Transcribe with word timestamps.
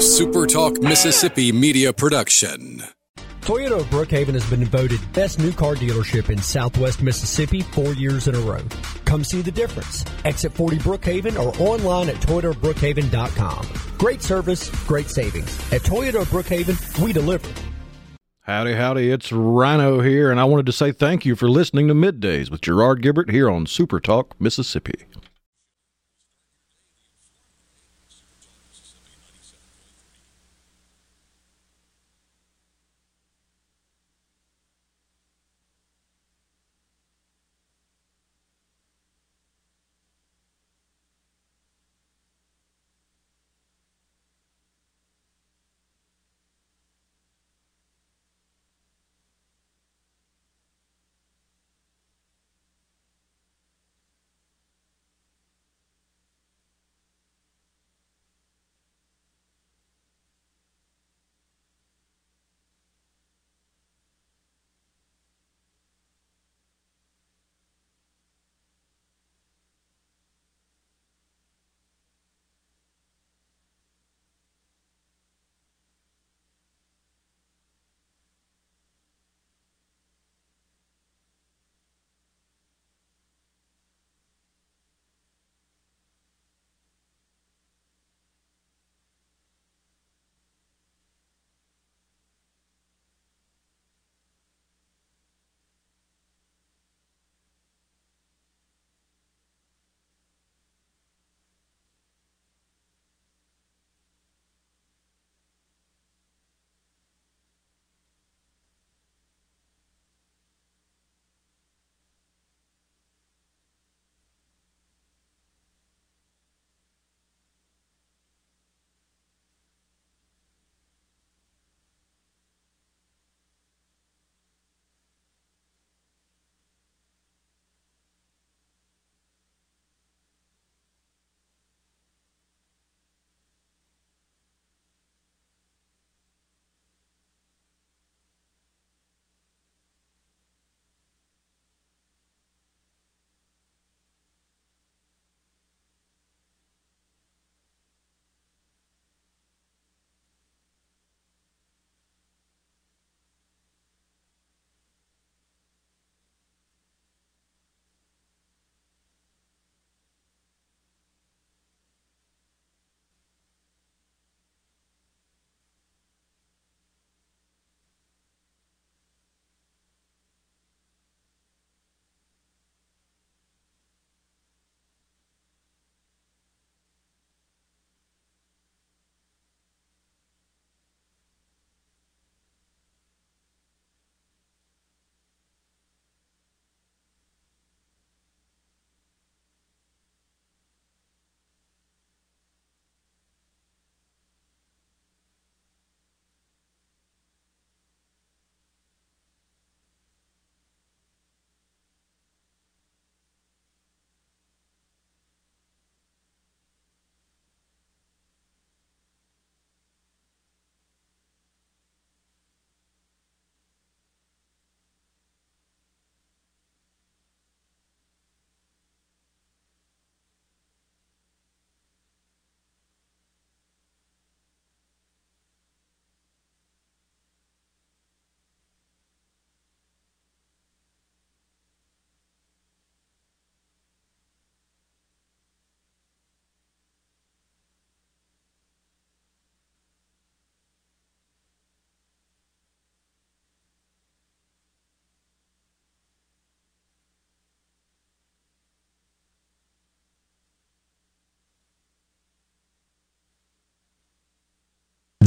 a 0.00 0.02
SuperTalk 0.02 0.82
Mississippi 0.82 1.52
media 1.52 1.92
production. 1.92 2.82
Toyota 3.42 3.80
of 3.80 3.86
Brookhaven 3.90 4.32
has 4.32 4.48
been 4.48 4.64
voted 4.64 4.98
best 5.12 5.38
new 5.38 5.52
car 5.52 5.74
dealership 5.74 6.30
in 6.30 6.40
southwest 6.40 7.02
Mississippi 7.02 7.60
four 7.60 7.92
years 7.92 8.26
in 8.26 8.34
a 8.34 8.38
row. 8.38 8.62
Come 9.04 9.22
see 9.22 9.42
the 9.42 9.50
difference. 9.50 10.06
Exit 10.24 10.52
40 10.54 10.78
Brookhaven 10.78 11.38
or 11.38 11.54
online 11.60 12.08
at 12.08 12.14
toyotabrookhaven.com. 12.14 13.68
Great 13.98 14.22
service, 14.22 14.70
great 14.86 15.10
savings. 15.10 15.54
At 15.70 15.82
Toyota 15.82 16.22
of 16.22 16.28
Brookhaven, 16.28 17.04
we 17.04 17.12
deliver. 17.12 17.52
Howdy, 18.40 18.72
howdy, 18.76 19.10
it's 19.10 19.30
Rhino 19.30 20.00
here, 20.00 20.30
and 20.30 20.40
I 20.40 20.44
wanted 20.44 20.64
to 20.64 20.72
say 20.72 20.92
thank 20.92 21.26
you 21.26 21.36
for 21.36 21.50
listening 21.50 21.88
to 21.88 21.94
Middays 21.94 22.50
with 22.50 22.62
Gerard 22.62 23.02
Gibert 23.02 23.30
here 23.30 23.50
on 23.50 23.66
Super 23.66 24.00
Talk, 24.00 24.34
Mississippi. 24.40 25.04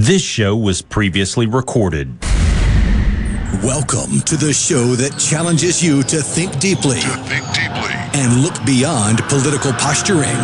This 0.04 0.22
show 0.22 0.54
was 0.58 0.82
previously 0.82 1.46
recorded. 1.48 2.22
Welcome 3.64 4.20
to 4.26 4.36
the 4.36 4.52
show 4.52 4.96
that 4.96 5.18
challenges 5.18 5.82
you 5.82 6.04
to 6.04 6.22
think 6.22 6.60
deeply, 6.60 7.00
To 7.00 7.08
think 7.24 7.46
deeply. 7.56 7.94
and 8.20 8.42
look 8.44 8.54
beyond 8.66 9.20
political 9.30 9.72
posturing. 9.74 10.36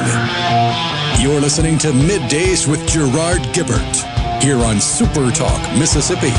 You're 1.22 1.42
listening 1.42 1.78
to 1.80 1.90
Middays 1.92 2.70
with 2.72 2.80
Gerard 2.88 3.42
Gibert 3.54 4.42
here 4.42 4.60
on 4.60 4.80
Super 4.80 5.30
Talk, 5.30 5.60
Mississippi. 5.78 6.32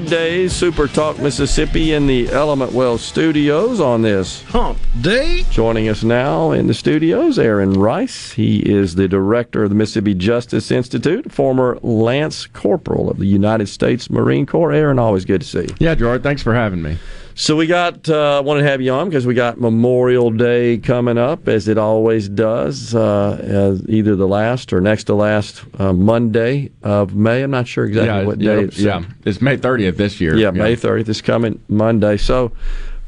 Back 0.00 0.12
on 0.12 0.48
Super 0.48 0.86
Talk 0.86 1.18
Mississippi 1.18 1.92
in 1.92 2.06
the 2.06 2.28
Element 2.28 2.72
Well 2.72 2.98
studios 2.98 3.80
on 3.80 4.02
this 4.02 4.42
Hump 4.44 4.78
Day. 5.00 5.44
Joining 5.50 5.88
us 5.88 6.04
now 6.04 6.52
in 6.52 6.66
the 6.66 6.74
studios, 6.74 7.38
Aaron 7.38 7.72
Rice. 7.72 8.32
He 8.32 8.58
is 8.58 8.94
the 8.94 9.08
director 9.08 9.64
of 9.64 9.70
the 9.70 9.74
Mississippi 9.74 10.14
Justice 10.14 10.70
Institute, 10.70 11.32
former 11.32 11.78
Lance 11.82 12.46
Corporal 12.46 13.10
of 13.10 13.18
the 13.18 13.26
United 13.26 13.68
States 13.68 14.08
Marine 14.10 14.46
Corps. 14.46 14.72
Aaron, 14.72 14.98
always 14.98 15.24
good 15.24 15.40
to 15.40 15.46
see 15.46 15.62
you. 15.62 15.74
Yeah, 15.78 15.94
Gerard, 15.94 16.22
thanks 16.22 16.42
for 16.42 16.54
having 16.54 16.82
me. 16.82 16.98
So 17.40 17.54
we 17.54 17.68
got 17.68 18.08
uh, 18.08 18.42
want 18.44 18.58
to 18.58 18.66
have 18.66 18.80
you 18.80 18.90
on 18.90 19.08
because 19.08 19.24
we 19.24 19.32
got 19.32 19.60
Memorial 19.60 20.32
Day 20.32 20.76
coming 20.76 21.16
up, 21.16 21.46
as 21.46 21.68
it 21.68 21.78
always 21.78 22.28
does, 22.28 22.96
uh, 22.96 23.78
either 23.88 24.16
the 24.16 24.26
last 24.26 24.72
or 24.72 24.80
next 24.80 25.04
to 25.04 25.14
last 25.14 25.62
uh, 25.78 25.92
Monday 25.92 26.72
of 26.82 27.14
May. 27.14 27.44
I'm 27.44 27.52
not 27.52 27.68
sure 27.68 27.84
exactly 27.84 28.08
yeah, 28.08 28.24
what 28.24 28.40
yeah, 28.40 28.56
day. 28.56 28.62
It's, 28.62 28.78
yeah, 28.80 29.04
it's 29.24 29.40
May 29.40 29.56
30th 29.56 29.96
this 29.96 30.20
year. 30.20 30.36
Yeah, 30.36 30.50
May 30.50 30.74
30th 30.74 31.08
is 31.08 31.22
coming 31.22 31.62
Monday. 31.68 32.16
So 32.16 32.50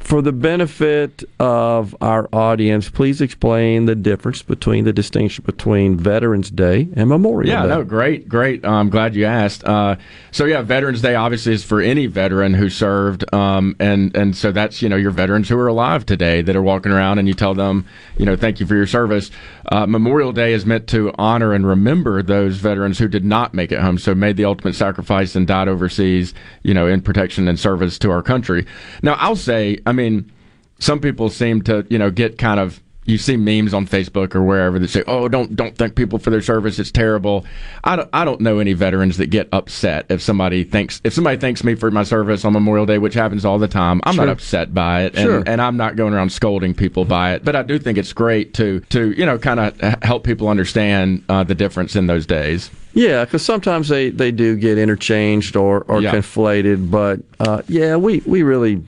for 0.01 0.21
the 0.21 0.31
benefit 0.31 1.23
of 1.39 1.95
our 2.01 2.27
audience, 2.33 2.89
please 2.89 3.21
explain 3.21 3.85
the 3.85 3.95
difference 3.95 4.41
between 4.41 4.83
the 4.83 4.91
distinction 4.91 5.43
between 5.45 5.95
Veterans 5.97 6.49
Day 6.49 6.89
and 6.95 7.07
Memorial 7.07 7.49
yeah, 7.49 7.61
Day. 7.61 7.69
Yeah, 7.69 7.75
no, 7.75 7.83
great, 7.83 8.27
great. 8.27 8.65
I'm 8.65 8.89
glad 8.89 9.15
you 9.15 9.25
asked. 9.25 9.63
Uh, 9.63 9.95
so 10.31 10.45
yeah, 10.45 10.63
Veterans 10.63 11.01
Day 11.01 11.15
obviously 11.15 11.53
is 11.53 11.63
for 11.63 11.81
any 11.81 12.07
veteran 12.07 12.53
who 12.53 12.69
served, 12.69 13.31
um, 13.33 13.75
and 13.79 14.15
and 14.15 14.35
so 14.35 14.51
that's 14.51 14.81
you 14.81 14.89
know 14.89 14.95
your 14.95 15.11
veterans 15.11 15.47
who 15.47 15.57
are 15.57 15.67
alive 15.67 16.05
today 16.05 16.41
that 16.41 16.55
are 16.55 16.61
walking 16.61 16.91
around, 16.91 17.19
and 17.19 17.27
you 17.27 17.33
tell 17.33 17.53
them, 17.53 17.85
you 18.17 18.25
know, 18.25 18.35
thank 18.35 18.59
you 18.59 18.65
for 18.65 18.75
your 18.75 18.87
service. 18.87 19.31
Uh, 19.71 19.85
Memorial 19.85 20.33
Day 20.33 20.53
is 20.53 20.65
meant 20.65 20.87
to 20.87 21.13
honor 21.17 21.53
and 21.53 21.65
remember 21.65 22.21
those 22.21 22.57
veterans 22.57 22.97
who 22.97 23.07
did 23.07 23.23
not 23.23 23.53
make 23.53 23.71
it 23.71 23.79
home, 23.79 23.97
so 23.97 24.13
made 24.15 24.35
the 24.35 24.45
ultimate 24.45 24.75
sacrifice 24.75 25.35
and 25.35 25.47
died 25.47 25.67
overseas, 25.67 26.33
you 26.63 26.73
know, 26.73 26.87
in 26.87 27.01
protection 27.01 27.47
and 27.47 27.59
service 27.59 27.99
to 27.99 28.11
our 28.11 28.21
country. 28.21 28.65
Now, 29.03 29.13
I'll 29.13 29.35
say, 29.35 29.77
I 29.91 29.93
mean, 29.93 30.31
some 30.79 31.01
people 31.01 31.29
seem 31.29 31.61
to, 31.63 31.85
you 31.89 31.99
know, 31.99 32.09
get 32.09 32.37
kind 32.37 32.61
of 32.61 32.79
you 33.03 33.17
see 33.17 33.35
memes 33.35 33.73
on 33.73 33.85
Facebook 33.87 34.35
or 34.35 34.43
wherever 34.43 34.79
that 34.79 34.87
say, 34.89 35.03
"Oh, 35.05 35.27
don't 35.27 35.53
don't 35.53 35.75
thank 35.75 35.95
people 35.95 36.17
for 36.17 36.29
their 36.29 36.41
service; 36.41 36.79
it's 36.79 36.91
terrible." 36.91 37.45
I 37.83 37.97
don't 37.97 38.09
I 38.13 38.23
don't 38.23 38.39
know 38.39 38.59
any 38.59 38.71
veterans 38.71 39.17
that 39.17 39.27
get 39.31 39.49
upset 39.51 40.05
if 40.09 40.21
somebody 40.21 40.63
thanks 40.63 41.01
if 41.03 41.11
somebody 41.11 41.35
thanks 41.37 41.63
me 41.65 41.75
for 41.75 41.91
my 41.91 42.03
service 42.03 42.45
on 42.45 42.53
Memorial 42.53 42.85
Day, 42.85 42.99
which 42.99 43.15
happens 43.15 43.43
all 43.43 43.59
the 43.59 43.67
time. 43.67 43.99
I'm 44.05 44.13
Sure. 44.15 44.27
not 44.27 44.31
upset 44.31 44.73
by 44.73 45.01
it, 45.01 45.15
and, 45.15 45.23
Sure. 45.25 45.43
and 45.45 45.59
I'm 45.61 45.75
not 45.75 45.97
going 45.97 46.13
around 46.13 46.31
scolding 46.31 46.73
people 46.73 47.03
by 47.03 47.33
it. 47.33 47.43
But 47.43 47.55
I 47.57 47.63
do 47.63 47.77
think 47.79 47.97
it's 47.97 48.13
great 48.13 48.53
to 48.53 48.79
to 48.91 49.11
you 49.11 49.25
know 49.25 49.37
kind 49.37 49.59
of 49.59 49.77
help 50.03 50.23
people 50.23 50.47
understand 50.47 51.23
uh, 51.27 51.43
the 51.43 51.55
difference 51.55 51.97
in 51.97 52.07
those 52.07 52.25
days. 52.25 52.69
Yeah, 52.93 53.23
because 53.25 53.41
sometimes 53.43 53.87
they, 53.87 54.09
they 54.09 54.31
do 54.31 54.57
get 54.57 54.77
interchanged 54.77 55.55
or, 55.55 55.85
or 55.87 56.01
Yeah. 56.01 56.13
conflated. 56.13 56.91
But 56.91 57.21
uh, 57.39 57.61
yeah, 57.69 57.95
we, 57.95 58.21
we 58.25 58.43
really, 58.43 58.83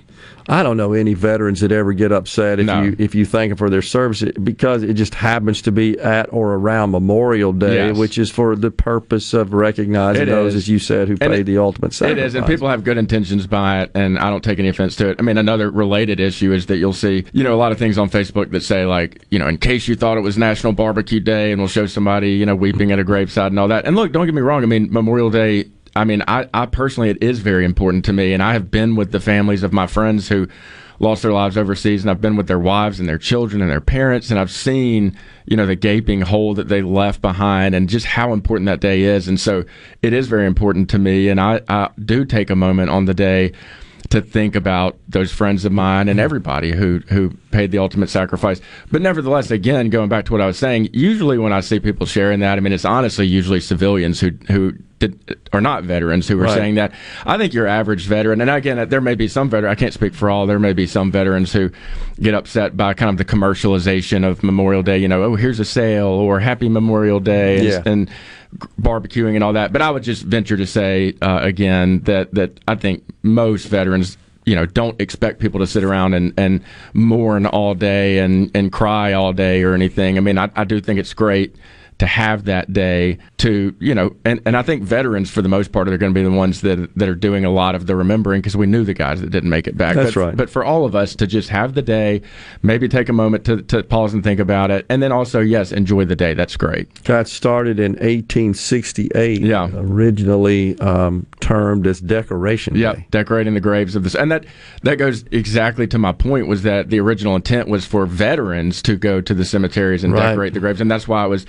I 0.49 0.61
don't 0.61 0.75
know 0.75 0.91
any 0.91 1.13
veterans 1.13 1.61
that 1.61 1.71
ever 1.71 1.93
get 1.93 2.11
upset 2.11 2.59
if 2.59 2.65
No. 2.65 2.81
you 2.83 2.95
if 2.99 3.15
you 3.15 3.25
thank 3.25 3.49
them 3.51 3.57
for 3.57 3.69
their 3.69 3.81
service 3.81 4.21
because 4.43 4.83
it 4.83 4.95
just 4.95 5.15
happens 5.15 5.61
to 5.61 5.71
be 5.71 5.97
at 5.99 6.27
or 6.33 6.55
around 6.55 6.91
Memorial 6.91 7.53
Day, 7.53 7.87
Yes. 7.87 7.97
which 7.97 8.17
is 8.17 8.29
for 8.29 8.55
the 8.57 8.69
purpose 8.69 9.33
of 9.33 9.53
recognizing 9.53 10.23
It 10.23 10.25
those, 10.25 10.53
is. 10.53 10.63
as 10.63 10.67
you 10.69 10.79
said, 10.79 11.07
who 11.07 11.13
And 11.21 11.31
paid 11.31 11.39
it- 11.41 11.43
the 11.45 11.57
ultimate 11.59 11.93
sacrifice. 11.93 12.25
is, 12.25 12.35
and 12.35 12.45
people 12.45 12.67
have 12.67 12.83
good 12.83 12.97
intentions 12.97 13.47
by 13.47 13.83
it, 13.83 13.91
and 13.95 14.19
I 14.19 14.29
don't 14.29 14.43
take 14.43 14.59
any 14.59 14.67
offense 14.67 14.97
to 14.97 15.09
it. 15.09 15.15
I 15.17 15.21
mean, 15.21 15.37
another 15.37 15.71
related 15.71 16.19
issue 16.19 16.51
is 16.51 16.65
that 16.65 16.75
you'll 16.77 16.91
see, 16.91 17.23
you 17.31 17.43
know, 17.43 17.53
a 17.53 17.57
lot 17.57 17.71
of 17.71 17.77
things 17.77 17.97
on 17.97 18.09
Facebook 18.09 18.51
that 18.51 18.63
say 18.63 18.85
like, 18.85 19.21
you 19.31 19.39
know, 19.39 19.47
in 19.47 19.57
case 19.57 19.87
you 19.87 19.95
thought 19.95 20.17
it 20.17 20.21
was 20.23 20.37
National 20.37 20.73
Barbecue 20.73 21.21
Day, 21.21 21.53
and 21.53 21.61
we'll 21.61 21.69
show 21.69 21.85
somebody, 21.85 22.31
you 22.31 22.45
know, 22.45 22.55
weeping 22.55 22.91
at 22.91 22.99
a 22.99 23.03
graveside 23.05 23.51
and 23.53 23.59
all 23.59 23.69
that. 23.69 23.85
And 23.85 23.95
look, 23.95 24.11
don't 24.11 24.25
get 24.25 24.35
me 24.35 24.41
wrong. 24.41 24.61
I 24.61 24.65
mean, 24.65 24.89
Memorial 24.91 25.29
Day. 25.29 25.65
I 25.95 26.05
mean, 26.05 26.23
I, 26.27 26.47
I 26.53 26.65
personally, 26.65 27.09
it 27.09 27.21
is 27.21 27.39
very 27.39 27.65
important 27.65 28.05
to 28.05 28.13
me, 28.13 28.33
and 28.33 28.41
I 28.41 28.53
have 28.53 28.71
been 28.71 28.95
with 28.95 29.11
the 29.11 29.19
families 29.19 29.63
of 29.63 29.73
my 29.73 29.87
friends 29.87 30.27
who 30.27 30.47
lost 30.99 31.21
their 31.21 31.33
lives 31.33 31.57
overseas, 31.57 32.01
and 32.01 32.09
I've 32.09 32.21
been 32.21 32.35
with 32.35 32.47
their 32.47 32.59
wives 32.59 32.99
and 32.99 33.07
their 33.07 33.17
children 33.17 33.61
and 33.61 33.69
their 33.69 33.81
parents, 33.81 34.31
and 34.31 34.39
I've 34.39 34.51
seen, 34.51 35.17
you 35.45 35.57
know, 35.57 35.65
the 35.65 35.75
gaping 35.75 36.21
hole 36.21 36.53
that 36.55 36.67
they 36.67 36.81
left 36.81 37.21
behind, 37.21 37.75
and 37.75 37.89
just 37.89 38.05
how 38.05 38.33
important 38.33 38.67
that 38.67 38.79
day 38.79 39.03
is. 39.03 39.27
And 39.27 39.39
so, 39.39 39.65
it 40.01 40.13
is 40.13 40.27
very 40.27 40.47
important 40.47 40.89
to 40.91 40.99
me, 40.99 41.29
and 41.29 41.39
I, 41.39 41.61
I 41.67 41.89
do 42.03 42.25
take 42.25 42.49
a 42.49 42.55
moment 42.55 42.89
on 42.89 43.05
the 43.05 43.13
day 43.13 43.51
to 44.09 44.21
think 44.21 44.55
about 44.55 44.97
those 45.07 45.31
friends 45.31 45.65
of 45.65 45.71
mine 45.71 46.07
and 46.07 46.19
everybody 46.19 46.71
who 46.71 46.99
who 47.09 47.31
paid 47.51 47.71
the 47.71 47.79
ultimate 47.79 48.09
sacrifice. 48.09 48.61
But 48.91 49.01
nevertheless, 49.01 49.49
again, 49.49 49.89
going 49.89 50.09
back 50.09 50.25
to 50.25 50.31
what 50.33 50.41
I 50.41 50.45
was 50.45 50.57
saying, 50.57 50.89
usually 50.93 51.37
when 51.37 51.53
I 51.53 51.61
see 51.61 51.79
people 51.79 52.05
sharing 52.05 52.39
that, 52.41 52.57
I 52.57 52.61
mean, 52.61 52.73
it's 52.73 52.85
honestly 52.85 53.25
usually 53.25 53.59
civilians 53.59 54.19
who 54.19 54.31
who 54.49 54.73
did, 55.07 55.39
are 55.51 55.61
not 55.61 55.83
veterans 55.83 56.27
who 56.27 56.39
are 56.39 56.43
Right. 56.43 56.53
saying 56.55 56.75
that. 56.75 56.91
I 57.25 57.37
think 57.37 57.53
your 57.53 57.67
average 57.67 58.05
veteran, 58.07 58.41
and 58.41 58.49
again, 58.49 58.87
there 58.89 59.01
may 59.01 59.15
be 59.15 59.27
some 59.27 59.49
veteran. 59.49 59.71
I 59.71 59.75
can't 59.75 59.93
speak 59.93 60.13
for 60.13 60.29
all. 60.29 60.45
There 60.47 60.59
may 60.59 60.73
be 60.73 60.87
some 60.87 61.11
veterans 61.11 61.51
who 61.53 61.69
get 62.21 62.33
upset 62.33 62.75
by 62.77 62.93
kind 62.93 63.09
of 63.09 63.17
the 63.17 63.25
commercialization 63.25 64.23
of 64.29 64.43
Memorial 64.43 64.83
Day. 64.83 64.97
You 64.97 65.07
know, 65.07 65.23
oh, 65.23 65.35
here's 65.35 65.59
a 65.59 65.65
sale 65.65 66.07
or 66.07 66.39
Happy 66.39 66.69
Memorial 66.69 67.19
Day, 67.19 67.57
and, 67.57 67.67
Yeah. 67.67 67.81
and 67.91 68.09
barbecuing 68.81 69.35
and 69.35 69.43
all 69.43 69.53
that. 69.53 69.73
But 69.73 69.81
I 69.81 69.89
would 69.91 70.03
just 70.03 70.23
venture 70.23 70.57
to 70.57 70.65
say 70.67 71.15
uh, 71.21 71.39
again 71.41 72.01
that 72.01 72.33
that 72.33 72.59
I 72.67 72.75
think 72.75 73.03
most 73.23 73.65
veterans. 73.67 74.17
You 74.45 74.55
know, 74.55 74.65
don't 74.65 74.99
expect 74.99 75.39
people 75.39 75.61
to 75.61 75.65
sit 75.67 75.85
around 75.85 76.15
and, 76.15 76.33
and 76.35 76.59
mourn 76.93 77.45
all 77.45 77.75
day 77.75 78.19
and, 78.19 78.51
and 78.53 78.73
cry 78.73 79.13
all 79.13 79.31
day 79.31 79.63
or 79.63 79.73
anything. 79.73 80.17
I 80.17 80.19
mean, 80.19 80.37
I, 80.37 80.49
I 80.53 80.65
do 80.65 80.81
think 80.81 80.99
it's 80.99 81.13
great 81.13 81.55
to 81.99 82.05
have 82.05 82.45
that 82.45 82.71
day 82.73 83.17
to 83.37 83.75
you 83.79 83.93
know 83.93 84.15
and, 84.25 84.41
and 84.45 84.57
I 84.57 84.61
think 84.63 84.83
veterans 84.83 85.29
for 85.29 85.41
the 85.41 85.49
most 85.49 85.71
part 85.71 85.87
are 85.87 85.97
going 85.97 86.13
to 86.13 86.19
be 86.19 86.23
the 86.23 86.31
ones 86.31 86.61
that 86.61 86.89
that 86.95 87.07
are 87.09 87.15
doing 87.15 87.45
a 87.45 87.49
lot 87.51 87.75
of 87.75 87.85
the 87.87 87.95
remembering 87.95 88.41
because 88.41 88.57
we 88.57 88.65
knew 88.67 88.83
the 88.83 88.93
guys 88.93 89.21
that 89.21 89.29
didn't 89.29 89.49
make 89.49 89.67
it 89.67 89.77
back 89.77 89.95
That's 89.95 90.13
but, 90.15 90.19
right. 90.19 90.35
but 90.35 90.49
for 90.49 90.63
all 90.63 90.85
of 90.85 90.95
us 90.95 91.15
to 91.17 91.27
just 91.27 91.49
have 91.49 91.73
the 91.75 91.81
day 91.81 92.21
maybe 92.61 92.87
take 92.87 93.09
a 93.09 93.13
moment 93.13 93.45
to, 93.45 93.61
to 93.63 93.83
pause 93.83 94.13
and 94.13 94.23
think 94.23 94.39
about 94.39 94.71
it 94.71 94.85
and 94.89 95.01
then 95.03 95.11
also 95.11 95.39
yes 95.39 95.71
enjoy 95.71 96.05
the 96.05 96.15
day 96.15 96.33
that's 96.33 96.57
great 96.57 97.03
Got 97.03 97.27
started 97.27 97.79
in 97.79 97.93
1868. 97.93 99.41
Yeah. 99.41 99.69
Originally 99.73 100.77
um, 100.79 101.25
termed 101.39 101.87
as 101.87 101.99
Decoration 101.99 102.75
Yeah, 102.75 102.95
decorating 103.11 103.53
the 103.53 103.59
graves 103.61 103.95
of 103.95 104.03
this, 104.03 104.15
and 104.15 104.31
that 104.31 104.45
that 104.83 104.95
goes 104.95 105.23
exactly 105.31 105.87
to 105.87 105.97
my 105.97 106.11
point. 106.11 106.47
Was 106.47 106.63
that 106.63 106.89
the 106.89 106.99
original 106.99 107.35
intent 107.35 107.67
was 107.67 107.85
for 107.85 108.05
veterans 108.05 108.81
to 108.83 108.95
go 108.95 109.21
to 109.21 109.33
the 109.33 109.45
cemeteries 109.45 110.03
and 110.03 110.13
Right. 110.13 110.29
decorate 110.29 110.53
the 110.53 110.59
graves, 110.59 110.79
and 110.81 110.89
that's 110.91 111.07
why 111.07 111.25
it 111.25 111.29
was 111.29 111.45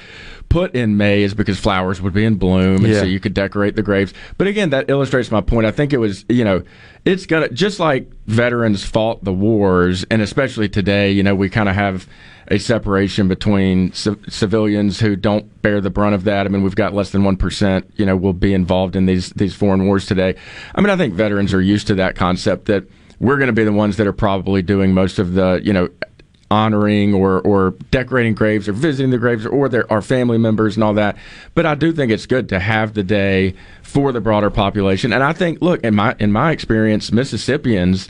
put 0.49 0.75
in 0.75 0.96
May, 0.96 1.23
is 1.23 1.35
because 1.35 1.58
flowers 1.58 2.00
would 2.00 2.12
be 2.14 2.25
in 2.25 2.37
bloom, 2.37 2.85
and 2.85 2.87
Yeah. 2.87 3.00
so 3.00 3.05
you 3.06 3.19
could 3.20 3.35
decorate 3.35 3.76
the 3.76 3.82
graves. 3.82 4.14
But 4.38 4.46
again, 4.46 4.70
that 4.70 4.88
illustrates 4.88 5.31
my 5.31 5.41
point. 5.41 5.67
I 5.67 5.70
think 5.70 5.93
it 5.93 5.99
was, 5.99 6.25
you 6.29 6.44
know, 6.44 6.62
it's 7.05 7.26
gonna 7.26 7.48
just 7.48 7.81
like 7.81 8.08
veterans 8.27 8.84
fought 8.84 9.24
the 9.24 9.32
wars, 9.32 10.05
and 10.10 10.22
especially 10.22 10.69
today, 10.69 11.10
you 11.13 11.22
know, 11.22 11.34
we 11.34 11.48
kind 11.48 11.69
of 11.69 11.74
have 11.74 12.06
a 12.48 12.58
separation 12.58 13.27
between 13.27 13.91
ci- 13.93 14.15
civilians 14.29 15.01
who 15.01 15.17
don't 15.17 15.63
bear 15.63 15.81
the 15.81 15.89
brunt 15.91 16.15
of 16.15 16.24
that. 16.24 16.46
I 16.46 16.51
mean, 16.51 16.63
we've 16.63 16.74
got 16.77 16.93
less 16.94 17.10
than 17.10 17.24
one 17.24 17.36
percent, 17.36 17.91
you 17.96 18.05
know, 18.06 18.17
will 18.17 18.32
be 18.34 18.53
involved 18.55 18.96
in 18.96 19.06
these 19.06 19.31
these 19.31 19.55
foreign 19.55 19.86
wars 19.86 20.06
today. 20.06 20.34
I 20.74 20.81
mean, 20.81 20.91
I 20.91 20.96
think 20.96 21.15
veterans 21.15 21.53
are 21.55 21.60
used 21.63 21.86
to 21.89 21.94
that 21.96 22.15
concept 22.17 22.67
that 22.67 22.84
we're 23.19 23.36
going 23.36 23.46
to 23.46 23.53
be 23.55 23.65
the 23.65 23.72
ones 23.72 23.96
that 23.96 24.06
are 24.06 24.13
probably 24.13 24.60
doing 24.60 24.93
most 24.93 25.19
of 25.19 25.34
the, 25.34 25.60
you 25.65 25.72
know, 25.72 25.89
honoring 26.51 27.15
or 27.15 27.41
or 27.41 27.70
decorating 27.91 28.34
graves 28.34 28.69
or 28.69 28.72
visiting 28.72 29.10
the 29.10 29.19
graves 29.19 29.46
or 29.46 29.69
their 29.69 29.91
our 29.93 30.03
family 30.03 30.39
members 30.39 30.77
and 30.77 30.84
all 30.84 30.94
that. 30.94 31.17
But 31.55 31.67
I 31.67 31.74
do 31.74 31.93
think 31.93 32.13
it's 32.13 32.27
good 32.27 32.48
to 32.51 32.60
have 32.60 32.94
the 32.94 33.03
day 33.03 33.55
for 33.82 34.13
the 34.13 34.20
broader 34.20 34.51
population. 34.51 35.13
And 35.13 35.22
I 35.22 35.32
think, 35.32 35.60
look, 35.60 35.82
in 35.84 35.94
my 35.94 36.15
in 36.19 36.32
my 36.32 36.53
experience, 36.53 37.13
Mississippians 37.13 38.08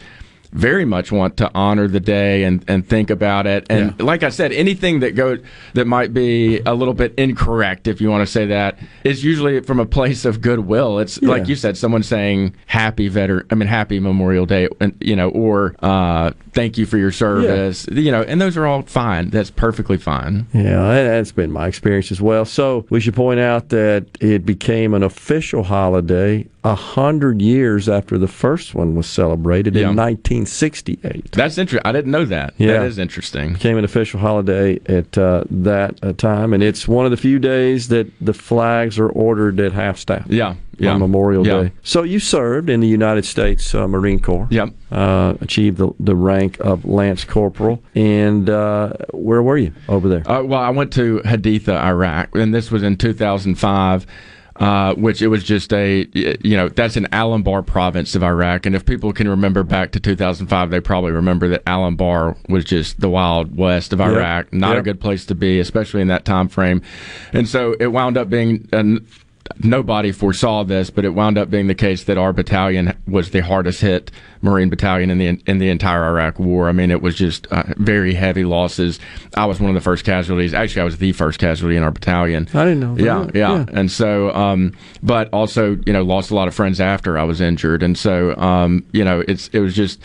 very 0.55 0.85
much 0.85 1.11
want 1.11 1.37
to 1.37 1.51
honor 1.53 1.89
the 1.89 2.01
day 2.01 2.45
and, 2.45 2.65
and 2.69 2.89
think 2.89 3.11
about 3.11 3.47
it. 3.47 3.67
And 3.69 4.01
like 4.01 4.23
I 4.23 4.29
said, 4.29 4.53
anything 4.53 5.01
that 5.01 5.17
go 5.17 5.39
that 5.75 5.87
might 5.87 6.15
be 6.15 6.61
a 6.61 6.73
little 6.73 6.95
bit 6.95 7.13
incorrect, 7.19 7.89
if 7.89 8.01
you 8.01 8.09
want 8.09 8.27
to 8.27 8.33
say 8.33 8.47
that, 8.47 8.79
is 9.03 9.25
usually 9.25 9.61
from 9.61 9.81
a 9.81 9.87
place 9.87 10.25
of 10.25 10.41
goodwill. 10.41 11.01
It's 11.01 11.21
like 11.21 11.49
you 11.49 11.57
said, 11.57 11.77
someone 11.77 12.05
saying 12.05 12.55
happy 12.67 13.09
veteran, 13.09 13.47
I 13.51 13.57
mean 13.57 13.69
happy 13.69 13.99
Memorial 13.99 14.47
Day, 14.47 14.69
and 14.81 14.97
you 15.01 15.17
know, 15.17 15.29
or 15.31 15.75
uh, 15.81 16.31
thank 16.55 16.79
you 16.79 16.87
for 16.87 16.97
your 16.99 17.13
service, 17.13 17.87
you 17.91 18.11
know, 18.11 18.23
and 18.23 18.41
those 18.41 18.57
are 18.57 18.67
all 18.67 18.83
fine. 18.83 19.31
That's 19.31 19.51
perfectly 19.51 19.97
fine. 19.99 20.47
Yeah, 20.53 21.03
that's 21.05 21.33
been 21.33 21.51
my 21.53 21.67
experience 21.67 22.11
as 22.13 22.21
well. 22.21 22.45
So 22.45 22.87
we 22.91 23.01
should 23.01 23.15
point 23.15 23.41
out 23.41 23.69
that 23.71 24.07
it 24.21 24.47
became 24.47 24.95
an 24.95 25.03
official 25.03 25.65
holiday 25.65 26.47
a 26.63 26.75
hundred 26.75 27.43
years 27.43 27.89
after 27.91 28.17
the 28.17 28.27
first 28.29 28.75
one 28.75 28.95
was 28.95 29.07
celebrated 29.07 29.75
Yeah. 29.75 29.91
in 29.91 29.97
1968. 29.97 31.33
That's 31.33 31.59
interesting. 31.59 31.83
I 31.87 31.93
didn't 31.93 32.11
know 32.13 32.25
that. 32.25 32.55
Yeah. 32.57 32.79
That 32.79 32.85
is 32.87 32.99
interesting. 32.99 33.55
Became 33.55 33.77
an 33.77 33.85
official 33.85 34.21
holiday 34.21 34.79
at 34.87 35.19
uh, 35.19 35.45
that 35.51 35.99
uh, 36.03 36.13
time, 36.15 36.53
and 36.53 36.63
it's 36.63 36.89
one 36.89 37.05
of 37.05 37.11
the 37.11 37.17
few 37.19 37.39
days 37.39 37.89
that 37.89 38.07
the 38.21 38.33
flags 38.33 38.99
are 38.99 39.09
ordered 39.09 39.61
at 39.61 39.73
half 39.73 39.99
staff. 39.99 40.27
Yeah. 40.29 40.55
Yeah. 40.79 40.93
on 40.93 41.01
Memorial 41.01 41.47
Yeah. 41.47 41.63
Day. 41.65 41.73
So 41.83 42.03
you 42.03 42.19
served 42.19 42.69
in 42.71 42.81
the 42.81 42.89
United 42.89 43.25
States 43.25 43.75
uh, 43.75 43.87
Marine 43.89 44.21
Corps. 44.21 44.49
Yep. 44.51 44.71
Uh, 44.91 45.35
achieved 45.41 45.79
the, 45.79 45.91
the 45.99 46.15
rank 46.17 46.59
of 46.61 46.85
Lance 46.85 47.25
Corporal. 47.25 47.83
And 47.95 48.49
uh, 48.49 48.93
where 49.13 49.43
were 49.43 49.57
you 49.59 49.73
over 49.89 50.09
there? 50.09 50.29
Uh, 50.31 50.43
well, 50.43 50.61
I 50.61 50.71
went 50.71 50.93
to 50.95 51.21
Haditha, 51.25 51.75
Iraq, 51.83 52.35
and 52.37 52.55
this 52.55 52.71
was 52.71 52.83
in 52.83 52.97
2005. 52.97 54.07
uh, 54.57 54.95
which 54.95 55.21
it 55.21 55.27
was 55.27 55.43
just 55.43 55.73
a, 55.73 56.07
you 56.13 56.57
know, 56.57 56.69
that's 56.69 56.97
in 56.97 57.09
Al-Anbar 57.13 57.67
province 57.67 58.15
of 58.15 58.23
Iraq. 58.23 58.67
And 58.67 58.77
if 58.77 58.87
people 58.87 59.13
can 59.13 59.27
remember 59.29 59.65
back 59.65 59.91
to 59.93 59.99
2005, 60.01 60.71
they 60.71 60.79
probably 60.79 61.11
remember 61.11 61.49
that 61.49 61.65
Al-Anbar 61.67 62.37
was 62.49 62.65
just 62.65 63.01
the 63.01 63.09
wild 63.09 63.57
west 63.57 63.93
of 63.93 64.01
Iraq. 64.01 64.47
Yep. 64.47 64.53
Not 64.53 64.71
yep. 64.75 64.79
a 64.79 64.83
good 64.85 65.01
place 65.01 65.27
to 65.27 65.35
be, 65.35 65.59
especially 65.59 66.03
in 66.03 66.07
that 66.09 66.25
time 66.25 66.47
frame. 66.49 66.83
And 67.33 67.49
so 67.49 67.75
it 67.81 67.89
wound 67.89 68.17
up 68.17 68.31
being 68.31 68.69
an, 68.73 69.05
nobody 69.63 70.13
foresaw 70.13 70.65
this, 70.65 70.91
but 70.91 71.05
it 71.05 71.11
wound 71.11 71.39
up 71.39 71.51
being 71.51 71.67
the 71.67 71.75
case 71.75 72.05
that 72.05 72.19
our 72.19 72.33
battalion 72.33 72.97
was 73.07 73.31
the 73.31 73.41
hardest 73.41 73.81
hit 73.81 74.11
Marine 74.43 74.69
battalion 74.69 75.11
in 75.11 75.19
the 75.19 75.41
in 75.47 75.59
the 75.59 75.69
entire 75.69 76.05
Iraq 76.05 76.39
War. 76.39 76.69
I 76.69 76.73
mean, 76.73 76.91
it 76.91 77.03
was 77.03 77.15
just 77.15 77.47
uh, 77.49 77.63
very 77.77 78.15
heavy 78.15 78.45
losses. 78.45 78.99
I 79.37 79.47
was 79.47 79.61
one 79.61 79.71
of 79.71 79.75
the 79.75 79.81
first 79.81 80.05
casualties. 80.05 80.55
Actually, 80.55 80.83
I 80.83 80.85
was 80.85 80.99
the 80.99 81.13
first 81.13 81.39
casualty 81.39 81.77
in 81.77 81.83
our 81.83 81.91
battalion. 81.91 82.49
I 82.55 82.65
didn't 82.65 82.81
know. 82.81 82.97
Yeah, 82.97 83.31
yeah, 83.35 83.57
yeah, 83.59 83.67
And 83.73 83.91
so, 83.91 84.35
um, 84.35 84.73
but 85.03 85.29
also, 85.33 85.79
you 85.87 85.93
know, 85.93 86.03
lost 86.03 86.31
a 86.31 86.35
lot 86.35 86.49
of 86.49 86.55
friends 86.55 86.81
after 86.81 87.19
I 87.19 87.25
was 87.25 87.41
injured, 87.41 87.83
and 87.83 87.97
so, 87.97 88.37
um, 88.37 88.85
you 88.93 89.05
know, 89.05 89.25
it's 89.27 89.49
it 89.49 89.61
was 89.61 89.75
just 89.75 90.01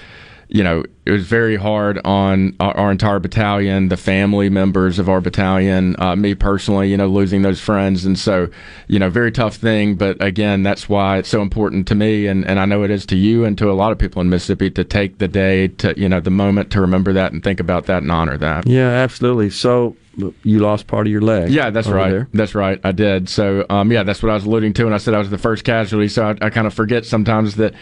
you 0.50 0.63
know, 0.63 0.84
it 1.06 1.12
was 1.12 1.27
very 1.27 1.56
hard 1.56 2.00
on 2.03 2.56
our, 2.60 2.75
our 2.75 2.91
entire 2.91 3.20
battalion, 3.20 3.89
the 3.89 3.98
family 3.98 4.50
members 4.50 4.98
of 4.98 5.08
our 5.08 5.22
battalion, 5.22 5.96
uh, 6.00 6.15
me 6.15 6.34
personally, 6.34 6.89
you 6.89 6.98
know, 6.98 7.08
losing 7.08 7.44
those 7.44 7.62
friends. 7.62 8.03
And 8.03 8.18
so, 8.18 8.50
you 8.88 8.98
know, 8.98 9.12
very 9.12 9.32
tough 9.32 9.56
thing. 9.56 9.94
But 9.96 10.22
again, 10.24 10.63
that's 10.63 10.89
why 10.89 11.20
it's 11.20 11.29
so 11.29 11.44
important 11.44 11.88
to 11.89 11.96
me. 11.96 12.25
And, 12.25 12.46
and 12.46 12.60
I 12.60 12.65
know 12.65 12.84
it 12.84 12.89
is 12.89 13.06
to 13.08 13.15
you 13.15 13.46
and 13.46 13.58
to 13.60 13.70
a 13.70 13.74
lot 13.74 13.91
of 13.91 14.00
people 14.00 14.22
in 14.22 14.29
Mississippi 14.29 14.72
to 14.72 14.84
take 14.84 15.20
the 15.20 15.27
day 15.27 15.68
to, 15.68 15.94
you 16.00 16.10
know, 16.10 16.20
the 16.20 16.32
moment 16.32 16.72
to 16.72 16.82
remember 16.82 17.13
that 17.13 17.32
and 17.32 17.44
think 17.44 17.60
about 17.60 17.86
that 17.86 18.01
and 18.01 18.12
honor 18.12 18.38
that. 18.38 18.65
Yeah, 18.65 18.89
absolutely. 18.89 19.51
So, 19.51 19.96
you 20.43 20.59
lost 20.59 20.88
part 20.88 21.07
of 21.07 21.11
your 21.11 21.21
leg. 21.21 21.49
Yeah, 21.49 21.69
that's 21.69 21.88
right. 21.88 22.09
There. 22.09 22.27
That's 22.33 22.55
right. 22.55 22.79
I 22.83 22.91
did. 22.91 23.29
So, 23.29 23.65
um, 23.69 23.91
yeah, 23.91 24.03
that's 24.03 24.21
what 24.21 24.29
I 24.29 24.33
was 24.35 24.45
alluding 24.45 24.73
to, 24.73 24.85
and 24.85 24.93
I 24.93 24.97
said 24.97 25.13
I 25.13 25.19
was 25.19 25.29
the 25.29 25.38
first 25.38 25.63
casualty. 25.63 26.07
So 26.07 26.27
I, 26.27 26.45
I 26.45 26.49
kind 26.49 26.67
of 26.67 26.73
forget 26.73 27.05
sometimes 27.05 27.55
that 27.55 27.73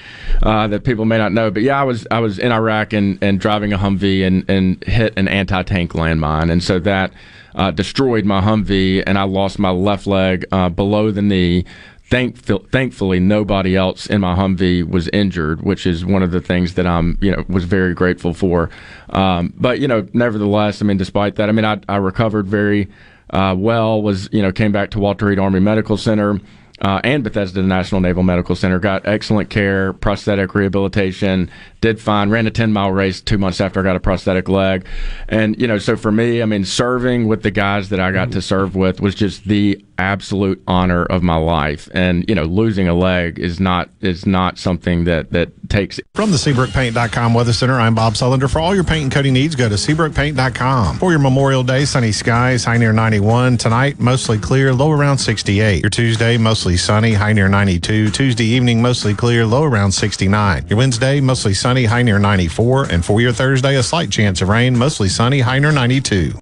uh, 0.43 0.67
that 0.67 0.83
people 0.83 1.05
may 1.05 1.17
not 1.17 1.31
know. 1.31 1.51
But 1.51 1.63
yeah, 1.63 1.79
I 1.79 1.83
was 1.83 2.07
I 2.11 2.19
was 2.19 2.39
in 2.39 2.51
Iraq 2.51 2.93
and, 2.93 3.21
and 3.23 3.39
driving 3.39 3.73
a 3.73 3.77
Humvee 3.77 4.25
and, 4.25 4.49
and 4.49 4.83
hit 4.83 5.13
an 5.17 5.27
anti 5.27 5.63
tank 5.63 5.93
landmine, 5.93 6.51
and 6.51 6.63
so 6.63 6.79
that 6.79 7.11
uh, 7.55 7.71
destroyed 7.71 8.23
my 8.23 8.41
Humvee, 8.41 9.03
and 9.05 9.17
I 9.17 9.23
lost 9.23 9.59
my 9.59 9.71
left 9.71 10.07
leg 10.07 10.45
uh, 10.51 10.69
below 10.69 11.11
the 11.11 11.21
knee 11.21 11.65
thank, 12.09 12.37
thankfully 12.71 13.19
nobody 13.19 13.75
else 13.75 14.07
in 14.07 14.21
my 14.21 14.35
Humvee 14.35 14.87
was 14.87 15.07
injured, 15.09 15.61
which 15.61 15.85
is 15.85 16.05
one 16.05 16.23
of 16.23 16.31
the 16.31 16.41
things 16.41 16.75
that 16.75 16.87
I'm 16.87 17.17
you 17.21 17.31
know 17.31 17.43
was 17.47 17.65
very 17.65 17.93
grateful 17.93 18.33
for. 18.33 18.69
Um, 19.09 19.53
but 19.57 19.79
you 19.79 19.87
know, 19.87 20.07
nevertheless, 20.13 20.81
I 20.81 20.85
mean, 20.85 20.97
despite 20.97 21.35
that, 21.35 21.49
I 21.49 21.51
mean, 21.51 21.65
I, 21.65 21.79
I 21.89 21.97
recovered 21.97 22.47
very 22.47 22.89
uh, 23.29 23.55
well. 23.57 24.01
Was 24.01 24.29
you 24.31 24.41
know 24.41 24.51
came 24.51 24.71
back 24.71 24.91
to 24.91 24.99
Walter 24.99 25.27
Reed 25.27 25.39
Army 25.39 25.59
Medical 25.59 25.97
Center. 25.97 26.39
Uh, 26.79 27.01
and 27.03 27.23
Bethesda 27.23 27.63
National 27.63 28.01
Naval 28.01 28.21
Medical 28.21 28.55
Center. 28.55 28.77
Got 28.77 29.07
excellent 29.07 29.49
care, 29.49 29.93
prosthetic 29.93 30.53
rehabilitation, 30.53 31.49
did 31.81 31.99
fine. 31.99 32.29
Ran 32.29 32.45
a 32.45 32.51
10 32.51 32.71
mile 32.71 32.91
race 32.91 33.19
two 33.19 33.39
months 33.39 33.59
after 33.59 33.79
I 33.79 33.83
got 33.83 33.95
a 33.95 33.99
prosthetic 33.99 34.47
leg. 34.47 34.85
And, 35.27 35.59
you 35.59 35.65
know, 35.65 35.79
so 35.79 35.97
for 35.97 36.11
me, 36.11 36.39
I 36.39 36.45
mean, 36.45 36.65
serving 36.65 37.27
with 37.27 37.41
the 37.41 37.49
guys 37.49 37.89
that 37.89 37.99
I 37.99 38.11
got 38.11 38.31
to 38.33 38.43
serve 38.43 38.75
with 38.75 39.01
was 39.01 39.15
just 39.15 39.45
the 39.45 39.83
absolute 39.97 40.61
honor 40.67 41.05
of 41.05 41.23
my 41.23 41.35
life. 41.35 41.89
And, 41.93 42.25
you 42.27 42.35
know, 42.35 42.43
losing 42.43 42.87
a 42.87 42.93
leg 42.93 43.39
is 43.39 43.59
not 43.59 43.89
is 44.01 44.25
not 44.25 44.57
something 44.57 45.05
that 45.05 45.31
that 45.31 45.49
takes 45.69 45.99
From 46.13 46.31
the 46.31 46.37
SeabrookPaint.com 46.37 47.33
Weather 47.33 47.53
Center, 47.53 47.79
I'm 47.79 47.95
Bob 47.95 48.13
Sullender. 48.13 48.49
For 48.49 48.59
all 48.59 48.73
your 48.73 48.83
paint 48.83 49.03
and 49.03 49.11
coating 49.11 49.33
needs, 49.33 49.55
go 49.55 49.69
to 49.69 49.75
SeabrookPaint.com. 49.75 50.97
For 50.97 51.11
your 51.11 51.19
Memorial 51.19 51.63
Day, 51.63 51.85
sunny 51.85 52.11
skies, 52.11 52.63
high 52.63 52.77
near 52.77 52.93
91. 52.93 53.57
Tonight, 53.57 53.99
mostly 53.99 54.37
clear, 54.37 54.73
low 54.73 54.91
around 54.91 55.17
68. 55.17 55.81
Your 55.81 55.89
Tuesday, 55.89 56.37
mostly 56.37 56.77
sunny, 56.77 57.13
high 57.13 57.33
near 57.33 57.49
92. 57.49 58.11
Tuesday 58.11 58.45
evening, 58.45 58.81
mostly 58.81 59.13
clear, 59.13 59.45
low 59.45 59.63
around 59.63 59.91
69. 59.91 60.67
Your 60.67 60.77
Wednesday, 60.77 61.19
mostly 61.19 61.53
sunny 61.53 61.85
high 61.85 62.03
near 62.03 62.19
94. 62.19 62.85
And 62.85 63.03
for 63.03 63.21
your 63.21 63.33
Thursday, 63.33 63.75
a 63.75 63.83
slight 63.83 64.09
chance 64.09 64.41
of 64.41 64.49
rain, 64.49 64.77
mostly 64.77 65.09
sunny, 65.09 65.41
high 65.41 65.59
near 65.59 65.71
92. 65.71 66.33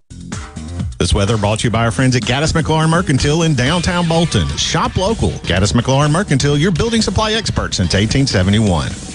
This 0.97 1.13
weather 1.13 1.37
brought 1.37 1.59
to 1.59 1.67
you 1.67 1.71
by 1.71 1.83
our 1.83 1.91
friends 1.91 2.15
at 2.15 2.21
Gaddis 2.21 2.53
McLaurin 2.53 2.89
Mercantile 2.89 3.43
in 3.43 3.53
downtown 3.53 4.07
Bolton. 4.07 4.47
Shop 4.57 4.95
local. 4.95 5.31
Gaddis 5.43 5.73
McLaurin 5.73 6.11
Mercantile, 6.11 6.57
your 6.57 6.71
building 6.71 7.01
supply 7.01 7.33
expert 7.33 7.73
since 7.73 7.93
1871. 7.93 9.14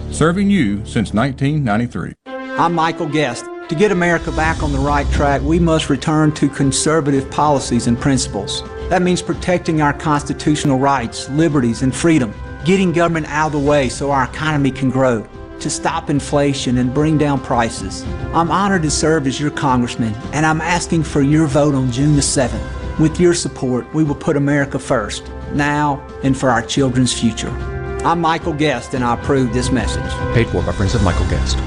serving 0.11 0.49
you 0.49 0.85
since 0.85 1.13
1993. 1.13 2.13
I'm 2.25 2.73
Michael 2.73 3.07
Guest. 3.07 3.45
To 3.69 3.75
get 3.75 3.91
America 3.91 4.31
back 4.33 4.61
on 4.61 4.73
the 4.73 4.79
right 4.79 5.09
track, 5.11 5.41
we 5.41 5.57
must 5.57 5.89
return 5.89 6.33
to 6.33 6.49
conservative 6.49 7.31
policies 7.31 7.87
and 7.87 7.99
principles. 7.99 8.63
That 8.89 9.01
means 9.01 9.21
protecting 9.21 9.81
our 9.81 9.93
constitutional 9.93 10.77
rights, 10.77 11.29
liberties, 11.29 11.81
and 11.81 11.95
freedom, 11.95 12.33
getting 12.65 12.91
government 12.91 13.27
out 13.27 13.47
of 13.47 13.53
the 13.53 13.59
way 13.59 13.87
so 13.87 14.11
our 14.11 14.25
economy 14.25 14.71
can 14.71 14.89
grow 14.89 15.25
to 15.61 15.69
stop 15.69 16.09
inflation 16.09 16.79
and 16.79 16.93
bring 16.93 17.17
down 17.17 17.39
prices. 17.39 18.03
I'm 18.33 18.51
honored 18.51 18.81
to 18.81 18.91
serve 18.91 19.27
as 19.27 19.39
your 19.39 19.51
congressman, 19.51 20.13
and 20.33 20.45
I'm 20.45 20.59
asking 20.59 21.03
for 21.03 21.21
your 21.21 21.47
vote 21.47 21.73
on 21.73 21.91
June 21.91 22.15
the 22.15 22.21
7th. 22.21 22.99
With 22.99 23.19
your 23.19 23.33
support, 23.33 23.91
we 23.93 24.03
will 24.03 24.15
put 24.15 24.35
America 24.35 24.77
first, 24.77 25.23
now 25.53 26.05
and 26.23 26.37
for 26.37 26.49
our 26.49 26.61
children's 26.61 27.17
future. 27.17 27.80
I'm 28.03 28.19
Michael 28.19 28.53
Guest, 28.53 28.93
and 28.95 29.03
I 29.03 29.13
approve 29.13 29.53
this 29.53 29.71
message. 29.71 30.11
Paid 30.33 30.47
for 30.47 30.63
by 30.63 30.71
Friends 30.71 30.95
of 30.95 31.03
Michael 31.03 31.29
Guest. 31.29 31.57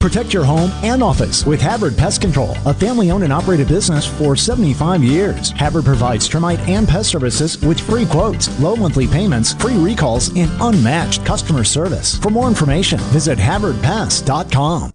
Protect 0.00 0.32
your 0.32 0.44
home 0.44 0.70
and 0.82 1.02
office 1.02 1.44
with 1.44 1.60
Havard 1.60 1.96
Pest 1.96 2.22
Control, 2.22 2.54
a 2.64 2.72
family 2.72 3.10
owned 3.10 3.22
and 3.22 3.32
operated 3.32 3.68
business 3.68 4.06
for 4.06 4.34
75 4.34 5.04
years. 5.04 5.50
Havard 5.50 5.84
provides 5.84 6.26
termite 6.26 6.58
and 6.60 6.88
pest 6.88 7.10
services 7.10 7.60
with 7.60 7.78
free 7.78 8.06
quotes, 8.06 8.58
low 8.60 8.74
monthly 8.74 9.06
payments, 9.06 9.52
free 9.54 9.76
recalls, 9.76 10.34
and 10.36 10.50
unmatched 10.60 11.24
customer 11.26 11.64
service. 11.64 12.16
For 12.18 12.30
more 12.30 12.48
information, 12.48 12.98
visit 13.10 13.38
HavardPest.com. 13.38 14.92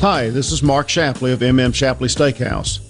Hi, 0.00 0.30
this 0.30 0.52
is 0.52 0.62
Mark 0.62 0.88
Shapley 0.88 1.32
of 1.32 1.40
MM 1.40 1.74
Shapley 1.74 2.08
Steakhouse. 2.08 2.89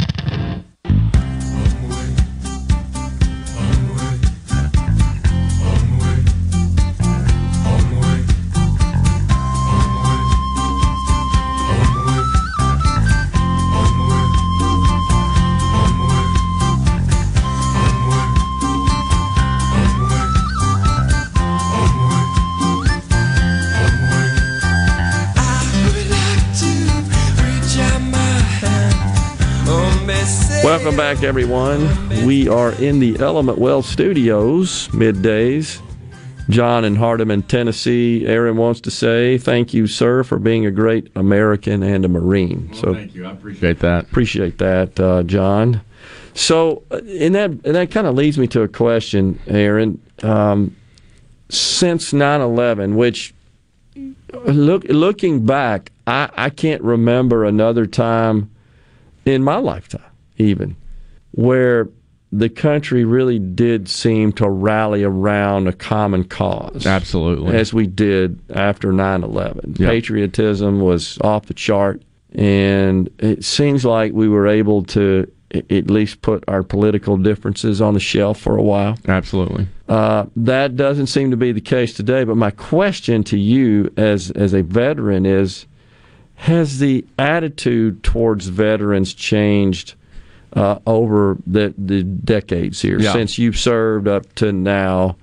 Welcome 30.81 30.97
back, 30.97 31.21
everyone. 31.21 32.25
We 32.25 32.47
are 32.47 32.71
in 32.71 32.97
the 32.97 33.19
Element 33.19 33.59
Well 33.59 33.83
Studios, 33.83 34.87
middays. 34.87 35.79
John 36.49 36.85
in 36.85 36.95
Hardeman, 36.95 37.47
Tennessee. 37.47 38.25
Aaron 38.25 38.57
wants 38.57 38.81
to 38.81 38.89
say 38.89 39.37
thank 39.37 39.75
you, 39.75 39.85
sir, 39.85 40.23
for 40.23 40.39
being 40.39 40.65
a 40.65 40.71
great 40.71 41.11
American 41.15 41.83
and 41.83 42.03
a 42.03 42.07
Marine. 42.07 42.67
Well, 42.71 42.81
so 42.81 42.93
thank 42.95 43.13
you. 43.13 43.27
I 43.27 43.31
appreciate 43.31 43.77
that. 43.81 44.05
Appreciate 44.05 44.57
that, 44.57 44.99
uh, 44.99 45.21
John. 45.21 45.81
So, 46.33 46.81
uh, 46.89 46.97
in 47.05 47.33
that, 47.33 47.51
and 47.51 47.75
that 47.75 47.91
kind 47.91 48.07
of 48.07 48.15
leads 48.15 48.39
me 48.39 48.47
to 48.47 48.63
a 48.63 48.67
question, 48.67 49.39
Aaron. 49.45 50.01
Um, 50.23 50.75
since 51.49 52.11
9 52.11 52.41
11, 52.41 52.95
which, 52.95 53.35
look, 54.45 54.85
looking 54.85 55.45
back, 55.45 55.91
I, 56.07 56.31
I 56.35 56.49
can't 56.49 56.81
remember 56.81 57.45
another 57.45 57.85
time 57.85 58.49
in 59.25 59.43
my 59.43 59.57
lifetime, 59.57 60.01
even, 60.41 60.75
where 61.31 61.87
the 62.31 62.49
country 62.49 63.03
really 63.03 63.39
did 63.39 63.89
seem 63.89 64.31
to 64.33 64.49
rally 64.49 65.03
around 65.03 65.67
a 65.67 65.73
common 65.73 66.23
cause. 66.23 66.85
Absolutely. 66.85 67.55
As 67.55 67.73
we 67.73 67.87
did 67.87 68.39
after 68.51 68.91
9 68.91 69.23
11. 69.23 69.75
Yep. 69.77 69.89
Patriotism 69.89 70.79
was 70.79 71.17
off 71.21 71.47
the 71.47 71.53
chart, 71.53 72.01
and 72.33 73.09
it 73.19 73.43
seems 73.43 73.83
like 73.83 74.13
we 74.13 74.29
were 74.29 74.47
able 74.47 74.83
to 74.83 75.29
at 75.53 75.91
least 75.91 76.21
put 76.21 76.45
our 76.47 76.63
political 76.63 77.17
differences 77.17 77.81
on 77.81 77.93
the 77.93 77.99
shelf 77.99 78.39
for 78.39 78.55
a 78.57 78.63
while. 78.63 78.97
Absolutely. 79.09 79.67
Uh, 79.89 80.25
that 80.37 80.77
doesn't 80.77 81.07
seem 81.07 81.31
to 81.31 81.37
be 81.37 81.51
the 81.51 81.59
case 81.59 81.93
today. 81.93 82.23
But 82.23 82.37
my 82.37 82.51
question 82.51 83.25
to 83.25 83.37
you, 83.37 83.91
as 83.97 84.31
as 84.31 84.53
a 84.53 84.63
veteran, 84.63 85.25
is: 85.25 85.65
Has 86.35 86.79
the 86.79 87.03
attitude 87.19 88.03
towards 88.03 88.47
veterans 88.47 89.13
changed 89.13 89.95
uh, 90.53 90.79
over 90.85 91.37
the 91.47 91.73
the 91.77 92.03
decades 92.03 92.81
here 92.81 92.99
Yeah. 92.99 93.13
since 93.13 93.37
you've 93.37 93.57
served 93.57 94.07
up 94.07 94.33
to 94.35 94.51
now? 94.51 95.15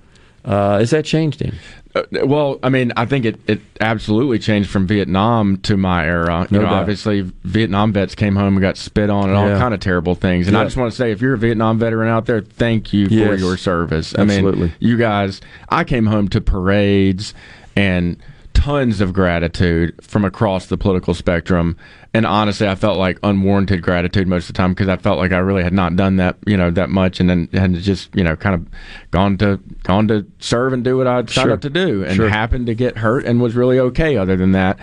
Uh, 0.45 0.79
has 0.79 0.89
that 0.91 1.05
changed 1.05 1.41
any? 1.43 1.57
Uh, 1.95 2.03
well, 2.25 2.59
I 2.63 2.69
mean, 2.69 2.93
I 2.95 3.05
think 3.05 3.25
it, 3.25 3.39
it 3.47 3.59
absolutely 3.81 4.39
changed 4.39 4.69
from 4.69 4.87
Vietnam 4.87 5.57
to 5.63 5.75
my 5.75 6.05
era. 6.05 6.47
You 6.49 6.57
No 6.57 6.63
know, 6.63 6.69
doubt. 6.69 6.81
obviously 6.81 7.21
Vietnam 7.43 7.91
vets 7.93 8.15
came 8.15 8.35
home 8.35 8.53
and 8.53 8.61
got 8.61 8.77
spit 8.77 9.09
on 9.09 9.29
and 9.29 9.37
all 9.37 9.47
Yeah. 9.49 9.57
kind 9.57 9.73
of 9.73 9.79
terrible 9.79 10.15
things. 10.15 10.47
And 10.47 10.55
I 10.55 10.63
just 10.63 10.77
want 10.77 10.91
to 10.91 10.95
say, 10.95 11.11
if 11.11 11.19
you're 11.21 11.33
a 11.33 11.37
Vietnam 11.37 11.77
veteran 11.79 12.07
out 12.07 12.25
there, 12.25 12.41
thank 12.41 12.93
you 12.93 13.09
for 13.09 13.35
your 13.35 13.57
service. 13.57 14.15
I 14.17 14.21
Absolutely. 14.21 14.61
mean, 14.67 14.73
you 14.79 14.97
guys. 14.97 15.41
I 15.69 15.83
came 15.83 16.05
home 16.05 16.27
to 16.29 16.41
parades 16.41 17.33
and 17.75 18.17
tons 18.53 19.01
of 19.01 19.11
gratitude 19.13 19.93
from 20.01 20.25
across 20.25 20.67
the 20.67 20.77
political 20.77 21.13
spectrum. 21.13 21.75
And 22.13 22.25
honestly, 22.25 22.67
I 22.67 22.73
felt 22.73 22.97
like 22.97 23.19
unwarranted 23.21 23.83
gratitude 23.83 24.27
most 24.27 24.43
of 24.49 24.55
the 24.55 24.57
time 24.57 24.71
because 24.73 24.87
I 24.89 24.97
felt 24.97 25.19
like 25.19 25.31
I 25.31 25.37
really 25.37 25.61
had 25.63 25.73
not 25.73 25.95
done 25.95 26.15
that, 26.15 26.37
you 26.47 26.57
know, 26.57 26.71
that 26.71 26.89
much, 26.89 27.19
and 27.19 27.29
then 27.29 27.47
had 27.53 27.75
just, 27.75 28.15
you 28.15 28.23
know, 28.23 28.35
kind 28.35 28.55
of 28.55 28.65
gone 29.11 29.37
to 29.37 29.59
gone 29.83 30.07
to 30.07 30.25
serve 30.39 30.73
and 30.73 30.83
do 30.83 30.97
what 30.97 31.05
I 31.05 31.17
signed 31.17 31.29
Sure. 31.29 31.51
up 31.51 31.61
to 31.61 31.69
do, 31.69 32.03
and 32.03 32.15
Sure. 32.15 32.27
happened 32.29 32.65
to 32.65 32.73
get 32.73 32.97
hurt 32.97 33.25
and 33.25 33.39
was 33.39 33.55
really 33.55 33.77
okay. 33.79 34.17
Other 34.17 34.35
than 34.35 34.53
that, 34.53 34.79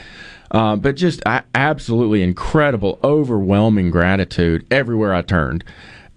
uh, 0.52 0.76
but 0.76 0.94
just 0.94 1.20
a- 1.26 1.42
absolutely 1.52 2.22
incredible, 2.22 3.00
overwhelming 3.02 3.90
gratitude 3.90 4.64
everywhere 4.70 5.12
I 5.12 5.22
turned. 5.22 5.64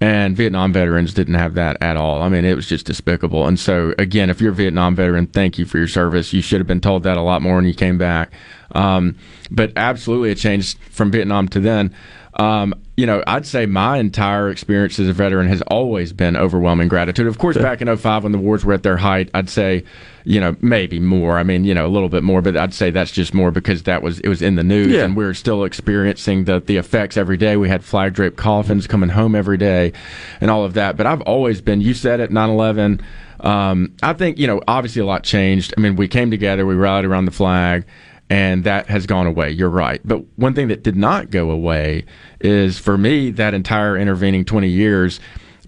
And 0.02 0.38
Vietnam 0.38 0.72
veterans 0.72 1.14
didn't 1.14 1.34
have 1.34 1.56
that 1.56 1.76
at 1.82 1.98
all. 1.98 2.22
I 2.22 2.30
mean, 2.30 2.46
it 2.46 2.56
was 2.56 2.68
just 2.68 2.86
despicable. 2.86 3.46
And 3.48 3.60
so, 3.60 3.94
again, 3.98 4.30
if 4.30 4.40
you're 4.40 4.52
a 4.54 4.56
Vietnam 4.56 4.96
veteran, 4.96 5.26
thank 5.28 5.58
you 5.58 5.66
for 5.66 5.78
your 5.78 5.90
service. 5.90 6.32
You 6.32 6.42
should 6.42 6.62
have 6.62 6.68
been 6.68 6.80
told 6.80 7.04
that 7.04 7.18
a 7.18 7.22
lot 7.22 7.42
more 7.42 7.56
when 7.56 7.66
you 7.66 7.74
came 7.74 7.98
back. 7.98 8.32
Um, 8.74 9.16
but 9.52 9.74
absolutely, 9.76 10.32
it 10.32 10.36
changed 10.36 10.78
from 10.90 11.12
Vietnam 11.12 11.48
to 11.50 11.60
then. 11.60 11.94
Um, 12.36 12.74
you 12.96 13.06
know, 13.06 13.22
I'd 13.28 13.46
say 13.46 13.66
my 13.66 13.98
entire 13.98 14.50
experience 14.50 14.98
as 15.00 15.10
a 15.10 15.14
veteran 15.14 15.48
has 15.48 15.62
always 15.64 16.14
been 16.14 16.38
overwhelming 16.38 16.88
gratitude. 16.88 17.28
Of 17.28 17.38
course, 17.38 17.58
back 17.58 17.82
in 17.82 17.94
05 17.94 18.24
when 18.24 18.32
the 18.32 18.38
wars 18.38 18.64
were 18.64 18.74
at 18.74 18.84
their 18.84 18.98
height, 18.98 19.30
I'd 19.34 19.50
say, 19.50 19.84
you 20.24 20.40
know, 20.40 20.56
maybe 20.62 21.00
more. 21.00 21.38
I 21.38 21.44
mean, 21.44 21.66
you 21.66 21.74
know, 21.74 21.86
a 21.86 21.90
little 21.90 22.08
bit 22.08 22.24
more, 22.24 22.42
but 22.42 22.56
I'd 22.56 22.74
say 22.74 22.92
that's 22.92 23.12
just 23.12 23.34
more 23.34 23.52
because 23.52 23.84
that 23.84 24.04
was 24.04 24.20
it 24.20 24.30
was 24.30 24.42
in 24.42 24.56
the 24.56 24.64
news 24.64 24.88
Yeah. 24.88 25.04
and 25.04 25.18
we 25.18 25.26
are 25.26 25.34
still 25.34 25.64
experiencing 25.66 26.46
the 26.46 26.60
the 26.62 26.78
effects 26.78 27.18
every 27.18 27.36
day. 27.38 27.58
We 27.58 27.68
had 27.68 27.84
flag 27.84 28.14
draped 28.14 28.38
coffins 28.38 28.86
coming 28.88 29.10
home 29.10 29.34
every 29.36 29.58
day 29.58 29.92
and 30.40 30.50
all 30.52 30.64
of 30.64 30.76
that. 30.76 30.96
But 30.96 31.08
I've 31.08 31.22
always 31.22 31.60
been 31.62 31.82
you 31.82 31.94
said 31.94 32.20
it 32.22 32.32
9/11 32.32 33.02
um, 33.42 33.94
I 34.04 34.12
think, 34.14 34.38
you 34.38 34.48
know, 34.48 34.62
obviously 34.68 35.02
a 35.02 35.06
lot 35.06 35.24
changed. 35.24 35.74
I 35.78 35.80
mean, 35.82 35.96
we 35.96 36.08
came 36.10 36.30
together, 36.30 36.66
we 36.66 36.76
rallied 36.76 37.06
around 37.06 37.24
the 37.24 37.32
flag, 37.32 37.86
and 38.30 38.64
that 38.64 38.88
has 38.88 39.06
gone 39.06 39.28
away. 39.28 39.50
You're 39.50 39.70
right. 39.70 40.02
But 40.06 40.24
one 40.38 40.54
thing 40.54 40.68
that 40.68 40.84
did 40.84 40.96
not 40.96 41.32
go 41.32 41.50
away 41.50 42.06
is 42.40 42.78
for 42.78 42.98
me, 42.98 43.32
that 43.32 43.54
entire 43.54 43.98
intervening 43.98 44.46
20 44.46 44.68
years, 44.68 45.20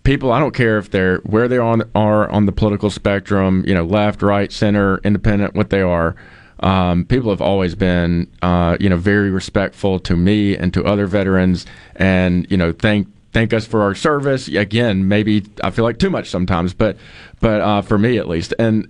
people, 0.03 0.31
I 0.31 0.39
don't 0.39 0.53
care 0.53 0.77
if 0.77 0.91
they're 0.91 1.17
where 1.19 1.47
they 1.47 1.57
are 1.57 1.61
on, 1.61 1.83
are 1.95 2.29
on 2.29 2.45
the 2.45 2.51
political 2.51 2.89
spectrum, 2.89 3.63
you 3.65 3.73
know, 3.73 3.83
left, 3.83 4.21
right, 4.21 4.51
center, 4.51 4.99
independent, 4.99 5.55
what 5.55 5.71
they 5.71 5.81
are. 5.81 6.15
Um, 6.59 7.05
people 7.05 7.31
have 7.31 7.41
always 7.41 7.73
been, 7.73 8.31
uh, 8.43 8.77
you 8.79 8.87
know, 8.87 8.97
very 8.97 9.31
respectful 9.31 9.99
to 10.01 10.15
me 10.15 10.55
and 10.55 10.71
to 10.75 10.85
other 10.85 11.07
veterans, 11.07 11.65
and 11.95 12.45
you 12.51 12.57
know, 12.57 12.71
thank 12.71 13.07
thank 13.31 13.51
us 13.51 13.65
for 13.65 13.81
our 13.81 13.95
service. 13.95 14.47
Again, 14.47 15.07
maybe 15.07 15.43
I 15.63 15.71
feel 15.71 15.83
like 15.85 15.97
too 15.97 16.11
much 16.11 16.29
sometimes, 16.29 16.75
but 16.75 16.97
but 17.39 17.61
uh, 17.61 17.81
for 17.81 17.97
me 17.97 18.19
at 18.19 18.27
least, 18.27 18.53
and 18.59 18.87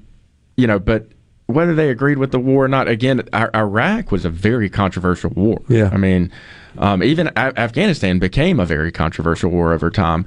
you 0.57 0.67
know, 0.67 0.79
but 0.79 1.07
whether 1.53 1.75
they 1.75 1.89
agreed 1.89 2.17
with 2.17 2.31
the 2.31 2.39
war 2.39 2.65
or 2.65 2.67
not, 2.67 2.87
again, 2.87 3.21
Iraq 3.33 4.11
was 4.11 4.25
a 4.25 4.29
very 4.29 4.69
controversial 4.69 5.31
war. 5.31 5.61
Yeah. 5.67 5.89
I 5.91 5.97
mean, 5.97 6.31
um, 6.77 7.03
even 7.03 7.27
A- 7.29 7.59
Afghanistan 7.59 8.19
became 8.19 8.59
a 8.59 8.65
very 8.65 8.91
controversial 8.91 9.51
war 9.51 9.73
over 9.73 9.89
time, 9.89 10.25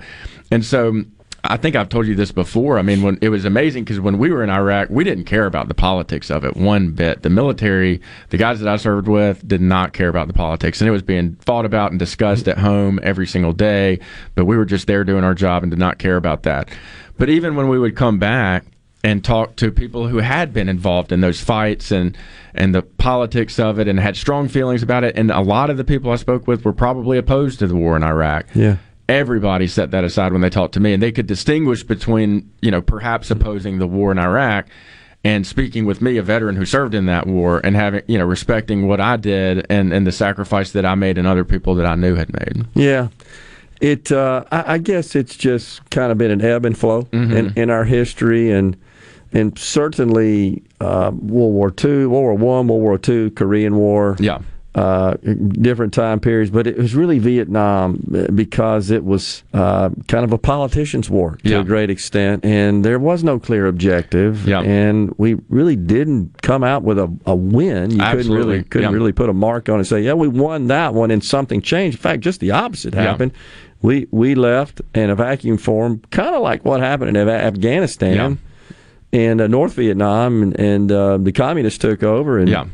and 0.51 0.65
so. 0.65 1.05
I 1.47 1.59
think 1.59 1.77
I've 1.77 1.91
told 1.91 2.07
you 2.07 2.15
this 2.15 2.33
before. 2.33 2.79
I 2.79 2.83
mean, 2.83 3.03
when 3.03 3.19
it 3.21 3.29
was 3.29 3.45
amazing 3.45 3.85
because 3.85 4.01
when 4.01 4.17
we 4.17 4.31
were 4.31 4.43
in 4.43 4.49
Iraq, 4.49 4.89
we 4.89 5.05
didn't 5.05 5.25
care 5.25 5.45
about 5.45 5.69
the 5.69 5.75
politics 5.75 6.31
of 6.31 6.43
it 6.43 6.57
one 6.57 6.93
bit. 6.93 7.23
The 7.23 7.29
military, 7.29 8.01
the 8.31 8.39
guys 8.39 8.61
that 8.61 8.69
I 8.73 8.77
served 8.77 9.09
with, 9.09 9.47
did 9.47 9.61
not 9.61 9.93
care 9.93 10.09
about 10.09 10.27
the 10.27 10.33
politics, 10.33 10.81
and 10.81 10.89
it 10.89 10.91
was 10.91 11.03
being 11.03 11.37
fought 11.45 11.67
about 11.67 11.91
and 11.91 11.99
discussed 11.99 12.49
at 12.49 12.57
home 12.57 12.99
every 13.03 13.27
single 13.27 13.53
day. 13.53 13.99
But 14.35 14.47
we 14.47 14.57
were 14.57 14.65
just 14.65 14.87
there 14.87 15.05
doing 15.05 15.23
our 15.23 15.35
job 15.35 15.63
and 15.63 15.69
did 15.71 15.79
not 15.79 15.99
care 15.99 16.17
about 16.17 16.45
that. 16.45 16.71
But 17.19 17.29
even 17.29 17.57
when 17.57 17.69
we 17.69 17.79
would 17.79 17.95
come 17.95 18.19
back 18.19 18.65
and 19.05 19.23
talk 19.23 19.55
to 19.57 19.71
people 19.71 20.09
who 20.09 20.19
had 20.19 20.53
been 20.53 20.69
involved 20.69 21.13
in 21.13 21.21
those 21.21 21.41
fights 21.41 21.93
and 21.93 22.17
and 22.55 22.75
the 22.75 22.83
politics 22.83 23.61
of 23.61 23.79
it 23.79 23.87
and 23.87 24.01
had 24.01 24.17
strong 24.17 24.49
feelings 24.49 24.83
about 24.83 25.05
it, 25.05 25.17
and 25.17 25.31
a 25.31 25.41
lot 25.41 25.71
of 25.71 25.77
the 25.77 25.85
people 25.85 26.11
I 26.11 26.17
spoke 26.17 26.47
with 26.49 26.65
were 26.65 26.73
probably 26.73 27.19
opposed 27.19 27.59
to 27.61 27.67
the 27.67 27.77
war 27.77 27.97
in 27.97 28.03
Iraq 28.03 28.47
Yeah. 28.55 28.77
everybody 29.09 29.67
set 29.67 29.91
that 29.91 30.03
aside 30.05 30.33
when 30.33 30.41
they 30.41 30.49
talked 30.51 30.75
to 30.75 30.81
me 30.81 30.93
and 30.95 31.03
they 31.03 31.13
could 31.13 31.27
distinguish 31.27 31.83
between 31.85 32.51
you 32.63 32.71
know 32.71 32.81
perhaps 32.81 33.31
opposing 33.31 33.79
the 33.79 33.87
war 33.87 34.11
in 34.11 34.19
iraq 34.19 34.67
and 35.23 35.47
speaking 35.47 35.85
with 35.85 36.01
me 36.01 36.17
a 36.17 36.23
veteran 36.23 36.57
who 36.57 36.65
served 36.65 36.95
in 36.95 37.05
that 37.07 37.27
war 37.27 37.61
and 37.65 37.77
having 37.77 38.01
you 38.07 38.17
know 38.17 38.25
respecting 38.25 38.89
what 38.89 39.01
i 39.03 39.17
did 39.19 39.67
and 39.69 39.93
and 39.93 40.07
the 40.07 40.13
sacrifice 40.13 40.73
that 40.73 40.87
i 40.87 40.95
made 40.95 41.19
and 41.19 41.27
other 41.29 41.45
people 41.45 41.75
that 41.75 41.85
i 41.85 41.95
knew 41.95 42.15
had 42.15 42.33
made 42.33 42.67
Yeah. 42.75 43.09
It, 43.81 44.11
uh, 44.11 44.45
I, 44.51 44.75
I 44.75 44.79
guess 44.79 45.15
it's 45.15 45.37
just 45.37 45.91
kind 45.91 46.11
of 46.11 46.17
been 46.17 46.31
an 46.31 46.41
ebb 46.41 46.65
and 46.65 46.79
flow 46.79 47.07
in, 47.13 47.53
in 47.57 47.69
our 47.69 47.85
history, 47.85 48.51
and 48.51 48.77
and 49.35 49.59
certainly 49.59 50.63
uh, 50.81 51.11
World 51.15 51.53
War 51.53 51.73
II, 51.85 52.07
World 52.07 52.23
War 52.23 52.35
One, 52.35 52.69
World 52.69 52.83
War 52.83 52.99
Two, 52.99 53.31
Korean 53.33 53.77
War. 53.77 54.17
Yeah. 54.19 54.39
Uh, 54.77 55.15
different 55.53 55.95
time 55.95 56.19
periods, 56.19 56.51
but 56.51 56.67
it 56.67 56.77
was 56.77 56.97
really 56.97 57.21
Vietnam 57.21 58.03
uh, 58.13 58.27
because 58.33 58.91
it 58.91 59.05
was 59.05 59.45
uh, 59.53 59.89
kind 60.09 60.25
of 60.25 60.33
a 60.33 60.39
politician's 60.39 61.09
war 61.09 61.39
to 61.45 61.49
Yeah. 61.51 61.61
a 61.61 61.63
great 61.63 61.91
extent, 61.91 62.45
and 62.45 62.85
there 62.85 62.99
was 62.99 63.23
no 63.23 63.39
clear 63.39 63.69
objective, 63.69 64.49
Yeah. 64.49 64.63
and 64.63 65.15
we 65.17 65.37
really 65.49 65.77
didn't 65.77 66.43
come 66.43 66.65
out 66.65 66.83
with 66.83 66.99
a, 66.99 67.09
a 67.25 67.37
win. 67.37 67.93
You 67.93 67.99
couldn't 67.99 68.01
Absolutely. 68.19 68.37
really 68.55 68.63
couldn't 68.65 68.91
Yeah. 68.91 68.97
really 68.97 69.13
put 69.13 69.29
a 69.29 69.33
mark 69.33 69.69
on 69.69 69.77
it 69.77 69.79
and 69.79 69.87
say, 69.87 70.01
yeah, 70.01 70.15
we 70.15 70.27
won 70.27 70.67
that 70.67 70.93
one, 70.93 71.13
and 71.13 71.23
something 71.23 71.63
changed. 71.63 71.99
In 71.99 72.03
fact, 72.03 72.23
just 72.23 72.41
the 72.41 72.51
opposite 72.51 72.95
happened. 72.95 73.31
We 73.81 74.09
we 74.11 74.35
left 74.35 74.81
in 74.93 75.09
a 75.09 75.15
vacuum 75.15 75.57
form, 75.57 76.03
kind 76.11 76.35
of 76.35 76.43
like 76.43 76.65
what 76.65 76.81
happened 76.81 77.17
in 77.17 77.29
Af- 77.29 77.29
Afghanistan. 77.29 78.39
In 79.15 79.41
uh, 79.41 79.47
North 79.47 79.75
Vietnam, 79.75 80.43
and, 80.43 80.59
and 80.59 80.91
uh, 80.93 81.19
the 81.19 81.31
communists 81.31 81.79
took 81.79 82.03
over 82.03 82.37
and 82.39 82.49
yeah. 82.49 82.67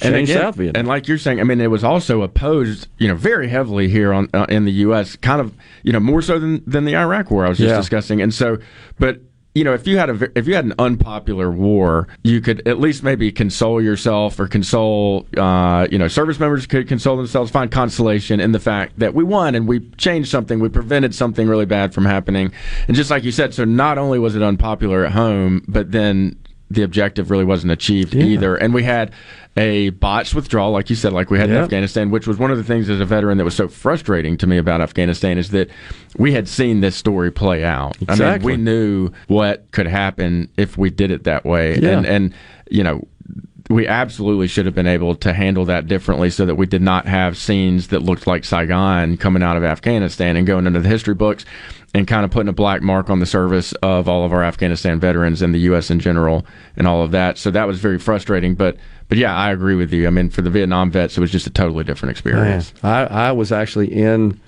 and 0.00 0.14
again, 0.14 0.26
South 0.26 0.56
Vietnam. 0.56 0.80
and 0.80 0.88
like 0.88 1.08
you're 1.08 1.16
saying, 1.16 1.40
I 1.40 1.44
mean, 1.44 1.58
it 1.60 1.70
was 1.70 1.82
also 1.82 2.20
opposed, 2.20 2.88
you 2.98 3.08
know, 3.08 3.14
very 3.14 3.48
heavily 3.48 3.88
here 3.88 4.12
on 4.12 4.28
uh, 4.34 4.44
in 4.50 4.66
the 4.66 4.72
U.S. 4.72 5.16
Kind 5.16 5.40
of, 5.40 5.54
you 5.82 5.92
know, 5.92 6.00
more 6.00 6.20
so 6.20 6.38
than 6.38 6.62
than 6.66 6.84
the 6.84 6.94
Iraq 6.96 7.30
War 7.30 7.46
I 7.46 7.48
was 7.48 7.56
just 7.56 7.70
Yeah. 7.70 7.78
discussing. 7.78 8.20
And 8.20 8.34
so, 8.34 8.58
but 8.98 9.20
you 9.56 9.64
know, 9.64 9.72
if 9.72 9.86
you 9.86 9.96
had 9.96 10.10
a 10.10 10.38
if 10.38 10.46
you 10.46 10.54
had 10.54 10.66
an 10.66 10.74
unpopular 10.78 11.50
war, 11.50 12.08
you 12.22 12.42
could 12.42 12.68
at 12.68 12.78
least 12.78 13.02
maybe 13.02 13.32
console 13.32 13.82
yourself 13.82 14.38
or 14.38 14.46
console, 14.46 15.26
uh, 15.38 15.88
you 15.90 15.96
know, 15.96 16.08
service 16.08 16.38
members 16.38 16.66
could 16.66 16.86
console 16.86 17.16
themselves, 17.16 17.50
find 17.50 17.70
consolation 17.70 18.38
in 18.38 18.52
the 18.52 18.60
fact 18.60 18.98
that 18.98 19.14
we 19.14 19.24
won 19.24 19.54
and 19.54 19.66
we 19.66 19.80
changed 19.96 20.28
something, 20.28 20.60
we 20.60 20.68
prevented 20.68 21.14
something 21.14 21.48
really 21.48 21.64
bad 21.64 21.94
from 21.94 22.04
happening. 22.04 22.52
And 22.86 22.94
just 22.94 23.10
like 23.10 23.24
you 23.24 23.32
said, 23.32 23.54
so 23.54 23.64
not 23.64 23.96
only 23.96 24.18
was 24.18 24.36
it 24.36 24.42
unpopular 24.42 25.06
at 25.06 25.12
home, 25.12 25.64
but 25.66 25.90
then 25.90 26.38
the 26.70 26.82
objective 26.82 27.30
really 27.30 27.44
wasn't 27.44 27.72
achieved 27.72 28.14
either. 28.14 28.56
And 28.56 28.74
we 28.74 28.82
had 28.82 29.10
a 29.56 29.90
botched 29.90 30.34
withdrawal, 30.34 30.70
like 30.70 30.90
you 30.90 30.96
said, 30.96 31.12
like 31.12 31.30
we 31.30 31.38
had 31.38 31.48
in 31.48 31.56
Afghanistan, 31.56 32.10
which 32.10 32.26
was 32.26 32.38
one 32.38 32.50
of 32.50 32.58
the 32.58 32.64
things 32.64 32.90
as 32.90 33.00
a 33.00 33.06
veteran 33.06 33.38
that 33.38 33.44
was 33.44 33.54
so 33.54 33.68
frustrating 33.68 34.36
to 34.36 34.46
me 34.46 34.58
about 34.58 34.80
Afghanistan 34.82 35.38
is 35.38 35.50
that 35.50 35.70
we 36.18 36.32
had 36.32 36.46
seen 36.46 36.80
this 36.80 36.94
story 36.94 37.30
play 37.30 37.64
out. 37.64 37.96
I 37.96 38.00
mean, 38.00 38.10
Exactly. 38.10 38.52
we 38.52 38.62
knew 38.62 39.10
what 39.28 39.70
could 39.70 39.86
happen 39.86 40.50
if 40.58 40.76
we 40.76 40.90
did 40.90 41.10
it 41.10 41.24
that 41.24 41.44
way. 41.46 41.78
Yeah. 41.78 41.90
And, 41.90 42.06
and, 42.06 42.34
you 42.70 42.84
know, 42.84 43.06
we 43.68 43.86
absolutely 43.86 44.46
should 44.46 44.66
have 44.66 44.74
been 44.74 44.86
able 44.86 45.14
to 45.16 45.32
handle 45.32 45.64
that 45.64 45.86
differently 45.88 46.30
so 46.30 46.46
that 46.46 46.54
we 46.54 46.66
did 46.66 46.82
not 46.82 47.06
have 47.06 47.36
scenes 47.36 47.88
that 47.88 48.00
looked 48.02 48.26
like 48.26 48.44
Saigon 48.44 49.16
coming 49.16 49.42
out 49.42 49.56
of 49.56 49.64
Afghanistan 49.64 50.36
and 50.36 50.46
going 50.46 50.66
into 50.66 50.80
the 50.80 50.88
history 50.88 51.14
books 51.14 51.44
and 51.96 52.06
kind 52.06 52.26
of 52.26 52.30
putting 52.30 52.48
a 52.48 52.52
black 52.52 52.82
mark 52.82 53.08
on 53.08 53.20
the 53.20 53.26
service 53.26 53.72
of 53.82 54.06
all 54.06 54.22
of 54.24 54.32
our 54.32 54.44
Afghanistan 54.44 55.00
veterans 55.00 55.40
and 55.40 55.54
the 55.54 55.60
U.S. 55.60 55.90
in 55.90 55.98
general 55.98 56.44
and 56.76 56.86
all 56.86 57.02
of 57.02 57.10
that. 57.12 57.38
So 57.38 57.50
that 57.52 57.66
was 57.66 57.80
very 57.80 57.98
frustrating. 57.98 58.54
But, 58.54 58.76
but 59.08 59.16
yeah, 59.16 59.34
I 59.34 59.50
agree 59.50 59.74
with 59.76 59.92
you. 59.94 60.06
I 60.06 60.10
mean, 60.10 60.28
for 60.28 60.42
the 60.42 60.50
Vietnam 60.50 60.90
vets, 60.90 61.16
it 61.16 61.20
was 61.20 61.30
just 61.32 61.46
a 61.46 61.50
totally 61.50 61.84
different 61.84 62.10
experience. 62.10 62.74
Man, 62.82 63.08
I, 63.10 63.28
I 63.28 63.32
was 63.32 63.50
actually 63.50 63.90
in, 63.94 64.38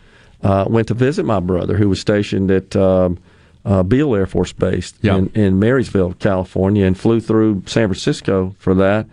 uh, 0.42 0.66
went 0.68 0.88
to 0.88 0.94
visit 0.94 1.24
my 1.24 1.40
brother 1.40 1.78
who 1.78 1.88
was 1.88 1.98
stationed 2.00 2.50
at 2.50 2.76
um, 2.76 3.18
uh, 3.64 3.82
Beale 3.82 4.14
Air 4.14 4.26
Force 4.26 4.52
Base 4.52 4.92
in, 5.02 5.28
in 5.34 5.58
Marysville, 5.58 6.12
California, 6.18 6.84
and 6.84 6.98
flew 6.98 7.18
through 7.18 7.62
San 7.64 7.88
Francisco 7.88 8.54
for 8.58 8.74
that. 8.74 9.06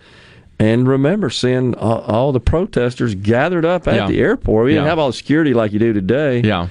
And 0.60 0.88
remember 0.90 1.30
seeing 1.30 1.74
all, 1.76 2.00
all 2.02 2.32
the 2.34 2.40
protesters 2.42 3.16
gathered 3.16 3.64
up 3.66 3.88
at 3.88 3.96
Yeah. 3.96 4.08
the 4.08 4.20
airport. 4.20 4.66
We 4.66 4.72
didn't 4.72 4.84
Yeah. 4.84 4.90
have 4.90 5.00
all 5.00 5.08
the 5.08 5.14
security 5.14 5.54
like 5.54 5.72
you 5.74 5.80
do 5.80 5.94
today. 5.94 6.42
Yeah. 6.42 6.68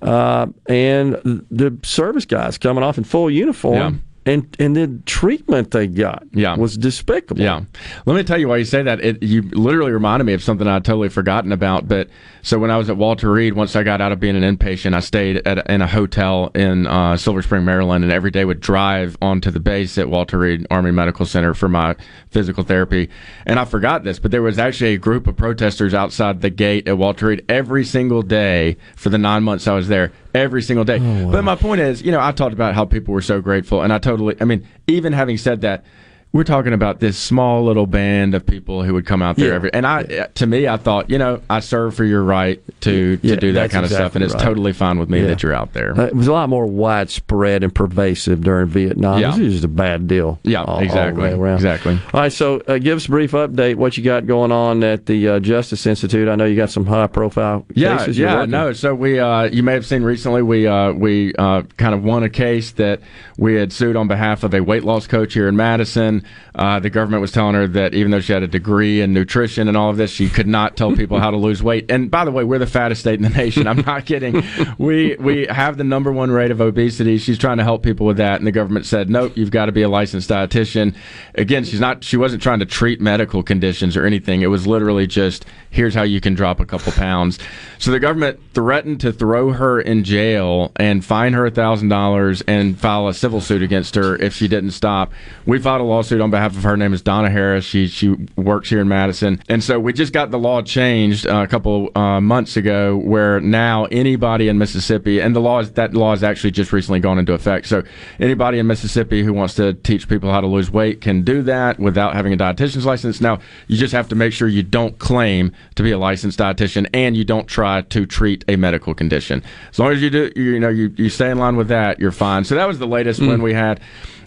Uh, 0.00 0.46
and 0.68 1.14
the 1.50 1.76
service 1.82 2.24
guys 2.24 2.58
coming 2.58 2.84
off 2.84 2.98
in 2.98 3.04
full 3.04 3.30
uniform. 3.30 4.02
And, 4.26 4.54
and 4.58 4.76
the 4.76 5.00
treatment 5.06 5.70
they 5.70 5.86
got 5.86 6.24
Yeah. 6.34 6.54
was 6.56 6.76
despicable. 6.76 7.40
Yeah. 7.40 7.62
Let 8.04 8.14
me 8.14 8.22
tell 8.22 8.36
you 8.36 8.48
why 8.48 8.58
you 8.58 8.64
say 8.66 8.82
that. 8.82 9.00
It, 9.00 9.22
you 9.22 9.42
literally 9.52 9.90
reminded 9.92 10.24
me 10.24 10.34
of 10.34 10.42
something 10.42 10.66
I'd 10.68 10.84
totally 10.84 11.08
forgotten 11.08 11.50
about. 11.50 11.88
But 11.88 12.08
so 12.42 12.58
when 12.58 12.70
I 12.70 12.76
was 12.76 12.90
at 12.90 12.98
Walter 12.98 13.30
Reed, 13.32 13.54
once 13.54 13.74
I 13.74 13.82
got 13.84 14.02
out 14.02 14.12
of 14.12 14.20
being 14.20 14.36
an 14.36 14.56
inpatient, 14.56 14.94
I 14.94 15.00
stayed 15.00 15.38
at 15.46 15.58
a, 15.58 15.72
in 15.72 15.80
a 15.80 15.86
hotel 15.86 16.50
in 16.54 16.86
uh, 16.86 17.16
Silver 17.16 17.40
Spring, 17.40 17.64
Maryland, 17.64 18.04
and 18.04 18.12
every 18.12 18.30
day 18.30 18.44
would 18.44 18.60
drive 18.60 19.16
onto 19.22 19.50
the 19.50 19.60
base 19.60 19.96
at 19.96 20.10
Walter 20.10 20.38
Reed 20.38 20.66
Army 20.70 20.90
Medical 20.90 21.24
Center 21.24 21.54
for 21.54 21.68
my 21.68 21.96
physical 22.30 22.64
therapy. 22.64 23.08
And 23.46 23.58
I 23.58 23.64
forgot 23.64 24.04
this, 24.04 24.18
but 24.18 24.30
there 24.30 24.42
was 24.42 24.58
actually 24.58 24.92
a 24.92 24.98
group 24.98 25.26
of 25.26 25.36
protesters 25.36 25.94
outside 25.94 26.42
the 26.42 26.50
gate 26.50 26.86
at 26.86 26.98
Walter 26.98 27.28
Reed 27.28 27.44
every 27.48 27.84
single 27.84 28.20
day 28.22 28.76
for 28.94 29.08
the 29.08 29.18
nine 29.18 29.42
months 29.42 29.66
I 29.66 29.72
was 29.72 29.88
there. 29.88 30.12
Every 30.34 30.60
single 30.62 30.84
day. 30.84 30.98
But 30.98 31.42
my 31.42 31.56
point 31.56 31.80
is, 31.80 32.02
you 32.02 32.12
know, 32.12 32.20
I 32.20 32.32
talked 32.32 32.52
about 32.52 32.74
how 32.74 32.84
people 32.84 33.14
were 33.14 33.22
so 33.22 33.40
grateful, 33.40 33.80
and 33.82 33.92
I 33.92 33.98
totally, 33.98 34.17
I 34.40 34.44
mean, 34.44 34.66
even 34.86 35.12
having 35.12 35.38
said 35.38 35.60
that, 35.62 35.84
we're 36.32 36.44
talking 36.44 36.72
about 36.74 37.00
this 37.00 37.16
small 37.18 37.64
little 37.64 37.86
band 37.86 38.34
of 38.34 38.44
people 38.44 38.82
who 38.82 38.92
would 38.94 39.06
come 39.06 39.22
out 39.22 39.36
there 39.36 39.48
Yeah. 39.48 39.54
every. 39.54 39.72
And 39.72 39.86
I, 39.86 40.02
to 40.34 40.46
me, 40.46 40.68
I 40.68 40.76
thought, 40.76 41.08
you 41.10 41.16
know, 41.18 41.40
I 41.48 41.60
serve 41.60 41.94
for 41.94 42.04
your 42.04 42.22
right 42.22 42.60
to 42.82 43.16
to 43.16 43.26
Yeah, 43.26 43.36
do 43.36 43.52
that 43.54 43.70
kind 43.70 43.84
of 43.84 43.90
stuff, 43.90 44.14
and 44.14 44.22
it's 44.22 44.34
right. 44.34 44.42
totally 44.42 44.72
fine 44.72 44.98
with 44.98 45.08
me 45.08 45.20
Yeah. 45.22 45.28
that 45.28 45.42
you're 45.42 45.54
out 45.54 45.72
there. 45.72 45.98
Uh, 45.98 46.04
it 46.06 46.14
was 46.14 46.28
a 46.28 46.32
lot 46.32 46.48
more 46.48 46.66
widespread 46.66 47.62
and 47.64 47.74
pervasive 47.74 48.42
during 48.42 48.66
Vietnam. 48.66 49.20
Yeah. 49.20 49.30
This 49.30 49.38
is 49.40 49.52
just 49.54 49.64
a 49.64 49.68
bad 49.68 50.06
deal. 50.06 50.38
Yeah, 50.44 50.62
all- 50.62 50.76
all 50.76 50.80
exactly, 50.80 51.30
around. 51.30 51.54
exactly. 51.56 51.98
All 52.12 52.20
right, 52.20 52.32
so 52.32 52.60
uh, 52.68 52.78
give 52.78 52.96
us 52.98 53.06
a 53.06 53.10
brief 53.10 53.32
update. 53.32 53.76
What 53.76 53.96
you 53.96 54.04
got 54.04 54.26
going 54.26 54.52
on 54.52 54.82
at 54.84 55.06
the 55.06 55.28
uh, 55.28 55.40
Justice 55.40 55.86
Institute? 55.86 56.28
I 56.28 56.34
know 56.36 56.44
you 56.44 56.56
got 56.56 56.70
some 56.70 56.86
high 56.86 57.06
profile 57.06 57.64
Yeah, 57.74 57.98
cases. 57.98 58.18
yeah, 58.18 58.44
no. 58.44 58.72
So 58.74 58.94
we, 58.94 59.18
uh, 59.18 59.44
you 59.44 59.62
may 59.62 59.72
have 59.72 59.86
seen 59.86 60.02
recently, 60.02 60.42
we 60.42 60.66
uh, 60.66 60.92
we 60.92 61.34
uh, 61.34 61.62
kind 61.78 61.94
of 61.94 62.04
won 62.04 62.22
a 62.22 62.28
case 62.30 62.72
that 62.72 63.00
we 63.38 63.54
had 63.54 63.72
sued 63.72 63.96
on 63.96 64.08
behalf 64.08 64.44
of 64.44 64.52
a 64.54 64.60
weight 64.60 64.84
loss 64.84 65.06
coach 65.06 65.34
here 65.34 65.48
in 65.48 65.56
Madison. 65.56 66.17
Uh, 66.54 66.80
the 66.80 66.90
government 66.90 67.20
was 67.20 67.32
telling 67.32 67.54
her 67.54 67.66
that 67.68 67.94
even 67.94 68.10
though 68.10 68.20
she 68.20 68.32
had 68.32 68.42
a 68.42 68.48
degree 68.48 69.00
in 69.00 69.12
nutrition 69.12 69.68
and 69.68 69.76
all 69.76 69.90
of 69.90 69.96
this, 69.96 70.10
she 70.10 70.28
could 70.28 70.46
not 70.46 70.76
tell 70.76 70.94
people 70.94 71.20
how 71.20 71.30
to 71.30 71.36
lose 71.36 71.62
weight. 71.62 71.90
And 71.90 72.10
by 72.10 72.24
the 72.24 72.30
way, 72.30 72.44
we're 72.44 72.58
the 72.58 72.66
fattest 72.66 73.02
state 73.02 73.14
in 73.14 73.22
the 73.22 73.28
nation. 73.38 73.66
I'm 73.66 73.80
not 73.82 74.06
kidding. 74.06 74.42
We 74.78 75.16
we 75.16 75.46
have 75.46 75.76
the 75.76 75.84
number 75.84 76.12
one 76.12 76.30
rate 76.30 76.50
of 76.50 76.60
obesity. 76.60 77.18
She's 77.18 77.38
trying 77.38 77.58
to 77.58 77.64
help 77.64 77.82
people 77.82 78.06
with 78.06 78.16
that, 78.16 78.38
and 78.38 78.46
the 78.46 78.52
government 78.52 78.86
said, 78.86 79.10
nope, 79.10 79.36
you've 79.36 79.50
got 79.50 79.66
to 79.66 79.72
be 79.72 79.82
a 79.82 79.88
licensed 79.88 80.30
dietitian. 80.30 80.94
Again, 81.34 81.64
she's 81.64 81.80
not. 81.80 82.02
She 82.02 82.16
wasn't 82.16 82.42
trying 82.42 82.60
to 82.60 82.66
treat 82.66 83.00
medical 83.00 83.42
conditions 83.42 83.96
or 83.96 84.06
anything. 84.06 84.42
It 84.42 84.46
was 84.48 84.66
literally 84.66 85.06
just 85.06 85.44
here's 85.70 85.94
how 85.94 86.02
you 86.02 86.20
can 86.20 86.34
drop 86.34 86.60
a 86.60 86.66
couple 86.66 86.92
pounds. 86.92 87.38
So 87.78 87.90
the 87.90 88.00
government 88.00 88.40
threatened 88.54 89.00
to 89.00 89.12
throw 89.12 89.52
her 89.52 89.80
in 89.80 90.02
jail 90.04 90.72
and 90.76 91.04
fine 91.04 91.34
her 91.34 91.50
thousand 91.50 91.88
dollars 91.88 92.42
and 92.42 92.78
file 92.78 93.08
a 93.08 93.14
civil 93.14 93.40
suit 93.40 93.62
against 93.62 93.94
her 93.94 94.16
if 94.16 94.34
she 94.34 94.48
didn't 94.48 94.70
stop. 94.72 95.12
We 95.46 95.58
filed 95.58 95.80
a 95.80 95.84
lawsuit 95.84 96.07
on 96.12 96.30
behalf 96.30 96.56
of 96.56 96.62
her. 96.62 96.76
Name 96.76 96.92
is 96.92 97.02
Donna 97.02 97.30
Harris. 97.30 97.64
She 97.64 97.86
she 97.86 98.10
works 98.36 98.68
here 98.68 98.80
in 98.80 98.88
Madison, 98.88 99.40
and 99.48 99.62
so 99.62 99.78
we 99.78 99.92
just 99.92 100.12
got 100.12 100.30
the 100.30 100.38
law 100.38 100.62
changed 100.62 101.26
uh, 101.26 101.42
a 101.42 101.46
couple 101.46 101.90
uh, 101.94 102.20
months 102.20 102.56
ago, 102.56 102.96
where 102.96 103.40
now 103.40 103.84
anybody 103.86 104.48
in 104.48 104.58
Mississippi 104.58 105.20
and 105.20 105.34
the 105.34 105.40
law 105.40 105.60
is 105.60 105.72
that 105.72 105.94
law 105.94 106.10
has 106.10 106.22
actually 106.22 106.50
just 106.50 106.72
recently 106.72 107.00
gone 107.00 107.18
into 107.18 107.32
effect. 107.32 107.66
So 107.66 107.82
anybody 108.18 108.58
in 108.58 108.66
Mississippi 108.66 109.22
who 109.22 109.32
wants 109.32 109.54
to 109.54 109.74
teach 109.74 110.08
people 110.08 110.30
how 110.30 110.40
to 110.40 110.46
lose 110.46 110.70
weight 110.70 111.00
can 111.00 111.22
do 111.22 111.42
that 111.42 111.78
without 111.78 112.14
having 112.14 112.32
a 112.32 112.36
dietitian's 112.36 112.86
license. 112.86 113.20
Now 113.20 113.38
you 113.66 113.76
just 113.76 113.92
have 113.92 114.08
to 114.08 114.14
make 114.14 114.32
sure 114.32 114.48
you 114.48 114.62
don't 114.62 114.98
claim 114.98 115.52
to 115.74 115.82
be 115.82 115.90
a 115.90 115.98
licensed 115.98 116.38
dietitian 116.38 116.88
and 116.94 117.16
you 117.16 117.24
don't 117.24 117.46
try 117.46 117.82
to 117.82 118.06
treat 118.06 118.44
a 118.48 118.56
medical 118.56 118.94
condition. 118.94 119.42
As 119.70 119.78
long 119.78 119.92
as 119.92 120.02
you 120.02 120.10
do, 120.10 120.32
you 120.36 120.58
know, 120.58 120.68
you, 120.68 120.92
you 120.96 121.08
stay 121.08 121.30
in 121.30 121.38
line 121.38 121.56
with 121.56 121.68
that, 121.68 121.98
you're 121.98 122.12
fine. 122.12 122.44
So 122.44 122.54
that 122.54 122.66
was 122.66 122.78
the 122.78 122.86
latest 122.86 123.20
one 123.20 123.42
we 123.42 123.54
had. 123.54 123.80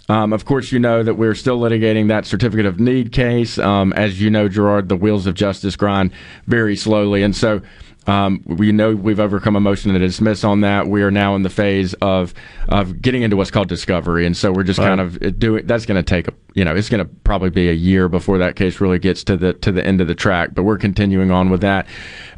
Um, 0.09 0.33
of 0.33 0.45
course, 0.45 0.71
you 0.71 0.79
know 0.79 1.03
that 1.03 1.13
we're 1.15 1.35
still 1.35 1.59
litigating 1.59 2.07
that 2.09 2.25
certificate 2.25 2.65
of 2.65 2.79
need 2.79 3.11
case. 3.11 3.57
Um, 3.57 3.93
as 3.93 4.19
you 4.21 4.29
know, 4.29 4.49
Gerard, 4.49 4.89
the 4.89 4.95
wheels 4.95 5.25
of 5.27 5.35
justice 5.35 5.75
grind 5.75 6.11
very 6.47 6.75
slowly. 6.75 7.23
And 7.23 7.35
so 7.35 7.61
um, 8.07 8.41
we 8.45 8.71
know 8.71 8.95
we've 8.95 9.19
overcome 9.19 9.55
a 9.55 9.59
motion 9.59 9.93
to 9.93 9.99
dismiss 9.99 10.43
on 10.43 10.61
that. 10.61 10.87
We 10.87 11.03
are 11.03 11.11
now 11.11 11.35
in 11.35 11.43
the 11.43 11.49
phase 11.51 11.93
of 12.01 12.33
of 12.67 12.99
getting 13.01 13.21
into 13.21 13.37
what's 13.37 13.51
called 13.51 13.69
discovery, 13.69 14.25
and 14.25 14.35
so 14.35 14.51
we're 14.51 14.63
just 14.63 14.79
Right. 14.79 14.87
kind 14.87 14.99
of 15.01 15.39
doing. 15.39 15.67
That's 15.67 15.85
going 15.85 16.03
to 16.03 16.03
take 16.03 16.27
a 16.27 16.33
you 16.55 16.65
know 16.65 16.75
it's 16.75 16.89
going 16.89 17.05
to 17.05 17.09
probably 17.23 17.51
be 17.51 17.69
a 17.69 17.73
year 17.73 18.09
before 18.09 18.39
that 18.39 18.55
case 18.55 18.81
really 18.81 18.97
gets 18.97 19.23
to 19.25 19.37
the 19.37 19.53
to 19.53 19.71
the 19.71 19.85
end 19.85 20.01
of 20.01 20.07
the 20.07 20.15
track. 20.15 20.55
But 20.55 20.63
we're 20.63 20.79
continuing 20.79 21.29
on 21.29 21.51
with 21.51 21.61
that, 21.61 21.85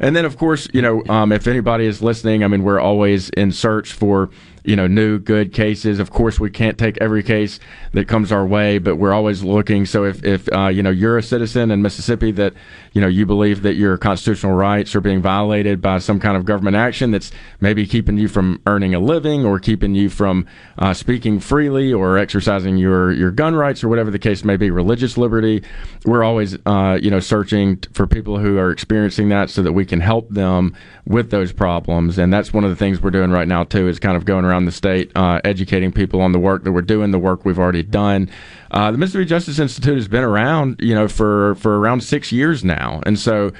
and 0.00 0.14
then 0.14 0.26
of 0.26 0.36
course 0.36 0.68
you 0.74 0.82
know 0.82 1.02
um, 1.08 1.32
if 1.32 1.46
anybody 1.46 1.86
is 1.86 2.02
listening, 2.02 2.44
I 2.44 2.48
mean 2.48 2.62
we're 2.62 2.78
always 2.80 3.30
in 3.30 3.50
search 3.50 3.90
for 3.94 4.28
you 4.64 4.76
know 4.76 4.86
new 4.86 5.18
good 5.18 5.52
cases. 5.52 5.98
Of 6.00 6.10
course 6.10 6.40
we 6.40 6.50
can't 6.50 6.78
take 6.78 6.98
every 7.00 7.22
case 7.22 7.60
that 7.92 8.08
comes 8.08 8.32
our 8.32 8.46
way 8.46 8.78
but 8.78 8.96
we're 8.96 9.12
always 9.12 9.42
looking. 9.44 9.86
So 9.86 10.04
if, 10.04 10.24
if 10.24 10.52
uh, 10.52 10.68
you 10.68 10.82
know 10.82 10.90
you're 10.90 11.18
a 11.18 11.22
citizen 11.22 11.70
in 11.70 11.82
mississippi 11.82 12.32
that 12.32 12.54
you 12.94 13.00
know 13.00 13.08
you 13.08 13.26
believe 13.26 13.62
that 13.62 13.74
your 13.74 13.98
constitutional 13.98 14.54
rights 14.54 14.94
are 14.94 15.00
being 15.00 15.20
violated 15.20 15.82
by 15.82 15.98
some 15.98 16.20
kind 16.20 16.36
of 16.36 16.44
government 16.44 16.76
action 16.76 17.10
that's 17.10 17.32
maybe 17.60 17.86
keeping 17.86 18.16
you 18.16 18.28
from 18.28 18.62
earning 18.66 18.94
a 18.94 19.00
living 19.00 19.44
or 19.44 19.58
keeping 19.58 19.94
you 19.94 20.08
from 20.08 20.46
uh, 20.78 20.94
speaking 20.94 21.40
freely 21.40 21.92
or 21.92 22.16
exercising 22.16 22.76
your 22.78 23.12
your 23.12 23.32
gun 23.32 23.54
rights 23.54 23.82
or 23.82 23.88
whatever 23.88 24.10
the 24.10 24.18
case 24.18 24.44
may 24.44 24.56
be 24.56 24.70
religious 24.70 25.18
liberty. 25.18 25.62
We're 26.04 26.22
always 26.22 26.56
uh, 26.64 26.98
you 27.02 27.10
know 27.10 27.20
searching 27.20 27.78
for 27.92 28.06
people 28.06 28.38
who 28.38 28.58
are 28.58 28.70
experiencing 28.70 29.28
that 29.30 29.50
so 29.50 29.62
that 29.62 29.72
we 29.72 29.84
can 29.84 30.00
help 30.00 30.30
them 30.30 30.74
with 31.04 31.30
those 31.30 31.52
problems. 31.52 32.16
And 32.16 32.32
that's 32.32 32.52
one 32.52 32.64
of 32.64 32.70
the 32.70 32.76
things 32.76 33.02
we're 33.02 33.10
doing 33.10 33.30
right 33.30 33.48
now 33.48 33.64
too 33.64 33.88
is 33.88 33.98
kind 33.98 34.16
of 34.16 34.24
going 34.24 34.44
around 34.44 34.66
the 34.66 34.72
state 34.72 35.10
uh, 35.16 35.40
educating 35.44 35.90
people 35.90 36.20
on 36.20 36.30
the 36.30 36.38
work 36.38 36.62
that 36.64 36.72
we're 36.72 36.82
doing 36.82 37.10
the 37.10 37.18
work 37.18 37.44
we've 37.44 37.58
already 37.58 37.82
done 37.82 38.30
uh, 38.74 38.90
the 38.90 38.98
mississippi 38.98 39.24
justice 39.24 39.58
institute 39.58 39.94
has 39.94 40.08
been 40.08 40.24
around 40.24 40.76
you 40.80 40.94
know 40.94 41.08
for 41.08 41.54
for 41.54 41.78
around 41.78 42.02
six 42.02 42.30
years 42.30 42.62
now 42.62 43.00
and 43.06 43.18
so 43.18 43.50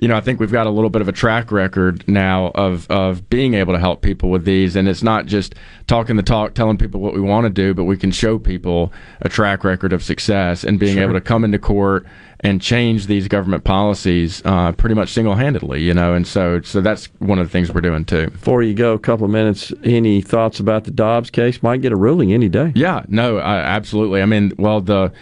you 0.00 0.06
know, 0.06 0.16
I 0.16 0.20
think 0.20 0.38
we've 0.38 0.52
got 0.52 0.68
a 0.68 0.70
little 0.70 0.90
bit 0.90 1.02
of 1.02 1.08
a 1.08 1.12
track 1.12 1.50
record 1.50 2.06
now 2.06 2.52
of 2.54 2.88
of 2.88 3.28
being 3.28 3.54
able 3.54 3.72
to 3.72 3.80
help 3.80 4.00
people 4.00 4.30
with 4.30 4.44
these, 4.44 4.76
and 4.76 4.88
it's 4.88 5.02
not 5.02 5.26
just 5.26 5.56
talking 5.88 6.14
the 6.14 6.22
talk, 6.22 6.54
telling 6.54 6.78
people 6.78 7.00
what 7.00 7.14
we 7.14 7.20
want 7.20 7.46
to 7.46 7.50
do, 7.50 7.74
but 7.74 7.82
we 7.84 7.96
can 7.96 8.12
show 8.12 8.38
people 8.38 8.92
a 9.22 9.28
track 9.28 9.64
record 9.64 9.92
of 9.92 10.04
success 10.04 10.62
and 10.62 10.78
being 10.78 10.94
Sure. 10.94 11.02
able 11.02 11.14
to 11.14 11.20
come 11.20 11.44
into 11.44 11.58
court 11.58 12.06
and 12.40 12.62
change 12.62 13.06
these 13.06 13.26
government 13.26 13.64
policies 13.64 14.42
uh, 14.44 14.72
pretty 14.72 14.94
much 14.94 15.10
single 15.10 15.34
handedly. 15.34 15.82
You 15.82 15.94
know, 15.94 16.14
and 16.14 16.26
so 16.26 16.60
so 16.62 16.80
that's 16.80 17.06
one 17.18 17.38
of 17.38 17.46
the 17.46 17.50
things 17.50 17.72
we're 17.72 17.80
doing 17.80 18.04
too. 18.04 18.28
Before 18.30 18.62
you 18.62 18.74
go, 18.74 18.92
a 18.92 18.98
couple 18.98 19.24
of 19.24 19.30
minutes. 19.30 19.72
Any 19.84 20.20
thoughts 20.20 20.60
about 20.60 20.84
the 20.84 20.90
Dobbs 20.90 21.30
case? 21.30 21.62
Might 21.62 21.82
get 21.82 21.92
a 21.92 21.96
ruling 21.96 22.32
any 22.32 22.48
day. 22.48 22.72
Yeah, 22.74 23.04
no, 23.08 23.38
I, 23.38 23.56
absolutely. 23.56 24.22
I 24.22 24.26
mean, 24.26 24.52
well, 24.58 24.80
the 24.80 25.12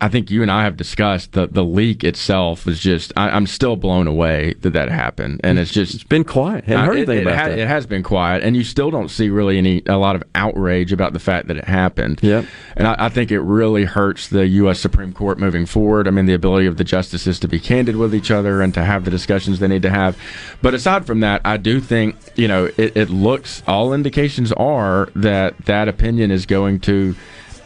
I 0.00 0.08
think 0.08 0.30
you 0.30 0.42
and 0.42 0.50
I 0.50 0.62
have 0.62 0.76
discussed 0.76 1.32
the 1.32 1.48
the 1.48 1.64
leak 1.64 2.04
itself 2.04 2.64
was 2.66 2.78
just 2.78 3.12
I, 3.16 3.36
am 3.36 3.48
still 3.48 3.74
blown 3.74 4.06
away 4.06 4.54
that 4.60 4.74
that 4.74 4.88
happened, 4.88 5.40
and 5.42 5.58
it's 5.58 5.72
just 5.72 5.94
it's 5.94 6.04
been 6.04 6.22
quiet. 6.22 6.64
Haven't 6.64 6.86
heard 6.86 6.96
anything 6.98 7.18
it, 7.18 7.22
about 7.22 7.32
it, 7.32 7.38
ha- 7.38 7.48
that. 7.48 7.58
it 7.58 7.66
has 7.66 7.86
been 7.86 8.04
quiet, 8.04 8.44
and 8.44 8.56
you 8.56 8.62
still 8.62 8.92
don't 8.92 9.08
see 9.08 9.28
really 9.28 9.58
any 9.58 9.82
a 9.86 9.96
lot 9.96 10.14
of 10.14 10.22
outrage 10.36 10.92
about 10.92 11.14
the 11.14 11.18
fact 11.18 11.48
that 11.48 11.56
it 11.56 11.64
happened. 11.64 12.20
Yep. 12.22 12.46
and 12.76 12.86
I, 12.86 13.06
I 13.06 13.08
think 13.08 13.32
it 13.32 13.40
really 13.40 13.84
hurts 13.84 14.28
the 14.28 14.46
U.S. 14.46 14.78
Supreme 14.78 15.12
Court 15.12 15.38
moving 15.38 15.66
forward. 15.66 16.06
I 16.06 16.12
mean, 16.12 16.26
the 16.26 16.34
ability 16.34 16.66
of 16.66 16.76
the 16.76 16.84
justices 16.84 17.40
to 17.40 17.48
be 17.48 17.58
candid 17.58 17.96
with 17.96 18.14
each 18.14 18.30
other 18.30 18.62
and 18.62 18.72
to 18.74 18.84
have 18.84 19.04
the 19.04 19.10
discussions 19.10 19.58
they 19.58 19.68
need 19.68 19.82
to 19.82 19.90
have. 19.90 20.16
But 20.62 20.74
aside 20.74 21.06
from 21.06 21.20
that, 21.20 21.40
I 21.44 21.56
do 21.56 21.80
think 21.80 22.14
you 22.36 22.46
know 22.46 22.66
it, 22.76 22.96
it 22.96 23.10
looks 23.10 23.64
all 23.66 23.92
indications 23.92 24.52
are 24.52 25.08
that 25.16 25.58
that 25.66 25.88
opinion 25.88 26.30
is 26.30 26.46
going 26.46 26.78
to 26.80 27.16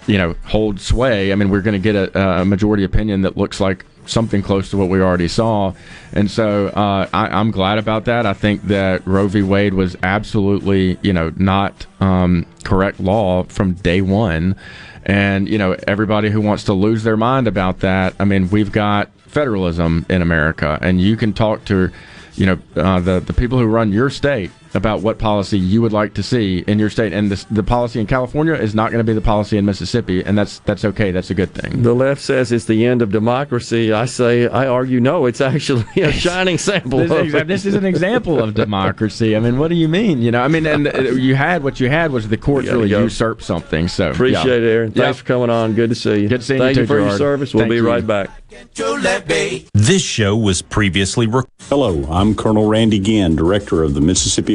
you 0.06 0.18
know, 0.18 0.34
hold 0.44 0.80
sway. 0.80 1.32
I 1.32 1.34
mean, 1.34 1.50
we're 1.50 1.62
going 1.62 1.80
to 1.80 1.92
get 1.92 1.94
a, 1.94 2.40
a, 2.40 2.44
majority 2.44 2.84
opinion 2.84 3.22
that 3.22 3.36
looks 3.36 3.60
like 3.60 3.84
something 4.06 4.42
close 4.42 4.70
to 4.70 4.76
what 4.76 4.88
we 4.88 5.00
already 5.00 5.28
saw. 5.28 5.72
And 6.12 6.30
so 6.30 6.68
uh, 6.68 7.08
I, 7.12 7.40
am 7.40 7.50
glad 7.50 7.78
about 7.78 8.04
that. 8.04 8.24
I 8.24 8.32
think 8.32 8.62
that 8.64 9.06
Roe 9.06 9.26
v. 9.26 9.42
Wade 9.42 9.74
was 9.74 9.96
absolutely, 10.02 10.98
you 11.02 11.12
know, 11.12 11.32
not 11.36 11.86
um, 12.00 12.46
correct 12.64 13.00
law 13.00 13.42
from 13.44 13.74
day 13.74 14.00
one. 14.00 14.56
And, 15.04 15.48
you 15.48 15.58
know, 15.58 15.76
everybody 15.86 16.30
who 16.30 16.40
wants 16.40 16.64
to 16.64 16.72
lose 16.72 17.02
their 17.02 17.16
mind 17.16 17.46
about 17.46 17.80
that, 17.80 18.14
I 18.18 18.24
mean, 18.24 18.50
we've 18.50 18.72
got 18.72 19.10
federalism 19.18 20.06
in 20.08 20.22
America, 20.22 20.78
and 20.80 21.00
you 21.00 21.16
can 21.16 21.32
talk 21.32 21.64
to, 21.66 21.90
you 22.34 22.46
know, 22.46 22.58
uh, 22.74 23.00
the, 23.00 23.20
the 23.20 23.32
people 23.32 23.58
who 23.58 23.66
run 23.66 23.92
your 23.92 24.10
state 24.10 24.50
about 24.76 25.00
what 25.00 25.18
policy 25.18 25.58
you 25.58 25.82
would 25.82 25.92
like 25.92 26.14
to 26.14 26.22
see 26.22 26.62
in 26.66 26.78
your 26.78 26.90
state, 26.90 27.12
and 27.12 27.32
the 27.32 27.62
policy 27.62 28.00
in 28.00 28.06
California 28.06 28.54
is 28.54 28.74
not 28.74 28.92
going 28.92 29.04
to 29.04 29.04
be 29.04 29.14
the 29.14 29.20
policy 29.20 29.56
in 29.56 29.64
Mississippi, 29.64 30.22
and 30.24 30.36
that's 30.36 30.60
that's 30.60 30.84
okay. 30.84 31.10
That's 31.10 31.30
a 31.30 31.34
good 31.34 31.52
thing. 31.52 31.82
The 31.82 31.94
left 31.94 32.20
says 32.20 32.52
it's 32.52 32.66
the 32.66 32.84
end 32.84 33.02
of 33.02 33.10
democracy. 33.10 33.92
I 33.92 34.04
say 34.04 34.46
I 34.46 34.66
argue 34.66 35.00
no. 35.00 35.26
It's 35.26 35.40
actually 35.40 35.86
a 36.02 36.12
shining 36.26 36.58
sample. 36.58 36.98
this, 36.98 37.34
of 37.34 37.48
this 37.48 37.64
is 37.64 37.74
an 37.74 37.84
example 37.84 38.38
of 38.38 38.54
democracy. 38.54 39.34
I 39.34 39.40
mean, 39.40 39.58
what 39.58 39.68
do 39.68 39.74
you 39.74 39.88
mean? 39.88 40.20
You 40.22 40.30
know, 40.30 40.42
I 40.42 40.48
mean, 40.48 40.66
and 40.66 40.86
uh, 40.86 41.00
you 41.00 41.34
had 41.34 41.64
what 41.64 41.80
you 41.80 41.88
had 41.88 42.12
was 42.12 42.28
the 42.28 42.36
courts 42.36 42.68
really 42.68 42.90
go. 42.90 43.02
usurped 43.02 43.42
something. 43.42 43.88
So 43.88 44.10
appreciate 44.10 44.44
yeah. 44.46 44.68
it, 44.68 44.72
Aaron. 44.72 44.92
Thanks 44.92 44.98
yep. 45.06 45.16
for 45.16 45.24
coming 45.24 45.50
on. 45.50 45.74
Good 45.74 45.90
to 45.90 45.96
see 45.96 46.20
you. 46.20 46.28
Good 46.28 46.44
seeing 46.44 46.60
Thank 46.60 46.76
you, 46.76 46.82
you 46.82 46.86
for 46.86 46.98
Gerard. 46.98 47.08
your 47.08 47.18
service. 47.18 47.54
We'll 47.54 47.62
Thank 47.62 47.70
be 47.70 47.76
you. 47.76 47.86
right 47.86 48.06
back. 48.06 48.30
This 49.74 50.02
show 50.02 50.36
was 50.36 50.62
previously 50.62 51.26
recorded. 51.26 51.50
Hello, 51.68 52.04
I'm 52.10 52.34
Colonel 52.34 52.68
Randy 52.68 53.00
Ginn, 53.00 53.34
Director 53.34 53.82
of 53.82 53.94
the 53.94 54.00
Mississippi 54.00 54.54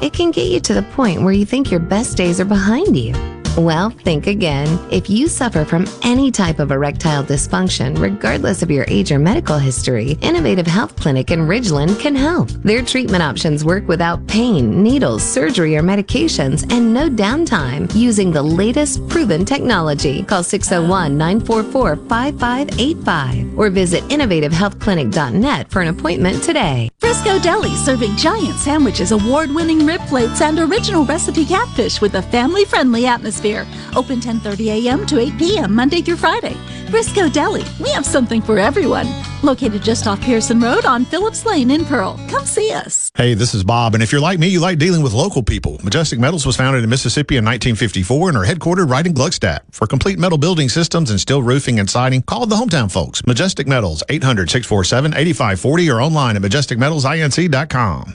It 0.00 0.12
can 0.12 0.30
get 0.30 0.50
you 0.50 0.60
to 0.60 0.74
the 0.74 0.82
point 0.82 1.22
where 1.22 1.32
you 1.32 1.44
think 1.44 1.70
your 1.70 1.80
best 1.80 2.16
days 2.16 2.40
are 2.40 2.44
behind 2.44 2.96
you. 2.96 3.12
Well, 3.56 3.90
think 3.90 4.28
again. 4.28 4.78
If 4.90 5.10
you 5.10 5.28
suffer 5.28 5.66
from 5.66 5.86
any 6.02 6.30
type 6.30 6.58
of 6.58 6.70
erectile 6.70 7.22
dysfunction, 7.22 8.00
regardless 8.00 8.62
of 8.62 8.70
your 8.70 8.86
age 8.88 9.12
or 9.12 9.18
medical 9.18 9.58
history, 9.58 10.16
Innovative 10.22 10.66
Health 10.66 10.96
Clinic 10.96 11.30
in 11.30 11.40
Ridgeland 11.40 12.00
can 12.00 12.16
help. 12.16 12.48
Their 12.48 12.82
treatment 12.82 13.22
options 13.22 13.62
work 13.62 13.86
without 13.86 14.26
pain, 14.26 14.82
needles, 14.82 15.22
surgery, 15.22 15.76
or 15.76 15.82
medications, 15.82 16.62
and 16.72 16.94
no 16.94 17.10
downtime 17.10 17.94
using 17.94 18.32
the 18.32 18.42
latest 18.42 19.06
proven 19.10 19.44
technology. 19.44 20.22
Call 20.22 20.42
601 20.42 21.18
944 21.18 21.96
5585 22.08 23.58
or 23.58 23.68
visit 23.68 24.02
innovativehealthclinic.net 24.04 25.70
for 25.70 25.82
an 25.82 25.88
appointment 25.88 26.42
today. 26.42 26.88
Frisco 27.00 27.38
Deli 27.38 27.76
serving 27.76 28.16
giant 28.16 28.58
sandwiches, 28.58 29.12
award 29.12 29.50
winning 29.50 29.84
rib 29.84 30.00
plates, 30.02 30.40
and 30.40 30.58
original 30.58 31.04
recipe 31.04 31.44
catfish 31.44 32.00
with 32.00 32.14
a 32.14 32.22
family 32.22 32.64
friendly 32.64 33.04
atmosphere. 33.04 33.41
Open 33.96 34.20
10:30 34.20 34.86
a.m. 34.86 35.06
to 35.06 35.18
8 35.18 35.38
p.m. 35.38 35.74
Monday 35.74 36.02
through 36.02 36.16
Friday. 36.16 36.56
Frisco 36.90 37.28
Deli, 37.28 37.64
we 37.80 37.90
have 37.90 38.04
something 38.04 38.42
for 38.42 38.58
everyone. 38.58 39.08
Located 39.42 39.82
just 39.82 40.06
off 40.06 40.20
Pearson 40.20 40.60
Road 40.60 40.84
on 40.84 41.06
Phillips 41.06 41.46
Lane 41.46 41.70
in 41.70 41.84
Pearl. 41.86 42.20
Come 42.28 42.44
see 42.44 42.70
us. 42.70 43.10
Hey, 43.14 43.32
this 43.34 43.54
is 43.54 43.64
Bob, 43.64 43.94
and 43.94 44.02
if 44.02 44.12
you're 44.12 44.20
like 44.20 44.38
me, 44.38 44.48
you 44.48 44.60
like 44.60 44.78
dealing 44.78 45.02
with 45.02 45.14
local 45.14 45.42
people. 45.42 45.80
Majestic 45.82 46.18
Metals 46.18 46.44
was 46.44 46.56
founded 46.56 46.84
in 46.84 46.90
Mississippi 46.90 47.36
in 47.36 47.44
1954 47.44 48.28
and 48.28 48.38
are 48.38 48.44
headquartered 48.44 48.90
right 48.90 49.06
in 49.06 49.14
Gluckstadt. 49.14 49.60
For 49.70 49.86
complete 49.86 50.18
metal 50.18 50.38
building 50.38 50.68
systems 50.68 51.10
and 51.10 51.18
steel 51.18 51.42
roofing 51.42 51.80
and 51.80 51.88
siding, 51.88 52.22
call 52.22 52.44
the 52.46 52.56
hometown 52.56 52.92
folks. 52.92 53.24
Majestic 53.26 53.66
Metals, 53.66 54.02
800 54.08 54.50
647 54.50 55.14
8540 55.14 55.90
or 55.90 56.00
online 56.00 56.36
at 56.36 56.42
majesticmetalsinc.com. 56.42 58.14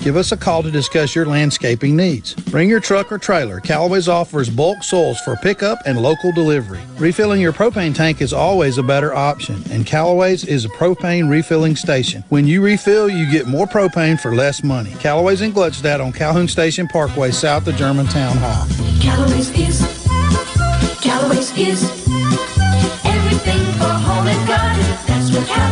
Give 0.00 0.16
us 0.16 0.32
a 0.32 0.36
call 0.36 0.62
to 0.62 0.70
discuss 0.70 1.14
your 1.14 1.26
landscaping 1.26 1.96
needs. 1.96 2.34
Bring 2.34 2.68
your 2.68 2.80
truck 2.80 3.12
or 3.12 3.18
trailer. 3.18 3.60
Callaway's 3.60 4.08
offers 4.08 4.50
bulk 4.50 4.82
soils 4.82 5.20
for 5.20 5.36
pickup 5.36 5.78
and 5.86 6.00
local 6.00 6.32
delivery. 6.32 6.80
Refilling 6.98 7.40
your 7.40 7.52
propane 7.52 7.94
tank 7.94 8.20
is 8.20 8.32
always 8.32 8.78
a 8.78 8.82
better 8.82 9.14
option, 9.14 9.62
and 9.70 9.86
Callaway's 9.86 10.44
is 10.44 10.64
a 10.64 10.68
propane 10.70 11.30
refilling 11.30 11.76
station. 11.76 12.24
When 12.28 12.46
you 12.46 12.62
refill, 12.62 13.08
you 13.08 13.30
get 13.30 13.46
more 13.46 13.66
propane 13.66 14.18
for 14.20 14.34
less 14.34 14.62
money. 14.62 14.92
Callaway's 15.00 15.42
in 15.42 15.52
Gluckstadt 15.52 16.04
on 16.04 16.12
Calhoun 16.12 16.48
Station 16.48 16.88
Parkway, 16.88 17.30
south 17.30 17.66
of 17.68 17.76
Germantown 17.76 18.36
Hall. 18.38 18.66
Callaway's 19.00 19.50
is, 19.58 19.80
Callaway's 21.00 21.56
is 21.56 21.84
everything 23.04 23.60
for 23.78 23.88
home 23.88 24.26
and 24.26 24.48
garden. 24.48 24.82
That's 25.06 25.34
what 25.34 25.46
Callaway's. 25.46 25.71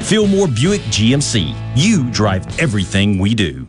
Fillmore 0.00 0.48
Buick 0.48 0.80
GMC. 0.82 1.54
You 1.76 2.10
drive 2.10 2.58
everything 2.60 3.18
we 3.18 3.34
do. 3.34 3.68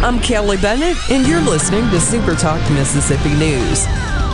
I'm 0.00 0.20
Kelly 0.20 0.56
Bennett, 0.58 0.96
and 1.10 1.26
you're 1.26 1.40
listening 1.40 1.88
to 1.90 2.00
Super 2.00 2.34
Talk 2.34 2.60
Mississippi 2.70 3.34
News. 3.34 3.86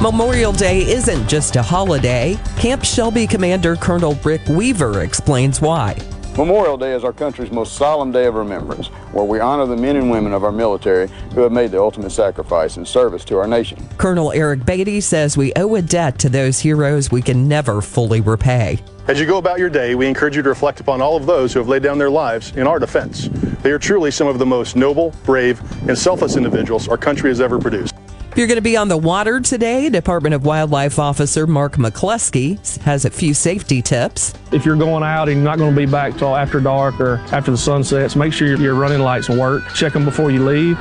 Memorial 0.02 0.52
Day 0.52 0.80
isn't 0.90 1.28
just 1.28 1.56
a 1.56 1.62
holiday. 1.62 2.36
Camp 2.58 2.84
Shelby 2.84 3.26
Commander 3.26 3.76
Colonel 3.76 4.14
Rick 4.24 4.46
Weaver 4.48 5.02
explains 5.02 5.60
why. 5.60 5.96
Memorial 6.36 6.76
Day 6.76 6.94
is 6.94 7.04
our 7.04 7.12
country's 7.12 7.52
most 7.52 7.76
solemn 7.76 8.10
day 8.10 8.26
of 8.26 8.34
remembrance, 8.34 8.88
where 9.12 9.24
we 9.24 9.38
honor 9.38 9.66
the 9.66 9.76
men 9.76 9.94
and 9.94 10.10
women 10.10 10.32
of 10.32 10.42
our 10.42 10.50
military 10.50 11.06
who 11.32 11.42
have 11.42 11.52
made 11.52 11.70
the 11.70 11.80
ultimate 11.80 12.10
sacrifice 12.10 12.76
in 12.76 12.84
service 12.84 13.24
to 13.26 13.38
our 13.38 13.46
nation. 13.46 13.88
Colonel 13.98 14.32
Eric 14.32 14.66
Beatty 14.66 15.00
says 15.00 15.36
we 15.36 15.52
owe 15.54 15.76
a 15.76 15.82
debt 15.82 16.18
to 16.18 16.28
those 16.28 16.58
heroes 16.58 17.12
we 17.12 17.22
can 17.22 17.46
never 17.46 17.80
fully 17.80 18.20
repay. 18.20 18.80
As 19.06 19.20
you 19.20 19.26
go 19.26 19.38
about 19.38 19.60
your 19.60 19.70
day, 19.70 19.94
we 19.94 20.08
encourage 20.08 20.34
you 20.34 20.42
to 20.42 20.48
reflect 20.48 20.80
upon 20.80 21.00
all 21.00 21.16
of 21.16 21.24
those 21.24 21.52
who 21.52 21.60
have 21.60 21.68
laid 21.68 21.84
down 21.84 21.98
their 21.98 22.10
lives 22.10 22.50
in 22.56 22.66
our 22.66 22.80
defense. 22.80 23.28
They 23.62 23.70
are 23.70 23.78
truly 23.78 24.10
some 24.10 24.26
of 24.26 24.40
the 24.40 24.46
most 24.46 24.74
noble, 24.74 25.14
brave, 25.24 25.60
and 25.88 25.96
selfless 25.96 26.36
individuals 26.36 26.88
our 26.88 26.98
country 26.98 27.30
has 27.30 27.40
ever 27.40 27.60
produced. 27.60 27.94
If 28.34 28.38
you're 28.38 28.48
going 28.48 28.56
to 28.56 28.62
be 28.62 28.76
on 28.76 28.88
the 28.88 28.96
water 28.96 29.38
today, 29.38 29.88
Department 29.88 30.34
of 30.34 30.44
Wildlife 30.44 30.98
Officer 30.98 31.46
Mark 31.46 31.76
McCluskey 31.76 32.78
has 32.78 33.04
a 33.04 33.10
few 33.10 33.32
safety 33.32 33.80
tips. 33.80 34.34
If 34.50 34.66
you're 34.66 34.74
going 34.74 35.04
out 35.04 35.28
and 35.28 35.36
you're 35.36 35.44
not 35.44 35.58
going 35.58 35.72
to 35.72 35.80
be 35.80 35.86
back 35.86 36.16
till 36.16 36.34
after 36.34 36.58
dark 36.58 36.98
or 36.98 37.18
after 37.30 37.52
the 37.52 37.56
sun 37.56 37.84
sets, 37.84 38.16
make 38.16 38.32
sure 38.32 38.48
your, 38.48 38.58
your 38.58 38.74
running 38.74 38.98
lights 38.98 39.28
work. 39.28 39.62
Check 39.72 39.92
them 39.92 40.04
before 40.04 40.32
you 40.32 40.44
leave. 40.44 40.76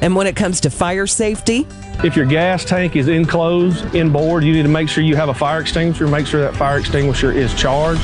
And 0.00 0.16
when 0.16 0.26
it 0.26 0.36
comes 0.36 0.58
to 0.62 0.70
fire 0.70 1.06
safety, 1.06 1.66
if 2.02 2.16
your 2.16 2.24
gas 2.24 2.64
tank 2.64 2.96
is 2.96 3.08
enclosed, 3.08 3.94
inboard, 3.94 4.42
you 4.42 4.54
need 4.54 4.62
to 4.62 4.70
make 4.70 4.88
sure 4.88 5.04
you 5.04 5.16
have 5.16 5.28
a 5.28 5.34
fire 5.34 5.60
extinguisher. 5.60 6.08
Make 6.08 6.26
sure 6.26 6.40
that 6.40 6.56
fire 6.56 6.78
extinguisher 6.78 7.30
is 7.30 7.52
charged. 7.52 8.00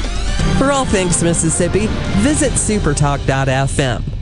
For 0.59 0.70
all 0.70 0.85
things 0.85 1.22
Mississippi, 1.22 1.87
visit 2.20 2.52
supertalk.fm. 2.52 4.22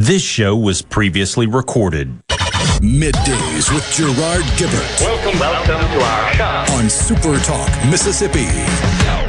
This 0.00 0.22
show 0.22 0.54
was 0.54 0.80
previously 0.80 1.48
recorded. 1.48 2.20
Middays 2.78 3.74
with 3.74 3.84
Gerard 3.90 4.44
Gibert 4.56 5.00
Welcome, 5.00 5.40
welcome 5.40 5.98
to 5.98 6.04
our 6.04 6.34
shop. 6.34 6.70
on 6.70 6.88
Super 6.88 7.36
Talk 7.40 7.68
Mississippi. 7.90 8.46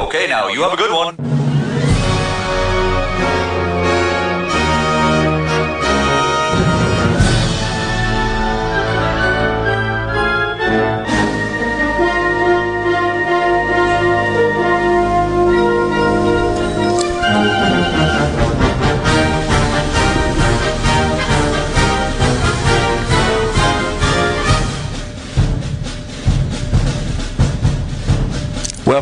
Okay, 0.00 0.28
now 0.28 0.46
you 0.46 0.62
have 0.62 0.72
a 0.72 0.76
good 0.76 0.92
one. 0.92 1.49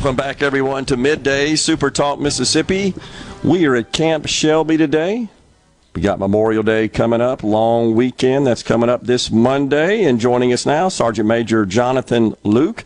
Welcome 0.08 0.24
back, 0.24 0.40
everyone, 0.40 0.86
to 0.86 0.96
Midday 0.96 1.54
Super 1.54 1.90
Talk 1.90 2.18
Mississippi. 2.18 2.94
We 3.44 3.66
are 3.66 3.76
at 3.76 3.92
Camp 3.92 4.26
Shelby 4.26 4.78
today. 4.78 5.28
We 5.94 6.00
got 6.00 6.18
Memorial 6.18 6.62
Day 6.62 6.88
coming 6.88 7.20
up, 7.20 7.42
long 7.42 7.94
weekend 7.94 8.46
that's 8.46 8.62
coming 8.62 8.88
up 8.88 9.02
this 9.02 9.30
Monday. 9.30 10.04
And 10.04 10.18
joining 10.18 10.50
us 10.54 10.64
now, 10.64 10.88
Sergeant 10.88 11.28
Major 11.28 11.66
Jonathan 11.66 12.34
Luke. 12.42 12.84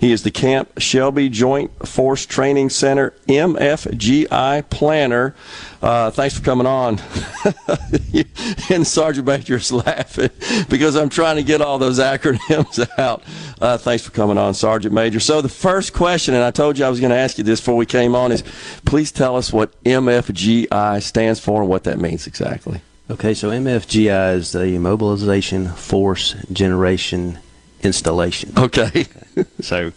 He 0.00 0.12
is 0.12 0.22
the 0.22 0.30
Camp 0.30 0.70
Shelby 0.78 1.28
Joint 1.28 1.86
Force 1.86 2.24
Training 2.24 2.70
Center 2.70 3.12
MFGI 3.28 4.70
planner. 4.70 5.34
Uh, 5.82 6.10
thanks 6.10 6.38
for 6.38 6.42
coming 6.42 6.66
on. 6.66 6.98
and 8.70 8.86
Sergeant 8.86 9.26
Major's 9.26 9.70
laughing 9.70 10.30
because 10.70 10.96
I'm 10.96 11.10
trying 11.10 11.36
to 11.36 11.42
get 11.42 11.60
all 11.60 11.78
those 11.78 11.98
acronyms 11.98 12.88
out. 12.98 13.22
Uh, 13.60 13.76
thanks 13.76 14.02
for 14.02 14.10
coming 14.10 14.38
on, 14.38 14.54
Sergeant 14.54 14.94
Major. 14.94 15.20
So 15.20 15.42
the 15.42 15.50
first 15.50 15.92
question, 15.92 16.34
and 16.34 16.42
I 16.42 16.50
told 16.50 16.78
you 16.78 16.86
I 16.86 16.88
was 16.88 16.98
going 16.98 17.10
to 17.10 17.16
ask 17.16 17.36
you 17.36 17.44
this 17.44 17.60
before 17.60 17.76
we 17.76 17.84
came 17.84 18.14
on, 18.14 18.32
is 18.32 18.42
please 18.86 19.12
tell 19.12 19.36
us 19.36 19.52
what 19.52 19.82
MFGI 19.84 21.02
stands 21.02 21.40
for 21.40 21.60
and 21.60 21.68
what 21.68 21.84
that 21.84 21.98
means 21.98 22.26
exactly. 22.26 22.80
Okay, 23.10 23.34
so 23.34 23.50
MFGI 23.50 24.36
is 24.36 24.52
the 24.52 24.78
Mobilization 24.78 25.68
Force 25.68 26.36
Generation 26.50 27.38
Installation. 27.82 28.52
Okay. 28.56 29.06
so 29.60 29.92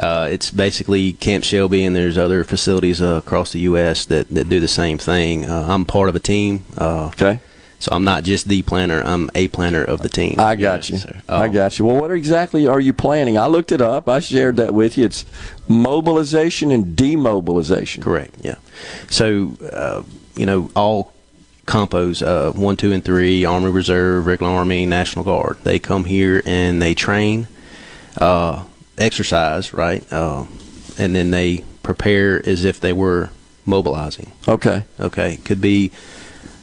uh, 0.00 0.28
it's 0.30 0.50
basically 0.50 1.12
Camp 1.12 1.44
Shelby, 1.44 1.84
and 1.84 1.94
there's 1.94 2.16
other 2.16 2.44
facilities 2.44 3.02
uh, 3.02 3.20
across 3.24 3.52
the 3.52 3.60
U.S. 3.60 4.06
that, 4.06 4.28
that 4.28 4.48
do 4.48 4.60
the 4.60 4.68
same 4.68 4.98
thing. 4.98 5.48
Uh, 5.48 5.66
I'm 5.68 5.84
part 5.84 6.08
of 6.08 6.16
a 6.16 6.20
team. 6.20 6.64
Uh, 6.78 7.06
okay. 7.08 7.40
So 7.78 7.92
I'm 7.92 8.04
not 8.04 8.24
just 8.24 8.46
the 8.46 8.60
planner; 8.62 9.02
I'm 9.02 9.30
a 9.34 9.48
planner 9.48 9.82
of 9.82 10.02
the 10.02 10.10
team. 10.10 10.38
I 10.38 10.54
got 10.54 10.90
you. 10.90 10.98
So, 10.98 11.16
I 11.28 11.48
got 11.48 11.78
you. 11.78 11.86
Well, 11.86 11.98
what 11.98 12.10
exactly 12.10 12.66
are 12.66 12.78
you 12.78 12.92
planning? 12.92 13.38
I 13.38 13.46
looked 13.46 13.72
it 13.72 13.80
up. 13.80 14.06
I 14.06 14.20
shared 14.20 14.56
that 14.56 14.74
with 14.74 14.98
you. 14.98 15.06
It's 15.06 15.24
mobilization 15.66 16.70
and 16.70 16.94
demobilization. 16.94 18.02
Correct. 18.02 18.34
Yeah. 18.42 18.56
So, 19.08 19.56
uh, 19.72 20.02
you 20.36 20.44
know, 20.44 20.70
all 20.76 21.14
compos, 21.70 22.20
uh, 22.20 22.52
one, 22.52 22.76
two, 22.76 22.92
and 22.92 23.04
three, 23.04 23.44
Army 23.44 23.70
Reserve, 23.70 24.26
regular 24.26 24.52
Army, 24.52 24.84
National 24.86 25.24
Guard, 25.24 25.56
they 25.62 25.78
come 25.78 26.04
here 26.04 26.42
and 26.44 26.82
they 26.82 26.94
train, 26.94 27.46
uh, 28.18 28.64
exercise, 28.98 29.72
right? 29.72 30.04
Uh, 30.12 30.44
and 30.98 31.14
then 31.14 31.30
they 31.30 31.64
prepare 31.82 32.46
as 32.46 32.64
if 32.64 32.80
they 32.80 32.92
were 32.92 33.30
mobilizing. 33.64 34.32
Okay. 34.48 34.84
Okay. 34.98 35.36
Could 35.38 35.60
be 35.60 35.92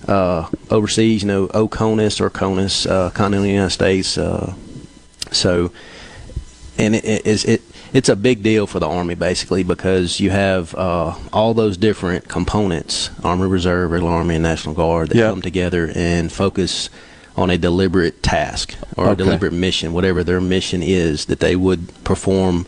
uh, 0.08 0.50
overseas, 0.70 1.24
you 1.24 1.28
know, 1.28 1.48
OCONUS 1.48 2.20
or 2.20 2.30
CONUS, 2.30 2.86
uh, 2.86 3.10
continental 3.12 3.50
United 3.50 3.72
States. 3.72 4.18
Uh, 4.18 4.54
so, 5.32 5.72
and 6.78 6.96
it, 6.96 7.06
it 7.06 7.26
is 7.26 7.46
it 7.46 7.62
it's 7.94 8.10
a 8.10 8.16
big 8.16 8.44
deal 8.44 8.68
for 8.68 8.80
the 8.80 8.88
Army 8.88 9.16
basically 9.16 9.64
because 9.64 10.20
you 10.20 10.30
have 10.30 10.74
uh, 10.76 11.16
all 11.34 11.54
those 11.54 11.78
different 11.78 12.28
components: 12.28 13.10
Army 13.24 13.48
Reserve, 13.48 13.92
Regular 13.92 14.14
Army, 14.14 14.36
and 14.36 14.44
National 14.44 14.74
Guard 14.76 15.10
that 15.10 15.18
Yep. 15.18 15.32
come 15.32 15.42
together 15.42 15.92
and 15.96 16.32
focus 16.32 16.90
on 17.36 17.50
a 17.50 17.58
deliberate 17.58 18.24
task 18.24 18.76
or 18.98 19.12
a 19.12 19.16
deliberate 19.16 19.54
mission, 19.54 19.94
whatever 19.94 20.24
their 20.24 20.42
mission 20.42 20.82
is 20.84 21.26
that 21.26 21.40
they 21.40 21.56
would 21.56 22.04
perform. 22.04 22.66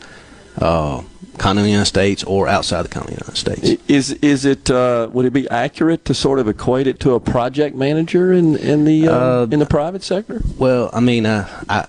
Uh, 0.58 1.04
continental 1.38 1.70
United 1.72 1.86
States 1.86 2.22
or 2.26 2.50
outside 2.50 2.82
the 2.84 2.90
continental 2.90 3.26
United 3.26 3.38
States. 3.38 3.82
Is 3.88 4.12
is 4.22 4.44
it 4.44 4.70
uh, 4.70 5.08
would 5.14 5.26
it 5.26 5.32
be 5.32 5.50
accurate 5.50 6.04
to 6.06 6.14
sort 6.14 6.38
of 6.38 6.50
equate 6.50 6.86
it 6.86 7.00
to 7.00 7.14
a 7.14 7.20
project 7.22 7.78
manager 7.78 8.34
in 8.34 8.58
in 8.58 8.84
the 8.84 9.08
uh, 9.08 9.14
Uh, 9.44 9.48
in 9.50 9.60
the 9.60 9.66
private 9.66 10.04
sector? 10.04 10.42
Well, 10.58 10.90
I 10.92 11.00
mean, 11.00 11.26
uh, 11.26 11.48
I 11.70 11.86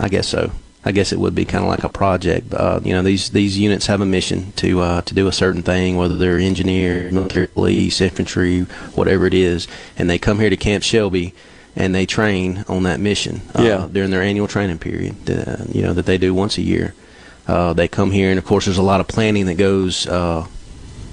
I 0.00 0.08
guess 0.10 0.28
so. 0.28 0.50
I 0.84 0.92
guess 0.92 1.12
it 1.12 1.18
would 1.18 1.34
be 1.34 1.44
kind 1.46 1.64
of 1.64 1.68
like 1.70 1.82
a 1.84 1.88
project. 1.88 2.52
Uh, 2.52 2.80
you 2.84 2.92
know, 2.92 3.02
these 3.02 3.30
these 3.30 3.58
units 3.58 3.86
have 3.86 4.00
a 4.02 4.06
mission 4.06 4.52
to 4.56 4.80
uh, 4.80 5.00
to 5.02 5.14
do 5.14 5.26
a 5.28 5.32
certain 5.32 5.62
thing, 5.62 5.96
whether 5.96 6.16
they're 6.16 6.38
engineer, 6.38 7.10
military 7.10 7.46
police, 7.46 8.00
infantry, 8.00 8.60
whatever 8.94 9.26
it 9.26 9.34
is, 9.34 9.66
and 9.96 10.10
they 10.10 10.18
come 10.18 10.38
here 10.40 10.50
to 10.50 10.56
Camp 10.56 10.84
Shelby 10.84 11.34
and 11.76 11.92
they 11.94 12.06
train 12.06 12.64
on 12.68 12.84
that 12.84 13.00
mission 13.00 13.40
uh, 13.58 13.62
Yeah. 13.62 13.88
during 13.90 14.10
their 14.10 14.22
annual 14.22 14.46
training 14.46 14.78
period. 14.78 15.16
Uh, 15.28 15.64
you 15.72 15.82
know 15.82 15.92
that 15.94 16.06
they 16.06 16.18
do 16.18 16.32
once 16.34 16.58
a 16.58 16.62
year. 16.62 16.94
Uh, 17.48 17.72
they 17.72 17.88
come 17.88 18.10
here, 18.10 18.30
and 18.30 18.38
of 18.38 18.44
course, 18.44 18.64
there's 18.66 18.78
a 18.78 18.82
lot 18.82 19.00
of 19.00 19.08
planning 19.08 19.46
that 19.46 19.56
goes 19.56 20.06
uh, 20.06 20.46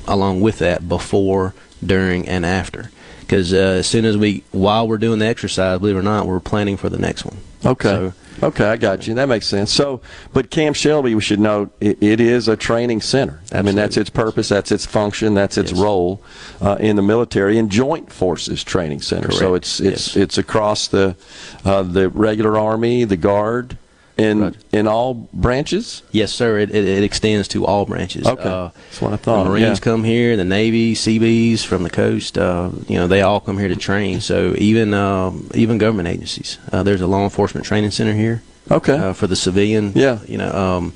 along 0.07 0.41
with 0.41 0.59
that 0.59 0.87
before, 0.87 1.53
during, 1.85 2.27
and 2.27 2.45
after. 2.45 2.91
Because 3.31 3.53
uh, 3.53 3.79
as 3.79 3.87
soon 3.87 4.03
as 4.03 4.17
we, 4.17 4.43
while 4.51 4.89
we're 4.89 4.97
doing 4.97 5.19
the 5.19 5.25
exercise, 5.25 5.79
believe 5.79 5.95
it 5.95 5.99
or 5.99 6.03
not, 6.03 6.27
we're 6.27 6.41
planning 6.41 6.75
for 6.75 6.89
the 6.89 6.97
next 6.97 7.23
one. 7.23 7.37
Okay. 7.65 7.87
So- 7.87 8.13
okay, 8.43 8.65
I 8.65 8.75
got 8.75 9.07
you. 9.07 9.13
That 9.13 9.29
makes 9.29 9.47
sense. 9.47 9.71
So, 9.71 10.01
but 10.33 10.49
Camp 10.49 10.75
Shelby, 10.75 11.15
we 11.15 11.21
should 11.21 11.39
note, 11.39 11.71
it, 11.79 12.03
it 12.03 12.19
is 12.19 12.49
a 12.49 12.57
training 12.57 12.99
center. 12.99 13.39
I 13.53 13.61
mean, 13.61 13.75
that's 13.75 13.95
its 13.95 14.09
purpose, 14.09 14.49
that's 14.49 14.69
its 14.69 14.85
function, 14.85 15.33
that's 15.33 15.57
its 15.57 15.71
role 15.71 16.21
uh, 16.59 16.75
in 16.81 16.97
the 16.97 17.01
military 17.01 17.57
and 17.57 17.71
Joint 17.71 18.11
Forces 18.11 18.65
Training 18.65 19.01
Center. 19.01 19.31
So 19.31 19.51
Correct. 19.51 19.63
it's 19.63 19.79
it's 19.79 20.17
it's 20.17 20.37
across 20.37 20.89
the 20.89 21.15
uh, 21.63 21.83
the 21.83 22.09
regular 22.09 22.59
Army, 22.59 23.05
the 23.05 23.15
Guard, 23.15 23.77
in 24.17 24.55
in 24.71 24.87
all 24.87 25.13
branches. 25.33 26.03
Yes, 26.11 26.31
sir. 26.31 26.59
It, 26.59 26.69
it, 26.71 26.85
it 26.87 27.03
extends 27.03 27.47
to 27.49 27.65
all 27.65 27.85
branches. 27.85 28.27
Okay. 28.27 28.43
Uh, 28.43 28.69
That's 28.73 29.01
what 29.01 29.13
I 29.13 29.17
thought, 29.17 29.43
The 29.43 29.49
Marines 29.49 29.79
yeah. 29.79 29.83
come 29.83 30.03
here, 30.03 30.37
the 30.37 30.45
Navy, 30.45 30.95
Seabees 30.95 31.63
from 31.63 31.83
the 31.83 31.89
coast. 31.89 32.37
Uh, 32.37 32.71
you 32.87 32.95
know, 32.95 33.07
they 33.07 33.21
all 33.21 33.39
come 33.39 33.57
here 33.57 33.67
to 33.67 33.75
train. 33.75 34.21
So 34.21 34.55
even 34.57 34.93
um, 34.93 35.49
even 35.53 35.77
government 35.77 36.07
agencies. 36.07 36.57
Uh, 36.71 36.83
there's 36.83 37.01
a 37.01 37.07
law 37.07 37.23
enforcement 37.23 37.65
training 37.65 37.91
center 37.91 38.13
here. 38.13 38.43
Okay. 38.69 38.97
Uh, 38.97 39.13
for 39.13 39.27
the 39.27 39.35
civilian. 39.35 39.93
Yeah. 39.95 40.19
You 40.27 40.37
know, 40.37 40.51
um, 40.51 40.93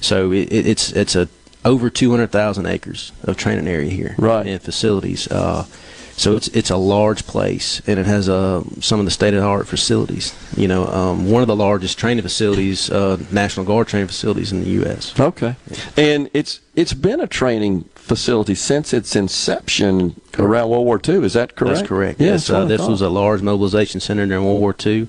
so 0.00 0.32
it, 0.32 0.52
it, 0.52 0.66
it's 0.66 0.92
it's 0.92 1.16
a 1.16 1.28
over 1.64 1.90
200,000 1.90 2.66
acres 2.66 3.12
of 3.24 3.36
training 3.36 3.68
area 3.68 3.90
here. 3.90 4.14
Right. 4.18 4.46
And 4.46 4.62
facilities. 4.62 5.30
So 6.20 6.36
it's 6.36 6.48
it's 6.48 6.68
a 6.68 6.76
large 6.76 7.26
place, 7.26 7.80
and 7.86 7.98
it 7.98 8.04
has 8.04 8.28
uh, 8.28 8.62
some 8.80 8.98
of 8.98 9.06
the 9.06 9.10
state 9.10 9.32
of 9.32 9.40
the 9.40 9.46
art 9.46 9.66
facilities. 9.66 10.34
You 10.54 10.68
know, 10.68 10.86
um, 10.88 11.30
one 11.30 11.40
of 11.40 11.48
the 11.48 11.56
largest 11.56 11.98
training 11.98 12.22
facilities, 12.22 12.90
uh, 12.90 13.16
National 13.32 13.64
Guard 13.64 13.88
training 13.88 14.08
facilities 14.08 14.52
in 14.52 14.60
the 14.60 14.68
U.S. 14.82 15.18
Okay, 15.18 15.56
and 15.96 16.28
it's 16.34 16.60
it's 16.76 16.92
been 16.92 17.22
a 17.22 17.26
training 17.26 17.84
facility 17.94 18.54
since 18.54 18.92
its 18.92 19.16
inception 19.16 20.20
around 20.38 20.68
World 20.68 20.84
War 20.84 21.00
II. 21.02 21.24
Is 21.24 21.32
that 21.32 21.56
correct? 21.56 21.76
That's 21.76 21.88
correct. 21.88 22.20
Yes, 22.20 22.50
what 22.50 22.62
uh, 22.62 22.64
this 22.66 22.86
was 22.86 23.00
a 23.00 23.08
large 23.08 23.40
mobilization 23.40 23.98
center 23.98 24.26
during 24.26 24.44
World 24.44 24.60
War 24.60 24.76
II. 24.78 25.08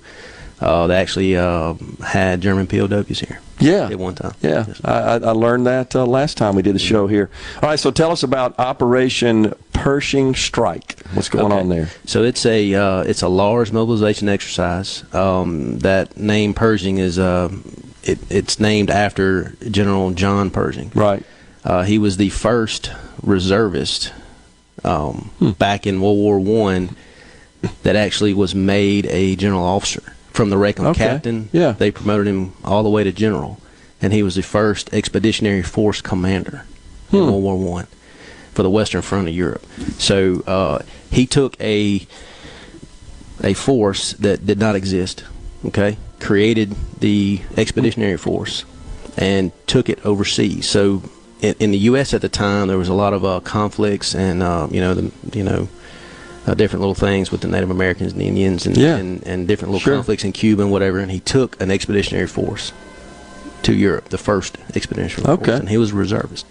Uh, 0.62 0.86
they 0.88 0.96
actually 0.96 1.36
uh, 1.36 1.74
had 2.06 2.40
German 2.40 2.68
POWs 2.68 3.20
here. 3.20 3.40
Yeah. 3.60 3.90
At 3.90 3.98
one 4.00 4.16
time. 4.16 4.34
Yeah, 4.42 4.66
I, 4.84 4.92
I 4.94 5.14
I 5.16 5.32
learned 5.32 5.66
that 5.68 5.96
uh, 5.96 6.06
last 6.06 6.38
time 6.38 6.56
we 6.56 6.62
did 6.62 6.74
the 6.76 6.80
show 6.80 7.08
here. 7.08 7.30
All 7.62 7.70
right, 7.70 7.80
so 7.80 7.92
tell 7.92 8.12
us 8.12 8.24
about 8.24 8.58
Operation 8.60 9.54
Pershing 9.74 10.34
Strike. 10.36 11.00
What's 11.14 11.30
going 11.30 11.46
Okay. 11.52 11.60
on 11.62 11.70
there? 11.70 11.90
So 12.06 12.24
it's 12.24 12.46
a 12.46 12.74
uh, 12.74 13.02
it's 13.02 13.22
a 13.22 13.28
large 13.28 13.72
mobilization 13.72 14.30
exercise. 14.30 15.04
Um, 15.14 15.80
that 15.80 16.16
name 16.18 16.54
Pershing 16.54 16.98
is 17.00 17.18
uh, 17.20 17.50
it, 18.04 18.20
it's 18.32 18.60
named 18.60 18.90
after 18.90 19.56
General 19.70 20.12
John 20.12 20.50
Pershing. 20.50 20.92
Right. 20.96 21.24
Uh, 21.64 21.84
he 21.84 21.98
was 22.00 22.18
the 22.18 22.30
first 22.30 22.92
reservist 23.22 24.12
um, 24.84 25.30
back 25.60 25.86
in 25.86 26.02
World 26.02 26.18
War 26.18 26.40
One 26.40 26.96
that 27.84 27.96
actually 27.96 28.34
was 28.34 28.56
made 28.56 29.06
a 29.08 29.36
general 29.36 29.64
officer 29.64 30.02
from 30.32 30.50
the 30.50 30.58
rank 30.58 30.80
of 30.80 30.86
Okay. 30.88 31.06
captain. 31.06 31.50
Yeah. 31.52 31.74
they 31.74 31.92
promoted 31.92 32.28
him 32.28 32.54
all 32.64 32.84
the 32.84 32.90
way 32.90 33.04
to 33.04 33.12
general, 33.12 33.60
and 34.02 34.14
he 34.14 34.24
was 34.24 34.36
the 34.36 34.42
first 34.44 34.94
expeditionary 34.94 35.62
force 35.62 36.02
commander 36.02 36.66
in 37.12 37.20
Hmm. 37.20 37.26
World 37.26 37.44
War 37.44 37.58
One 37.58 37.88
for 38.54 38.64
the 38.64 38.70
Western 38.70 39.02
Front 39.02 39.28
of 39.28 39.34
Europe. 39.34 39.66
So 39.98 40.44
uh, 40.48 40.80
he 41.10 41.26
took 41.26 41.60
a 41.62 42.06
a 43.44 43.54
force 43.54 44.14
that 44.14 44.46
did 44.46 44.60
not 44.60 44.76
exist. 44.76 45.24
Okay, 45.66 45.98
created 46.20 46.76
the 47.00 47.42
expeditionary 47.58 48.18
force 48.18 48.66
and 49.18 49.52
took 49.68 49.90
it 49.90 50.04
overseas. 50.06 50.68
So 50.68 51.04
in, 51.42 51.56
in 51.60 51.72
the 51.72 51.78
U.S. 51.80 52.14
at 52.14 52.22
the 52.22 52.30
time, 52.30 52.68
there 52.68 52.78
was 52.78 52.88
a 52.90 52.94
lot 52.94 53.14
of 53.14 53.24
uh, 53.26 53.40
conflicts 53.42 54.16
and 54.16 54.42
uh, 54.42 54.68
you 54.72 54.82
know 54.82 54.94
the 54.94 55.12
you 55.38 55.44
know. 55.44 55.68
Uh, 56.52 56.54
different 56.54 56.82
little 56.82 56.94
things 56.96 57.32
with 57.32 57.40
the 57.40 57.48
Native 57.48 57.70
Americans 57.72 58.12
and 58.12 58.20
the 58.20 58.28
Indians 58.28 58.66
and, 58.66 58.76
Yeah. 58.76 58.98
and, 58.98 59.26
and 59.26 59.48
different 59.48 59.72
little 59.72 59.80
Sure. 59.86 59.96
conflicts 59.96 60.26
in 60.26 60.34
Cuba 60.34 60.64
and 60.64 60.70
whatever. 60.72 61.00
And 61.00 61.10
he 61.10 61.22
took 61.22 61.56
an 61.62 61.72
expeditionary 61.72 62.28
force 62.28 62.74
to 63.64 63.74
Europe, 63.74 64.10
the 64.10 64.18
first 64.18 64.58
expeditionary 64.76 65.32
Okay. 65.32 65.46
force, 65.46 65.60
and 65.62 65.70
he 65.70 65.78
was 65.78 65.92
a 65.92 65.96
reservist. 65.96 66.46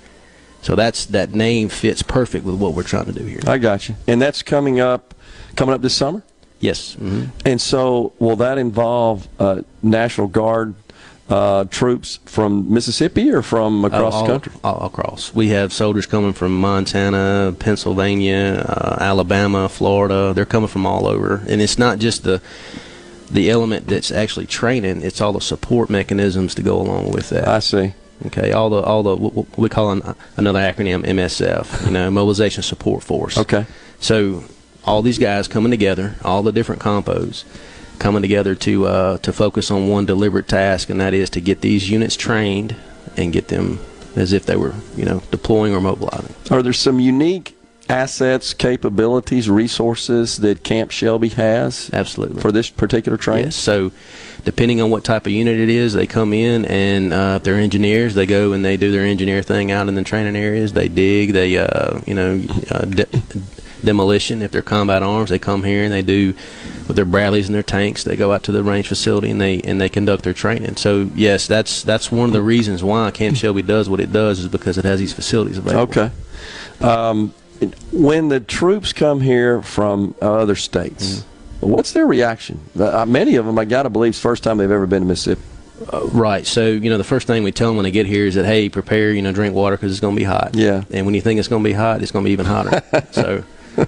So 0.63 0.75
that's 0.75 1.05
that 1.07 1.35
name 1.35 1.69
fits 1.69 2.01
perfect 2.03 2.47
with 2.47 2.55
what 2.55 2.73
we're 2.73 2.83
trying 2.83 3.07
to 3.07 3.13
do 3.13 3.25
here. 3.27 3.41
I 3.47 3.59
got 3.59 3.91
you. 3.91 3.97
And 4.07 4.23
that's 4.23 4.43
coming 4.43 4.81
up, 4.81 5.13
coming 5.55 5.75
up 5.75 5.83
this 5.83 5.95
summer. 5.95 6.23
Yes. 6.61 6.95
hmm 6.95 7.25
And 7.45 7.61
so, 7.61 8.15
will 8.19 8.37
that 8.37 8.57
involve 8.57 9.29
uh, 9.39 9.63
National 9.83 10.29
Guard 10.29 10.75
uh, 11.31 11.65
troops 11.65 12.19
from 12.25 12.73
Mississippi 12.73 13.31
or 13.31 13.43
from 13.43 13.85
across 13.85 14.15
all, 14.15 14.27
the 14.27 14.33
country? 14.33 14.53
All 14.65 14.87
across. 14.87 15.33
We 15.35 15.49
have 15.49 15.73
soldiers 15.73 16.07
coming 16.07 16.33
from 16.33 16.61
Montana, 16.61 17.55
Pennsylvania, 17.59 18.65
uh, 18.69 18.97
Alabama, 19.01 19.69
Florida. 19.69 20.33
They're 20.35 20.45
coming 20.45 20.69
from 20.69 20.87
all 20.87 21.07
over, 21.07 21.43
and 21.49 21.63
it's 21.63 21.79
not 21.79 21.99
just 21.99 22.25
the 22.25 22.43
the 23.31 23.49
element 23.49 23.87
that's 23.87 24.11
actually 24.11 24.47
training; 24.47 25.03
it's 25.03 25.21
all 25.21 25.33
the 25.33 25.41
support 25.41 25.89
mechanisms 25.89 26.55
to 26.57 26.63
go 26.63 26.81
along 26.81 27.13
with 27.13 27.31
that. 27.31 27.47
I 27.47 27.61
see. 27.61 27.95
Okay, 28.27 28.53
all 28.53 28.69
the 28.69 28.83
all 28.83 29.03
the 29.03 29.17
what 29.17 29.57
we 29.57 29.69
call 29.69 29.93
an, 29.93 30.15
another 30.37 30.59
acronym 30.59 31.05
MSF. 31.05 31.87
You 31.87 31.93
know, 31.93 32.11
Mobilization 32.11 32.63
Support 32.63 33.05
Force. 33.05 33.39
Okay. 33.39 33.67
So 34.01 34.45
all 34.85 35.03
these 35.03 35.19
guys 35.19 35.47
coming 35.47 35.71
together, 35.71 36.17
all 36.25 36.43
the 36.43 36.53
different 36.53 36.81
compos 36.81 37.45
coming 38.01 38.23
together 38.23 38.57
to 38.57 38.87
uh, 38.87 39.19
to 39.19 39.33
focus 39.33 39.71
on 39.71 39.89
one 39.89 40.07
deliberate 40.07 40.49
task, 40.49 40.91
and 40.91 41.01
that 41.01 41.15
is 41.15 41.31
to 41.31 41.41
get 41.41 41.61
these 41.61 41.89
units 41.89 42.17
trained 42.17 42.75
and 43.17 43.33
get 43.33 43.49
them 43.49 43.79
as 44.17 44.33
if 44.33 44.47
they 44.47 44.57
were, 44.57 44.75
you 44.97 45.05
know, 45.05 45.23
deploying 45.31 45.73
or 45.73 45.81
mobilizing. 45.81 46.35
Are 46.51 46.63
there 46.63 46.73
some 46.73 46.99
unique 46.99 47.57
assets, 47.89 48.55
capabilities, 48.55 49.49
resources 49.51 50.39
that 50.39 50.65
Camp 50.65 50.91
Shelby 50.91 51.29
has? 51.31 51.91
Absolutely. 51.93 52.41
For 52.41 52.51
this 52.51 52.71
particular 52.71 53.19
training? 53.19 53.47
Yes. 53.47 53.57
So, 53.57 53.93
depending 54.45 54.81
on 54.81 54.91
what 54.91 55.05
type 55.05 55.27
of 55.27 55.33
unit 55.33 55.59
it 55.59 55.69
is, 55.69 55.93
they 55.93 56.07
come 56.07 56.33
in 56.33 56.65
and 56.65 57.13
uh, 57.13 57.35
if 57.37 57.45
they're 57.45 57.57
engineers, 57.57 58.15
they 58.15 58.27
go 58.27 58.53
and 58.53 58.65
they 58.65 58.77
do 58.77 58.91
their 58.91 59.05
engineer 59.05 59.43
thing 59.43 59.71
out 59.71 59.89
in 59.89 59.95
the 59.95 60.05
training 60.05 60.37
areas. 60.37 60.73
They 60.73 60.89
dig, 60.89 61.33
they 61.33 61.59
uh, 61.59 62.01
you 62.07 62.15
know, 62.15 62.43
uh, 62.71 62.85
de- 62.85 63.07
demolition. 63.85 64.43
If 64.43 64.51
they're 64.51 64.63
combat 64.63 65.03
arms, 65.03 65.31
they 65.31 65.39
come 65.39 65.65
here 65.65 65.85
and 65.85 65.93
they 65.93 66.03
do 66.03 66.35
with 66.87 66.97
their 66.97 67.05
Bradleys 67.05 67.47
and 67.47 67.55
their 67.55 67.63
tanks. 67.63 68.05
They 68.05 68.17
go 68.17 68.33
out 68.33 68.43
to 68.45 68.53
the 68.53 68.63
range 68.63 68.89
facility 68.89 69.31
and 69.31 69.41
they 69.41 69.61
and 69.61 69.81
they 69.81 69.89
conduct 69.89 70.25
their 70.25 70.35
training. 70.35 70.77
So 70.77 71.11
yes, 71.15 71.47
that's 71.47 71.83
that's 71.83 72.11
one 72.11 72.29
of 72.29 72.33
the 72.33 72.43
reasons 72.43 72.83
why 72.83 73.11
Camp 73.11 73.37
Shelby 73.37 73.63
does 73.63 73.89
what 73.89 74.01
it 74.01 74.13
does 74.13 74.41
is 74.41 74.49
because 74.49 74.79
it 74.79 74.85
has 74.85 75.01
these 75.01 75.13
facilities 75.13 75.59
available. 75.59 75.91
Okay. 75.91 76.11
Um, 76.81 77.35
when 77.93 78.29
the 78.29 78.41
troops 78.41 78.93
come 78.93 79.21
here 79.21 79.63
from 79.63 80.15
other 80.23 80.57
states, 80.57 81.25
what's 81.61 81.93
their 81.93 82.07
reaction? 82.07 82.61
Uh, 82.79 83.05
many 83.07 83.37
of 83.37 83.45
them, 83.45 83.59
I 83.59 83.67
got 83.67 83.83
to 83.83 83.91
believe, 83.91 84.11
it's 84.11 84.19
the 84.19 84.23
first 84.23 84.43
time 84.43 84.57
they've 84.57 84.71
ever 84.71 84.87
been 84.87 85.03
to 85.03 85.09
Mississippi. 85.09 85.43
Uh, 85.93 86.07
right. 86.07 86.47
So 86.47 86.67
you 86.67 86.91
know, 86.91 86.99
the 86.99 87.05
first 87.05 87.27
thing 87.27 87.43
we 87.43 87.53
tell 87.53 87.69
them 87.69 87.77
when 87.77 87.85
they 87.85 87.91
get 87.91 88.07
here 88.07 88.27
is 88.27 88.35
that 88.35 88.45
hey, 88.45 88.69
prepare, 88.69 89.13
you 89.13 89.23
know, 89.23 89.33
drink 89.33 89.55
water 89.55 89.77
because 89.77 89.93
it's 89.93 90.01
going 90.01 90.15
to 90.15 90.19
be 90.19 90.25
hot. 90.25 90.55
Yeah. 90.55 90.85
And 90.91 91.07
when 91.07 91.15
you 91.15 91.21
think 91.21 91.39
it's 91.39 91.49
going 91.49 91.63
to 91.63 91.69
be 91.69 91.75
hot, 91.75 92.03
it's 92.03 92.13
going 92.13 92.25
to 92.25 92.29
be 92.29 92.33
even 92.33 92.47
hotter. 92.47 92.83
so. 93.13 93.45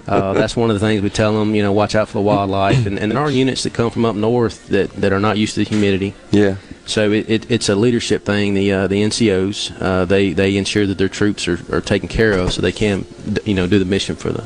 Uh, 0.07 0.33
that's 0.33 0.55
one 0.55 0.69
of 0.69 0.79
the 0.79 0.85
things 0.85 1.01
we 1.01 1.09
tell 1.09 1.33
them. 1.37 1.55
You 1.55 1.63
know, 1.63 1.71
watch 1.71 1.95
out 1.95 2.07
for 2.07 2.13
the 2.13 2.21
wildlife, 2.21 2.85
and, 2.85 2.97
and 2.99 3.11
there 3.11 3.19
are 3.19 3.29
units 3.31 3.63
that 3.63 3.73
come 3.73 3.89
from 3.91 4.05
up 4.05 4.15
north 4.15 4.67
that, 4.67 4.89
that 4.93 5.11
are 5.13 5.19
not 5.19 5.37
used 5.37 5.53
to 5.55 5.63
the 5.63 5.69
humidity. 5.69 6.13
Yeah. 6.31 6.55
So 6.85 7.11
it, 7.11 7.29
it, 7.29 7.51
it's 7.51 7.69
a 7.69 7.75
leadership 7.75 8.25
thing. 8.25 8.53
The 8.55 8.71
uh, 8.73 8.87
the 8.87 9.01
NCOs 9.03 9.81
uh, 9.81 10.05
they 10.05 10.33
they 10.33 10.57
ensure 10.57 10.85
that 10.85 10.97
their 10.97 11.09
troops 11.09 11.47
are, 11.47 11.59
are 11.75 11.81
taken 11.81 12.09
care 12.09 12.33
of, 12.33 12.51
so 12.53 12.61
they 12.61 12.71
can 12.73 13.05
you 13.45 13.53
know 13.53 13.67
do 13.67 13.79
the 13.79 13.85
mission 13.85 14.15
for 14.15 14.31
the. 14.31 14.43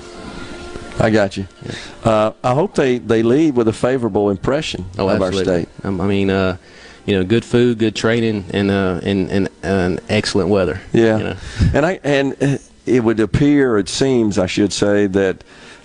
I 1.00 1.10
got 1.12 1.38
you. 1.38 1.48
Uh, 2.04 2.32
I 2.43 2.54
hope 2.56 2.74
they, 2.74 2.98
they 2.98 3.22
leave 3.22 3.56
with 3.56 3.68
a 3.68 3.74
favorable 3.74 4.32
impression 4.32 4.86
Oh, 4.98 5.08
of 5.08 5.22
absolutely. 5.22 5.54
our 5.54 5.60
state. 5.62 5.70
Um, 5.86 6.02
I 6.02 6.08
mean, 6.08 6.32
uh, 6.32 6.58
you 7.06 7.16
know, 7.16 7.24
good 7.24 7.45
food, 7.45 7.78
good 7.78 7.95
training, 7.95 8.45
and 8.52 8.72
uh, 8.72 9.00
and, 9.04 9.30
and 9.30 9.50
and 9.62 10.00
excellent 10.10 10.50
weather. 10.50 10.82
Yeah, 10.93 11.18
You 11.18 11.24
know. 11.24 11.36
and 11.76 11.86
I 11.86 12.00
and 12.04 12.36
uh, 12.41 12.58
it 12.88 13.04
would 13.04 13.20
appear, 13.20 13.78
it 13.78 13.90
seems, 13.90 14.38
I 14.38 14.46
should 14.48 14.72
say 14.74 15.08
that 15.08 15.44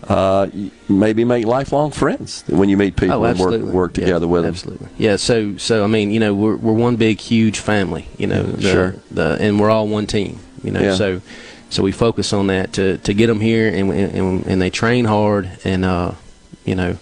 uh, 0.08 0.48
maybe 0.88 1.24
make 1.24 1.46
lifelong 1.46 1.90
friends 1.90 2.44
when 2.48 2.68
you 2.68 2.76
meet 2.76 2.96
people 2.96 3.24
Oh, 3.24 3.24
and 3.24 3.38
work 3.38 3.60
work 3.62 3.96
Yeah, 3.96 4.06
together 4.06 4.26
with 4.28 4.42
them. 4.42 4.50
Absolutely. 4.54 4.88
Yeah. 4.98 5.16
So 5.16 5.56
so 5.58 5.84
I 5.84 5.86
mean, 5.86 6.10
you 6.10 6.18
know, 6.20 6.34
we're 6.34 6.56
we're 6.56 6.72
one 6.72 6.96
big 6.96 7.20
huge 7.20 7.58
family. 7.60 8.08
You 8.18 8.26
know, 8.26 8.42
the, 8.42 8.62
Sure. 8.62 8.94
The, 9.10 9.36
and 9.40 9.60
we're 9.60 9.70
all 9.70 9.86
one 9.86 10.06
team. 10.06 10.38
You 10.64 10.72
know, 10.72 10.80
Yeah. 10.80 10.94
so 10.96 11.20
so 11.70 11.82
we 11.82 11.92
focus 11.92 12.32
on 12.32 12.48
that 12.48 12.72
to 12.74 12.98
to 12.98 13.14
get 13.14 13.28
them 13.28 13.40
here, 13.40 13.68
and 13.68 13.92
and 13.92 14.46
and 14.46 14.60
they 14.60 14.70
train 14.70 15.04
hard, 15.04 15.50
and 15.64 15.84
uh, 15.84 16.12
you 16.64 16.74
know. 16.74 16.96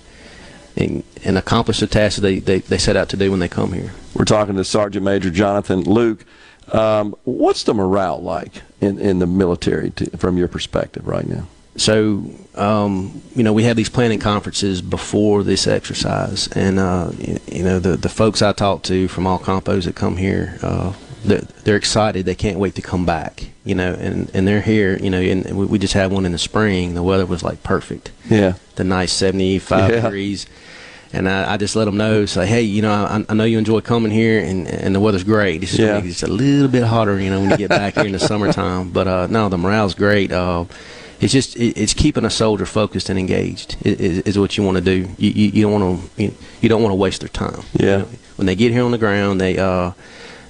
and, 0.77 1.03
and 1.25 1.37
accomplish 1.37 1.81
the 1.81 1.87
tasks 1.87 2.17
that 2.17 2.23
they, 2.23 2.39
they, 2.39 2.59
they 2.61 2.79
set 2.79 2.97
out 2.97 3.09
to 3.11 3.17
do 3.17 3.31
when 3.31 3.41
they 3.41 3.49
come 3.49 3.73
here. 3.73 3.93
We're 4.15 4.25
talking 4.25 4.55
to 4.57 4.65
Sergeant 4.65 5.05
Major 5.05 5.29
Jonathan 5.31 5.83
Luke. 5.83 6.25
Um, 6.73 7.15
what's 7.25 7.65
the 7.65 7.75
morale 7.75 8.21
like 8.21 8.63
in, 8.81 8.99
in 8.99 9.19
the 9.19 9.27
military 9.27 9.91
to, 9.91 10.17
from 10.17 10.37
your 10.37 10.49
perspective 10.49 11.07
right 11.07 11.27
now? 11.27 11.47
So, 11.77 12.25
um, 12.57 13.23
you 13.35 13.43
know, 13.43 13.53
we 13.53 13.63
have 13.65 13.77
these 13.77 13.89
planning 13.89 14.19
conferences 14.19 14.83
before 14.83 15.43
this 15.45 15.67
exercise, 15.67 16.49
and 16.49 16.79
uh, 16.79 17.11
you, 17.19 17.39
you 17.47 17.63
know, 17.63 17.79
the 17.79 17.97
the 17.97 18.09
folks 18.09 18.43
I 18.43 18.53
talk 18.53 18.83
to 18.85 19.09
from 19.09 19.27
all 19.27 19.39
compos 19.39 19.85
that 19.87 19.95
come 19.95 20.17
here, 20.17 20.59
uh, 20.63 20.93
they're, 21.25 21.41
they're 21.65 21.77
excited. 21.77 22.27
They 22.27 22.35
can't 22.35 22.59
wait 22.59 22.75
to 22.75 22.83
come 22.83 23.07
back. 23.07 23.47
You 23.65 23.75
know, 23.77 23.93
and, 23.95 24.31
and 24.35 24.49
they're 24.49 24.63
here. 24.63 24.99
You 24.99 25.11
know, 25.11 25.21
and 25.21 25.57
we, 25.57 25.65
we 25.67 25.79
just 25.79 25.95
had 25.95 26.11
one 26.11 26.27
in 26.27 26.33
the 26.33 26.39
spring. 26.39 26.95
The 26.95 27.03
weather 27.03 27.25
was 27.25 27.43
like 27.43 27.63
perfect. 27.63 28.11
Yeah, 28.29 28.55
the 28.75 28.85
nice 28.85 29.13
seventy 29.13 29.59
five 29.59 29.91
Yeah. 29.91 30.01
degrees. 30.03 30.47
And 31.13 31.29
I, 31.29 31.55
I 31.55 31.57
just 31.57 31.75
let 31.75 31.87
them 31.87 31.97
know, 31.97 32.25
say, 32.27 32.47
hey, 32.47 32.63
you 32.63 32.83
know, 32.83 32.93
I, 32.93 33.25
I 33.29 33.35
know 33.35 33.43
you 33.45 33.59
enjoy 33.59 33.81
coming 33.81 34.13
here, 34.13 34.39
and, 34.45 34.69
and 34.69 34.95
the 34.95 35.01
weather's 35.01 35.25
great. 35.25 35.63
It's 35.65 35.73
just, 35.73 35.81
Yeah. 35.83 36.01
just 36.01 36.23
a 36.23 36.29
little 36.29 36.69
bit 36.69 36.85
hotter, 36.85 37.19
you 37.21 37.31
know, 37.31 37.41
when 37.41 37.51
you 37.51 37.57
get 37.57 37.69
back 37.71 37.95
here 37.95 38.05
in 38.07 38.13
the 38.13 38.21
summertime. 38.21 38.91
But 38.91 39.09
uh, 39.09 39.27
no, 39.29 39.49
the 39.49 39.59
morale's 39.59 39.95
great. 39.95 40.31
Uh, 40.31 40.67
it's 41.21 41.33
just 41.33 41.57
it, 41.57 41.77
it's 41.77 41.95
keeping 41.95 42.25
a 42.25 42.31
soldier 42.31 42.65
focused 42.65 43.11
and 43.11 43.19
engaged 43.19 43.77
is, 43.85 44.21
is 44.21 44.39
what 44.39 44.57
you 44.57 44.63
want 44.65 44.77
to 44.79 44.83
do. 44.85 45.09
You, 45.19 45.31
you, 45.31 45.49
you 45.51 45.63
don't 45.63 45.81
want 45.81 46.15
to 46.17 46.23
you, 46.23 46.35
you 46.63 46.69
don't 46.69 46.81
want 46.83 46.93
to 46.93 46.97
waste 46.97 47.21
their 47.21 47.29
time. 47.29 47.63
Yeah. 47.75 48.05
When 48.37 48.47
they 48.47 48.55
get 48.55 48.71
here 48.73 48.85
on 48.85 48.91
the 48.93 48.97
ground, 48.99 49.41
they 49.41 49.59
uh, 49.59 49.91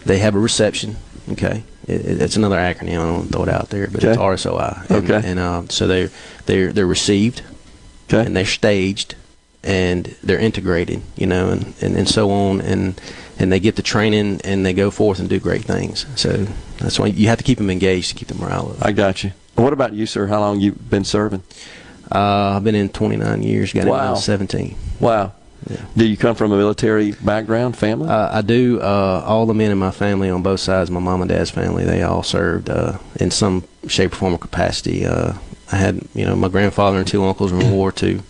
they 0.04 0.18
have 0.18 0.34
a 0.34 0.38
reception. 0.38 0.96
Okay, 1.32 1.64
it, 1.88 2.00
it- 2.06 2.22
it's 2.22 2.36
another 2.36 2.56
acronym. 2.56 2.90
I 2.92 2.94
don't 2.96 3.12
want 3.14 3.26
to 3.28 3.32
throw 3.32 3.42
it 3.44 3.48
out 3.48 3.70
there, 3.70 3.88
but 3.88 4.04
it's 4.04 4.16
RSOI. 4.18 4.90
And, 4.90 5.10
Okay. 5.10 5.28
and 5.28 5.38
uh, 5.40 5.62
so 5.70 5.86
they're 5.88 6.10
they're 6.46 6.72
they're 6.72 6.86
received, 6.86 7.42
okay. 8.12 8.24
and 8.24 8.36
they're 8.36 8.44
staged, 8.44 9.16
and 9.62 10.14
they're 10.22 10.38
integrated. 10.38 11.02
You 11.16 11.26
know, 11.26 11.50
and, 11.50 11.74
and, 11.80 11.96
and 11.96 12.08
so 12.08 12.30
on, 12.30 12.60
and 12.60 13.00
and 13.38 13.50
they 13.52 13.60
get 13.60 13.76
the 13.76 13.82
training, 13.82 14.40
and 14.44 14.64
they 14.66 14.72
go 14.72 14.90
forth 14.90 15.18
and 15.18 15.28
do 15.28 15.38
great 15.40 15.62
things. 15.64 16.06
So 16.16 16.46
that's 16.78 16.98
why 16.98 17.06
you 17.06 17.28
have 17.28 17.38
to 17.38 17.44
keep 17.44 17.58
them 17.58 17.70
engaged 17.70 18.10
to 18.10 18.14
keep 18.14 18.28
the 18.28 18.34
morale 18.34 18.72
up. 18.72 18.84
I 18.84 18.92
got 18.92 19.24
you. 19.24 19.32
What 19.56 19.72
about 19.72 19.92
you, 19.92 20.06
sir? 20.06 20.26
How 20.26 20.40
long 20.40 20.60
you 20.60 20.72
been 20.72 21.04
serving? 21.04 21.42
Uh, 22.12 22.54
I've 22.56 22.64
been 22.64 22.74
in 22.74 22.88
29 22.88 23.42
years. 23.42 23.72
Got 23.72 23.82
in 23.84 23.88
Wow. 23.88 24.12
was 24.12 24.24
17. 24.24 24.74
Wow. 24.98 25.32
Do 25.94 26.06
you 26.06 26.16
come 26.16 26.34
from 26.34 26.52
a 26.52 26.56
military 26.56 27.12
background, 27.12 27.76
family? 27.76 28.08
Uh, 28.08 28.38
I 28.38 28.40
do. 28.40 28.80
Uh, 28.80 29.22
all 29.26 29.44
the 29.46 29.52
men 29.54 29.70
in 29.70 29.78
my 29.78 29.90
family 29.90 30.30
on 30.30 30.42
both 30.42 30.60
sides, 30.60 30.90
my 30.90 31.00
mom 31.00 31.20
and 31.20 31.28
dad's 31.28 31.50
family, 31.50 31.84
they 31.84 32.02
all 32.02 32.22
served 32.22 32.70
uh, 32.70 32.96
in 33.16 33.30
some 33.30 33.64
shape 33.86 34.12
or 34.12 34.16
form 34.16 34.32
or 34.34 34.38
capacity. 34.38 35.04
Uh, 35.04 35.34
I 35.70 35.76
had, 35.76 36.00
you 36.14 36.24
know, 36.24 36.34
my 36.34 36.48
grandfather 36.48 36.98
and 36.98 37.06
two 37.06 37.22
uncles 37.24 37.52
were 37.52 37.60
in 37.60 37.66
World 37.66 37.76
War 37.76 37.94
II. 38.02 38.20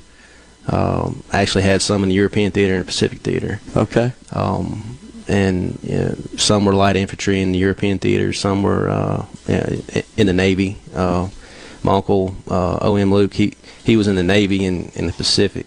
Um, 0.72 1.22
I 1.32 1.42
actually 1.42 1.64
had 1.64 1.82
some 1.82 2.02
in 2.04 2.08
the 2.08 2.14
European 2.14 2.52
theater 2.52 2.74
and 2.74 2.82
the 2.82 2.86
Pacific 2.86 3.20
theater. 3.20 3.60
Okay. 3.76 4.12
Um, 4.32 4.98
and 5.28 5.78
you 5.82 5.96
know, 5.98 6.14
some 6.36 6.64
were 6.64 6.74
light 6.74 6.96
infantry 6.96 7.40
in 7.40 7.52
the 7.52 7.58
European 7.58 7.98
theater. 7.98 8.32
Some 8.32 8.62
were 8.62 8.88
uh, 8.88 9.26
in 10.16 10.26
the 10.26 10.32
Navy. 10.32 10.76
Uh, 10.94 11.28
my 11.82 11.94
uncle 11.94 12.36
uh, 12.48 12.78
O.M. 12.82 13.12
Luke, 13.12 13.34
he 13.34 13.54
he 13.84 13.96
was 13.96 14.06
in 14.06 14.16
the 14.16 14.22
Navy 14.22 14.64
in, 14.64 14.90
in 14.94 15.06
the 15.06 15.12
Pacific, 15.12 15.66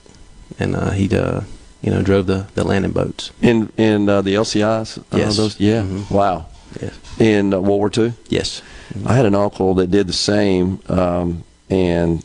and 0.59 0.75
uh, 0.75 0.91
he 0.91 1.13
uh, 1.15 1.41
you 1.81 1.91
know 1.91 2.01
drove 2.01 2.27
the, 2.27 2.47
the 2.55 2.63
landing 2.63 2.91
boats. 2.91 3.31
In 3.41 3.71
in 3.77 4.07
uh, 4.09 4.21
the 4.21 4.35
LCIs? 4.35 5.03
Yes. 5.11 5.37
those, 5.37 5.59
yeah. 5.59 5.81
Mhm. 5.81 6.09
Wow. 6.11 6.45
Yes. 6.81 6.93
In 7.19 7.53
uh, 7.53 7.59
World 7.59 7.79
War 7.79 7.91
II? 7.95 8.13
Yes. 8.29 8.61
I 9.05 9.15
had 9.15 9.25
an 9.25 9.35
uncle 9.35 9.75
that 9.75 9.91
did 9.91 10.07
the 10.07 10.13
same, 10.13 10.79
um, 10.87 11.43
and 11.69 12.23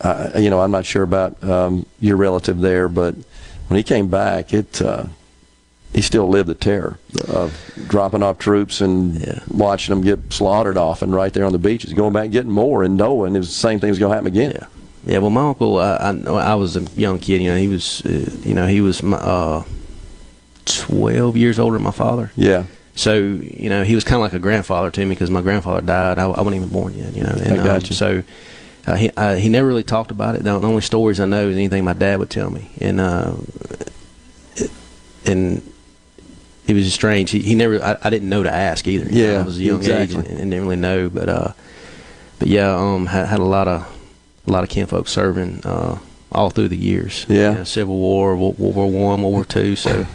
uh, 0.00 0.30
you 0.36 0.50
know 0.50 0.60
I'm 0.60 0.70
not 0.70 0.86
sure 0.86 1.02
about 1.02 1.42
um, 1.44 1.86
your 2.00 2.16
relative 2.16 2.60
there, 2.60 2.88
but 2.88 3.14
when 3.68 3.76
he 3.76 3.82
came 3.82 4.08
back, 4.08 4.52
it 4.52 4.80
uh, 4.82 5.04
he 5.92 6.02
still 6.02 6.28
lived 6.28 6.48
the 6.48 6.54
terror 6.54 6.98
of 7.28 7.58
dropping 7.88 8.22
off 8.22 8.38
troops 8.38 8.80
and 8.80 9.42
watching 9.48 9.94
them 9.94 10.04
get 10.04 10.32
slaughtered 10.32 10.76
off, 10.76 11.02
and 11.02 11.14
right 11.14 11.32
there 11.32 11.44
on 11.44 11.52
the 11.52 11.58
beaches, 11.58 11.92
going 11.92 12.12
back 12.12 12.24
and 12.24 12.32
getting 12.32 12.50
more, 12.50 12.82
and 12.82 12.96
knowing 12.96 13.34
it 13.34 13.38
was 13.38 13.48
the 13.48 13.54
same 13.54 13.80
thing 13.80 13.90
was 13.90 13.98
going 13.98 14.10
to 14.10 14.14
happen 14.14 14.28
again. 14.28 14.52
Yeah. 14.52 14.66
Yeah, 15.06 15.18
well, 15.18 15.30
my 15.30 15.48
uncle, 15.48 15.78
uh, 15.78 15.96
I, 15.98 16.30
I 16.30 16.54
was 16.56 16.76
a 16.76 16.82
young 16.94 17.18
kid. 17.18 17.40
You 17.40 17.52
know, 17.52 17.56
he 17.56 17.68
was, 17.68 18.04
uh, 18.04 18.30
you 18.42 18.52
know, 18.52 18.66
he 18.66 18.82
was 18.82 19.02
my, 19.02 19.16
uh, 19.16 19.64
twelve 20.66 21.36
years 21.36 21.58
older 21.58 21.76
than 21.76 21.84
my 21.84 21.90
father. 21.90 22.30
Yeah. 22.36 22.64
So 22.94 23.14
you 23.14 23.70
know, 23.70 23.82
he 23.82 23.94
was 23.94 24.04
kind 24.04 24.16
of 24.16 24.22
like 24.22 24.34
a 24.34 24.38
grandfather 24.38 24.90
to 24.90 25.00
me 25.00 25.14
because 25.14 25.30
my 25.30 25.40
grandfather 25.40 25.80
died. 25.80 26.18
I, 26.18 26.24
I 26.24 26.42
wasn't 26.42 26.56
even 26.56 26.68
born 26.68 26.94
yet. 26.94 27.14
You 27.14 27.22
know, 27.22 27.30
and 27.30 27.60
I 27.60 27.64
got 27.64 27.76
um, 27.76 27.82
you. 27.84 27.94
so 27.94 28.22
uh, 28.86 28.94
he 28.96 29.10
uh, 29.16 29.34
he 29.36 29.48
never 29.48 29.66
really 29.68 29.82
talked 29.82 30.10
about 30.10 30.34
it. 30.36 30.42
The 30.44 30.50
only 30.50 30.80
stories 30.80 31.20
I 31.20 31.26
know 31.26 31.48
is 31.48 31.56
anything 31.56 31.84
my 31.84 31.92
dad 31.92 32.18
would 32.18 32.30
tell 32.30 32.50
me, 32.50 32.70
and 32.80 33.00
uh, 33.00 33.34
it- 34.56 34.70
and 35.26 35.62
it 36.66 36.74
was 36.74 36.92
strange. 36.94 37.30
He, 37.30 37.40
he 37.40 37.54
never. 37.54 37.82
I, 37.82 37.96
I 38.02 38.10
didn't 38.10 38.28
know 38.28 38.42
to 38.42 38.52
ask 38.52 38.86
either. 38.86 39.06
You 39.10 39.26
know, 39.26 39.32
Yeah, 39.34 39.40
I 39.40 39.42
was 39.42 39.58
a 39.58 39.62
young 39.62 39.84
age 39.84 40.14
and, 40.14 40.26
and 40.26 40.50
didn't 40.50 40.62
really 40.64 40.76
know. 40.76 41.08
But 41.10 41.28
uh, 41.28 41.52
but 42.38 42.48
yeah, 42.48 42.74
um, 42.74 43.06
had, 43.06 43.26
had 43.28 43.40
a 43.40 43.44
lot 43.44 43.68
of 43.68 43.82
a 44.46 44.50
lot 44.50 44.62
of 44.64 44.70
kinfolk 44.70 45.08
serving 45.08 45.60
uh, 45.64 45.98
all 46.32 46.50
through 46.50 46.68
the 46.68 46.76
years. 46.76 47.26
Yeah. 47.28 47.50
You 47.52 47.58
know, 47.58 47.64
Civil 47.64 47.96
War, 47.98 48.36
World, 48.36 48.58
World 48.58 48.74
War 48.76 48.86
One, 48.90 49.20
World 49.22 49.32
War 49.34 49.44
Two. 49.44 49.76
So 49.76 50.06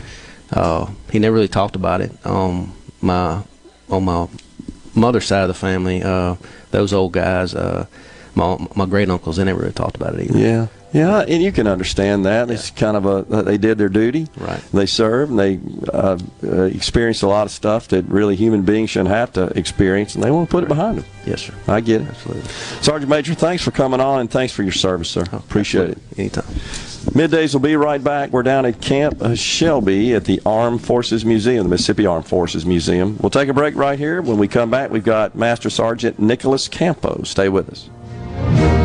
uh, 0.53 0.89
he 1.11 1.19
never 1.19 1.35
really 1.35 1.47
talked 1.47 1.75
about 1.75 2.01
it. 2.01 2.11
Um, 2.25 2.73
my 3.01 3.43
on 3.89 4.05
my 4.05 4.27
mother's 4.95 5.25
side 5.25 5.41
of 5.43 5.49
the 5.49 5.53
family, 5.53 6.01
uh, 6.01 6.35
those 6.71 6.93
old 6.93 7.11
guys, 7.11 7.53
uh, 7.53 7.85
my 8.35 8.67
my 8.75 8.85
great 8.85 9.09
uncles, 9.09 9.37
they 9.37 9.43
never 9.43 9.61
really 9.61 9.73
talked 9.73 9.95
about 9.95 10.15
it 10.15 10.29
either. 10.29 10.37
Yeah, 10.39 10.67
yeah, 10.93 11.25
and 11.27 11.43
you 11.43 11.51
can 11.51 11.67
understand 11.67 12.25
that. 12.25 12.49
It's 12.49 12.71
kind 12.71 12.95
of 12.95 13.05
a 13.05 13.43
they 13.43 13.57
did 13.57 13.77
their 13.77 13.89
duty. 13.89 14.27
Right. 14.37 14.61
They 14.73 14.85
served 14.85 15.31
and 15.31 15.39
they 15.39 15.59
uh, 15.93 16.17
uh, 16.43 16.61
experienced 16.63 17.23
a 17.23 17.27
lot 17.27 17.45
of 17.45 17.51
stuff 17.51 17.89
that 17.89 18.05
really 18.05 18.35
human 18.35 18.61
beings 18.61 18.91
shouldn't 18.91 19.09
have 19.09 19.33
to 19.33 19.47
experience, 19.57 20.15
and 20.15 20.23
they 20.23 20.31
want 20.31 20.49
to 20.49 20.51
put 20.51 20.63
it 20.63 20.67
behind 20.67 20.99
them. 20.99 21.05
Yes, 21.25 21.41
sir. 21.41 21.53
I 21.67 21.81
get 21.81 22.01
it. 22.01 22.07
Absolutely. 22.07 22.49
Sergeant 22.81 23.09
Major, 23.09 23.33
thanks 23.33 23.63
for 23.63 23.71
coming 23.71 23.99
on 23.99 24.21
and 24.21 24.31
thanks 24.31 24.53
for 24.53 24.63
your 24.63 24.71
service, 24.71 25.09
sir. 25.09 25.23
Appreciate 25.33 25.89
it. 25.89 25.97
Anytime. 26.17 26.45
Middays 27.11 27.53
will 27.53 27.61
be 27.61 27.75
right 27.75 28.03
back. 28.03 28.31
We're 28.31 28.43
down 28.43 28.65
at 28.65 28.81
Camp 28.81 29.21
uh, 29.21 29.35
Shelby 29.35 30.13
at 30.13 30.25
the 30.25 30.41
Armed 30.45 30.83
Forces 30.83 31.23
Museum, 31.23 31.63
the 31.63 31.69
Mississippi 31.69 32.05
Armed 32.05 32.25
Forces 32.27 32.65
Museum. 32.65 33.17
We'll 33.19 33.29
take 33.29 33.47
a 33.47 33.53
break 33.53 33.75
right 33.75 33.99
here. 33.99 34.21
When 34.21 34.37
we 34.37 34.47
come 34.47 34.71
back, 34.71 34.89
we've 34.91 35.03
got 35.03 35.35
Master 35.35 35.69
Sergeant 35.69 36.19
Nicholas 36.19 36.67
Campo. 36.67 37.21
Stay 37.23 37.47
with 37.47 37.69
us. 37.69 37.89
This 38.35 38.84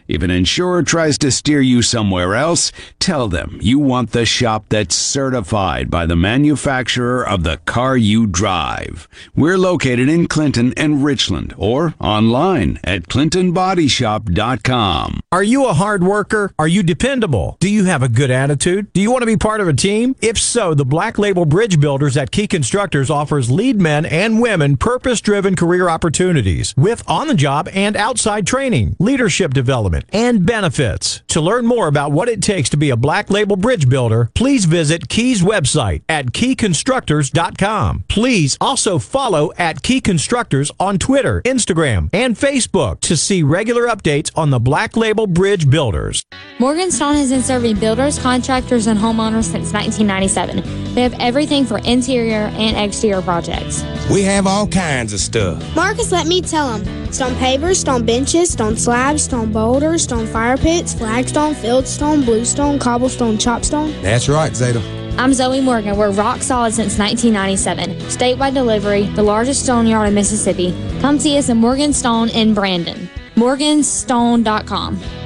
If 0.11 0.21
an 0.23 0.29
insurer 0.29 0.83
tries 0.83 1.17
to 1.19 1.31
steer 1.31 1.61
you 1.61 1.81
somewhere 1.81 2.35
else, 2.35 2.73
tell 2.99 3.29
them 3.29 3.59
you 3.61 3.79
want 3.79 4.11
the 4.11 4.25
shop 4.25 4.65
that's 4.67 4.93
certified 4.93 5.89
by 5.89 6.05
the 6.05 6.17
manufacturer 6.17 7.25
of 7.25 7.43
the 7.43 7.61
car 7.65 7.95
you 7.95 8.27
drive. 8.27 9.07
We're 9.33 9.57
located 9.57 10.09
in 10.09 10.27
Clinton 10.27 10.73
and 10.75 11.01
Richland 11.01 11.53
or 11.57 11.95
online 12.01 12.77
at 12.83 13.03
clintonbodyshop.com. 13.03 15.21
Are 15.31 15.43
you 15.43 15.65
a 15.65 15.73
hard 15.73 16.03
worker? 16.03 16.53
Are 16.59 16.67
you 16.67 16.83
dependable? 16.83 17.55
Do 17.61 17.69
you 17.69 17.85
have 17.85 18.03
a 18.03 18.09
good 18.09 18.31
attitude? 18.31 18.91
Do 18.91 18.99
you 18.99 19.11
want 19.11 19.21
to 19.21 19.27
be 19.27 19.37
part 19.37 19.61
of 19.61 19.69
a 19.69 19.73
team? 19.73 20.17
If 20.21 20.37
so, 20.37 20.73
the 20.73 20.83
Black 20.83 21.17
Label 21.17 21.45
Bridge 21.45 21.79
Builders 21.79 22.17
at 22.17 22.31
Key 22.31 22.47
Constructors 22.47 23.09
offers 23.09 23.49
lead 23.49 23.79
men 23.79 24.05
and 24.05 24.41
women 24.41 24.75
purpose 24.75 25.21
driven 25.21 25.55
career 25.55 25.87
opportunities 25.87 26.75
with 26.75 27.09
on 27.09 27.29
the 27.29 27.33
job 27.33 27.69
and 27.73 27.95
outside 27.95 28.45
training, 28.45 28.97
leadership 28.99 29.53
development, 29.53 30.00
and 30.11 30.45
benefits. 30.45 31.21
To 31.29 31.41
learn 31.41 31.65
more 31.65 31.87
about 31.87 32.11
what 32.11 32.29
it 32.29 32.41
takes 32.41 32.69
to 32.69 32.77
be 32.77 32.89
a 32.89 32.97
Black 32.97 33.29
Label 33.29 33.55
Bridge 33.55 33.87
Builder, 33.87 34.29
please 34.35 34.65
visit 34.65 35.09
Key's 35.09 35.41
website 35.41 36.03
at 36.09 36.27
keyconstructors.com. 36.27 38.05
Please 38.07 38.57
also 38.59 38.99
follow 38.99 39.51
at 39.57 39.81
Key 39.81 40.01
Constructors 40.01 40.71
on 40.79 40.97
Twitter, 40.97 41.41
Instagram, 41.43 42.09
and 42.13 42.35
Facebook 42.35 42.99
to 43.01 43.15
see 43.17 43.43
regular 43.43 43.87
updates 43.87 44.31
on 44.35 44.49
the 44.49 44.59
Black 44.59 44.97
Label 44.97 45.27
Bridge 45.27 45.69
Builders. 45.69 46.23
Morganstone 46.57 47.15
has 47.15 47.29
been 47.29 47.41
serving 47.41 47.79
builders, 47.79 48.19
contractors, 48.19 48.87
and 48.87 48.99
homeowners 48.99 49.45
since 49.45 49.73
1997. 49.73 50.93
They 50.93 51.01
have 51.01 51.15
everything 51.19 51.65
for 51.65 51.79
interior 51.79 52.51
and 52.53 52.77
exterior 52.77 53.21
projects. 53.21 53.83
We 54.11 54.23
have 54.23 54.45
all 54.45 54.67
kinds 54.67 55.13
of 55.13 55.19
stuff. 55.19 55.75
Marcus, 55.75 56.11
let 56.11 56.27
me 56.27 56.41
tell 56.41 56.77
him. 56.77 57.00
Stone 57.11 57.33
pavers, 57.35 57.75
stone 57.75 58.05
benches, 58.05 58.51
stone 58.51 58.77
slabs, 58.77 59.23
stone 59.23 59.51
boulders, 59.51 60.03
stone 60.03 60.25
fire 60.25 60.55
pits, 60.55 60.93
flagstone, 60.93 61.53
fieldstone, 61.53 62.23
bluestone, 62.23 62.79
cobblestone, 62.79 63.37
chopstone. 63.37 64.01
That's 64.01 64.29
right, 64.29 64.55
Zeta. 64.55 64.81
I'm 65.17 65.33
Zoe 65.33 65.59
Morgan. 65.59 65.97
We're 65.97 66.11
rock 66.11 66.41
solid 66.41 66.73
since 66.73 66.97
1997. 66.97 67.97
Statewide 68.09 68.53
delivery, 68.53 69.03
the 69.07 69.23
largest 69.23 69.63
stone 69.63 69.87
yard 69.87 70.07
in 70.07 70.13
Mississippi. 70.13 70.71
Come 71.01 71.19
see 71.19 71.37
us 71.37 71.49
at 71.49 71.57
Morgan 71.57 71.91
Stone 71.91 72.29
in 72.29 72.53
Brandon. 72.53 73.09
Morganstone.com. 73.35 75.20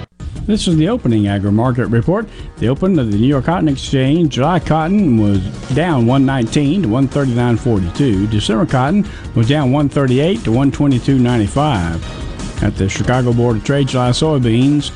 This 0.46 0.68
is 0.68 0.78
the 0.78 0.90
opening 0.90 1.28
agri 1.28 1.52
market 1.52 1.88
report. 1.88 2.28
The 2.58 2.70
open 2.70 3.00
of 3.00 3.12
the 3.12 3.18
New 3.18 3.26
York 3.26 3.46
Cotton 3.46 3.68
Exchange, 3.68 4.36
July 4.36 4.60
cotton 4.60 5.18
was 5.18 5.40
down 5.74 6.06
119 6.06 6.84
to 6.84 6.88
139.42. 6.88 8.30
December 8.30 8.68
cotton 8.68 9.10
was 9.34 9.50
down 9.50 9.72
138 9.72 10.44
to 10.44 10.52
122.95. 10.52 12.62
At 12.62 12.76
the 12.76 12.88
Chicago 12.88 13.34
Board 13.34 13.58
of 13.58 13.64
Trade, 13.64 13.88
July 13.88 14.12
soybeans 14.12 14.92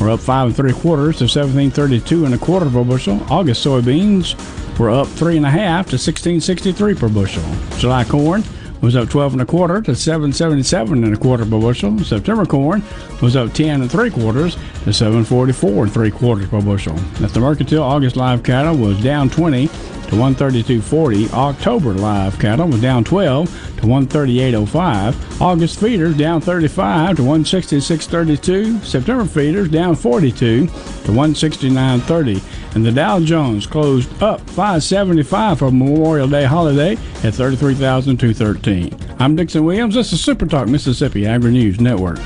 were 0.00 0.08
up 0.08 0.20
five 0.20 0.46
and 0.46 0.56
three 0.56 0.72
quarters 0.72 1.18
to 1.18 1.24
17.32 1.24 2.24
and 2.24 2.34
a 2.34 2.38
quarter 2.38 2.70
per 2.70 2.82
bushel. 2.82 3.20
August 3.30 3.64
soybeans 3.64 4.34
were 4.78 4.90
up 4.90 5.06
three 5.06 5.36
and 5.36 5.44
a 5.44 5.50
half 5.50 5.90
to 5.90 5.96
16.63 5.96 6.98
per 6.98 7.10
bushel. 7.10 7.44
July 7.78 8.04
corn 8.04 8.42
was 8.84 8.96
up 8.96 9.08
12 9.08 9.32
and 9.32 9.42
a 9.42 9.46
quarter 9.46 9.80
to 9.80 9.96
777 9.96 11.04
and 11.04 11.14
a 11.14 11.16
quarter 11.16 11.44
per 11.44 11.58
bushel. 11.58 11.98
September 12.00 12.44
corn 12.44 12.82
was 13.22 13.34
up 13.34 13.52
10 13.52 13.80
and 13.80 13.90
three 13.90 14.10
quarters 14.10 14.56
to 14.84 14.92
744 14.92 15.84
and 15.84 15.92
three 15.92 16.10
quarters 16.10 16.48
per 16.48 16.60
bushel. 16.60 16.98
At 17.22 17.30
the 17.30 17.40
Mercantile, 17.40 17.82
August 17.82 18.16
live 18.16 18.42
cattle 18.42 18.76
was 18.76 19.02
down 19.02 19.30
20 19.30 19.68
to 20.14 20.20
132.40. 20.20 21.32
October 21.32 21.92
live 21.92 22.38
cattle 22.38 22.68
was 22.68 22.80
down 22.80 23.04
12 23.04 23.48
to 23.76 23.82
138.05. 23.82 25.40
August 25.40 25.80
feeders 25.80 26.16
down 26.16 26.40
35 26.40 27.16
to 27.16 27.22
166.32. 27.22 28.84
September 28.84 29.24
feeders 29.24 29.68
down 29.68 29.96
42 29.96 30.66
to 30.66 30.72
169.30. 30.72 32.74
And 32.74 32.84
the 32.84 32.92
Dow 32.92 33.20
Jones 33.20 33.66
closed 33.66 34.22
up 34.22 34.40
575 34.40 35.58
for 35.58 35.70
Memorial 35.70 36.28
Day 36.28 36.44
holiday 36.44 36.92
at 37.22 37.34
33,213. 37.34 38.96
I'm 39.18 39.36
Dixon 39.36 39.64
Williams. 39.64 39.94
This 39.94 40.12
is 40.12 40.20
Super 40.20 40.46
Talk 40.46 40.68
Mississippi 40.68 41.26
Agri 41.26 41.52
News 41.52 41.80
Network. 41.80 42.18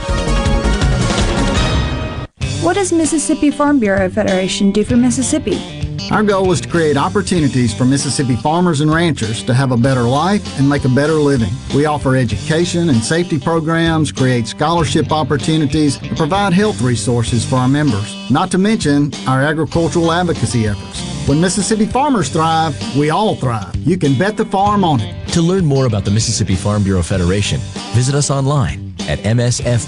What 2.63 2.75
does 2.75 2.93
Mississippi 2.93 3.51
Farm 3.51 3.79
Bureau 3.79 4.11
Federation 4.11 4.73
do 4.73 4.85
for 4.85 4.97
Mississippi? 4.97 5.88
Our 6.11 6.23
goal 6.23 6.51
is 6.53 6.61
to 6.63 6.69
create 6.69 6.97
opportunities 6.97 7.75
for 7.75 7.85
Mississippi 7.85 8.35
farmers 8.37 8.81
and 8.81 8.91
ranchers 8.91 9.43
to 9.43 9.53
have 9.53 9.73
a 9.73 9.77
better 9.77 10.03
life 10.03 10.59
and 10.59 10.67
make 10.67 10.87
a 10.87 10.89
better 10.89 11.13
living. 11.13 11.51
We 11.75 11.85
offer 11.85 12.17
education 12.17 12.89
and 12.89 13.05
safety 13.05 13.39
programs, 13.39 14.11
create 14.11 14.47
scholarship 14.47 15.13
opportunities, 15.13 16.01
and 16.03 16.17
provide 16.17 16.55
health 16.55 16.81
resources 16.81 17.45
for 17.45 17.57
our 17.57 17.69
members, 17.69 18.31
not 18.31 18.51
to 18.53 18.59
mention 18.59 19.13
our 19.27 19.43
agricultural 19.43 20.11
advocacy 20.11 20.67
efforts. 20.67 21.03
When 21.29 21.43
Mississippi 21.43 21.85
farmers 21.85 22.31
thrive, 22.31 22.75
we 22.97 23.11
all 23.11 23.37
thrive. 23.37 23.77
You 23.77 23.99
can 23.99 24.17
bet 24.19 24.39
the 24.39 24.47
farm 24.47 24.85
on 24.85 25.01
it. 25.01 25.29
To 25.35 25.43
learn 25.43 25.67
more 25.67 25.85
about 25.85 26.07
the 26.07 26.11
Mississippi 26.11 26.55
Farm 26.55 26.83
Bureau 26.83 27.03
Federation, 27.03 27.61
visit 27.93 28.15
us 28.15 28.31
online 28.31 28.95
at 29.01 29.19
msfb.org. 29.21 29.79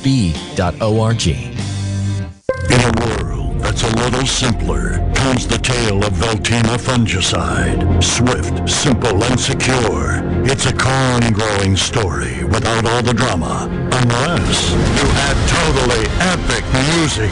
A 3.83 3.87
a 3.87 3.97
little 4.05 4.26
simpler, 4.26 4.99
comes 5.14 5.47
the 5.47 5.57
tale 5.57 6.05
of 6.05 6.12
Veltyma 6.12 6.76
fungicide. 6.76 8.03
Swift, 8.03 8.68
simple, 8.68 9.24
and 9.24 9.41
secure. 9.41 10.20
It's 10.45 10.66
a 10.66 10.72
corn-growing 10.72 11.76
story 11.76 12.45
without 12.45 12.85
all 12.85 13.03
the 13.03 13.14
drama. 13.14 13.68
Unless 13.93 14.72
you 14.72 15.07
add 15.26 15.39
totally 15.49 16.05
epic 16.20 16.64
music, 16.93 17.31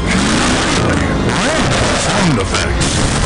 sound 2.07 2.38
effects, 2.40 3.17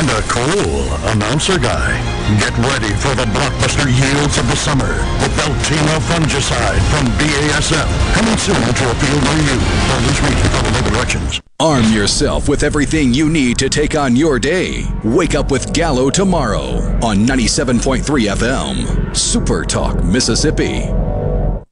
and 0.00 0.10
a 0.10 0.22
cool 0.28 0.82
announcer 1.12 1.58
guy. 1.58 1.92
Get 2.40 2.56
ready 2.58 2.92
for 2.94 3.14
the 3.14 3.26
blockbuster 3.30 3.86
yields 3.86 4.38
of 4.38 4.46
the 4.48 4.56
summer 4.56 4.92
with 5.22 5.32
Veltyma 5.38 5.98
fungicide 6.10 6.82
from 6.90 7.06
BASF. 7.18 7.88
Coming 8.14 8.38
soon 8.38 8.54
to 8.54 8.90
a 8.90 8.94
field 8.94 9.22
near 9.22 9.40
you. 9.48 9.58
Please 9.88 10.20
reach 10.22 10.42
follow 10.50 10.70
label 10.70 10.90
directions. 10.90 11.40
Arm 11.60 11.84
yourself 11.92 12.48
with 12.48 12.62
everything 12.62 13.14
you 13.14 13.28
need 13.30 13.58
to 13.58 13.68
take 13.68 13.94
on 13.94 14.16
your 14.16 14.38
day. 14.38 14.84
Wake 15.04 15.34
up 15.34 15.50
with 15.50 15.72
Gallo 15.72 16.10
tomorrow 16.10 16.78
on 17.02 17.26
97.3 17.26 18.02
FM. 18.02 19.16
Super 19.16 19.64
Talk, 19.64 20.02
Mississippi. 20.02 20.90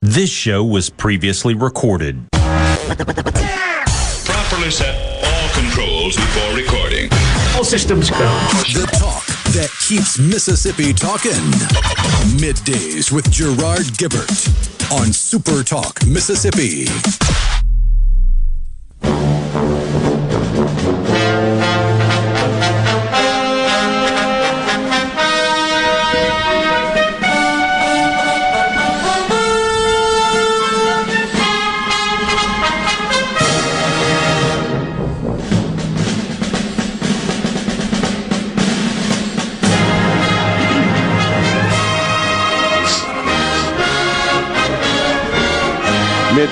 This 0.01 0.31
show 0.31 0.65
was 0.65 0.91
previously 0.91 1.55
recorded. 1.55 2.29
Properly 4.25 4.71
set 4.71 4.95
all 5.17 5.22
controls 5.53 6.17
before 6.17 6.55
recording. 6.57 7.09
All 7.57 7.65
systems 7.65 8.11
go. 8.11 8.19
The 8.19 8.89
talk 8.99 9.25
that 9.53 9.71
keeps 9.81 10.19
Mississippi 10.19 10.93
talking. 10.93 11.33
Middays 12.41 13.13
with 13.13 13.31
Gerard 13.31 13.87
Gibert 13.99 14.31
on 14.93 15.13
Super 15.13 15.63
Talk, 15.63 16.05
Mississippi. 16.07 16.87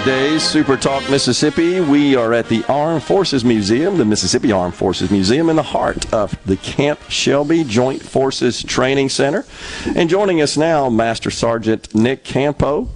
Middays, 0.01 0.41
Super 0.41 0.79
Talk 0.79 1.11
Mississippi. 1.11 1.79
We 1.79 2.17
are 2.17 2.33
at 2.33 2.49
the 2.49 2.65
Armed 2.71 3.03
Forces 3.03 3.45
Museum, 3.45 3.99
the 3.99 4.05
Mississippi 4.07 4.51
Armed 4.51 4.75
Forces 4.75 5.11
Museum, 5.11 5.51
in 5.51 5.57
the 5.57 5.63
heart 5.63 6.11
of 6.11 6.43
the 6.47 6.57
Camp 6.57 6.99
Shelby 7.11 7.65
Joint 7.65 8.01
Forces 8.01 8.63
Training 8.63 9.11
Center. 9.11 9.45
And 9.95 10.09
joining 10.09 10.41
us 10.41 10.57
now, 10.57 10.89
Master 10.89 11.31
Sergeant 11.31 11.95
Nick 11.95 12.25
Campo. 12.25 12.89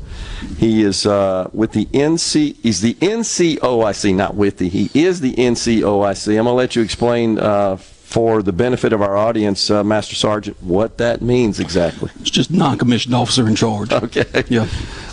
He 0.57 0.83
is 0.83 1.05
uh, 1.05 1.51
with 1.53 1.73
the 1.73 1.85
NC. 1.87 2.57
He's 2.63 2.81
the 2.81 2.95
NCOIC, 2.95 4.15
not 4.15 4.35
with 4.35 4.57
the. 4.57 4.71
He 4.71 4.91
is 4.95 5.21
the 5.21 5.35
NCOIC. 5.35 6.29
I'm 6.31 6.37
gonna 6.37 6.55
let 6.55 6.75
you 6.75 6.81
explain 6.81 7.39
uh, 7.39 7.77
for 8.15 8.45
the 8.45 8.53
benefit 8.53 8.93
of 8.93 9.03
our 9.03 9.17
audience, 9.17 9.71
uh, 9.73 9.83
Master 9.83 10.15
Sergeant, 10.15 10.57
what 10.62 10.99
that 10.99 11.21
means 11.21 11.59
exactly. 11.59 12.12
It's 12.21 12.31
just 12.31 12.49
non-commissioned 12.49 13.12
officer 13.12 13.49
in 13.49 13.57
charge. 13.57 13.93
Okay. 14.05 14.45
Yeah. 14.49 14.69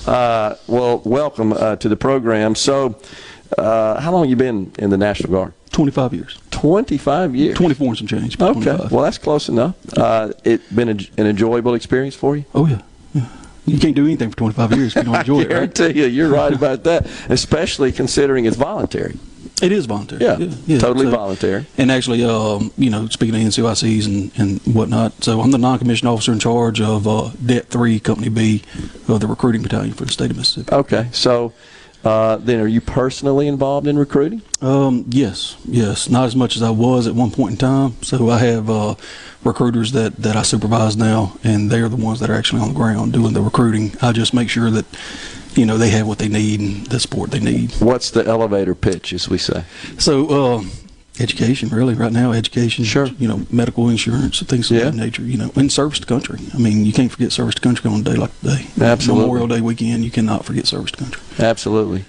Uh, 0.06 0.56
well, 0.68 1.02
welcome 1.04 1.54
uh, 1.54 1.78
to 1.78 1.90
the 1.90 1.96
program. 1.96 2.54
So, 2.54 3.00
uh, 3.58 4.00
how 4.00 4.12
long 4.12 4.24
have 4.24 4.30
you 4.30 4.36
been 4.36 4.72
in 4.78 4.92
the 4.92 4.98
National 4.98 5.32
Guard? 5.32 5.54
25 5.72 6.14
years. 6.14 6.38
25 6.52 7.36
years. 7.36 7.58
24 7.58 7.88
and 7.88 7.98
some 7.98 8.08
change. 8.08 8.40
Okay. 8.40 8.54
25. 8.54 8.92
Well, 8.92 9.04
that's 9.04 9.18
close 9.18 9.50
enough. 9.50 9.76
Uh, 9.98 10.34
it 10.44 10.62
been 10.76 10.90
a, 10.90 10.98
an 11.18 11.26
enjoyable 11.26 11.74
experience 11.74 12.14
for 12.14 12.36
you? 12.36 12.46
Oh 12.54 12.68
yeah. 12.68 12.82
yeah. 13.14 13.28
You 13.66 13.80
can't 13.80 13.96
do 13.96 14.06
anything 14.06 14.30
for 14.30 14.38
25 14.38 14.72
years 14.74 14.96
if 14.96 15.06
you 15.06 15.12
don't 15.12 15.20
enjoy 15.22 15.40
I 15.40 15.42
it, 15.42 15.44
right? 15.44 15.74
guarantee 15.74 16.00
you, 16.02 16.06
you're 16.06 16.30
right 16.30 16.54
about 16.54 16.84
that. 16.84 17.08
Especially 17.30 17.92
considering 17.92 18.46
it's 18.46 18.58
voluntary. 18.58 19.18
It 19.62 19.72
is 19.72 19.86
voluntary. 19.86 20.24
Yeah, 20.66 20.80
totally 20.80 21.10
voluntary. 21.10 21.68
And 21.78 21.92
actually, 21.92 22.24
um, 22.24 22.72
you 22.78 22.90
know, 22.90 23.08
speaking 23.10 23.36
of 23.36 23.42
NCOICs 23.42 24.06
and, 24.08 24.32
and 24.38 24.76
whatnot, 24.76 25.24
so 25.24 25.40
I'm 25.40 25.52
the 25.52 25.60
non-commissioned 25.60 26.10
officer 26.10 26.32
in 26.32 26.40
charge 26.40 26.82
of 26.82 27.08
uh, 27.08 27.30
Det 27.46 27.68
3, 27.68 28.00
Company 28.00 28.30
B 28.30 28.64
of 29.08 29.20
the 29.20 29.28
recruiting 29.28 29.62
battalion 29.62 29.94
for 29.94 30.06
the 30.06 30.12
state 30.12 30.32
of 30.32 30.38
Mississippi. 30.38 30.74
Okay, 30.74 31.10
so 31.12 31.54
uh, 32.04 32.38
then 32.38 32.60
are 32.60 32.68
you 32.68 32.82
personally 32.82 33.48
involved 33.48 33.86
in 33.86 34.00
recruiting? 34.00 34.42
Um, 34.62 35.06
yes, 35.10 35.58
yes. 35.66 36.10
Not 36.10 36.26
as 36.26 36.36
much 36.36 36.56
as 36.56 36.64
I 36.64 36.72
was 36.72 37.06
at 37.06 37.14
one 37.14 37.30
point 37.30 37.52
in 37.52 37.58
time. 37.58 38.02
So 38.02 38.30
I 38.30 38.40
have 38.40 38.70
uh, 38.70 38.96
recruiters 39.44 39.92
that, 39.92 40.16
that 40.18 40.36
I 40.36 40.42
supervise 40.42 40.98
now, 40.98 41.38
and 41.44 41.70
they're 41.70 41.90
the 41.90 41.96
ones 41.96 42.20
that 42.20 42.30
are 42.30 42.36
actually 42.36 42.62
on 42.62 42.70
the 42.70 42.76
ground 42.76 43.14
doing 43.14 43.34
the 43.34 43.42
recruiting. 43.42 43.96
I 44.02 44.12
just 44.12 44.34
make 44.34 44.50
sure 44.50 44.72
that, 44.72 44.86
you 45.56 45.66
know, 45.66 45.78
they 45.78 45.90
have 45.90 46.08
what 46.08 46.18
they 46.20 46.28
need 46.30 46.60
and 46.60 46.86
the 46.88 47.00
support 47.00 47.32
they 47.32 47.40
need. 47.40 47.72
What's 47.80 48.12
the 48.12 48.26
elevator 48.26 48.76
pitch, 48.76 49.14
as 49.14 49.28
we 49.30 49.38
say? 49.38 49.64
So, 49.98 50.28
uh, 50.30 50.64
education, 51.20 51.70
really, 51.70 51.94
right 51.94 52.12
now, 52.12 52.32
education. 52.32 52.84
Sure. 52.86 53.08
You 53.20 53.28
know, 53.28 53.46
medical 53.52 53.90
insurance, 53.90 54.42
things 54.42 54.72
of 54.72 54.78
Yeah. 54.78 54.84
that 54.86 54.96
nature. 54.96 55.24
You 55.24 55.38
know, 55.38 55.52
and 55.56 55.72
service 55.72 56.00
to 56.00 56.06
country. 56.06 56.40
I 56.54 56.58
mean, 56.58 56.86
you 56.86 56.94
can't 56.94 57.12
forget 57.12 57.32
service 57.32 57.56
to 57.56 57.62
country 57.62 57.90
on 57.92 58.00
a 58.00 58.04
day 58.04 58.16
like 58.16 58.32
today. 58.42 58.66
Absolutely. 58.80 59.24
Memorial 59.26 59.48
Day 59.48 59.62
weekend, 59.62 60.04
you 60.06 60.12
cannot 60.12 60.46
forget 60.46 60.68
service 60.68 60.92
to 60.92 60.98
country. 60.98 61.22
Absolutely. 61.40 62.06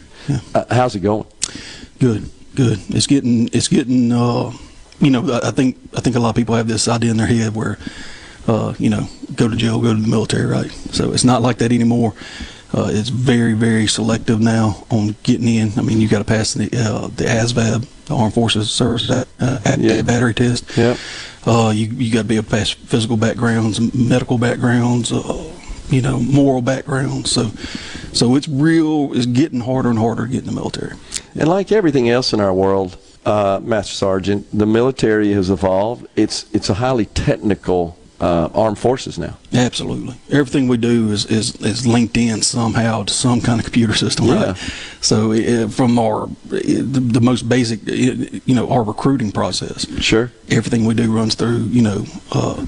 Uh, 0.55 0.65
how's 0.71 0.95
it 0.95 1.01
going? 1.01 1.27
Good, 1.99 2.31
good. 2.55 2.79
It's 2.91 3.07
getting, 3.07 3.49
it's 3.53 3.69
getting. 3.69 4.13
Uh, 4.13 4.53
you 5.01 5.11
know, 5.11 5.33
I 5.33 5.49
I 5.49 5.51
think, 5.51 5.77
I 5.97 6.01
think 6.01 6.15
a 6.15 6.21
lot 6.21 6.31
of 6.31 6.37
people 6.37 6.55
have 6.55 6.69
this 6.69 6.87
idea 6.87 7.11
in 7.11 7.17
their 7.17 7.27
head 7.27 7.57
where, 7.57 7.77
uh, 8.47 8.73
you 8.79 8.89
know, 8.89 9.09
go 9.35 9.49
to 9.49 9.57
jail, 9.57 9.81
go 9.81 9.93
to 9.93 10.01
the 10.01 10.07
military, 10.07 10.47
right? 10.47 10.71
So 10.93 11.13
it's 11.13 11.25
not 11.25 11.43
like 11.43 11.59
that 11.59 11.73
anymore. 11.73 12.15
Uh, 12.75 12.89
it's 12.91 13.11
very, 13.11 13.53
very 13.53 13.87
selective 13.87 14.41
now 14.41 14.85
on 14.91 15.15
getting 15.23 15.49
in. 15.49 15.79
I 15.79 15.83
mean, 15.83 16.01
you 16.01 16.09
got 16.09 16.21
to 16.21 16.25
pass 16.25 16.55
the 16.55 16.65
uh, 16.75 17.09
the 17.09 17.25
ASVAB, 17.25 17.87
the 18.07 18.17
Armed 18.17 18.33
Forces 18.35 18.71
Service 18.71 19.07
Bat- 19.09 19.29
uh, 19.41 19.59
Active 19.65 20.07
Battery 20.07 20.35
Test. 20.35 20.77
Yep. 20.77 20.97
Uh, 21.45 21.73
you 21.75 21.87
you 21.89 22.13
got 22.13 22.23
to 22.23 22.29
be 22.29 22.37
able 22.37 22.45
to 22.45 22.51
pass 22.51 22.71
physical 22.71 23.17
backgrounds, 23.17 23.95
medical 23.95 24.39
backgrounds, 24.39 25.13
uh, 25.13 25.53
you 25.91 26.01
know, 26.01 26.19
moral 26.21 26.63
backgrounds. 26.63 27.31
So, 27.31 27.51
so 28.13 28.37
it's 28.37 28.49
real. 28.49 29.13
It's 29.13 29.27
getting 29.27 29.61
harder 29.61 29.91
and 29.91 29.99
harder 29.99 30.27
to 30.27 30.33
get 30.33 30.41
in 30.41 30.47
the 30.47 30.53
military. 30.53 30.97
And 31.35 31.49
like 31.49 31.73
everything 31.73 32.09
else 32.09 32.33
in 32.33 32.41
our 32.41 32.55
world, 32.55 32.97
uh, 33.27 33.61
Master 33.63 33.95
Sergeant, 33.95 34.47
the 34.57 34.67
military 34.67 35.33
has 35.33 35.51
evolved. 35.51 36.07
It's 36.17 36.47
it's 36.55 36.71
a 36.71 36.75
highly 36.75 37.07
technical 37.07 37.99
uh, 38.23 38.49
armed 38.55 38.79
forces 38.79 39.19
now. 39.19 39.37
Absolutely. 39.53 40.15
Everything 40.31 40.69
we 40.69 40.77
do 40.77 41.11
is, 41.11 41.27
is, 41.27 41.57
is 41.57 41.85
linked 41.87 42.17
in 42.17 42.41
somehow 42.43 43.03
to 43.03 43.13
some 43.13 43.41
kind 43.41 43.59
of 43.59 43.65
computer 43.65 43.95
system, 43.95 44.27
Yeah. 44.27 44.45
right? 44.45 44.57
So 45.01 45.33
uh, 45.33 45.69
from 45.69 45.99
our, 45.99 46.29
the, 46.47 46.83
the 47.19 47.21
most 47.21 47.49
basic, 47.49 47.81
you 47.85 48.55
know, 48.55 48.71
our 48.71 48.85
recruiting 48.85 49.33
process. 49.33 49.87
Sure. 50.01 50.31
Everything 50.49 50.85
we 50.85 50.95
do 50.95 51.13
runs 51.13 51.35
through, 51.35 51.65
you 51.65 51.83
know, 51.83 52.05
uh, 52.31 52.65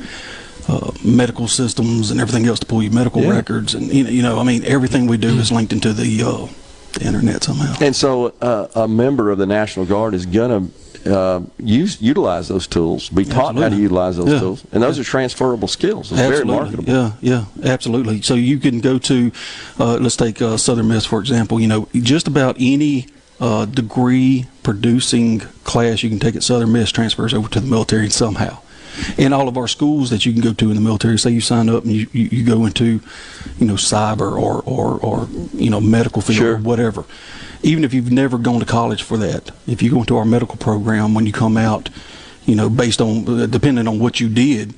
uh, 0.66 0.90
medical 1.04 1.46
systems 1.46 2.10
and 2.10 2.20
everything 2.20 2.46
else 2.46 2.58
to 2.58 2.66
pull 2.66 2.82
your 2.82 2.92
medical 2.92 3.22
Yeah. 3.22 3.30
records. 3.36 3.74
And, 3.74 3.92
you 3.92 4.02
know, 4.04 4.10
you 4.10 4.22
know, 4.22 4.40
I 4.40 4.42
mean, 4.42 4.64
everything 4.64 5.06
we 5.06 5.18
do 5.18 5.38
is 5.38 5.52
linked 5.52 5.72
into 5.72 5.92
the, 5.92 6.22
uh, 6.22 6.48
the 6.94 7.04
internet 7.06 7.44
somehow. 7.44 7.76
And 7.80 7.94
so 7.94 8.34
uh, 8.40 8.66
a 8.74 8.88
member 8.88 9.30
of 9.30 9.38
the 9.38 9.46
National 9.46 9.86
Guard 9.86 10.14
is 10.14 10.26
going 10.26 10.50
to 10.50 10.83
uh, 11.06 11.40
use 11.58 12.00
utilize 12.00 12.48
those 12.48 12.66
tools, 12.66 13.08
be 13.08 13.24
taught 13.24 13.56
how 13.56 13.68
to 13.68 13.76
utilize 13.76 14.16
those 14.16 14.28
Yeah. 14.30 14.40
tools, 14.40 14.62
and 14.72 14.82
those 14.82 14.98
are 14.98 15.04
transferable 15.04 15.68
skills. 15.68 16.10
It's 16.10 16.20
very 16.20 16.36
Absolutely. 16.40 16.54
marketable. 16.54 16.92
Yeah, 16.92 17.10
yeah, 17.20 17.44
absolutely. 17.72 18.22
So 18.22 18.34
you 18.34 18.58
can 18.58 18.80
go 18.80 18.98
to, 18.98 19.32
uh, 19.78 19.94
let's 19.96 20.16
take 20.16 20.40
uh, 20.42 20.56
Southern 20.56 20.88
Miss 20.88 21.04
for 21.04 21.20
example. 21.20 21.60
You 21.60 21.68
know, 21.68 21.88
just 21.94 22.26
about 22.28 22.56
any 22.58 23.06
uh, 23.40 23.64
degree 23.66 24.46
producing 24.62 25.40
class 25.64 26.02
you 26.02 26.08
can 26.08 26.18
take 26.18 26.36
at 26.36 26.42
Southern 26.42 26.72
Miss 26.72 26.90
transfers 26.90 27.34
over 27.34 27.48
to 27.48 27.60
the 27.60 27.66
military 27.66 28.08
somehow. 28.10 28.58
And 29.18 29.34
all 29.34 29.48
of 29.48 29.56
our 29.56 29.68
schools 29.68 30.10
that 30.10 30.24
you 30.26 30.32
can 30.32 30.42
go 30.42 30.52
to 30.52 30.68
in 30.70 30.74
the 30.74 30.80
military, 30.80 31.18
say 31.18 31.30
you 31.30 31.40
sign 31.40 31.68
up 31.68 31.84
and 31.84 31.92
you, 31.92 32.06
you, 32.12 32.24
you 32.26 32.44
go 32.44 32.64
into, 32.66 33.00
you 33.58 33.66
know, 33.66 33.74
cyber 33.74 34.32
or, 34.32 34.62
or, 34.62 34.98
or 35.00 35.28
you 35.52 35.70
know, 35.70 35.80
medical 35.80 36.22
field 36.22 36.42
or 36.42 36.56
whatever. 36.58 37.04
Even 37.62 37.84
if 37.84 37.94
you've 37.94 38.12
never 38.12 38.36
gone 38.38 38.60
to 38.60 38.66
college 38.66 39.02
for 39.02 39.16
that, 39.18 39.50
if 39.66 39.82
you 39.82 39.90
go 39.90 40.00
into 40.00 40.16
our 40.16 40.24
medical 40.24 40.56
program 40.56 41.14
when 41.14 41.26
you 41.26 41.32
come 41.32 41.56
out, 41.56 41.88
you 42.44 42.54
know, 42.54 42.68
based 42.68 43.00
on, 43.00 43.26
uh, 43.28 43.46
depending 43.46 43.88
on 43.88 43.98
what 43.98 44.20
you 44.20 44.28
did, 44.28 44.74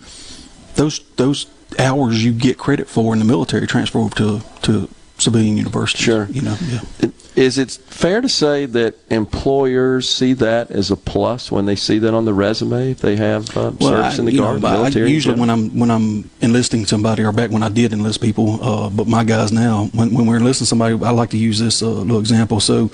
those 0.77 1.01
those 1.17 1.47
hours 1.79 2.25
you 2.25 2.33
get 2.33 2.59
credit 2.59 2.89
for 2.89 3.13
in 3.13 3.19
the 3.19 3.25
military 3.25 3.67
transfer 3.67 3.99
over 3.99 4.15
to 4.15 4.41
to 4.63 4.89
civilian 5.19 5.57
university. 5.57 6.03
Sure, 6.03 6.27
you 6.31 6.43
know. 6.43 6.57
Yeah. 6.69 7.11
Is 7.37 7.59
it 7.59 7.71
fair 7.71 8.23
to 8.23 8.31
say 8.31 8.65
that 8.65 8.95
employers 9.11 10.09
see 10.09 10.33
that 10.33 10.71
as 10.71 10.91
a 10.91 10.97
plus 10.97 11.53
when 11.53 11.67
they 11.67 11.77
see 11.77 11.99
that 11.99 12.15
on 12.15 12.25
the 12.25 12.33
resume 12.33 12.93
if 12.93 13.01
they 13.01 13.17
have 13.17 13.55
uh, 13.55 13.73
service 13.79 14.17
I- 14.17 14.19
in 14.21 14.25
the 14.25 14.33
you 14.33 14.39
know, 14.41 14.45
guard, 14.53 14.63
but 14.63 14.69
I- 14.69 14.77
military? 14.79 15.11
usually 15.11 15.39
when? 15.39 15.51
I'm 15.51 15.79
when 15.79 15.91
I'm 15.91 16.31
enlisting 16.41 16.87
somebody, 16.87 17.25
or 17.25 17.33
back 17.33 17.51
when 17.51 17.63
I 17.63 17.69
did 17.69 17.93
enlist 17.93 18.23
people, 18.23 18.59
uh, 18.65 18.89
but 18.89 19.07
my 19.07 19.23
guys 19.23 19.53
now, 19.53 19.91
when, 19.93 20.15
when 20.15 20.25
we're 20.27 20.39
enlisting 20.39 20.65
somebody, 20.67 20.95
I 21.05 21.11
like 21.11 21.29
to 21.31 21.37
use 21.39 21.59
this 21.59 21.83
uh, 21.83 21.89
little 21.91 22.21
example. 22.21 22.59
So, 22.59 22.91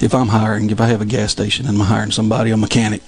if 0.00 0.14
I'm 0.14 0.28
hiring, 0.28 0.70
if 0.70 0.80
I 0.80 0.86
have 0.86 1.00
a 1.00 1.04
gas 1.06 1.32
station 1.32 1.66
and 1.66 1.76
I'm 1.76 1.84
hiring 1.86 2.12
somebody, 2.12 2.52
a 2.52 2.56
mechanic, 2.56 3.02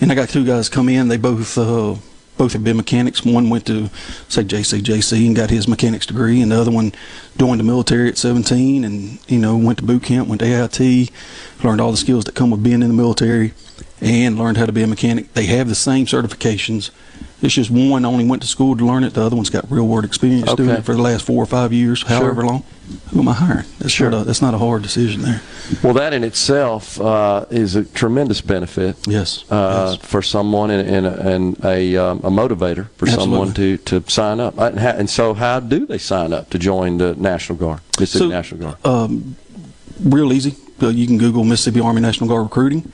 and 0.00 0.10
I 0.10 0.16
got 0.16 0.28
two 0.30 0.44
guys 0.44 0.68
come 0.68 0.88
in, 0.88 1.06
they 1.06 1.16
both 1.16 1.56
uh, 1.56 1.94
both 2.42 2.54
have 2.54 2.64
been 2.64 2.76
mechanics. 2.76 3.24
One 3.24 3.50
went 3.50 3.66
to 3.66 3.88
say 4.28 4.42
JCJC 4.42 5.28
and 5.28 5.36
got 5.36 5.48
his 5.48 5.68
mechanics 5.68 6.06
degree, 6.06 6.42
and 6.42 6.50
the 6.50 6.60
other 6.60 6.72
one 6.72 6.90
joined 7.38 7.60
the 7.60 7.64
military 7.64 8.08
at 8.08 8.18
17 8.18 8.82
and 8.82 9.20
you 9.28 9.38
know 9.38 9.56
went 9.56 9.78
to 9.78 9.84
boot 9.84 10.02
camp, 10.02 10.26
went 10.26 10.40
to 10.40 10.46
AIT, 10.46 11.12
learned 11.62 11.80
all 11.80 11.92
the 11.92 11.96
skills 11.96 12.24
that 12.24 12.34
come 12.34 12.50
with 12.50 12.60
being 12.60 12.82
in 12.82 12.88
the 12.88 12.94
military, 12.94 13.54
and 14.02 14.36
learned 14.38 14.56
how 14.58 14.66
to 14.66 14.72
be 14.72 14.82
a 14.82 14.86
mechanic. 14.86 15.32
They 15.32 15.46
have 15.46 15.68
the 15.68 15.74
same 15.74 16.06
certifications. 16.06 16.90
It's 17.40 17.54
just 17.54 17.70
one 17.70 18.04
only 18.04 18.24
went 18.24 18.42
to 18.42 18.48
school 18.48 18.76
to 18.76 18.84
learn 18.86 19.02
it. 19.04 19.14
The 19.14 19.22
other 19.22 19.34
one's 19.36 19.50
got 19.50 19.68
real 19.70 19.86
world 19.86 20.04
experience 20.04 20.52
doing 20.54 20.70
it 20.70 20.84
for 20.84 20.94
the 20.94 21.02
last 21.02 21.24
four 21.24 21.42
or 21.42 21.46
five 21.46 21.72
years, 21.72 22.02
however 22.02 22.44
long. 22.44 22.62
Who 23.10 23.20
am 23.20 23.28
I 23.28 23.32
hiring? 23.32 23.64
That's 23.78 23.92
Sure. 23.92 24.10
not 24.10 24.22
a, 24.22 24.24
that's 24.24 24.42
not 24.42 24.54
a 24.54 24.58
hard 24.58 24.82
decision 24.82 25.22
there. 25.22 25.40
Well, 25.82 25.94
that 25.94 26.12
in 26.12 26.22
itself 26.24 27.00
uh, 27.00 27.46
is 27.50 27.74
a 27.74 27.84
tremendous 27.84 28.40
benefit. 28.40 28.96
Yes. 29.08 29.44
Uh, 29.50 29.96
For 29.98 30.22
someone 30.22 30.70
and, 30.70 30.88
and, 30.88 31.06
and 31.06 31.64
a, 31.64 31.96
um, 31.96 32.18
a 32.18 32.30
motivator 32.30 32.88
for 32.96 33.06
someone 33.06 33.52
to, 33.54 33.76
to 33.78 34.04
sign 34.08 34.38
up. 34.38 34.58
And, 34.58 34.78
ha- 34.78 34.94
and 34.96 35.08
so, 35.10 35.34
how 35.34 35.58
do 35.60 35.84
they 35.86 35.98
sign 35.98 36.32
up 36.32 36.50
to 36.50 36.58
join 36.58 36.98
the 36.98 37.14
National 37.16 37.56
Guard, 37.58 37.80
Mississippi 37.98 38.26
So, 38.26 38.28
National 38.30 38.60
Guard? 38.60 38.86
Um, 38.86 39.36
real 40.00 40.32
easy. 40.32 40.54
Uh, 40.80 40.88
you 40.88 41.06
can 41.06 41.18
Google 41.18 41.44
Mississippi 41.44 41.80
Army 41.80 42.00
National 42.00 42.28
Guard 42.28 42.42
recruiting. 42.44 42.92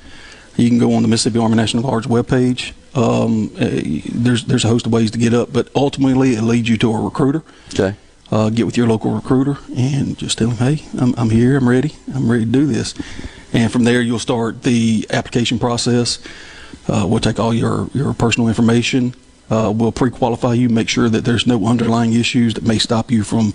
You 0.58 0.68
can 0.68 0.78
go 0.78 0.92
on 0.94 1.02
the 1.02 1.08
Mississippi 1.08 1.38
Army 1.38 1.54
National 1.54 1.82
Guard's 1.84 2.06
webpage. 2.08 2.72
Um, 2.96 3.50
uh, 3.56 3.68
there's 4.12 4.44
there's 4.44 4.64
a 4.64 4.68
host 4.68 4.86
of 4.86 4.92
ways 4.92 5.10
to 5.12 5.18
get 5.18 5.32
up, 5.32 5.52
but 5.52 5.68
ultimately 5.74 6.34
it 6.34 6.42
leads 6.42 6.68
you 6.68 6.76
to 6.78 6.92
a 6.92 7.00
recruiter. 7.00 7.42
Okay. 7.72 7.94
Uh, 8.30 8.50
get 8.50 8.66
with 8.66 8.76
your 8.76 8.86
local 8.88 9.12
recruiter 9.12 9.56
and 9.74 10.18
just 10.18 10.36
tell 10.36 10.50
him, 10.50 10.56
hey, 10.58 10.84
I'm, 11.00 11.14
I'm 11.16 11.30
here, 11.30 11.56
I'm 11.56 11.66
ready, 11.66 11.94
I'm 12.14 12.30
ready 12.30 12.44
to 12.44 12.50
do 12.50 12.66
this. 12.66 12.92
And 13.54 13.72
from 13.72 13.84
there, 13.84 14.02
you'll 14.02 14.18
start 14.18 14.64
the 14.64 15.06
application 15.08 15.58
process. 15.58 16.18
Uh, 16.88 17.06
we'll 17.08 17.20
take 17.20 17.38
all 17.40 17.54
your, 17.54 17.88
your 17.94 18.12
personal 18.12 18.48
information. 18.48 19.14
Uh, 19.48 19.72
we'll 19.74 19.92
pre-qualify 19.92 20.52
you, 20.52 20.68
make 20.68 20.90
sure 20.90 21.08
that 21.08 21.24
there's 21.24 21.46
no 21.46 21.64
underlying 21.66 22.12
issues 22.12 22.52
that 22.52 22.64
may 22.64 22.76
stop 22.78 23.10
you 23.10 23.24
from 23.24 23.52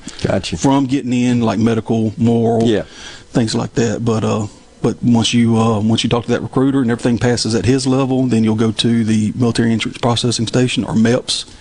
from 0.57 0.85
getting 0.87 1.13
in, 1.13 1.41
like 1.41 1.59
medical, 1.59 2.11
moral, 2.17 2.63
Yeah. 2.67 2.81
things 3.29 3.53
like 3.53 3.73
that. 3.73 4.03
But 4.03 4.23
uh, 4.23 4.47
but 4.83 5.01
once 5.01 5.33
you 5.33 5.57
uh, 5.57 5.79
once 5.79 6.03
you 6.03 6.09
talk 6.09 6.25
to 6.25 6.31
that 6.31 6.41
recruiter 6.41 6.81
and 6.81 6.91
everything 6.91 7.17
passes 7.17 7.55
at 7.55 7.65
his 7.65 7.87
level, 7.87 8.27
then 8.27 8.43
you'll 8.43 8.55
go 8.55 8.71
to 8.71 9.03
the 9.03 9.31
Military 9.35 9.71
Entrance 9.71 9.97
Processing 9.97 10.45
Station 10.45 10.83
or 10.83 10.93
MEPS 10.93 11.51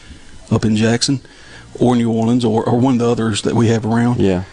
up 0.50 0.64
in 0.64 0.76
Jackson 0.76 1.20
or 1.80 1.96
New 1.96 2.12
Orleans 2.12 2.44
or, 2.44 2.68
or 2.68 2.78
one 2.78 2.94
of 2.94 2.98
the 2.98 3.08
others 3.08 3.42
that 3.42 3.54
we 3.54 3.68
have 3.68 3.86
around. 3.86 4.20
Yeah. 4.20 4.44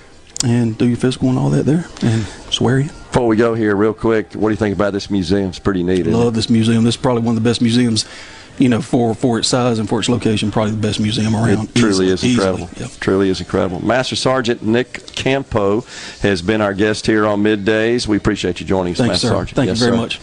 And 0.46 0.78
do 0.78 0.88
your 0.88 0.96
physical 0.96 1.28
and 1.28 1.38
all 1.38 1.50
that 1.50 1.66
there 1.66 1.86
and 2.02 2.24
swear 2.50 2.80
in. 2.80 2.88
Before 2.88 3.28
we 3.28 3.36
go 3.36 3.56
here, 3.56 3.76
real 3.76 3.94
quick, 3.94 4.34
what 4.34 4.50
do 4.50 4.54
you 4.54 4.56
think 4.56 4.74
about 4.74 4.94
this 4.94 5.10
museum? 5.10 5.50
It's 5.50 5.60
pretty 5.60 5.84
neat. 5.84 6.06
Love 6.06 6.34
this 6.34 6.50
museum. 6.50 6.86
This 6.86 6.96
is 6.96 7.02
probably 7.02 7.24
one 7.24 7.36
of 7.36 7.44
the 7.44 7.50
best 7.50 7.60
museums, 7.60 8.06
you 8.60 8.70
know, 8.70 8.82
for, 8.82 9.16
for 9.16 9.40
its 9.40 9.48
size 9.48 9.80
and 9.80 9.88
for 9.90 10.00
its 10.00 10.10
location, 10.10 10.52
probably 10.52 10.72
the 10.72 10.78
best 10.82 11.00
museum 11.00 11.36
around. 11.36 11.70
It 11.70 11.76
truly 11.76 11.90
Easily, 11.90 12.08
is 12.10 12.24
easily. 12.24 12.62
incredible. 12.64 12.90
Truly 13.00 13.30
is 13.30 13.40
incredible. 13.40 13.84
Master 13.86 14.16
Sergeant 14.16 14.62
Nick 14.62 15.06
Campo 15.16 15.82
has 16.22 16.42
been 16.42 16.62
our 16.62 16.74
guest 16.74 17.06
here 17.08 17.26
on 17.26 17.42
middays. 17.42 18.06
We 18.08 18.18
appreciate 18.18 18.60
you 18.60 18.66
joining 18.66 18.92
us, 18.94 18.98
Thank 19.00 19.08
you, 19.08 19.12
Master 19.14 19.28
sir. 19.28 19.34
Sergeant. 19.34 19.56
Thank 19.56 19.66
you 19.68 19.72
Yes, 19.72 19.80
very 19.80 19.92
sir. 19.94 19.98
much. 19.98 20.20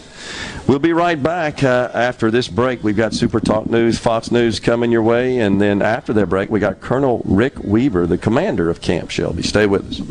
We'll 0.67 0.79
be 0.79 0.91
right 0.93 1.21
back 1.21 1.63
uh, 1.63 1.89
after 1.93 2.29
this 2.29 2.49
break. 2.49 2.83
We've 2.83 2.97
got 2.97 3.13
Super 3.13 3.39
Talk 3.39 3.69
News, 3.69 3.97
Fox 3.97 4.29
News 4.31 4.59
coming 4.59 4.91
your 4.91 5.01
way, 5.01 5.39
and 5.39 5.61
then 5.61 5.81
after 5.81 6.11
that 6.13 6.27
break, 6.27 6.49
we 6.49 6.59
got 6.59 6.81
Colonel 6.81 7.21
Rick 7.23 7.59
Weaver, 7.63 8.05
the 8.05 8.17
commander 8.17 8.69
of 8.69 8.81
Camp 8.81 9.09
Shelby. 9.09 9.41
Stay 9.43 9.65
with 9.65 9.89
us. 9.89 10.01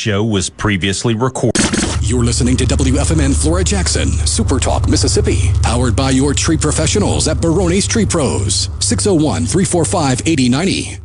Show 0.00 0.24
was 0.24 0.48
previously 0.48 1.14
recorded. 1.14 1.60
You're 2.00 2.24
listening 2.24 2.56
to 2.56 2.64
WFMN 2.64 3.34
Flora 3.40 3.62
Jackson, 3.62 4.08
Super 4.08 4.58
Talk, 4.58 4.88
Mississippi, 4.88 5.50
powered 5.62 5.94
by 5.94 6.08
your 6.10 6.32
tree 6.32 6.56
professionals 6.56 7.28
at 7.28 7.36
Barone's 7.42 7.86
Tree 7.86 8.06
Pros, 8.06 8.70
601 8.80 9.44
345 9.44 10.22
8090. 10.26 10.98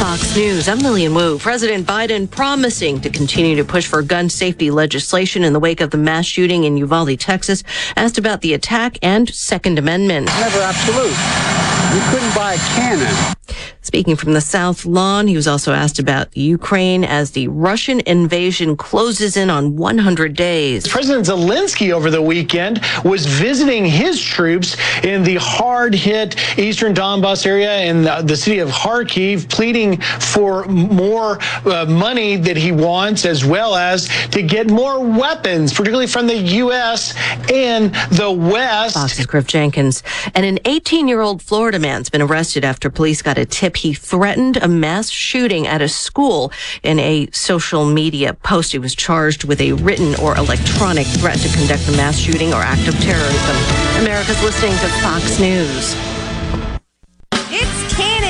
Fox 0.00 0.36
News, 0.36 0.68
I'm 0.68 0.78
Lillian 0.78 1.12
Wu. 1.12 1.40
President 1.40 1.84
Biden 1.84 2.30
promising 2.30 3.00
to 3.00 3.10
continue 3.10 3.56
to 3.56 3.64
push 3.64 3.88
for 3.88 4.00
gun 4.02 4.28
safety 4.28 4.70
legislation 4.70 5.42
in 5.42 5.52
the 5.52 5.60
wake 5.60 5.80
of 5.80 5.90
the 5.90 5.98
mass 5.98 6.24
shooting 6.24 6.62
in 6.64 6.76
Uvalde, 6.76 7.18
Texas, 7.18 7.64
asked 7.96 8.16
about 8.16 8.42
the 8.42 8.54
attack 8.54 8.96
and 9.02 9.28
Second 9.28 9.80
Amendment. 9.80 10.26
Never 10.26 10.60
absolute. 10.60 11.77
You 11.94 12.00
couldn't 12.10 12.34
buy 12.34 12.54
a 12.54 12.58
cannon. 12.58 13.34
Speaking 13.80 14.16
from 14.16 14.34
the 14.34 14.42
South 14.42 14.84
Lawn, 14.84 15.26
he 15.28 15.34
was 15.34 15.48
also 15.48 15.72
asked 15.72 15.98
about 15.98 16.36
Ukraine 16.36 17.04
as 17.04 17.30
the 17.30 17.48
Russian 17.48 18.00
invasion 18.00 18.76
closes 18.76 19.34
in 19.34 19.48
on 19.48 19.76
100 19.76 20.34
days. 20.34 20.86
President 20.86 21.24
Zelensky 21.24 21.90
over 21.90 22.10
the 22.10 22.20
weekend 22.20 22.82
was 23.02 23.24
visiting 23.24 23.86
his 23.86 24.20
troops 24.20 24.76
in 25.02 25.22
the 25.22 25.36
hard 25.36 25.94
hit 25.94 26.36
eastern 26.58 26.92
Donbass 26.92 27.46
area 27.46 27.84
in 27.84 28.02
the, 28.02 28.20
the 28.20 28.36
city 28.36 28.58
of 28.58 28.68
Kharkiv, 28.68 29.48
pleading 29.48 29.98
for 30.02 30.66
more 30.66 31.38
uh, 31.64 31.86
money 31.86 32.36
that 32.36 32.58
he 32.58 32.72
wants, 32.72 33.24
as 33.24 33.42
well 33.42 33.74
as 33.74 34.08
to 34.32 34.42
get 34.42 34.68
more 34.70 35.00
weapons, 35.02 35.72
particularly 35.72 36.06
from 36.06 36.26
the 36.26 36.36
U.S. 36.36 37.14
and 37.50 37.94
the 38.10 38.30
West. 38.30 38.94
Fox's 38.96 39.24
Griff 39.24 39.46
Jenkins. 39.46 40.02
And 40.34 40.44
an 40.44 40.58
18 40.66 41.08
year 41.08 41.22
old 41.22 41.40
Florida 41.40 41.77
man's 41.78 42.10
been 42.10 42.22
arrested 42.22 42.64
after 42.64 42.90
police 42.90 43.22
got 43.22 43.38
a 43.38 43.44
tip 43.44 43.76
he 43.76 43.92
threatened 43.94 44.56
a 44.58 44.68
mass 44.68 45.10
shooting 45.10 45.66
at 45.66 45.80
a 45.80 45.88
school 45.88 46.52
in 46.82 46.98
a 46.98 47.28
social 47.32 47.84
media 47.84 48.34
post. 48.34 48.72
He 48.72 48.78
was 48.78 48.94
charged 48.94 49.44
with 49.44 49.60
a 49.60 49.72
written 49.72 50.14
or 50.16 50.36
electronic 50.36 51.06
threat 51.06 51.38
to 51.38 51.48
conduct 51.56 51.88
a 51.88 51.92
mass 51.92 52.18
shooting 52.18 52.52
or 52.52 52.60
act 52.62 52.86
of 52.88 52.94
terrorism. 53.00 53.56
America's 54.02 54.42
listening 54.42 54.72
to 54.72 54.88
Fox 55.02 55.38
News. 55.38 56.17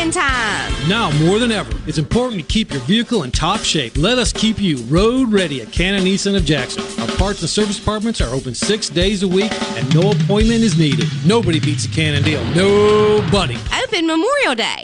It's 0.08 0.16
time. 0.16 0.88
Now 0.88 1.10
more 1.22 1.38
than 1.38 1.52
ever, 1.52 1.70
it's 1.86 1.98
important 1.98 2.40
to 2.40 2.46
keep 2.46 2.72
your 2.72 2.80
vehicle 2.80 3.24
in 3.24 3.30
top 3.30 3.60
shape. 3.60 3.94
Let 3.98 4.16
us 4.16 4.32
keep 4.32 4.58
you 4.58 4.78
road 4.84 5.30
ready 5.30 5.60
at 5.60 5.70
Cannon 5.70 6.02
Nissan 6.02 6.34
of 6.34 6.46
Jackson. 6.46 6.82
Our 7.02 7.14
parts 7.18 7.42
and 7.42 7.50
service 7.50 7.78
departments 7.78 8.22
are 8.22 8.34
open 8.34 8.54
six 8.54 8.88
days 8.88 9.22
a 9.22 9.28
week 9.28 9.52
and 9.52 9.94
no 9.94 10.12
appointment 10.12 10.62
is 10.62 10.78
needed. 10.78 11.08
Nobody 11.26 11.60
beats 11.60 11.84
a 11.84 11.90
Cannon 11.90 12.22
deal. 12.22 12.42
Nobody. 12.54 13.58
Open 13.82 14.06
Memorial 14.06 14.54
Day. 14.54 14.82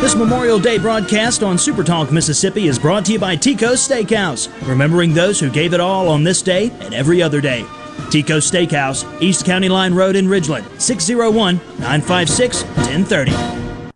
This 0.00 0.16
Memorial 0.16 0.58
Day 0.58 0.78
broadcast 0.78 1.44
on 1.44 1.56
Supertalk 1.56 2.10
Mississippi 2.10 2.66
is 2.66 2.76
brought 2.76 3.04
to 3.04 3.12
you 3.12 3.20
by 3.20 3.36
Tico's 3.36 3.86
Steakhouse, 3.86 4.48
remembering 4.68 5.14
those 5.14 5.38
who 5.38 5.48
gave 5.48 5.74
it 5.74 5.80
all 5.80 6.08
on 6.08 6.24
this 6.24 6.42
day 6.42 6.70
and 6.80 6.92
every 6.92 7.22
other 7.22 7.40
day. 7.40 7.64
Tico's 8.10 8.50
Steakhouse, 8.50 9.06
East 9.22 9.46
County 9.46 9.68
Line 9.68 9.94
Road 9.94 10.16
in 10.16 10.26
Ridgeland, 10.26 10.80
601 10.80 11.56
956 11.78 12.64
1030. 12.64 13.73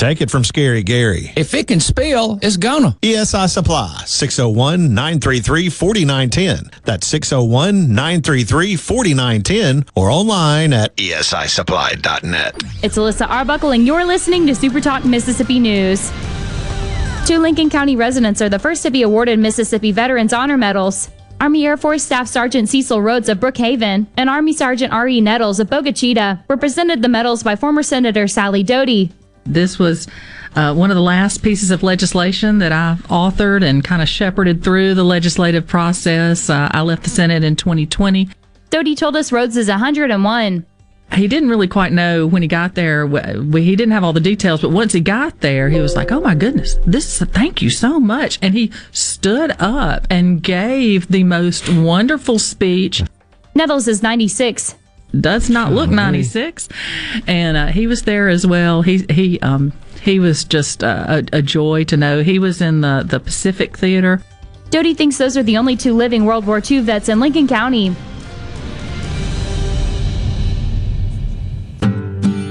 Take 0.00 0.22
it 0.22 0.30
from 0.30 0.44
Scary 0.44 0.82
Gary. 0.82 1.30
If 1.36 1.52
it 1.52 1.66
can 1.66 1.78
spill, 1.78 2.38
it's 2.40 2.56
gonna. 2.56 2.96
ESI 3.02 3.50
Supply, 3.50 4.02
601 4.06 4.94
933 4.94 5.68
4910. 5.68 6.70
That's 6.86 7.06
601 7.06 7.94
933 7.94 8.76
4910 8.76 9.84
or 9.94 10.08
online 10.08 10.72
at 10.72 10.96
ESISupply.net. 10.96 12.54
It's 12.82 12.96
Alyssa 12.96 13.28
Arbuckle, 13.28 13.72
and 13.72 13.86
you're 13.86 14.06
listening 14.06 14.46
to 14.46 14.54
Super 14.54 14.80
Talk 14.80 15.04
Mississippi 15.04 15.58
News. 15.58 16.10
Two 17.26 17.36
Lincoln 17.36 17.68
County 17.68 17.94
residents 17.94 18.40
are 18.40 18.48
the 18.48 18.58
first 18.58 18.82
to 18.84 18.90
be 18.90 19.02
awarded 19.02 19.38
Mississippi 19.38 19.92
Veterans 19.92 20.32
Honor 20.32 20.56
Medals. 20.56 21.10
Army 21.42 21.66
Air 21.66 21.76
Force 21.76 22.04
Staff 22.04 22.26
Sergeant 22.26 22.70
Cecil 22.70 23.02
Rhodes 23.02 23.28
of 23.28 23.38
Brookhaven 23.38 24.06
and 24.16 24.30
Army 24.30 24.54
Sergeant 24.54 24.94
R.E. 24.94 25.20
Nettles 25.20 25.60
of 25.60 25.68
Bogue 25.68 25.88
Chitto 25.88 26.42
were 26.48 26.56
presented 26.56 27.02
the 27.02 27.08
medals 27.10 27.42
by 27.42 27.54
former 27.54 27.82
Senator 27.82 28.26
Sally 28.26 28.62
Doty. 28.62 29.12
This 29.44 29.78
was 29.78 30.06
uh, 30.56 30.74
one 30.74 30.90
of 30.90 30.96
the 30.96 31.02
last 31.02 31.42
pieces 31.42 31.70
of 31.70 31.82
legislation 31.82 32.58
that 32.58 32.72
I 32.72 32.96
authored 33.04 33.64
and 33.64 33.82
kind 33.82 34.02
of 34.02 34.08
shepherded 34.08 34.62
through 34.62 34.94
the 34.94 35.04
legislative 35.04 35.66
process. 35.66 36.50
Uh, 36.50 36.68
I 36.70 36.82
left 36.82 37.04
the 37.04 37.10
Senate 37.10 37.44
in 37.44 37.56
2020. 37.56 38.28
Doty 38.70 38.94
told 38.94 39.16
us 39.16 39.32
Rhodes 39.32 39.56
is 39.56 39.68
101. 39.68 40.66
He 41.12 41.26
didn't 41.26 41.48
really 41.48 41.66
quite 41.66 41.92
know 41.92 42.24
when 42.26 42.42
he 42.42 42.46
got 42.46 42.76
there. 42.76 43.06
He 43.08 43.74
didn't 43.74 43.90
have 43.90 44.04
all 44.04 44.12
the 44.12 44.20
details, 44.20 44.62
but 44.62 44.70
once 44.70 44.92
he 44.92 45.00
got 45.00 45.40
there, 45.40 45.68
he 45.68 45.80
was 45.80 45.96
like, 45.96 46.12
"Oh 46.12 46.20
my 46.20 46.36
goodness, 46.36 46.76
this! 46.86 47.16
Is 47.16 47.22
a 47.22 47.26
thank 47.26 47.60
you 47.60 47.68
so 47.68 47.98
much!" 47.98 48.38
And 48.40 48.54
he 48.54 48.70
stood 48.92 49.50
up 49.60 50.06
and 50.08 50.40
gave 50.40 51.08
the 51.08 51.24
most 51.24 51.68
wonderful 51.68 52.38
speech. 52.38 53.02
Nettles 53.56 53.88
is 53.88 54.04
96 54.04 54.76
does 55.18 55.50
not 55.50 55.72
look 55.72 55.90
96 55.90 56.68
and 57.26 57.56
uh, 57.56 57.66
he 57.66 57.86
was 57.86 58.02
there 58.02 58.28
as 58.28 58.46
well. 58.46 58.82
He 58.82 59.04
he 59.10 59.40
um 59.40 59.72
he 60.02 60.18
was 60.18 60.44
just 60.44 60.82
uh, 60.82 61.22
a, 61.32 61.38
a, 61.38 61.42
joy 61.42 61.84
to 61.84 61.96
know. 61.96 62.22
He 62.22 62.38
was 62.38 62.60
in 62.60 62.80
the 62.80 63.04
the 63.06 63.20
pacific 63.20 63.76
theater. 63.76 64.22
Doty 64.70 64.94
thinks 64.94 65.18
those 65.18 65.36
are 65.36 65.42
the 65.42 65.56
only 65.56 65.76
two 65.76 65.94
living 65.94 66.24
world 66.24 66.46
war 66.46 66.62
ii 66.70 66.80
vets 66.80 67.08
in 67.08 67.20
lincoln 67.20 67.48
county. 67.48 67.94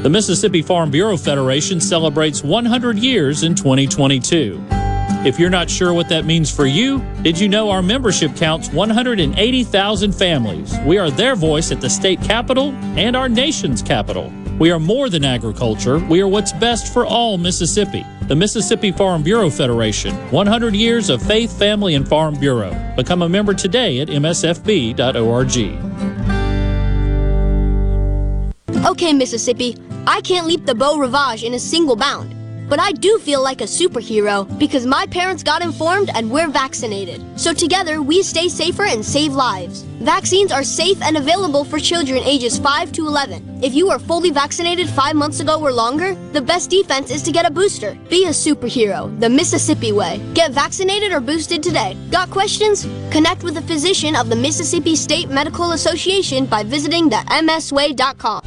The 0.01 0.09
mississippi 0.09 0.61
farm 0.61 0.91
bureau 0.91 1.17
federation 1.17 1.79
celebrates 1.81 2.43
100 2.43 2.97
years 2.97 3.43
in 3.43 3.53
2022 3.53 4.78
if 5.25 5.37
you're 5.37 5.49
not 5.49 5.69
sure 5.69 5.93
what 5.93 6.07
that 6.09 6.23
means 6.25 6.49
for 6.49 6.65
you, 6.65 6.99
did 7.21 7.37
you 7.37 7.49
know 7.49 7.69
our 7.69 7.81
membership 7.81 8.35
counts 8.37 8.71
180,000 8.71 10.11
families? 10.13 10.77
We 10.85 10.97
are 10.97 11.11
their 11.11 11.35
voice 11.35 11.71
at 11.71 11.81
the 11.81 11.89
state 11.89 12.21
capitol 12.21 12.71
and 12.97 13.15
our 13.17 13.27
nation's 13.27 13.81
capital. 13.81 14.31
We 14.59 14.71
are 14.71 14.79
more 14.79 15.09
than 15.09 15.25
agriculture. 15.25 15.99
We 15.99 16.21
are 16.21 16.27
what's 16.27 16.53
best 16.53 16.93
for 16.93 17.05
all 17.05 17.37
Mississippi. 17.37 18.05
The 18.27 18.35
Mississippi 18.35 18.91
Farm 18.91 19.21
Bureau 19.21 19.49
Federation. 19.49 20.15
100 20.31 20.73
years 20.73 21.09
of 21.09 21.21
faith, 21.21 21.57
family, 21.57 21.95
and 21.95 22.07
farm 22.07 22.35
bureau. 22.35 22.71
Become 22.95 23.21
a 23.21 23.29
member 23.29 23.53
today 23.53 23.99
at 23.99 24.07
msfb.org. 24.07 25.57
Okay, 28.85 29.13
Mississippi, 29.13 29.75
I 30.07 30.21
can't 30.21 30.47
leap 30.47 30.65
the 30.65 30.75
Beau 30.75 30.97
Rivage 30.97 31.43
in 31.43 31.53
a 31.53 31.59
single 31.59 31.95
bound. 31.97 32.38
But 32.69 32.79
I 32.79 32.91
do 32.91 33.17
feel 33.17 33.41
like 33.43 33.61
a 33.61 33.65
superhero 33.65 34.47
because 34.59 34.85
my 34.85 35.07
parents 35.07 35.41
got 35.41 35.63
informed 35.63 36.11
and 36.13 36.29
we're 36.29 36.47
vaccinated. 36.47 37.23
So 37.39 37.51
together, 37.51 38.01
we 38.01 38.21
stay 38.21 38.47
safer 38.47 38.85
and 38.85 39.03
save 39.03 39.33
lives. 39.33 39.81
Vaccines 39.99 40.51
are 40.51 40.63
safe 40.63 41.01
and 41.01 41.17
available 41.17 41.63
for 41.63 41.79
children 41.79 42.21
ages 42.23 42.59
5 42.59 42.91
to 42.93 43.07
11. 43.07 43.63
If 43.63 43.73
you 43.73 43.87
were 43.87 43.99
fully 43.99 44.29
vaccinated 44.29 44.87
five 44.87 45.15
months 45.15 45.39
ago 45.39 45.59
or 45.59 45.71
longer, 45.71 46.13
the 46.31 46.41
best 46.41 46.69
defense 46.69 47.11
is 47.11 47.23
to 47.23 47.31
get 47.31 47.45
a 47.45 47.51
booster. 47.51 47.97
Be 48.07 48.25
a 48.25 48.29
superhero, 48.29 49.19
the 49.19 49.29
Mississippi 49.29 49.91
way. 49.91 50.21
Get 50.33 50.51
vaccinated 50.51 51.11
or 51.11 51.19
boosted 51.19 51.63
today. 51.63 51.97
Got 52.11 52.29
questions? 52.29 52.83
Connect 53.11 53.43
with 53.43 53.57
a 53.57 53.61
physician 53.63 54.15
of 54.15 54.29
the 54.29 54.35
Mississippi 54.35 54.95
State 54.95 55.29
Medical 55.29 55.71
Association 55.71 56.45
by 56.45 56.63
visiting 56.63 57.09
the 57.09 57.17
msway.com. 57.27 58.43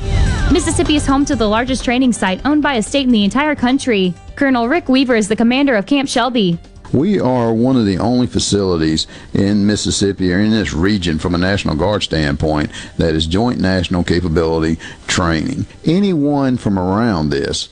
Mississippi 0.53 0.97
is 0.97 1.07
home 1.07 1.25
to 1.25 1.35
the 1.35 1.49
largest 1.49 1.83
training 1.83 2.12
site 2.12 2.45
owned 2.45 2.62
by 2.62 2.75
a 2.75 2.83
state 2.83 3.07
in 3.07 3.12
the 3.12 3.25
entire 3.25 3.55
country. 3.55 4.11
Colonel 4.36 4.68
Rick 4.68 4.88
Weaver 4.88 5.14
is 5.16 5.28
the 5.28 5.36
commander 5.36 5.74
of 5.74 5.86
Camp 5.86 6.08
Shelby. 6.08 6.58
We 6.92 7.18
are 7.18 7.54
one 7.54 7.76
of 7.76 7.86
the 7.86 7.98
only 7.98 8.26
facilities 8.26 9.06
in 9.32 9.66
Mississippi 9.66 10.32
or 10.32 10.40
in 10.40 10.50
this 10.50 10.74
region 10.74 11.18
from 11.18 11.34
a 11.34 11.38
National 11.38 11.74
Guard 11.74 12.02
standpoint 12.02 12.70
that 12.98 13.14
is 13.14 13.26
joint 13.26 13.60
national 13.60 14.04
capability 14.04 14.78
training. 15.06 15.66
Anyone 15.86 16.58
from 16.58 16.78
around 16.78 17.30
this 17.30 17.70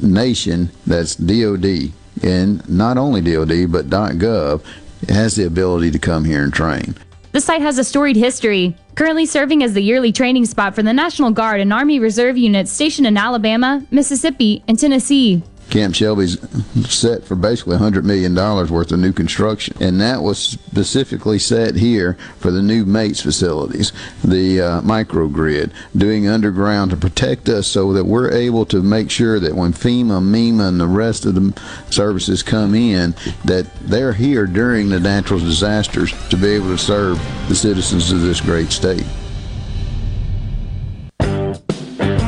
nation 0.00 0.70
that's 0.86 1.16
DOD 1.16 1.92
and 2.22 2.68
not 2.68 2.98
only 2.98 3.20
DOD 3.20 3.72
but 3.72 3.90
.gov 3.90 4.62
has 5.08 5.34
the 5.34 5.44
ability 5.44 5.90
to 5.90 5.98
come 5.98 6.24
here 6.24 6.44
and 6.44 6.52
train. 6.52 6.94
The 7.32 7.40
site 7.40 7.62
has 7.62 7.78
a 7.78 7.84
storied 7.84 8.16
history, 8.16 8.76
currently 8.94 9.24
serving 9.24 9.62
as 9.64 9.72
the 9.72 9.80
yearly 9.80 10.12
training 10.12 10.44
spot 10.44 10.74
for 10.74 10.82
the 10.82 10.92
National 10.92 11.30
Guard 11.30 11.60
and 11.60 11.72
Army 11.72 11.98
Reserve 11.98 12.36
units 12.36 12.70
stationed 12.70 13.06
in 13.06 13.16
Alabama, 13.16 13.84
Mississippi, 13.90 14.62
and 14.68 14.78
Tennessee. 14.78 15.42
Camp 15.72 15.94
Shelby's 15.94 16.38
set 16.86 17.24
for 17.24 17.34
basically 17.34 17.78
$100 17.78 18.04
million 18.04 18.34
worth 18.34 18.92
of 18.92 18.98
new 18.98 19.12
construction. 19.12 19.74
And 19.80 20.02
that 20.02 20.22
was 20.22 20.38
specifically 20.38 21.38
set 21.38 21.76
here 21.76 22.18
for 22.36 22.50
the 22.50 22.60
new 22.60 22.84
MATES 22.84 23.22
facilities, 23.22 23.90
the 24.22 24.60
uh, 24.60 24.80
microgrid, 24.82 25.72
doing 25.96 26.28
underground 26.28 26.90
to 26.90 26.98
protect 26.98 27.48
us 27.48 27.66
so 27.68 27.94
that 27.94 28.04
we're 28.04 28.30
able 28.30 28.66
to 28.66 28.82
make 28.82 29.10
sure 29.10 29.40
that 29.40 29.54
when 29.54 29.72
FEMA, 29.72 30.22
MEMA, 30.22 30.68
and 30.68 30.78
the 30.78 30.86
rest 30.86 31.24
of 31.24 31.34
the 31.36 31.58
services 31.88 32.42
come 32.42 32.74
in, 32.74 33.14
that 33.46 33.66
they're 33.80 34.12
here 34.12 34.46
during 34.46 34.90
the 34.90 35.00
natural 35.00 35.40
disasters 35.40 36.12
to 36.28 36.36
be 36.36 36.48
able 36.48 36.68
to 36.68 36.76
serve 36.76 37.16
the 37.48 37.54
citizens 37.54 38.12
of 38.12 38.20
this 38.20 38.42
great 38.42 38.70
state. 38.70 39.06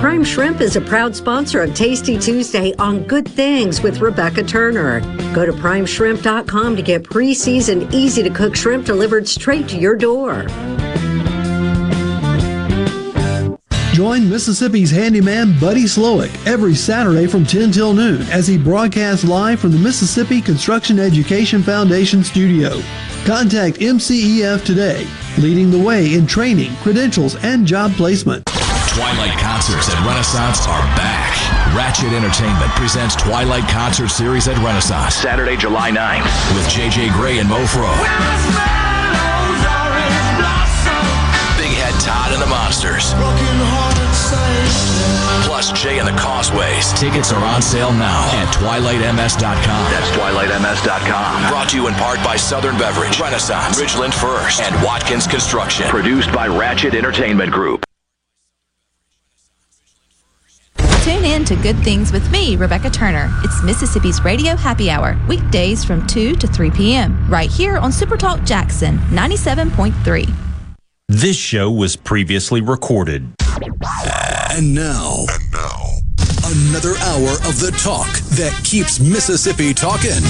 Prime 0.05 0.23
Shrimp 0.23 0.61
is 0.61 0.77
a 0.77 0.83
proud 0.83 1.17
sponsor 1.17 1.63
of 1.63 1.75
Tasty 1.75 2.19
Tuesday 2.19 2.75
on 2.75 3.05
Good 3.05 3.27
Things 3.27 3.81
with 3.81 4.03
Rebecca 4.03 4.43
Turner. 4.43 5.01
Go 5.35 5.47
to 5.47 5.53
primeshrimp.com 5.55 6.77
to 6.77 6.83
get 6.83 7.05
pre 7.05 7.33
seasoned, 7.33 7.95
easy 7.95 8.23
to 8.23 8.29
cook 8.29 8.55
shrimp 8.55 8.85
delivered 8.85 9.27
straight 9.27 9.67
to 9.69 9.79
your 9.79 9.97
door. 9.97 10.43
Join 13.95 14.29
Mississippi's 14.29 14.91
handyman 14.91 15.59
Buddy 15.59 15.85
Slowick 15.85 16.47
every 16.47 16.75
Saturday 16.75 17.27
from 17.27 17.47
10 17.47 17.73
till 17.73 17.95
noon 17.95 18.21
as 18.25 18.47
he 18.47 18.59
broadcasts 18.59 19.25
live 19.25 19.59
from 19.59 19.73
the 19.73 19.79
Mississippi 19.79 20.43
Construction 20.43 20.99
Education 20.99 21.63
Foundation 21.63 22.23
studio. 22.23 22.79
Contact 23.25 23.79
MCEF 23.79 24.67
today, 24.67 25.07
leading 25.39 25.71
the 25.71 25.83
way 25.83 26.13
in 26.13 26.27
training, 26.27 26.77
credentials, 26.83 27.37
and 27.37 27.67
job 27.67 27.91
placement. 27.93 28.45
Twilight 28.95 29.37
concerts 29.41 29.91
at 29.91 29.99
Renaissance 30.07 30.69
are 30.69 30.87
back. 30.95 31.35
Ratchet 31.75 32.13
Entertainment 32.13 32.71
presents 32.79 33.17
Twilight 33.17 33.69
Concert 33.69 34.07
Series 34.07 34.47
at 34.47 34.57
Renaissance. 34.59 35.17
Saturday, 35.17 35.57
July 35.57 35.91
9th 35.91 36.31
with 36.55 36.63
JJ 36.71 37.11
Grey 37.13 37.41
and 37.41 37.51
Mofro. 37.51 37.91
Big 41.59 41.75
Head 41.75 41.99
Todd 41.99 42.31
and 42.35 42.41
the 42.41 42.47
Monsters. 42.47 43.15
Plus 45.43 45.73
Jay 45.73 45.99
and 45.99 46.07
the 46.07 46.15
Causeways. 46.15 46.93
Tickets 46.95 47.33
are 47.33 47.45
on 47.45 47.63
sale 47.63 47.93
now 47.93 48.31
at 48.31 48.47
twilightms.com. 48.55 49.91
That's 49.91 50.11
twilightms.com. 50.15 51.51
Brought 51.51 51.69
to 51.71 51.77
you 51.77 51.89
in 51.89 51.95
part 51.95 52.23
by 52.23 52.37
Southern 52.37 52.79
Beverage, 52.79 53.19
Renaissance, 53.19 53.81
Ridgeland 53.81 54.15
First, 54.15 54.61
and 54.63 54.75
Watkins 54.85 55.27
Construction. 55.27 55.89
Produced 55.89 56.31
by 56.33 56.47
Ratchet 56.47 56.95
Entertainment 56.95 57.51
Group. 57.51 57.85
Tune 61.05 61.27
in 61.27 61.45
to 61.45 61.57
Good 61.57 61.77
Things 61.81 62.13
with 62.13 62.31
me, 62.31 62.57
Rebecca 62.57 62.89
Turner. 62.89 63.31
It's 63.45 63.63
Mississippi's 63.63 64.25
Radio 64.25 64.57
Happy 64.57 64.89
Hour, 64.89 65.21
weekdays 65.29 65.85
from 65.85 66.07
2 66.07 66.35
to 66.37 66.47
3 66.47 66.71
p.m., 66.71 67.29
right 67.29 67.51
here 67.51 67.77
on 67.77 67.91
Supertalk 67.91 68.47
Jackson 68.47 68.97
97.3. 69.11 70.35
This 71.09 71.37
show 71.37 71.71
was 71.71 71.95
previously 71.95 72.63
recorded. 72.63 73.31
And 74.53 74.75
now, 74.75 75.27
and 75.29 75.53
now, 75.53 75.91
another 76.47 76.97
hour 76.97 77.33
of 77.51 77.61
the 77.61 77.77
talk 77.83 78.11
that 78.39 78.59
keeps 78.65 78.99
Mississippi 78.99 79.75
talking. 79.75 80.23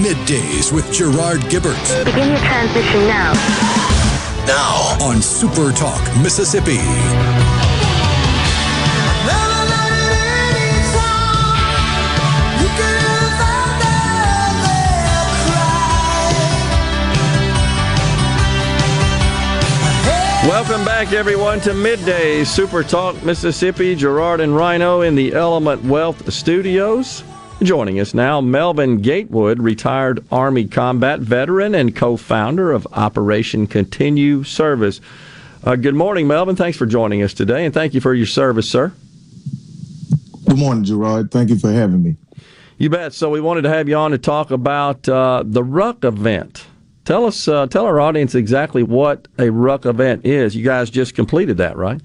Middays 0.00 0.72
with 0.72 0.90
Gerard 0.90 1.42
Gibert. 1.50 1.76
Begin 2.06 2.30
your 2.30 2.38
transition 2.38 3.00
now. 3.06 3.34
Now 4.46 4.96
on 5.02 5.20
Super 5.20 5.72
Talk 5.72 6.00
Mississippi. 6.22 6.80
Welcome 20.46 20.84
back, 20.84 21.12
everyone, 21.12 21.58
to 21.62 21.74
Midday 21.74 22.44
Super 22.44 22.84
Talk 22.84 23.20
Mississippi. 23.24 23.96
Gerard 23.96 24.40
and 24.40 24.54
Rhino 24.54 25.00
in 25.00 25.16
the 25.16 25.34
Element 25.34 25.82
Wealth 25.82 26.32
Studios. 26.32 27.24
Joining 27.64 27.98
us 27.98 28.14
now, 28.14 28.40
Melvin 28.40 28.98
Gatewood, 28.98 29.58
retired 29.58 30.24
Army 30.30 30.68
combat 30.68 31.18
veteran 31.18 31.74
and 31.74 31.96
co 31.96 32.16
founder 32.16 32.70
of 32.70 32.86
Operation 32.92 33.66
Continue 33.66 34.44
Service. 34.44 35.00
Uh, 35.64 35.74
good 35.74 35.96
morning, 35.96 36.28
Melvin. 36.28 36.54
Thanks 36.54 36.78
for 36.78 36.86
joining 36.86 37.24
us 37.24 37.34
today, 37.34 37.64
and 37.64 37.74
thank 37.74 37.92
you 37.92 38.00
for 38.00 38.14
your 38.14 38.26
service, 38.26 38.70
sir. 38.70 38.92
Good 40.48 40.58
morning, 40.58 40.84
Gerard. 40.84 41.32
Thank 41.32 41.50
you 41.50 41.58
for 41.58 41.72
having 41.72 42.04
me. 42.04 42.16
You 42.78 42.88
bet. 42.88 43.14
So, 43.14 43.30
we 43.30 43.40
wanted 43.40 43.62
to 43.62 43.70
have 43.70 43.88
you 43.88 43.96
on 43.96 44.12
to 44.12 44.18
talk 44.18 44.52
about 44.52 45.08
uh, 45.08 45.42
the 45.44 45.64
Ruck 45.64 46.04
event. 46.04 46.66
Tell 47.06 47.24
us, 47.24 47.46
uh, 47.46 47.68
tell 47.68 47.86
our 47.86 48.00
audience 48.00 48.34
exactly 48.34 48.82
what 48.82 49.28
a 49.38 49.48
Ruck 49.48 49.86
event 49.86 50.26
is. 50.26 50.56
You 50.56 50.64
guys 50.64 50.90
just 50.90 51.14
completed 51.14 51.56
that, 51.58 51.76
right? 51.76 52.00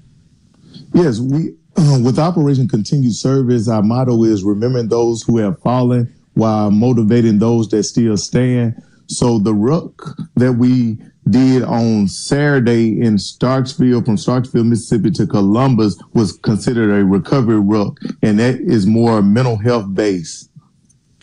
Yes, 0.94 1.18
we 1.18 1.56
with 1.76 2.20
Operation 2.20 2.68
Continued 2.68 3.14
Service, 3.14 3.68
our 3.68 3.82
motto 3.82 4.22
is 4.22 4.44
remembering 4.44 4.88
those 4.88 5.22
who 5.22 5.38
have 5.38 5.58
fallen 5.60 6.14
while 6.34 6.70
motivating 6.70 7.40
those 7.40 7.68
that 7.70 7.82
still 7.82 8.16
stand. 8.16 8.80
So 9.08 9.40
the 9.40 9.52
Ruck 9.54 10.16
that 10.36 10.52
we 10.52 10.98
did 11.28 11.64
on 11.64 12.06
Saturday 12.06 13.00
in 13.00 13.16
Starkville 13.16 14.04
from 14.04 14.16
Starkville, 14.16 14.66
Mississippi 14.66 15.10
to 15.12 15.26
Columbus, 15.26 16.00
was 16.12 16.32
considered 16.32 16.96
a 16.96 17.04
recovery 17.04 17.58
Ruck, 17.58 17.98
and 18.22 18.38
that 18.38 18.60
is 18.60 18.86
more 18.86 19.20
mental 19.20 19.56
health 19.56 19.92
based. 19.92 20.48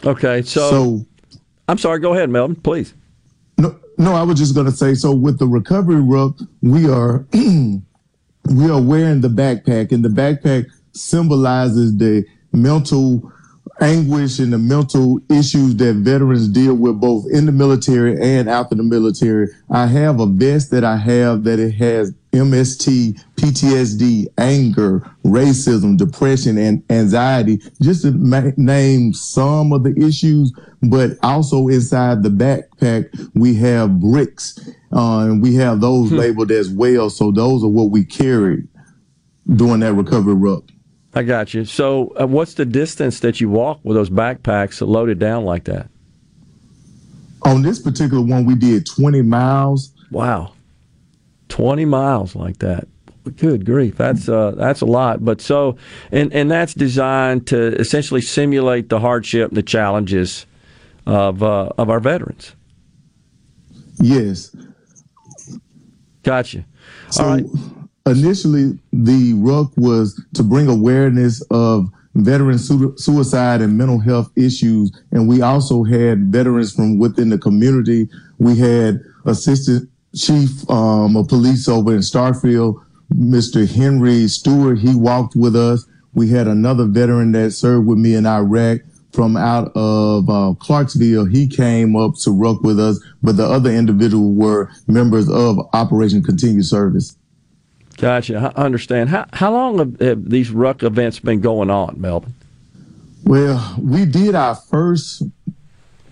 Okay, 0.04 0.42
so, 0.42 0.70
so 0.70 1.06
I'm 1.70 1.78
sorry. 1.78 2.00
Go 2.00 2.14
ahead, 2.14 2.30
Melvin, 2.30 2.58
please. 2.58 2.94
No, 3.60 3.78
no, 3.98 4.16
I 4.16 4.24
was 4.24 4.40
just 4.40 4.56
going 4.56 4.68
to 4.68 4.72
say. 4.72 4.94
So 4.96 5.14
with 5.14 5.38
the 5.38 5.48
recovery 5.48 6.02
ruck, 6.02 6.38
we 6.62 6.90
are 6.90 7.26
we 7.34 8.70
are 8.70 8.82
wearing 8.82 9.20
the 9.20 9.28
backpack, 9.28 9.92
and 9.92 10.04
the 10.04 10.10
backpack 10.10 10.68
symbolizes 10.94 11.98
the 11.98 12.26
mental 12.54 13.32
anguish 13.82 14.40
and 14.40 14.54
the 14.54 14.58
mental 14.58 15.20
issues 15.30 15.76
that 15.78 15.96
veterans 15.96 16.48
deal 16.48 16.74
with 16.74 17.00
both 17.00 17.26
in 17.32 17.46
the 17.46 17.52
military 17.52 18.20
and 18.22 18.50
after 18.50 18.76
the 18.76 18.84
military. 18.84 19.48
I 19.70 19.88
have 19.88 20.20
a 20.22 20.26
vest 20.26 20.72
that 20.72 20.86
I 20.86 20.98
have 20.98 21.44
that 21.44 21.60
it 21.60 21.72
has 21.76 22.14
MST, 22.32 23.20
PTSD, 23.36 24.28
anger, 24.38 25.00
racism, 25.26 25.98
depression, 25.98 26.58
and 26.58 26.84
anxiety, 26.90 27.60
just 27.82 28.04
to 28.04 28.12
ma- 28.12 28.52
name 28.56 29.14
some 29.14 29.74
of 29.74 29.84
the 29.84 29.96
issues. 29.98 30.54
But 30.84 31.18
also 31.24 31.68
inside 31.68 32.24
the 32.24 32.30
backpack, 32.30 33.10
we 33.34 33.56
have 33.56 34.00
bricks, 34.00 34.60
uh, 34.94 35.20
and 35.22 35.42
we 35.42 35.56
have 35.56 35.82
those 35.82 36.10
hmm. 36.10 36.18
labeled 36.18 36.52
as 36.52 36.70
well. 36.70 37.10
So 37.10 37.32
those 37.32 37.64
are 37.64 37.70
what 37.70 37.90
we 37.90 38.06
carry 38.06 38.64
during 39.56 39.80
that 39.80 39.94
recovery 39.94 40.36
ruck. 40.36 40.64
I 41.14 41.24
got 41.24 41.54
you. 41.54 41.66
So, 41.66 42.14
uh, 42.20 42.28
what's 42.28 42.54
the 42.54 42.66
distance 42.66 43.20
that 43.22 43.42
you 43.42 43.50
walk 43.50 43.80
with 43.84 43.96
those 43.96 44.12
backpacks 44.12 44.86
loaded 44.88 45.18
down 45.18 45.44
like 45.44 45.64
that? 45.64 45.90
On 47.44 47.64
this 47.64 47.80
particular 47.80 48.24
one, 48.24 48.46
we 48.46 48.54
did 48.56 48.86
20 48.86 49.24
miles. 49.24 49.92
Wow. 50.12 50.54
20 51.50 51.86
miles 51.86 52.36
like 52.36 52.60
that. 52.60 52.88
Good 53.36 53.66
grief, 53.66 53.98
that's 53.98 54.28
uh, 54.30 54.52
that's 54.52 54.82
a 54.82 54.86
lot. 54.86 55.24
But 55.24 55.40
so, 55.42 55.76
and 56.12 56.34
and 56.34 56.50
that's 56.50 56.74
designed 56.74 57.46
to 57.48 57.76
essentially 57.76 58.22
simulate 58.22 58.90
the 58.90 59.00
hardship, 59.00 59.50
and 59.50 59.58
the 59.58 59.62
challenges 59.62 60.48
of 61.06 61.44
uh, 61.44 61.70
of 61.78 61.90
our 61.90 62.00
veterans. 62.00 62.56
Yes. 64.00 64.56
Gotcha. 66.24 66.66
So, 67.10 67.24
All 67.24 67.30
right. 67.30 67.46
Initially, 68.06 68.80
the 68.92 69.34
ruck 69.38 69.72
was 69.78 70.20
to 70.34 70.44
bring 70.44 70.68
awareness 70.68 71.42
of 71.52 71.90
veteran 72.16 72.58
su- 72.58 72.96
suicide 72.98 73.62
and 73.62 73.78
mental 73.78 74.00
health 74.00 74.32
issues, 74.36 74.92
and 75.12 75.28
we 75.28 75.42
also 75.42 75.84
had 75.84 76.32
veterans 76.32 76.74
from 76.74 76.98
within 76.98 77.30
the 77.30 77.38
community. 77.38 78.10
We 78.40 78.58
had 78.58 79.02
assistant 79.26 79.90
chief 80.16 80.70
um, 80.70 81.16
of 81.16 81.28
police 81.28 81.68
over 81.68 81.94
in 81.94 82.00
Starkville, 82.00 82.84
Mr. 83.14 83.70
Henry 83.70 84.28
Stewart. 84.28 84.80
He 84.80 84.96
walked 84.96 85.36
with 85.36 85.56
us. 85.56 85.86
We 86.14 86.30
had 86.30 86.48
another 86.48 86.86
veteran 86.86 87.32
that 87.34 87.52
served 87.52 87.88
with 87.88 87.98
me 87.98 88.16
in 88.16 88.26
Iraq 88.26 88.82
from 89.14 89.38
out 89.38 89.72
of 89.76 90.30
uh, 90.30 90.54
Clarksville. 90.60 91.26
He 91.26 91.48
came 91.48 91.96
up 91.96 92.14
to 92.24 92.32
ruck 92.32 92.62
with 92.62 92.80
us, 92.80 93.00
but 93.22 93.38
the 93.38 93.46
other 93.46 93.72
individuals 93.72 94.36
were 94.38 94.72
members 94.88 95.30
of 95.30 95.60
Operation 95.74 96.24
Continued 96.24 96.66
Service. 96.66 97.16
Gotcha. 97.98 98.54
I 98.56 98.64
understand. 98.64 99.10
How, 99.10 99.26
how 99.34 99.52
long 99.52 99.78
have, 99.80 100.00
have 100.00 100.30
these 100.30 100.52
ruck 100.52 100.84
events 100.84 101.20
been 101.20 101.42
going 101.42 101.70
on, 101.70 102.00
Melvin? 102.00 102.34
Well, 103.26 103.76
we 103.78 104.06
did 104.06 104.36
our 104.36 104.56
first 104.56 105.24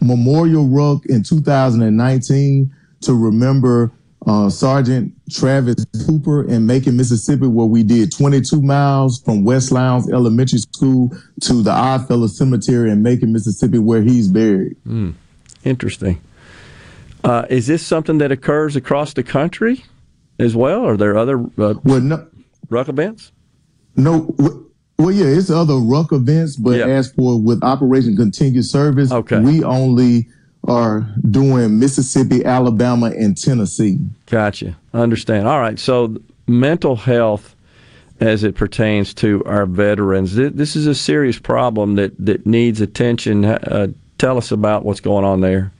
Memorial 0.02 0.68
Ruck 0.68 1.06
in 1.06 1.24
2019 1.24 2.74
to 3.02 3.14
remember 3.14 3.92
uh, 4.26 4.50
Sergeant 4.50 5.14
Travis 5.32 5.86
Cooper 6.06 6.44
in 6.48 6.66
Macon, 6.66 6.98
Mississippi, 6.98 7.48
where 7.48 7.68
we 7.68 7.84
did 7.84 8.12
22 8.12 8.62
miles 8.62 9.22
from 9.22 9.44
West 9.44 9.72
Lowndes 9.72 10.10
Elementary 10.12 10.60
School 10.60 11.12
to 11.42 11.62
the 11.62 11.72
Oddfellow 11.72 12.28
Cemetery 12.28 12.92
in 12.92 13.02
Macon, 13.04 13.32
Mississippi, 13.32 13.78
where 13.78 14.02
he's 14.02 14.28
buried. 14.28 14.76
Mm, 14.86 15.14
interesting. 15.64 16.20
Uh, 17.24 17.46
is 17.50 17.68
this 17.68 17.86
something 17.86 18.18
that 18.18 18.32
occurs 18.32 18.76
across 18.76 19.14
the 19.14 19.24
country 19.24 19.84
as 20.40 20.56
well? 20.56 20.86
Are 20.86 20.98
there 20.98 21.18
other 21.18 21.40
uh, 21.58 21.76
well, 21.84 22.02
no, 22.02 22.28
ruck 22.70 22.90
events? 22.90 23.32
No. 23.96 24.34
Well, 25.00 25.12
yeah, 25.12 25.26
it's 25.26 25.50
other 25.50 25.76
ruck 25.76 26.12
events, 26.12 26.56
but 26.58 26.78
Yeah. 26.78 26.86
as 26.86 27.12
for 27.14 27.40
with 27.40 27.64
Operation 27.64 28.16
Continued 28.16 28.66
Service, 28.66 29.12
Okay. 29.12 29.40
we 29.40 29.64
only 29.64 30.28
are 30.68 31.08
doing 31.30 31.80
Mississippi, 31.80 32.44
Alabama, 32.44 33.08
and 33.08 33.38
Tennessee. 33.38 34.00
Gotcha. 34.26 34.78
Understand. 34.94 35.48
All 35.48 35.60
right. 35.60 35.80
So, 35.80 36.18
mental 36.48 36.96
health 36.96 37.56
as 38.20 38.44
it 38.44 38.56
pertains 38.56 39.14
to 39.14 39.44
our 39.46 39.66
veterans, 39.66 40.36
this 40.36 40.76
is 40.76 40.88
a 40.88 40.96
serious 40.96 41.38
problem 41.38 41.96
that, 41.96 42.14
that 42.26 42.46
needs 42.46 42.82
attention. 42.82 43.46
Uh, 43.46 43.88
tell 44.18 44.38
us 44.38 44.52
about 44.52 44.84
what's 44.84 45.00
going 45.00 45.24
on 45.24 45.42
there. 45.42 45.72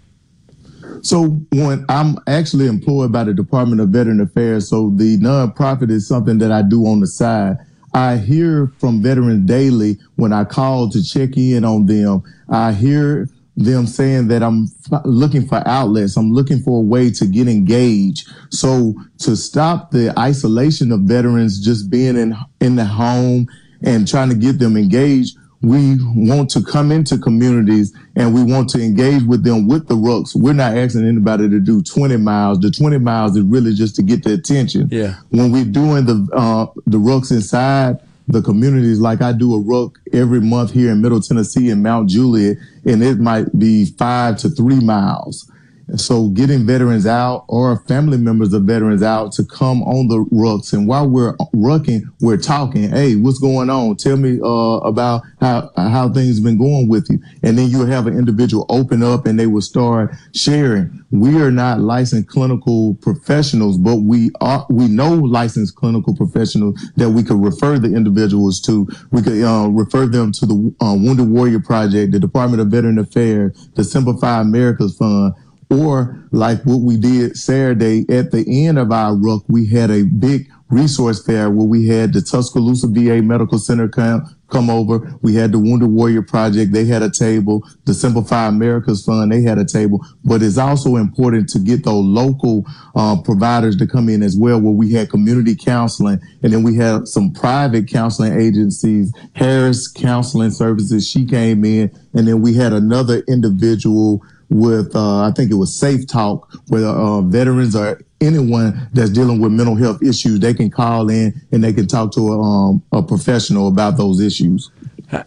So 1.02 1.30
when 1.52 1.86
I'm 1.90 2.18
actually 2.28 2.68
employed 2.68 3.12
by 3.12 3.24
the 3.24 3.34
Department 3.34 3.82
of 3.82 3.90
Veteran 3.90 4.22
Affairs, 4.22 4.70
so 4.70 4.92
the 4.96 5.18
nonprofit 5.18 5.92
is 5.92 6.08
something 6.08 6.38
that 6.40 6.52
I 6.52 6.62
do 6.62 6.86
on 6.88 7.00
the 7.00 7.08
side. 7.08 7.58
I 7.94 8.18
hear 8.18 8.72
from 8.80 9.02
veterans 9.02 9.48
daily 9.48 9.98
when 10.16 10.34
I 10.34 10.44
call 10.44 10.90
to 10.90 11.04
check 11.04 11.38
in 11.38 11.64
on 11.66 11.86
them. 11.86 12.24
I 12.50 12.74
hear 12.74 13.30
them 13.58 13.88
saying 13.88 14.28
that 14.28 14.44
I'm 14.44 14.68
f- 14.92 15.02
looking 15.04 15.48
for 15.48 15.68
outlets. 15.68 16.16
I'm 16.16 16.32
looking 16.32 16.60
for 16.62 16.78
a 16.78 16.82
way 16.82 17.10
to 17.12 17.26
get 17.26 17.48
engaged. 17.48 18.30
So 18.52 18.94
to 19.20 19.36
stop 19.36 19.92
the 19.92 20.18
isolation 20.18 20.92
of 20.92 21.02
veterans 21.02 21.60
just 21.60 21.90
being 21.90 22.16
in 22.16 22.36
in 22.62 22.76
the 22.76 22.86
home 22.86 23.48
and 23.84 24.08
trying 24.08 24.30
to 24.30 24.36
get 24.36 24.60
them 24.60 24.78
engaged, 24.78 25.38
we 25.62 25.98
want 26.16 26.52
to 26.52 26.62
come 26.62 26.92
into 26.92 27.18
communities 27.18 27.92
and 28.16 28.34
we 28.34 28.44
want 28.44 28.70
to 28.70 28.80
engage 28.80 29.24
with 29.24 29.44
them 29.44 29.68
with 29.68 29.88
the 29.88 29.96
rucks. 29.96 30.36
We're 30.36 30.54
not 30.54 30.78
asking 30.78 31.08
anybody 31.08 31.50
to 31.50 31.60
do 31.60 31.82
20 31.82 32.16
miles. 32.18 32.60
The 32.60 32.70
20 32.70 33.00
miles 33.00 33.36
is 33.36 33.44
really 33.44 33.74
just 33.74 33.96
to 33.96 34.04
get 34.04 34.24
the 34.24 34.34
attention. 34.34 34.88
Yeah. 34.92 35.16
When 35.30 35.52
we're 35.52 35.66
doing 35.66 36.06
the 36.06 36.28
uh, 36.34 36.68
the 36.86 37.00
rucks 37.00 37.32
inside 37.32 37.98
the 38.28 38.42
communities, 38.42 39.00
like 39.00 39.22
I 39.22 39.32
do 39.32 39.56
a 39.56 39.62
ruck 39.62 40.00
every 40.12 40.42
month 40.42 40.74
here 40.74 40.92
in 40.92 41.02
Middle 41.02 41.22
Tennessee 41.22 41.70
in 41.70 41.82
Mount 41.82 42.10
Juliet, 42.10 42.58
and 42.86 43.02
it 43.02 43.20
might 43.20 43.58
be 43.58 43.86
five 43.86 44.38
to 44.40 44.50
three 44.50 44.80
miles. 44.80 45.50
So 45.96 46.28
getting 46.30 46.66
veterans 46.66 47.06
out 47.06 47.46
or 47.48 47.80
family 47.86 48.18
members 48.18 48.52
of 48.54 48.64
veterans 48.64 49.02
out 49.02 49.32
to 49.34 49.46
come 49.46 49.84
on 49.84 50.10
the 50.10 50.26
rucks. 50.36 50.74
And 50.74 50.86
while 50.88 51.08
we're 51.08 51.36
rucking, 51.56 52.02
we're 52.20 52.38
talking, 52.38 52.90
Hey, 52.90 53.16
what's 53.16 53.40
going 53.40 53.70
on? 53.70 53.96
Tell 53.96 54.18
me, 54.18 54.40
uh, 54.44 54.80
about 54.80 55.22
how, 55.40 55.72
how 55.78 56.12
things 56.12 56.38
have 56.38 56.44
been 56.44 56.58
going 56.58 56.90
with 56.90 57.10
you. 57.10 57.20
And 57.42 57.58
then 57.58 57.70
you'll 57.70 57.86
have 57.86 58.06
an 58.08 58.18
individual 58.18 58.66
open 58.70 59.02
up 59.02 59.26
and 59.26 59.40
they 59.40 59.48
will 59.48 59.62
start 59.62 60.14
sharing. 60.36 61.06
We 61.12 61.42
are 61.42 61.52
not 61.52 61.80
licensed 61.80 62.28
clinical 62.28 62.96
professionals, 62.96 63.78
but 63.78 63.98
we 63.98 64.32
are, 64.42 64.66
we 64.70 64.90
know 64.90 65.14
licensed 65.14 65.76
clinical 65.76 66.16
professionals 66.16 66.80
that 66.98 67.10
we 67.10 67.24
could 67.24 67.42
refer 67.42 67.80
the 67.80 67.96
individuals 67.96 68.60
to. 68.62 68.88
We 69.12 69.22
could, 69.22 69.42
uh, 69.42 69.70
refer 69.70 70.06
them 70.06 70.32
to 70.34 70.46
the 70.46 70.76
uh, 70.82 70.96
Wounded 70.98 71.30
Warrior 71.30 71.62
Project, 71.62 72.12
the 72.12 72.20
Department 72.20 72.62
of 72.62 72.68
Veteran 72.68 73.00
Affairs, 73.00 73.70
the 73.76 73.84
Semper 73.84 74.18
Fi 74.18 74.42
America's 74.42 74.98
Fund, 74.98 75.34
or 75.70 76.28
like 76.32 76.62
what 76.64 76.82
we 76.82 76.98
did 76.98 77.38
Saturday 77.38 78.06
at 78.10 78.32
the 78.32 78.46
end 78.66 78.80
of 78.80 78.92
our 78.92 79.16
ruck, 79.16 79.44
we 79.48 79.68
had 79.68 79.92
a 79.92 80.04
big 80.04 80.48
resource 80.70 81.26
fair 81.26 81.50
where 81.50 81.66
we 81.66 81.88
had 81.88 82.14
the 82.14 82.22
Tuscaloosa 82.22 82.88
VA 82.88 83.22
Medical 83.22 83.58
Center 83.58 83.88
come, 83.88 84.36
come 84.50 84.70
over. 84.70 85.18
We 85.22 85.34
had 85.34 85.52
the 85.52 85.60
Wounded 85.60 85.90
Warrior 85.90 86.24
Project. 86.24 86.74
They 86.74 86.86
had 86.86 87.02
a 87.02 87.10
table. 87.10 87.64
The 87.86 87.94
Semper 87.94 88.24
Fi 88.24 88.48
America's 88.48 89.06
Fund, 89.06 89.32
they 89.32 89.42
had 89.42 89.58
a 89.58 89.66
table. 89.66 90.06
But 90.26 90.44
it's 90.44 90.58
also 90.58 90.98
important 90.98 91.50
to 91.50 91.60
get 91.60 91.86
those 91.86 92.04
local 92.04 92.66
uh, 92.96 93.22
providers 93.22 93.78
to 93.78 93.88
come 93.88 94.10
in 94.10 94.22
as 94.22 94.38
well, 94.38 94.60
where 94.60 94.74
we 94.74 94.92
had 94.92 95.10
community 95.10 95.56
counseling 95.56 96.20
and 96.44 96.54
then 96.54 96.64
we 96.64 96.76
had 96.76 97.08
some 97.08 97.32
private 97.32 97.88
counseling 97.88 98.40
agencies, 98.40 99.14
Harris 99.34 99.88
Counseling 99.88 100.52
Services. 100.52 101.08
She 101.10 101.26
came 101.26 101.64
in 101.64 101.92
and 102.14 102.28
then 102.28 102.42
we 102.42 102.54
had 102.54 102.74
another 102.74 103.20
individual 103.28 104.22
with 104.50 104.96
uh, 104.96 105.24
I 105.24 105.32
think 105.32 105.52
it 105.52 105.56
was 105.56 105.76
Safe 105.76 106.08
Talk, 106.08 106.52
where 106.68 106.86
uh, 106.86 107.22
veterans 107.22 107.76
or 107.76 108.00
anyone 108.22 108.90
that's 108.94 109.10
dealing 109.10 109.42
with 109.42 109.52
mental 109.52 109.76
health 109.76 110.02
issues, 110.02 110.40
they 110.40 110.54
can 110.54 110.70
call 110.70 111.10
in 111.10 111.40
and 111.52 111.64
they 111.64 111.74
can 111.74 111.88
talk 111.88 112.12
to 112.14 112.34
a, 112.34 112.42
um, 112.42 112.82
a 112.92 113.04
professional 113.04 113.68
about 113.68 113.98
those 113.98 114.20
issues. 114.20 114.72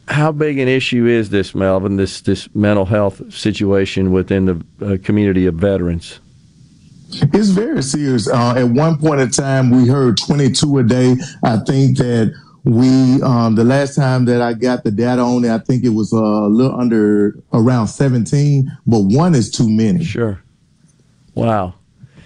How 0.08 0.30
big 0.32 0.58
an 0.58 0.68
issue 0.68 1.06
is 1.06 1.30
this, 1.30 1.54
Melvin? 1.54 1.96
This 1.96 2.20
this 2.20 2.54
mental 2.54 2.84
health 2.84 3.32
situation 3.32 4.12
within 4.12 4.44
the 4.44 4.64
uh, 4.84 4.96
community 5.02 5.46
of 5.46 5.54
veterans? 5.54 6.20
It's 7.12 7.48
very 7.48 7.82
serious. 7.82 8.28
Uh, 8.28 8.54
at 8.56 8.68
one 8.68 8.98
point 8.98 9.20
in 9.20 9.30
time, 9.30 9.70
we 9.70 9.88
heard 9.88 10.18
22 10.18 10.78
a 10.78 10.82
day. 10.82 11.16
I 11.42 11.56
think 11.66 11.96
that 11.98 12.34
we, 12.64 13.22
um, 13.22 13.54
the 13.54 13.64
last 13.64 13.96
time 13.96 14.24
that 14.26 14.42
I 14.42 14.52
got 14.52 14.84
the 14.84 14.90
data 14.90 15.22
on 15.22 15.44
it, 15.44 15.50
I 15.50 15.58
think 15.58 15.84
it 15.84 15.90
was 15.90 16.12
uh, 16.12 16.16
a 16.16 16.48
little 16.48 16.78
under 16.78 17.38
around 17.52 17.88
17, 17.88 18.70
but 18.86 19.00
one 19.00 19.34
is 19.34 19.50
too 19.50 19.68
many. 19.68 20.04
Sure. 20.04 20.42
Wow. 21.34 21.74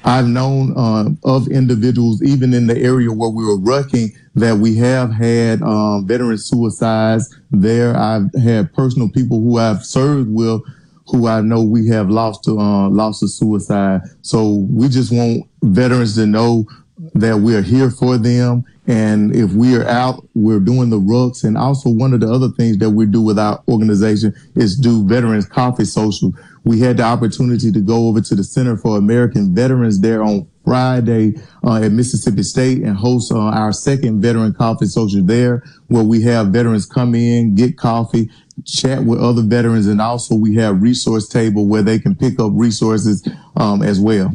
I've 0.05 0.27
known 0.27 0.77
uh, 0.77 1.11
of 1.25 1.49
individuals, 1.49 2.23
even 2.23 2.53
in 2.53 2.67
the 2.67 2.77
area 2.77 3.11
where 3.11 3.31
we 3.31 3.45
were 3.45 3.57
rucking, 3.57 4.11
that 4.35 4.59
we 4.59 4.77
have 4.77 5.13
had 5.13 5.63
um, 5.63 6.07
veteran 6.07 6.37
suicides 6.37 7.35
there. 7.51 7.97
I've 7.97 8.29
had 8.43 8.73
personal 8.75 9.09
people 9.09 9.41
who 9.41 9.59
I've 9.59 9.85
served 9.85 10.29
with 10.31 10.61
who 11.07 11.29
I 11.29 11.41
know 11.41 11.63
we 11.63 11.89
have 11.89 12.09
lost 12.09 12.45
to 12.45 12.59
uh, 12.59 12.89
lost 12.89 13.21
to 13.21 13.29
suicide. 13.29 14.03
So 14.23 14.67
we 14.71 14.89
just 14.89 15.13
want 15.13 15.45
veterans 15.63 16.15
to 16.17 16.27
know 16.27 16.67
that 17.15 17.39
we're 17.39 17.63
here 17.63 17.91
for 17.91 18.17
them. 18.19 18.65
And 18.87 19.35
if 19.35 19.53
we 19.53 19.77
are 19.77 19.87
out, 19.87 20.27
we're 20.35 20.61
doing 20.61 20.91
the 20.91 21.01
rucks. 21.01 21.45
And 21.45 21.57
also 21.57 21.89
one 21.89 22.13
of 22.13 22.21
the 22.21 22.31
other 22.31 22.49
things 22.49 22.79
that 22.79 22.91
we 22.91 23.07
do 23.07 23.23
with 23.23 23.39
our 23.39 23.63
organization 23.69 24.35
is 24.55 24.77
do 24.77 25.07
veterans 25.07 25.47
coffee 25.47 25.87
social. 25.87 26.33
We 26.65 26.81
had 26.81 26.99
the 26.99 27.05
opportunity 27.05 27.73
to 27.73 27.81
go 27.81 28.09
over 28.09 28.21
to 28.21 28.35
the 28.35 28.45
Center 28.45 28.77
for 28.77 28.99
American 28.99 29.55
Veterans 29.55 30.01
there 30.01 30.23
on 30.23 30.47
Friday 30.65 31.35
uh, 31.63 31.83
at 31.83 31.93
Mississippi 31.93 32.43
State 32.43 32.83
and 32.83 32.97
host 32.97 33.31
uh, 33.33 33.39
our 33.39 33.73
second 33.73 34.21
veteran 34.21 34.55
coffee 34.55 34.87
social 34.87 35.23
there, 35.23 35.63
where 35.89 36.05
we 36.05 36.23
have 36.23 36.49
veterans 36.49 36.87
come 36.87 37.15
in, 37.15 37.55
get 37.55 37.77
coffee, 37.77 38.31
chat 38.65 39.05
with 39.05 39.21
other 39.21 39.43
veterans, 39.43 39.87
and 39.87 40.01
also 40.01 40.35
we 40.35 40.55
have 40.55 40.81
resource 40.81 41.29
table 41.29 41.67
where 41.67 41.83
they 41.83 41.99
can 41.99 42.15
pick 42.15 42.41
up 42.41 42.51
resources 42.55 43.27
um, 43.57 43.83
as 43.83 44.01
well. 44.01 44.35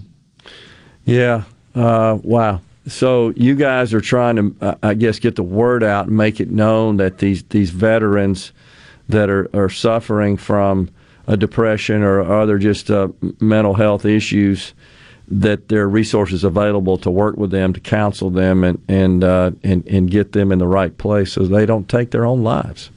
Yeah. 1.05 1.43
Uh, 1.75 2.19
wow. 2.23 2.61
So 2.87 3.29
you 3.35 3.55
guys 3.55 3.93
are 3.93 4.01
trying 4.01 4.35
to, 4.37 4.77
I 4.81 4.93
guess, 4.95 5.19
get 5.19 5.35
the 5.35 5.43
word 5.43 5.83
out 5.83 6.07
and 6.07 6.17
make 6.17 6.39
it 6.39 6.49
known 6.49 6.97
that 6.97 7.19
these 7.19 7.43
these 7.43 7.69
veterans 7.69 8.51
that 9.09 9.29
are, 9.29 9.49
are 9.53 9.69
suffering 9.69 10.37
from 10.37 10.89
a 11.27 11.37
depression 11.37 12.01
or 12.01 12.21
other 12.21 12.57
just 12.57 12.89
uh, 12.89 13.09
mental 13.39 13.75
health 13.75 14.05
issues 14.05 14.73
that 15.27 15.67
there 15.67 15.83
are 15.83 15.89
resources 15.89 16.43
available 16.43 16.97
to 16.97 17.11
work 17.11 17.37
with 17.37 17.51
them 17.51 17.71
to 17.73 17.79
counsel 17.79 18.31
them 18.31 18.63
and 18.63 18.81
and 18.87 19.23
uh, 19.23 19.51
and 19.63 19.87
and 19.87 20.09
get 20.09 20.31
them 20.31 20.51
in 20.51 20.57
the 20.57 20.67
right 20.67 20.97
place 20.97 21.33
so 21.33 21.43
they 21.43 21.65
don't 21.65 21.87
take 21.87 22.11
their 22.11 22.25
own 22.25 22.43
lives. 22.43 22.89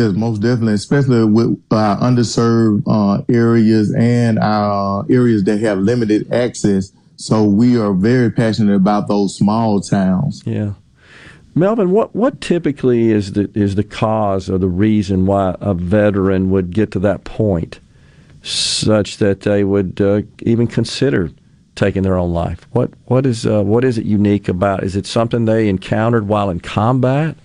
Yes, 0.00 0.16
most 0.16 0.40
definitely, 0.40 0.74
especially 0.74 1.24
with 1.24 1.60
our 1.70 1.98
underserved 1.98 2.84
uh, 2.86 3.22
areas 3.28 3.94
and 3.94 4.38
our 4.38 5.04
areas 5.10 5.44
that 5.44 5.60
have 5.60 5.78
limited 5.78 6.32
access. 6.32 6.90
So 7.16 7.44
we 7.44 7.78
are 7.78 7.92
very 7.92 8.30
passionate 8.30 8.76
about 8.76 9.08
those 9.08 9.36
small 9.36 9.78
towns. 9.82 10.42
Yeah. 10.46 10.72
Melvin, 11.54 11.90
what, 11.90 12.16
what 12.16 12.40
typically 12.40 13.10
is 13.10 13.32
the 13.32 13.50
is 13.54 13.74
the 13.74 13.84
cause 13.84 14.48
or 14.48 14.56
the 14.56 14.68
reason 14.68 15.26
why 15.26 15.56
a 15.60 15.74
veteran 15.74 16.50
would 16.50 16.70
get 16.70 16.92
to 16.92 16.98
that 17.00 17.24
point, 17.24 17.78
such 18.40 19.18
that 19.18 19.40
they 19.40 19.64
would 19.64 20.00
uh, 20.00 20.22
even 20.40 20.66
consider 20.66 21.30
taking 21.74 22.04
their 22.04 22.16
own 22.16 22.32
life? 22.32 22.66
What 22.72 22.92
what 23.04 23.26
is 23.26 23.44
uh, 23.44 23.62
what 23.64 23.84
is 23.84 23.98
it 23.98 24.06
unique 24.06 24.48
about? 24.48 24.82
Is 24.82 24.96
it 24.96 25.04
something 25.04 25.44
they 25.44 25.68
encountered 25.68 26.26
while 26.26 26.48
in 26.48 26.60
combat, 26.60 27.36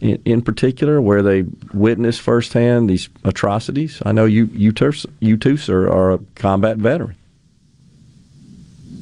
in, 0.00 0.20
in 0.24 0.42
particular, 0.42 1.00
where 1.00 1.22
they 1.22 1.44
witnessed 1.74 2.20
firsthand 2.20 2.88
these 2.90 3.08
atrocities? 3.24 4.00
I 4.04 4.12
know 4.12 4.24
you 4.24 4.48
you 4.52 4.72
too, 4.72 4.92
you 5.20 5.36
too, 5.36 5.56
sir, 5.56 5.88
are 5.88 6.12
a 6.12 6.18
combat 6.34 6.76
veteran. 6.78 7.14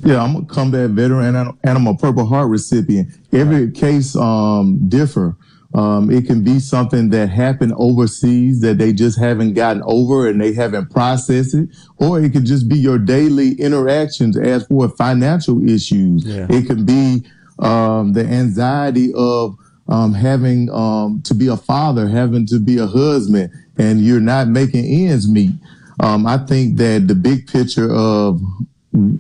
Yeah, 0.04 0.22
I'm 0.22 0.36
a 0.36 0.44
combat 0.44 0.90
veteran 0.90 1.26
and 1.26 1.36
I'm- 1.36 1.58
and 1.64 1.78
I'm 1.78 1.86
a 1.86 1.94
Purple 1.96 2.26
Heart 2.26 2.48
recipient. 2.48 3.08
Every 3.32 3.70
case 3.70 4.14
um, 4.16 4.88
differ, 4.88 5.36
Um, 5.74 6.10
it 6.10 6.26
can 6.26 6.42
be 6.42 6.58
something 6.60 7.10
that 7.10 7.28
happened 7.28 7.74
overseas 7.76 8.60
that 8.60 8.78
they 8.78 8.92
just 8.94 9.18
haven't 9.18 9.52
gotten 9.54 9.82
over 9.84 10.26
and 10.28 10.40
they 10.40 10.54
haven't 10.54 10.90
processed 10.90 11.54
it, 11.54 11.68
or 11.98 12.18
it 12.22 12.32
could 12.32 12.46
just 12.46 12.66
be 12.68 12.78
your 12.78 12.98
daily 12.98 13.50
interactions 13.54 14.38
as 14.38 14.64
for 14.68 14.88
financial 14.88 15.62
issues. 15.68 16.24
Yeah. 16.24 16.46
It 16.48 16.66
can 16.66 16.86
be 16.86 17.24
um, 17.58 18.12
the 18.14 18.24
anxiety 18.24 19.12
of 19.14 19.56
um, 19.88 20.14
having 20.14 20.70
um, 20.70 21.22
to 21.22 21.34
be 21.34 21.46
a 21.46 21.56
father, 21.56 22.08
having 22.08 22.46
to 22.46 22.58
be 22.58 22.78
a 22.78 22.86
husband, 22.86 23.50
and 23.78 24.00
you're 24.00 24.20
not 24.20 24.48
making 24.48 24.84
ends 24.84 25.28
meet. 25.28 25.52
Um, 26.00 26.26
I 26.26 26.38
think 26.38 26.76
that 26.76 27.08
the 27.08 27.14
big 27.14 27.46
picture 27.46 27.90
of 27.90 28.40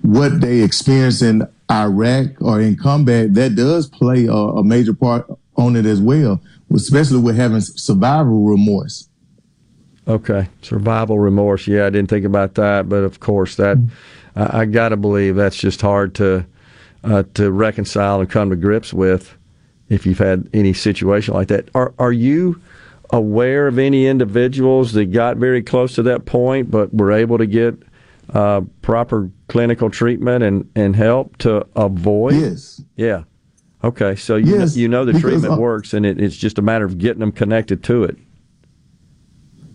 what 0.02 0.40
they 0.40 0.62
experience 0.62 1.22
in 1.22 1.46
Iraq 1.70 2.40
or 2.40 2.60
in 2.60 2.76
combat, 2.76 3.34
that 3.34 3.54
does 3.54 3.86
play 3.86 4.26
a, 4.26 4.32
a 4.32 4.64
major 4.64 4.94
part 4.94 5.26
on 5.56 5.76
it 5.76 5.86
as 5.86 6.00
well, 6.00 6.40
especially 6.74 7.18
with 7.18 7.36
having 7.36 7.60
survival 7.60 8.44
remorse. 8.44 9.08
Okay, 10.08 10.48
survival 10.62 11.18
remorse. 11.18 11.66
Yeah, 11.66 11.86
I 11.86 11.90
didn't 11.90 12.10
think 12.10 12.24
about 12.24 12.54
that, 12.54 12.88
but 12.88 13.02
of 13.02 13.18
course, 13.20 13.56
that 13.56 13.78
I, 14.36 14.60
I 14.60 14.64
got 14.66 14.90
to 14.90 14.96
believe 14.96 15.34
that's 15.36 15.56
just 15.56 15.80
hard 15.80 16.14
to 16.16 16.46
uh, 17.02 17.24
to 17.34 17.50
reconcile 17.50 18.20
and 18.20 18.30
come 18.30 18.50
to 18.50 18.56
grips 18.56 18.92
with. 18.92 19.36
If 19.88 20.04
you've 20.06 20.18
had 20.18 20.48
any 20.52 20.72
situation 20.72 21.34
like 21.34 21.48
that, 21.48 21.68
are 21.74 21.94
are 21.98 22.12
you 22.12 22.60
aware 23.10 23.68
of 23.68 23.78
any 23.78 24.06
individuals 24.06 24.92
that 24.94 25.06
got 25.06 25.36
very 25.36 25.62
close 25.62 25.94
to 25.94 26.02
that 26.02 26.24
point, 26.26 26.70
but 26.70 26.92
were 26.92 27.12
able 27.12 27.38
to 27.38 27.46
get 27.46 27.76
uh, 28.30 28.62
proper 28.82 29.30
clinical 29.48 29.90
treatment 29.90 30.42
and, 30.42 30.68
and 30.74 30.96
help 30.96 31.36
to 31.38 31.64
avoid? 31.76 32.34
Yes. 32.34 32.82
Yeah. 32.96 33.22
Okay, 33.84 34.16
so 34.16 34.34
you 34.34 34.58
Yes, 34.58 34.74
know, 34.74 34.80
you 34.80 34.88
know 34.88 35.04
the 35.04 35.20
treatment 35.20 35.60
works, 35.60 35.94
and 35.94 36.04
it, 36.04 36.20
it's 36.20 36.36
just 36.36 36.58
a 36.58 36.62
matter 36.62 36.84
of 36.84 36.98
getting 36.98 37.20
them 37.20 37.30
connected 37.30 37.84
to 37.84 38.02
it. 38.02 38.16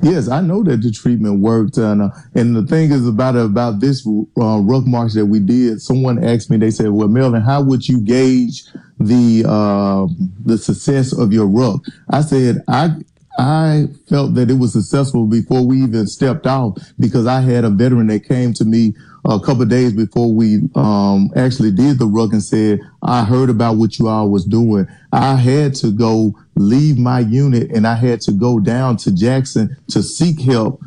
Yes, 0.01 0.29
I 0.29 0.41
know 0.41 0.63
that 0.63 0.81
the 0.81 0.91
treatment 0.91 1.41
worked, 1.41 1.77
and 1.77 2.01
uh, 2.01 2.09
and 2.33 2.55
the 2.55 2.65
thing 2.65 2.91
is 2.91 3.07
about 3.07 3.35
about 3.35 3.79
this 3.79 4.05
uh, 4.07 4.59
ruck 4.59 4.87
march 4.87 5.13
that 5.13 5.25
we 5.27 5.39
did. 5.39 5.81
Someone 5.81 6.23
asked 6.23 6.49
me, 6.49 6.57
they 6.57 6.71
said, 6.71 6.89
"Well, 6.89 7.07
Melvin, 7.07 7.41
how 7.41 7.61
would 7.61 7.87
you 7.87 8.01
gauge 8.01 8.63
the 8.99 9.45
uh, 9.47 10.07
the 10.43 10.57
success 10.57 11.13
of 11.13 11.31
your 11.31 11.47
ruck?" 11.47 11.81
I 12.09 12.21
said, 12.21 12.63
"I." 12.67 12.95
I 13.39 13.87
felt 14.09 14.33
that 14.35 14.51
it 14.51 14.55
was 14.55 14.73
successful 14.73 15.25
before 15.25 15.65
we 15.65 15.81
even 15.83 16.05
stepped 16.05 16.45
off 16.45 16.77
because 16.99 17.25
I 17.25 17.39
had 17.39 17.63
a 17.63 17.69
veteran 17.69 18.07
that 18.07 18.27
came 18.27 18.53
to 18.55 18.65
me 18.65 18.93
a 19.25 19.39
couple 19.39 19.61
of 19.61 19.69
days 19.69 19.93
before 19.93 20.33
we 20.33 20.61
um, 20.75 21.31
actually 21.35 21.71
did 21.71 21.99
the 21.99 22.05
ruck 22.05 22.33
and 22.33 22.43
said, 22.43 22.79
I 23.03 23.23
heard 23.23 23.49
about 23.49 23.77
what 23.77 23.99
you 23.99 24.07
all 24.07 24.29
was 24.29 24.45
doing. 24.45 24.87
I 25.11 25.35
had 25.35 25.75
to 25.75 25.91
go 25.91 26.33
leave 26.55 26.97
my 26.97 27.19
unit 27.19 27.71
and 27.71 27.85
I 27.85 27.95
had 27.95 28.21
to 28.21 28.31
go 28.31 28.59
down 28.59 28.97
to 28.97 29.11
Jackson 29.11 29.77
to 29.89 30.01
seek 30.01 30.39
help 30.41 30.81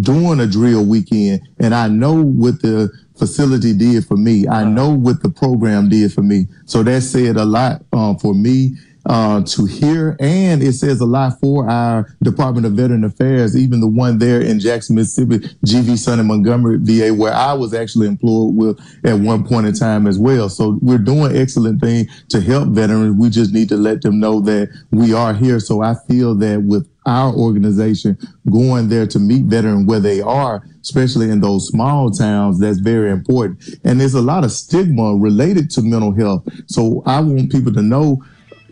during 0.00 0.40
a 0.40 0.46
drill 0.46 0.84
weekend. 0.84 1.40
And 1.58 1.74
I 1.74 1.88
know 1.88 2.22
what 2.22 2.62
the 2.62 2.90
facility 3.16 3.74
did 3.74 4.06
for 4.06 4.16
me. 4.16 4.48
I 4.48 4.64
know 4.64 4.90
what 4.90 5.22
the 5.22 5.28
program 5.28 5.88
did 5.88 6.12
for 6.12 6.22
me. 6.22 6.46
So 6.64 6.82
that 6.84 7.02
said 7.02 7.36
a 7.36 7.44
lot 7.44 7.82
um, 7.92 8.18
for 8.18 8.34
me 8.34 8.76
uh, 9.10 9.42
to 9.42 9.66
hear, 9.66 10.16
and 10.20 10.62
it 10.62 10.72
says 10.74 11.00
a 11.00 11.04
lot 11.04 11.40
for 11.40 11.68
our 11.68 12.14
Department 12.22 12.64
of 12.64 12.74
Veteran 12.74 13.02
Affairs, 13.02 13.56
even 13.56 13.80
the 13.80 13.88
one 13.88 14.18
there 14.18 14.40
in 14.40 14.60
Jackson, 14.60 14.94
Mississippi, 14.94 15.38
GV 15.66 15.98
Sonny 15.98 16.22
Montgomery 16.22 16.78
VA, 16.80 17.12
where 17.12 17.32
I 17.32 17.52
was 17.52 17.74
actually 17.74 18.06
employed 18.06 18.54
with 18.54 18.80
at 19.04 19.18
one 19.18 19.44
point 19.44 19.66
in 19.66 19.74
time 19.74 20.06
as 20.06 20.16
well. 20.16 20.48
So 20.48 20.78
we're 20.80 20.98
doing 20.98 21.36
excellent 21.36 21.80
thing 21.80 22.06
to 22.28 22.40
help 22.40 22.68
veterans. 22.68 23.16
We 23.16 23.30
just 23.30 23.52
need 23.52 23.68
to 23.70 23.76
let 23.76 24.02
them 24.02 24.20
know 24.20 24.38
that 24.42 24.68
we 24.92 25.12
are 25.12 25.34
here. 25.34 25.58
So 25.58 25.82
I 25.82 25.96
feel 26.06 26.36
that 26.36 26.62
with 26.62 26.88
our 27.04 27.34
organization 27.34 28.16
going 28.48 28.90
there 28.90 29.08
to 29.08 29.18
meet 29.18 29.46
veterans 29.46 29.88
where 29.88 29.98
they 29.98 30.20
are, 30.20 30.64
especially 30.82 31.30
in 31.30 31.40
those 31.40 31.66
small 31.66 32.12
towns, 32.12 32.60
that's 32.60 32.78
very 32.78 33.10
important. 33.10 33.60
And 33.82 34.00
there's 34.00 34.14
a 34.14 34.22
lot 34.22 34.44
of 34.44 34.52
stigma 34.52 35.16
related 35.16 35.68
to 35.70 35.82
mental 35.82 36.12
health. 36.12 36.46
So 36.66 37.02
I 37.06 37.18
want 37.18 37.50
people 37.50 37.72
to 37.72 37.82
know 37.82 38.22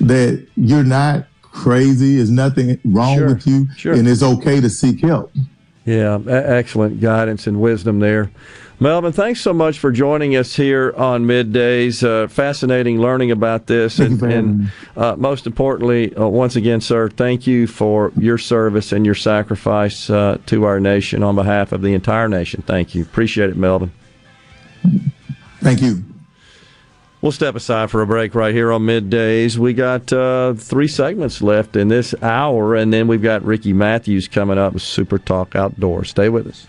that 0.00 0.46
you're 0.56 0.84
not 0.84 1.26
crazy. 1.42 2.16
There's 2.16 2.30
nothing 2.30 2.78
wrong 2.84 3.16
Sure, 3.16 3.28
with 3.28 3.46
you, 3.46 3.66
sure. 3.76 3.92
and 3.94 4.06
it's 4.06 4.22
okay 4.22 4.60
to 4.60 4.70
seek 4.70 5.00
help. 5.00 5.32
Yeah, 5.84 6.18
excellent 6.26 7.00
guidance 7.00 7.46
and 7.46 7.60
wisdom 7.60 7.98
there. 8.00 8.30
Melvin, 8.80 9.10
thanks 9.12 9.40
so 9.40 9.52
much 9.52 9.78
for 9.80 9.90
joining 9.90 10.36
us 10.36 10.54
here 10.54 10.92
on 10.96 11.24
middays. 11.24 12.04
Uh, 12.06 12.28
fascinating 12.28 13.00
learning 13.00 13.32
about 13.32 13.66
this, 13.66 13.98
and, 13.98 14.22
and 14.22 14.70
uh, 14.96 15.16
most 15.16 15.46
importantly, 15.48 16.14
uh, 16.14 16.28
once 16.28 16.54
again, 16.54 16.80
sir, 16.80 17.08
thank 17.08 17.46
you 17.46 17.66
for 17.66 18.12
your 18.16 18.38
service 18.38 18.92
and 18.92 19.04
your 19.04 19.16
sacrifice 19.16 20.08
uh, 20.10 20.38
to 20.46 20.62
our 20.64 20.78
nation 20.78 21.24
on 21.24 21.34
behalf 21.34 21.72
of 21.72 21.82
the 21.82 21.92
entire 21.92 22.28
nation. 22.28 22.62
Thank 22.66 22.94
you. 22.94 23.02
Appreciate 23.02 23.50
it, 23.50 23.56
Melvin. 23.56 23.90
Thank 25.60 25.82
you. 25.82 26.04
We'll 27.20 27.32
step 27.32 27.56
aside 27.56 27.90
for 27.90 28.00
a 28.00 28.06
break 28.06 28.36
right 28.36 28.54
here 28.54 28.70
on 28.70 28.82
middays. 28.82 29.56
We 29.56 29.74
got 29.74 30.12
uh, 30.12 30.54
three 30.54 30.86
segments 30.86 31.42
left 31.42 31.74
in 31.74 31.88
this 31.88 32.14
hour, 32.22 32.76
and 32.76 32.92
then 32.92 33.08
we've 33.08 33.22
got 33.22 33.42
Ricky 33.42 33.72
Matthews 33.72 34.28
coming 34.28 34.56
up 34.56 34.74
with 34.74 34.82
Super 34.82 35.18
Talk 35.18 35.56
Outdoors. 35.56 36.10
Stay 36.10 36.28
with 36.28 36.46
us. 36.46 36.68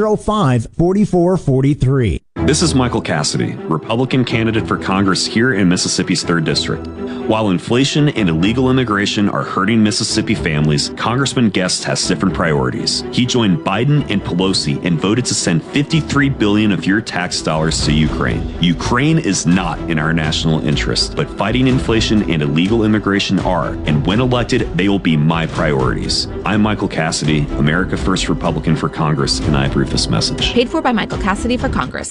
605 0.00 0.66
4443. 0.78 2.29
This 2.46 2.62
is 2.62 2.74
Michael 2.74 3.02
Cassidy, 3.02 3.52
Republican 3.52 4.24
candidate 4.24 4.66
for 4.66 4.76
Congress 4.76 5.24
here 5.24 5.52
in 5.52 5.68
Mississippi's 5.68 6.24
3rd 6.24 6.44
District. 6.44 6.86
While 7.28 7.50
inflation 7.50 8.08
and 8.08 8.28
illegal 8.28 8.70
immigration 8.70 9.28
are 9.28 9.44
hurting 9.44 9.80
Mississippi 9.80 10.34
families, 10.34 10.88
Congressman 10.96 11.50
Guest 11.50 11.84
has 11.84 12.04
different 12.08 12.34
priorities. 12.34 13.04
He 13.12 13.24
joined 13.24 13.58
Biden 13.58 14.10
and 14.10 14.20
Pelosi 14.20 14.84
and 14.84 15.00
voted 15.00 15.26
to 15.26 15.34
send 15.34 15.62
53 15.62 16.28
billion 16.28 16.72
of 16.72 16.84
your 16.86 17.00
tax 17.00 17.40
dollars 17.40 17.84
to 17.84 17.92
Ukraine. 17.92 18.42
Ukraine 18.60 19.18
is 19.18 19.46
not 19.46 19.78
in 19.88 19.96
our 19.96 20.12
national 20.12 20.66
interest, 20.66 21.14
but 21.14 21.30
fighting 21.38 21.68
inflation 21.68 22.28
and 22.28 22.42
illegal 22.42 22.84
immigration 22.84 23.38
are, 23.40 23.74
and 23.86 24.04
when 24.04 24.18
elected, 24.18 24.62
they 24.76 24.88
will 24.88 24.98
be 24.98 25.16
my 25.16 25.46
priorities. 25.46 26.26
I'm 26.44 26.62
Michael 26.62 26.88
Cassidy, 26.88 27.46
America 27.58 27.96
First 27.96 28.28
Republican 28.28 28.74
for 28.74 28.88
Congress, 28.88 29.38
and 29.40 29.56
I 29.56 29.66
approve 29.66 29.90
this 29.90 30.08
message. 30.08 30.52
Paid 30.52 30.68
for 30.68 30.82
by 30.82 30.90
Michael 30.90 31.18
Cassidy 31.18 31.56
for 31.56 31.68
Congress. 31.68 32.10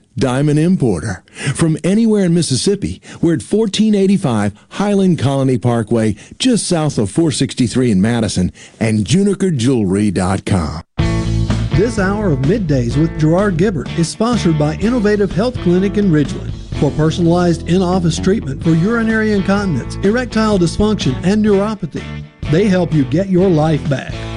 diamond 0.15 0.59
importer. 0.59 1.23
From 1.55 1.77
anywhere 1.83 2.25
in 2.25 2.33
Mississippi, 2.33 3.01
we're 3.21 3.33
at 3.33 3.43
1485 3.43 4.53
Highland 4.71 5.19
Colony 5.19 5.57
Parkway, 5.57 6.15
just 6.37 6.67
south 6.67 6.97
of 6.97 7.11
463 7.11 7.91
in 7.91 8.01
Madison, 8.01 8.51
and 8.79 9.05
junikerjewelry.com. 9.05 10.81
This 11.77 11.99
hour 11.99 12.31
of 12.31 12.39
Middays 12.39 12.97
with 12.97 13.17
Gerard 13.19 13.57
Gibert 13.57 13.97
is 13.97 14.09
sponsored 14.09 14.59
by 14.59 14.75
Innovative 14.75 15.31
Health 15.31 15.55
Clinic 15.59 15.97
in 15.97 16.11
Ridgeland. 16.11 16.51
For 16.79 16.91
personalized 16.91 17.69
in-office 17.69 18.19
treatment 18.19 18.63
for 18.63 18.71
urinary 18.71 19.33
incontinence, 19.33 19.95
erectile 20.05 20.57
dysfunction, 20.57 21.13
and 21.23 21.45
neuropathy, 21.45 22.03
they 22.51 22.67
help 22.67 22.91
you 22.93 23.05
get 23.05 23.29
your 23.29 23.49
life 23.49 23.87
back. 23.89 24.30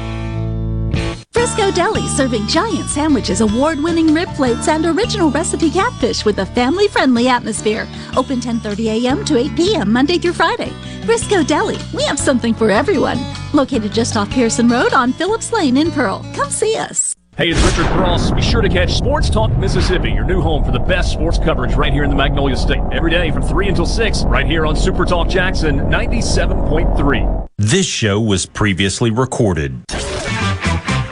Frisco 1.45 1.71
Deli 1.71 2.09
serving 2.09 2.47
giant 2.47 2.89
sandwiches, 2.89 3.43
award 3.43 3.79
winning 3.79 4.15
rib 4.15 4.31
plates, 4.31 4.67
and 4.69 4.87
original 4.87 5.31
recipe 5.31 5.71
catfish 5.71 6.25
with 6.25 6.39
a 6.39 6.47
family 6.47 6.89
friendly 6.89 7.29
atmosphere. 7.29 7.87
Open 8.17 8.41
10:30 8.41 9.05
a.m. 9.05 9.27
to 9.27 9.37
8 9.37 9.55
p.m. 9.55 9.93
Monday 9.93 10.17
through 10.17 10.33
Friday. 10.33 10.71
Frisco 11.05 11.43
Deli, 11.43 11.77
we 11.93 12.03
have 12.05 12.19
something 12.19 12.55
for 12.55 12.71
everyone. 12.71 13.19
Located 13.53 13.93
just 13.93 14.17
off 14.17 14.31
Pearson 14.31 14.71
Road 14.71 14.95
on 14.95 15.13
Phillips 15.13 15.53
Lane 15.53 15.77
in 15.77 15.91
Pearl. 15.91 16.25
Come 16.35 16.49
see 16.49 16.79
us. 16.79 17.15
Hey, 17.37 17.51
it's 17.51 17.61
Richard 17.61 17.93
Cross. 17.93 18.31
Be 18.31 18.41
sure 18.41 18.63
to 18.63 18.71
catch 18.71 18.95
Sports 18.95 19.29
Talk 19.29 19.55
Mississippi, 19.59 20.13
your 20.13 20.25
new 20.25 20.41
home 20.41 20.65
for 20.65 20.73
the 20.73 20.79
best 20.95 21.13
sports 21.13 21.37
coverage 21.37 21.75
right 21.75 21.93
here 21.93 22.05
in 22.05 22.11
the 22.11 22.17
Magnolia 22.17 22.57
State. 22.57 22.81
Every 22.91 23.11
day 23.11 23.31
from 23.31 23.43
3 23.43 23.69
until 23.69 23.85
6, 23.85 24.25
right 24.29 24.47
here 24.47 24.65
on 24.65 24.77
Super 24.77 25.05
Talk 25.05 25.29
Jackson 25.29 25.81
97.3. 25.91 27.47
This 27.59 27.85
show 27.85 28.19
was 28.19 28.47
previously 28.47 29.11
recorded. 29.11 29.85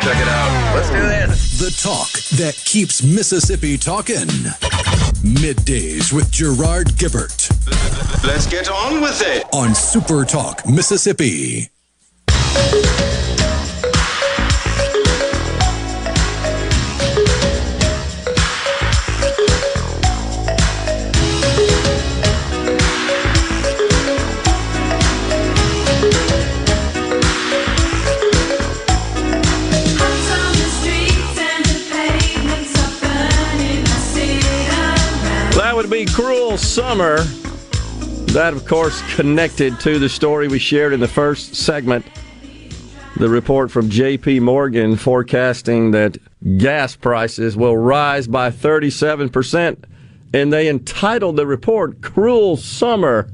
Check 0.03 0.16
it 0.16 0.27
out. 0.27 0.74
Let's 0.74 0.91
do 0.91 1.01
this. 1.01 1.61
The 1.61 1.70
talk 1.81 2.11
that 2.39 2.57
keeps 2.65 3.05
Mississippi 3.05 3.79
talking. 3.79 4.27
Middays 5.23 6.12
with 6.12 6.29
Gerard 6.29 6.89
Gibert. 6.99 7.49
Let's 8.24 8.47
get 8.47 8.69
on 8.69 9.01
with 9.01 9.23
it. 9.24 9.47
On 9.53 9.77
Super 9.77 10.24
Talk 10.24 10.66
Mississippi. 10.66 11.70
Cruel 36.53 36.59
Summer. 36.59 37.16
That, 38.35 38.53
of 38.53 38.66
course, 38.66 39.01
connected 39.15 39.81
to 39.81 39.99
the 39.99 40.11
story 40.11 40.49
we 40.49 40.59
shared 40.59 40.93
in 40.93 41.01
the 41.01 41.09
first 41.09 41.55
segment. 41.55 42.05
The 43.16 43.31
report 43.31 43.70
from 43.70 43.89
JP 43.89 44.43
Morgan 44.43 44.97
forecasting 44.97 45.93
that 45.93 46.19
gas 46.59 46.95
prices 46.95 47.57
will 47.57 47.79
rise 47.79 48.29
by 48.29 48.51
37%. 48.51 49.85
And 50.35 50.53
they 50.53 50.69
entitled 50.69 51.37
the 51.37 51.47
report 51.47 52.03
Cruel 52.03 52.59
Summer. 52.59 53.31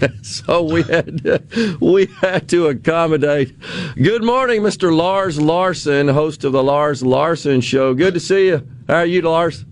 so 0.22 0.62
we 0.62 0.82
had 0.84 1.24
to, 1.24 1.76
we 1.82 2.06
had 2.06 2.48
to 2.48 2.68
accommodate. 2.68 3.54
Good 3.96 4.24
morning, 4.24 4.62
Mr. 4.62 4.96
Lars 4.96 5.38
Larson, 5.38 6.08
host 6.08 6.42
of 6.42 6.52
the 6.52 6.64
Lars 6.64 7.02
Larson 7.02 7.60
Show. 7.60 7.92
Good 7.92 8.14
to 8.14 8.20
see 8.20 8.46
you. 8.46 8.66
How 8.88 9.00
are 9.00 9.06
you, 9.06 9.20
Lars? 9.20 9.66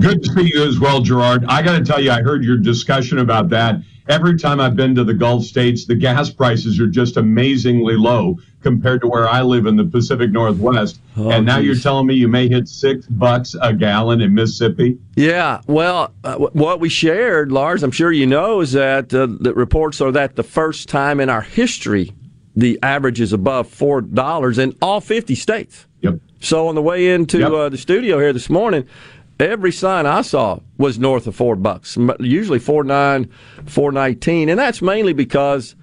Good 0.00 0.22
to 0.24 0.32
see 0.32 0.50
you 0.54 0.64
as 0.64 0.78
well, 0.80 1.00
Gerard. 1.00 1.44
I 1.46 1.62
got 1.62 1.78
to 1.78 1.84
tell 1.84 2.00
you, 2.00 2.10
I 2.10 2.22
heard 2.22 2.42
your 2.42 2.56
discussion 2.56 3.18
about 3.18 3.50
that. 3.50 3.76
Every 4.08 4.36
time 4.38 4.58
I've 4.60 4.74
been 4.74 4.94
to 4.96 5.04
the 5.04 5.14
Gulf 5.14 5.44
states, 5.44 5.84
the 5.84 5.94
gas 5.94 6.30
prices 6.30 6.80
are 6.80 6.86
just 6.86 7.16
amazingly 7.16 7.96
low 7.96 8.38
compared 8.62 9.02
to 9.02 9.06
where 9.08 9.28
I 9.28 9.42
live 9.42 9.66
in 9.66 9.76
the 9.76 9.84
Pacific 9.84 10.30
Northwest. 10.32 11.00
Oh, 11.16 11.30
and 11.30 11.46
now 11.46 11.58
geez. 11.58 11.66
you're 11.66 11.76
telling 11.76 12.06
me 12.06 12.14
you 12.14 12.26
may 12.28 12.48
hit 12.48 12.66
six 12.66 13.06
bucks 13.06 13.54
a 13.60 13.72
gallon 13.72 14.20
in 14.20 14.34
Mississippi? 14.34 14.98
Yeah, 15.16 15.60
well, 15.66 16.12
uh, 16.24 16.36
wh- 16.36 16.56
what 16.56 16.80
we 16.80 16.88
shared, 16.88 17.52
Lars, 17.52 17.82
I'm 17.82 17.90
sure 17.92 18.10
you 18.10 18.26
know, 18.26 18.60
is 18.60 18.72
that 18.72 19.14
uh, 19.14 19.28
the 19.38 19.54
reports 19.54 20.00
are 20.00 20.10
that 20.12 20.34
the 20.34 20.42
first 20.42 20.88
time 20.88 21.20
in 21.20 21.28
our 21.28 21.42
history, 21.42 22.12
the 22.56 22.78
average 22.82 23.20
is 23.20 23.32
above 23.32 23.68
four 23.68 24.00
dollars 24.00 24.58
in 24.58 24.74
all 24.82 25.00
50 25.00 25.34
states. 25.36 25.86
Yep. 26.00 26.14
So 26.40 26.68
on 26.68 26.74
the 26.74 26.82
way 26.82 27.10
into 27.10 27.38
Yep. 27.38 27.52
uh, 27.52 27.68
the 27.68 27.78
studio 27.78 28.18
here 28.18 28.32
this 28.32 28.50
morning, 28.50 28.86
every 29.40 29.72
sign 29.72 30.06
I 30.06 30.22
saw 30.22 30.60
was 30.78 30.98
north 30.98 31.26
of 31.26 31.36
four 31.36 31.56
bucks. 31.56 31.96
Usually 32.18 32.58
four 32.58 32.84
nine, 32.84 33.30
four 33.66 33.92
nineteen, 33.92 34.48
and 34.48 34.58
that's 34.58 34.82
mainly 34.82 35.12
because. 35.12 35.74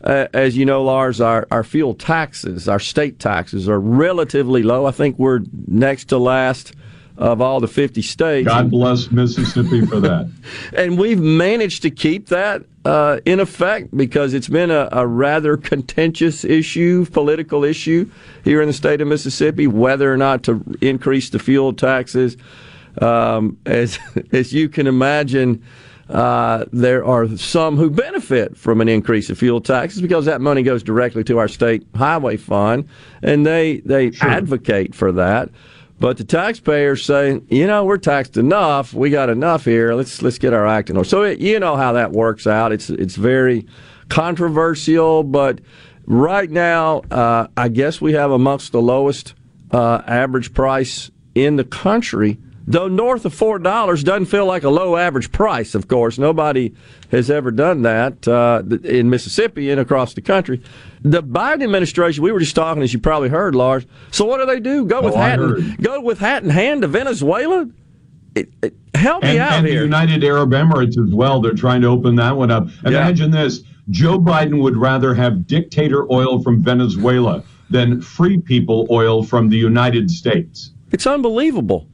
Uh, 0.00 0.28
as 0.32 0.56
you 0.56 0.64
know, 0.64 0.84
Lars, 0.84 1.20
our, 1.20 1.44
our 1.50 1.64
fuel 1.64 1.92
taxes, 1.92 2.68
our 2.68 2.78
state 2.78 3.18
taxes 3.18 3.68
are 3.68 3.80
relatively 3.80 4.62
low. 4.62 4.86
I 4.86 4.92
think 4.92 5.18
we're 5.18 5.40
next 5.66 6.04
to 6.10 6.18
last 6.18 6.72
of 7.18 7.40
all 7.40 7.58
the 7.58 7.68
50 7.68 8.00
states. 8.00 8.46
God 8.46 8.70
bless 8.70 9.10
Mississippi 9.10 9.84
for 9.84 10.00
that. 10.00 10.30
And 10.72 10.98
we've 10.98 11.20
managed 11.20 11.82
to 11.82 11.90
keep 11.90 12.28
that 12.28 12.62
uh, 12.84 13.18
in 13.24 13.40
effect 13.40 13.94
because 13.96 14.34
it's 14.34 14.48
been 14.48 14.70
a, 14.70 14.88
a 14.92 15.06
rather 15.06 15.56
contentious 15.56 16.44
issue, 16.44 17.04
political 17.06 17.64
issue 17.64 18.08
here 18.44 18.62
in 18.62 18.68
the 18.68 18.72
state 18.72 19.00
of 19.00 19.08
Mississippi, 19.08 19.66
whether 19.66 20.12
or 20.12 20.16
not 20.16 20.44
to 20.44 20.64
increase 20.80 21.28
the 21.30 21.38
fuel 21.38 21.72
taxes. 21.72 22.36
Um, 23.00 23.58
as 23.66 23.98
as 24.32 24.52
you 24.52 24.68
can 24.68 24.86
imagine, 24.86 25.62
uh, 26.08 26.64
there 26.72 27.04
are 27.04 27.28
some 27.36 27.76
who 27.76 27.90
benefit 27.90 28.56
from 28.56 28.80
an 28.80 28.88
increase 28.88 29.28
in 29.28 29.36
fuel 29.36 29.60
taxes 29.60 30.00
because 30.00 30.24
that 30.24 30.40
money 30.40 30.62
goes 30.62 30.82
directly 30.82 31.22
to 31.24 31.38
our 31.38 31.48
state 31.48 31.86
highway 31.94 32.36
fund, 32.36 32.88
and 33.22 33.44
they 33.46 33.78
they 33.80 34.12
advocate 34.20 34.94
for 34.94 35.12
that. 35.12 35.50
But 36.00 36.16
the 36.16 36.24
taxpayers 36.24 37.04
say, 37.04 37.40
you 37.48 37.66
know, 37.66 37.84
we're 37.84 37.98
taxed 37.98 38.36
enough. 38.36 38.94
We 38.94 39.10
got 39.10 39.28
enough 39.28 39.64
here. 39.64 39.94
Let's 39.94 40.22
let's 40.22 40.38
get 40.38 40.52
our 40.52 40.66
act 40.66 40.90
in 40.90 40.96
order. 40.96 41.08
So 41.08 41.22
it, 41.22 41.40
you 41.40 41.58
know 41.58 41.76
how 41.76 41.92
that 41.92 42.12
works 42.12 42.46
out. 42.46 42.72
It's 42.72 42.88
it's 42.88 43.16
very 43.16 43.66
controversial, 44.08 45.24
but 45.24 45.60
right 46.06 46.50
now, 46.50 47.02
uh, 47.10 47.48
I 47.56 47.68
guess 47.68 48.00
we 48.00 48.12
have 48.12 48.30
amongst 48.30 48.72
the 48.72 48.80
lowest 48.80 49.34
uh, 49.72 50.02
average 50.06 50.54
price 50.54 51.10
in 51.34 51.56
the 51.56 51.64
country. 51.64 52.38
Though 52.70 52.86
north 52.86 53.24
of 53.24 53.32
four 53.32 53.58
dollars 53.58 54.04
doesn't 54.04 54.26
feel 54.26 54.44
like 54.44 54.62
a 54.62 54.68
low 54.68 54.96
average 54.96 55.32
price. 55.32 55.74
Of 55.74 55.88
course, 55.88 56.18
nobody 56.18 56.74
has 57.10 57.30
ever 57.30 57.50
done 57.50 57.80
that 57.82 58.28
uh, 58.28 58.62
in 58.84 59.08
Mississippi 59.08 59.70
and 59.70 59.80
across 59.80 60.12
the 60.12 60.20
country. 60.20 60.62
The 61.00 61.22
Biden 61.22 61.64
administration, 61.64 62.22
we 62.22 62.30
were 62.30 62.40
just 62.40 62.54
talking, 62.54 62.82
as 62.82 62.92
you 62.92 62.98
probably 62.98 63.30
heard, 63.30 63.54
Lars. 63.54 63.86
So 64.10 64.26
what 64.26 64.36
do 64.38 64.44
they 64.44 64.60
do? 64.60 64.84
Go 64.84 65.00
with 65.00 65.14
Oh, 65.14 65.16
hat, 65.16 65.40
in, 65.40 65.76
go 65.80 65.98
with 66.02 66.18
hat 66.18 66.42
in 66.42 66.50
hand 66.50 66.82
to 66.82 66.88
Venezuela? 66.88 67.66
It, 68.34 68.52
it, 68.62 68.74
help 68.94 69.22
me 69.22 69.30
and, 69.30 69.38
out 69.38 69.52
and 69.54 69.66
here. 69.66 69.78
the 69.78 69.84
United 69.86 70.22
Arab 70.22 70.50
Emirates 70.50 70.98
as 71.02 71.14
well. 71.14 71.40
They're 71.40 71.54
trying 71.54 71.80
to 71.80 71.86
open 71.88 72.16
that 72.16 72.36
one 72.36 72.50
up. 72.50 72.68
Imagine 72.84 73.30
this: 73.30 73.62
Joe 73.88 74.18
Biden 74.18 74.60
would 74.62 74.76
rather 74.76 75.14
have 75.14 75.46
dictator 75.46 76.06
oil 76.12 76.42
from 76.42 76.62
Venezuela 76.62 77.42
than 77.70 78.02
free 78.02 78.36
people 78.38 78.86
oil 78.90 79.22
from 79.22 79.48
the 79.48 79.56
United 79.56 80.10
States. 80.10 80.72
It's 80.92 81.06
unbelievable. 81.06 81.88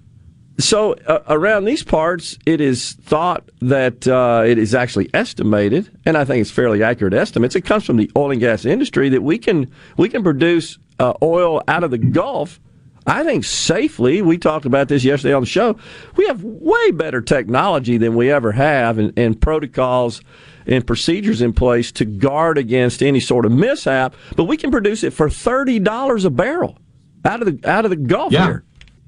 So 0.59 0.94
uh, 0.94 1.20
around 1.28 1.64
these 1.64 1.82
parts, 1.82 2.39
it 2.47 2.60
is 2.60 2.93
thought 2.93 3.51
that 3.60 4.06
uh, 4.06 4.44
it 4.47 4.56
is 4.56 4.74
actually 4.74 5.10
estimated, 5.12 5.90
and 6.06 6.16
I 6.16 6.24
think 6.24 6.40
it's 6.40 6.51
fairly 6.51 6.82
accurate 6.82 7.12
estimates. 7.12 7.56
It 7.56 7.62
comes 7.62 7.85
from 7.85 7.97
the 7.97 8.10
oil 8.16 8.31
and 8.31 8.40
gas 8.40 8.64
industry 8.64 9.09
that 9.09 9.22
we 9.22 9.39
can 9.39 9.70
we 9.97 10.09
can 10.09 10.22
produce 10.22 10.78
uh, 11.01 11.14
oil 11.22 11.60
out 11.66 11.82
of 11.82 11.90
the 11.90 11.98
Gulf 11.98 12.60
I 13.06 13.22
think 13.22 13.44
safely, 13.44 14.22
we 14.22 14.39
talked 14.39 14.64
about 14.64 14.89
this 14.89 15.05
yesterday 15.05 15.35
on 15.35 15.43
the 15.43 15.47
show, 15.47 15.76
we 16.16 16.26
have 16.26 16.43
way 16.43 16.90
better 16.90 17.20
technology 17.20 17.98
than 17.98 18.14
we 18.14 18.31
ever 18.31 18.52
have 18.52 18.98
and, 18.98 19.12
and 19.18 19.39
protocols 19.39 20.22
and 20.66 20.86
procedures 20.86 21.43
in 21.43 21.52
place 21.52 21.93
to 21.93 22.06
guard 22.06 22.56
against 22.56 23.02
any 23.02 23.20
sort 23.20 23.44
of 23.44 23.52
mishap, 23.52 24.14
but 24.36 24.44
we 24.44 24.56
can 24.56 24.70
produce 24.70 25.02
it 25.05 25.12
for 25.12 25.28
$30 25.28 26.24
a 26.24 26.31
barrel 26.31 26.78
out 27.26 27.43
of 27.43 27.60
the 27.60 27.70
out 27.70 27.85
of 27.85 27.90
the 27.90 27.97
Gulf 27.97 28.32
Yeah. 28.32 28.47
here. 28.47 28.64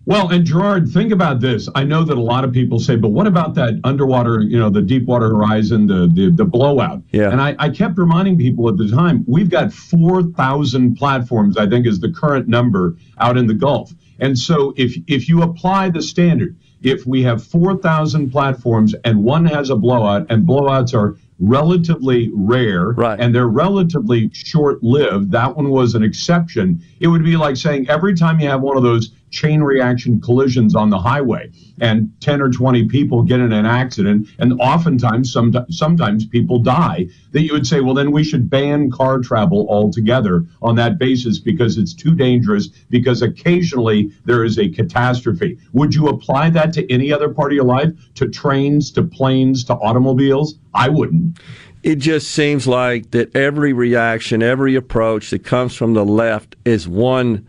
Well, 0.06 0.28
and 0.28 0.44
Gerard, 0.44 0.88
think 0.88 1.10
about 1.10 1.40
this. 1.40 1.68
I 1.74 1.82
know 1.82 2.04
that 2.04 2.16
a 2.16 2.20
lot 2.20 2.44
of 2.44 2.52
people 2.52 2.78
say, 2.78 2.94
but 2.94 3.08
what 3.08 3.26
about 3.26 3.54
that 3.54 3.80
underwater, 3.82 4.40
you 4.40 4.56
know, 4.56 4.70
the 4.70 4.80
Deepwater 4.80 5.28
Horizon, 5.28 5.88
the 5.88 6.06
the, 6.06 6.30
the 6.30 6.44
blowout? 6.44 7.02
Yeah. 7.10 7.30
And 7.30 7.40
I, 7.40 7.56
I 7.58 7.70
kept 7.70 7.98
reminding 7.98 8.38
people 8.38 8.68
at 8.68 8.76
the 8.76 8.88
time, 8.88 9.24
we've 9.26 9.50
got 9.50 9.72
4,000 9.72 10.94
platforms, 10.94 11.56
I 11.56 11.68
think 11.68 11.88
is 11.88 11.98
the 11.98 12.12
current 12.12 12.46
number 12.46 12.96
out 13.18 13.36
in 13.36 13.48
the 13.48 13.54
Gulf. 13.54 13.92
And 14.20 14.38
so 14.38 14.72
if 14.76 14.96
if 15.08 15.28
you 15.28 15.42
apply 15.42 15.90
the 15.90 16.02
standard, 16.02 16.56
if 16.82 17.04
we 17.04 17.24
have 17.24 17.42
4,000 17.44 18.30
platforms 18.30 18.94
and 19.04 19.24
one 19.24 19.44
has 19.46 19.70
a 19.70 19.76
blowout, 19.76 20.26
and 20.30 20.46
blowouts 20.46 20.94
are 20.94 21.16
relatively 21.38 22.30
rare 22.32 22.90
right. 22.90 23.20
and 23.20 23.34
they're 23.34 23.48
relatively 23.48 24.30
short 24.32 24.84
lived, 24.84 25.32
that 25.32 25.56
one 25.56 25.70
was 25.70 25.96
an 25.96 26.04
exception. 26.04 26.80
It 27.00 27.08
would 27.08 27.24
be 27.24 27.36
like 27.36 27.56
saying 27.56 27.90
every 27.90 28.14
time 28.14 28.38
you 28.38 28.48
have 28.48 28.62
one 28.62 28.76
of 28.76 28.84
those 28.84 29.10
chain 29.30 29.60
reaction 29.62 30.20
collisions 30.20 30.74
on 30.74 30.90
the 30.90 30.98
highway 30.98 31.50
and 31.80 32.10
10 32.20 32.40
or 32.40 32.50
20 32.50 32.88
people 32.88 33.22
get 33.22 33.40
in 33.40 33.52
an 33.52 33.66
accident 33.66 34.28
and 34.38 34.58
oftentimes 34.60 35.32
some, 35.32 35.52
sometimes 35.68 36.24
people 36.24 36.58
die 36.58 37.06
that 37.32 37.42
you 37.42 37.52
would 37.52 37.66
say 37.66 37.80
well 37.80 37.94
then 37.94 38.12
we 38.12 38.24
should 38.24 38.48
ban 38.48 38.90
car 38.90 39.18
travel 39.18 39.66
altogether 39.68 40.44
on 40.62 40.76
that 40.76 40.98
basis 40.98 41.38
because 41.38 41.76
it's 41.76 41.94
too 41.94 42.14
dangerous 42.14 42.68
because 42.90 43.22
occasionally 43.22 44.10
there 44.24 44.44
is 44.44 44.58
a 44.58 44.68
catastrophe. 44.68 45.58
Would 45.72 45.94
you 45.94 46.08
apply 46.08 46.50
that 46.50 46.72
to 46.74 46.92
any 46.92 47.12
other 47.12 47.28
part 47.28 47.52
of 47.52 47.56
your 47.56 47.64
life? 47.64 47.92
To 48.16 48.28
trains 48.28 48.90
to 48.92 49.02
planes 49.02 49.64
to 49.64 49.74
automobiles? 49.74 50.56
I 50.74 50.88
wouldn't. 50.88 51.38
It 51.82 51.96
just 51.96 52.30
seems 52.32 52.66
like 52.66 53.12
that 53.12 53.34
every 53.36 53.72
reaction, 53.72 54.42
every 54.42 54.74
approach 54.74 55.30
that 55.30 55.44
comes 55.44 55.74
from 55.74 55.94
the 55.94 56.04
left 56.04 56.56
is 56.64 56.88
one 56.88 57.46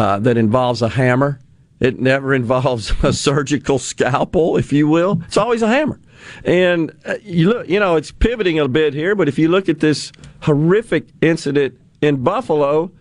uh, 0.00 0.18
that 0.18 0.38
involves 0.38 0.80
a 0.80 0.88
hammer. 0.88 1.38
It 1.78 2.00
never 2.00 2.32
involves 2.42 2.92
a 3.04 3.12
surgical 3.12 3.78
scalpel, 3.78 4.56
if 4.56 4.72
you 4.72 4.88
will. 4.88 5.20
It's 5.26 5.36
always 5.36 5.60
a 5.60 5.68
hammer. 5.68 6.00
And 6.42 6.92
uh, 7.04 7.16
you 7.22 7.50
look, 7.50 7.68
you 7.68 7.78
know, 7.78 7.96
it's 7.96 8.10
pivoting 8.10 8.58
a 8.58 8.66
bit 8.66 8.94
here, 8.94 9.14
but 9.14 9.28
if 9.28 9.38
you 9.38 9.48
look 9.48 9.68
at 9.68 9.80
this 9.80 10.10
horrific 10.40 11.08
incident 11.20 11.78
in 12.00 12.22
Buffalo, 12.22 12.92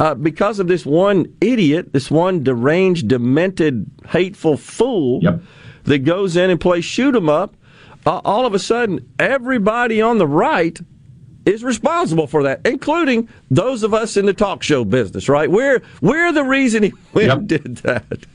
uh, 0.00 0.14
because 0.16 0.58
of 0.58 0.66
this 0.66 0.84
one 0.84 1.32
idiot, 1.40 1.92
this 1.92 2.10
one 2.10 2.42
deranged, 2.42 3.06
demented, 3.06 3.88
hateful 4.08 4.56
fool 4.56 5.20
that 5.84 5.98
goes 6.00 6.36
in 6.36 6.50
and 6.50 6.60
plays 6.60 6.84
shoot 6.84 7.14
'em 7.14 7.28
up, 7.28 7.54
uh, 8.06 8.20
all 8.24 8.44
of 8.44 8.54
a 8.54 8.58
sudden, 8.58 9.06
everybody 9.20 10.02
on 10.02 10.18
the 10.18 10.26
right 10.26 10.80
is 11.46 11.64
responsible 11.64 12.26
for 12.26 12.42
that, 12.42 12.60
including 12.64 13.28
those 13.50 13.82
of 13.82 13.94
us 13.94 14.16
in 14.16 14.26
the 14.26 14.34
talk 14.34 14.62
show 14.62 14.84
business. 14.84 15.28
Right? 15.28 15.50
We're 15.50 15.82
we're 16.00 16.32
the 16.32 16.44
reason 16.44 16.82
he 16.82 16.92
and 17.14 17.48
did 17.48 17.76
that. 17.78 18.26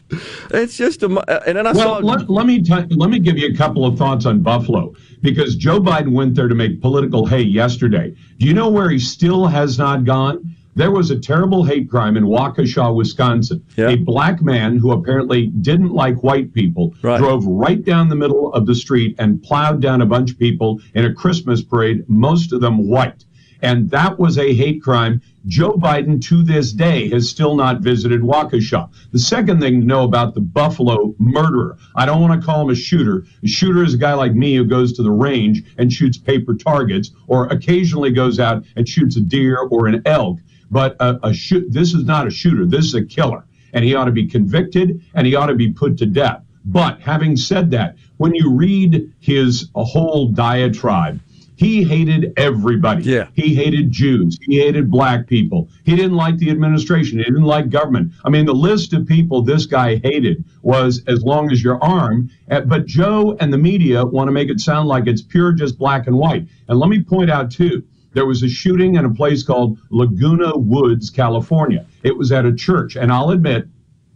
It's 0.52 0.78
just 0.78 1.04
a. 1.04 1.08
Uh, 1.08 1.44
and 1.48 1.58
then 1.58 1.68
I 1.68 1.72
well, 1.72 2.00
saw. 2.02 2.06
let, 2.06 2.30
let 2.30 2.46
me 2.46 2.62
t- 2.62 2.96
let 2.96 3.10
me 3.10 3.20
give 3.20 3.38
you 3.38 3.48
a 3.48 3.56
couple 3.56 3.86
of 3.86 3.98
thoughts 3.98 4.26
on 4.26 4.42
Buffalo 4.42 4.94
because 5.22 5.56
Joe 5.56 5.80
Biden 5.80 6.12
went 6.12 6.36
there 6.36 6.48
to 6.48 6.56
make 6.56 6.82
political 6.82 7.26
hay 7.26 7.42
yesterday. 7.42 8.16
Do 8.40 8.48
you 8.48 8.54
know 8.54 8.70
where 8.70 8.90
he 8.90 9.00
still 9.00 9.48
has 9.48 9.78
not 9.78 10.06
gone? 10.06 10.56
There 10.78 10.92
was 10.92 11.10
a 11.10 11.18
terrible 11.18 11.64
hate 11.64 11.90
crime 11.90 12.18
in 12.18 12.26
Waukesha, 12.26 12.94
Wisconsin. 12.94 13.64
A 13.78 13.96
black 13.96 14.42
man 14.42 14.78
who 14.78 14.92
apparently 14.92 15.48
didn't 15.48 15.94
like 15.94 16.22
white 16.22 16.54
people 16.54 16.94
drove 17.20 17.46
right 17.46 17.82
down 17.84 18.10
the 18.10 18.16
middle 18.18 18.54
of 18.54 18.66
the 18.66 18.76
street 18.76 19.16
and 19.18 19.42
plowed 19.42 19.82
down 19.82 20.02
a 20.02 20.06
bunch 20.06 20.32
of 20.32 20.40
people 20.40 20.82
in 20.94 21.06
a 21.06 21.14
Christmas 21.14 21.62
parade, 21.62 22.04
most 22.10 22.52
of 22.52 22.60
them 22.60 22.90
white. 22.90 23.24
And 23.62 23.90
that 23.92 24.20
was 24.20 24.38
a 24.38 24.54
hate 24.54 24.84
crime. 24.84 25.22
Joe 25.48 25.72
Biden, 25.74 26.22
to 26.26 26.44
this 26.44 26.74
day, 26.74 27.08
has 27.10 27.30
still 27.30 27.56
not 27.56 27.80
visited 27.80 28.22
Waukesha. 28.22 28.90
The 29.12 29.20
second 29.20 29.62
thing 29.62 29.80
to 29.80 29.88
know 29.88 30.04
about 30.04 30.34
the 30.34 30.42
Buffalo 30.42 31.16
murderer, 31.20 31.78
I 31.96 32.06
don't 32.06 32.22
want 32.22 32.40
to 32.40 32.46
call 32.46 32.64
him 32.64 32.70
a 32.70 32.76
shooter. 32.76 33.26
A 33.44 33.48
shooter 33.48 33.84
is 33.84 33.94
a 33.94 33.98
guy 33.98 34.14
like 34.14 34.34
me 34.34 34.56
who 34.56 34.66
goes 34.66 34.92
to 34.94 35.04
the 35.04 35.12
range 35.12 35.64
and 35.78 35.92
shoots 35.92 36.18
paper 36.18 36.54
targets, 36.54 37.12
or 37.28 37.48
occasionally 37.48 38.12
goes 38.12 38.40
out 38.40 38.66
and 38.76 38.90
shoots 38.90 39.16
a 39.16 39.22
deer 39.22 39.58
or 39.58 39.88
an 39.88 40.02
elk. 40.06 40.40
But 40.72 40.96
a, 41.00 41.20
a 41.24 41.34
shoot, 41.34 41.72
this 41.72 41.94
is 41.94 42.04
not 42.06 42.28
a 42.28 42.32
shooter. 42.32 42.66
This 42.66 42.86
is 42.86 42.94
a 42.96 43.04
killer, 43.04 43.46
and 43.74 43.86
he 43.86 43.96
ought 43.96 44.06
to 44.06 44.12
be 44.12 44.26
convicted 44.28 45.02
and 45.14 45.28
he 45.28 45.36
ought 45.36 45.48
to 45.48 45.56
be 45.56 45.72
put 45.72 45.98
to 46.00 46.06
death. 46.06 46.42
But 46.66 47.00
having 47.02 47.38
said 47.38 47.72
that, 47.72 47.96
when 48.18 48.34
you 48.34 48.52
read 48.52 49.14
his 49.20 49.70
whole 49.76 50.30
diatribe, 50.30 51.20
he 51.58 51.84
hated 51.84 52.34
everybody. 52.36 53.04
Yeah. 53.04 53.28
He 53.34 53.56
hated 53.56 53.92
Jews. 53.92 54.38
He 54.42 54.60
hated 54.60 54.92
black 54.92 55.26
people. 55.28 55.70
He 55.86 55.96
didn't 55.96 56.16
like 56.16 56.38
the 56.38 56.50
administration. 56.50 57.20
He 57.20 57.24
didn't 57.24 57.44
like 57.44 57.70
government. 57.70 58.12
I 58.26 58.30
mean, 58.30 58.46
the 58.46 58.54
list 58.54 58.92
of 58.94 59.08
people 59.08 59.42
this 59.42 59.66
guy 59.66 59.98
hated 60.04 60.44
was 60.64 61.02
as 61.08 61.24
long 61.24 61.52
as 61.52 61.64
your 61.64 61.82
arm. 61.82 62.30
But 62.48 62.88
Joe 62.88 63.38
and 63.40 63.54
the 63.54 63.58
media 63.58 64.04
want 64.04 64.28
to 64.28 64.34
make 64.34 64.50
it 64.50 64.60
sound 64.60 64.90
like 64.90 65.08
it's 65.08 65.22
pure 65.22 65.54
just 65.54 65.78
black 65.78 66.08
and 66.08 66.18
white. 66.18 66.46
And 66.68 66.78
let 66.78 66.90
me 66.90 67.02
point 67.02 67.30
out, 67.30 67.52
too, 67.52 67.84
there 68.16 68.26
was 68.26 68.42
a 68.42 68.50
shooting 68.50 68.96
in 68.96 69.06
a 69.06 69.14
place 69.14 69.44
called 69.44 69.78
Laguna 69.92 70.58
Woods, 70.58 71.10
California. 71.10 71.86
It 72.02 72.18
was 72.18 72.32
at 72.32 72.46
a 72.46 72.56
church. 72.56 72.96
And 72.96 73.12
I'll 73.12 73.32
admit, 73.32 73.68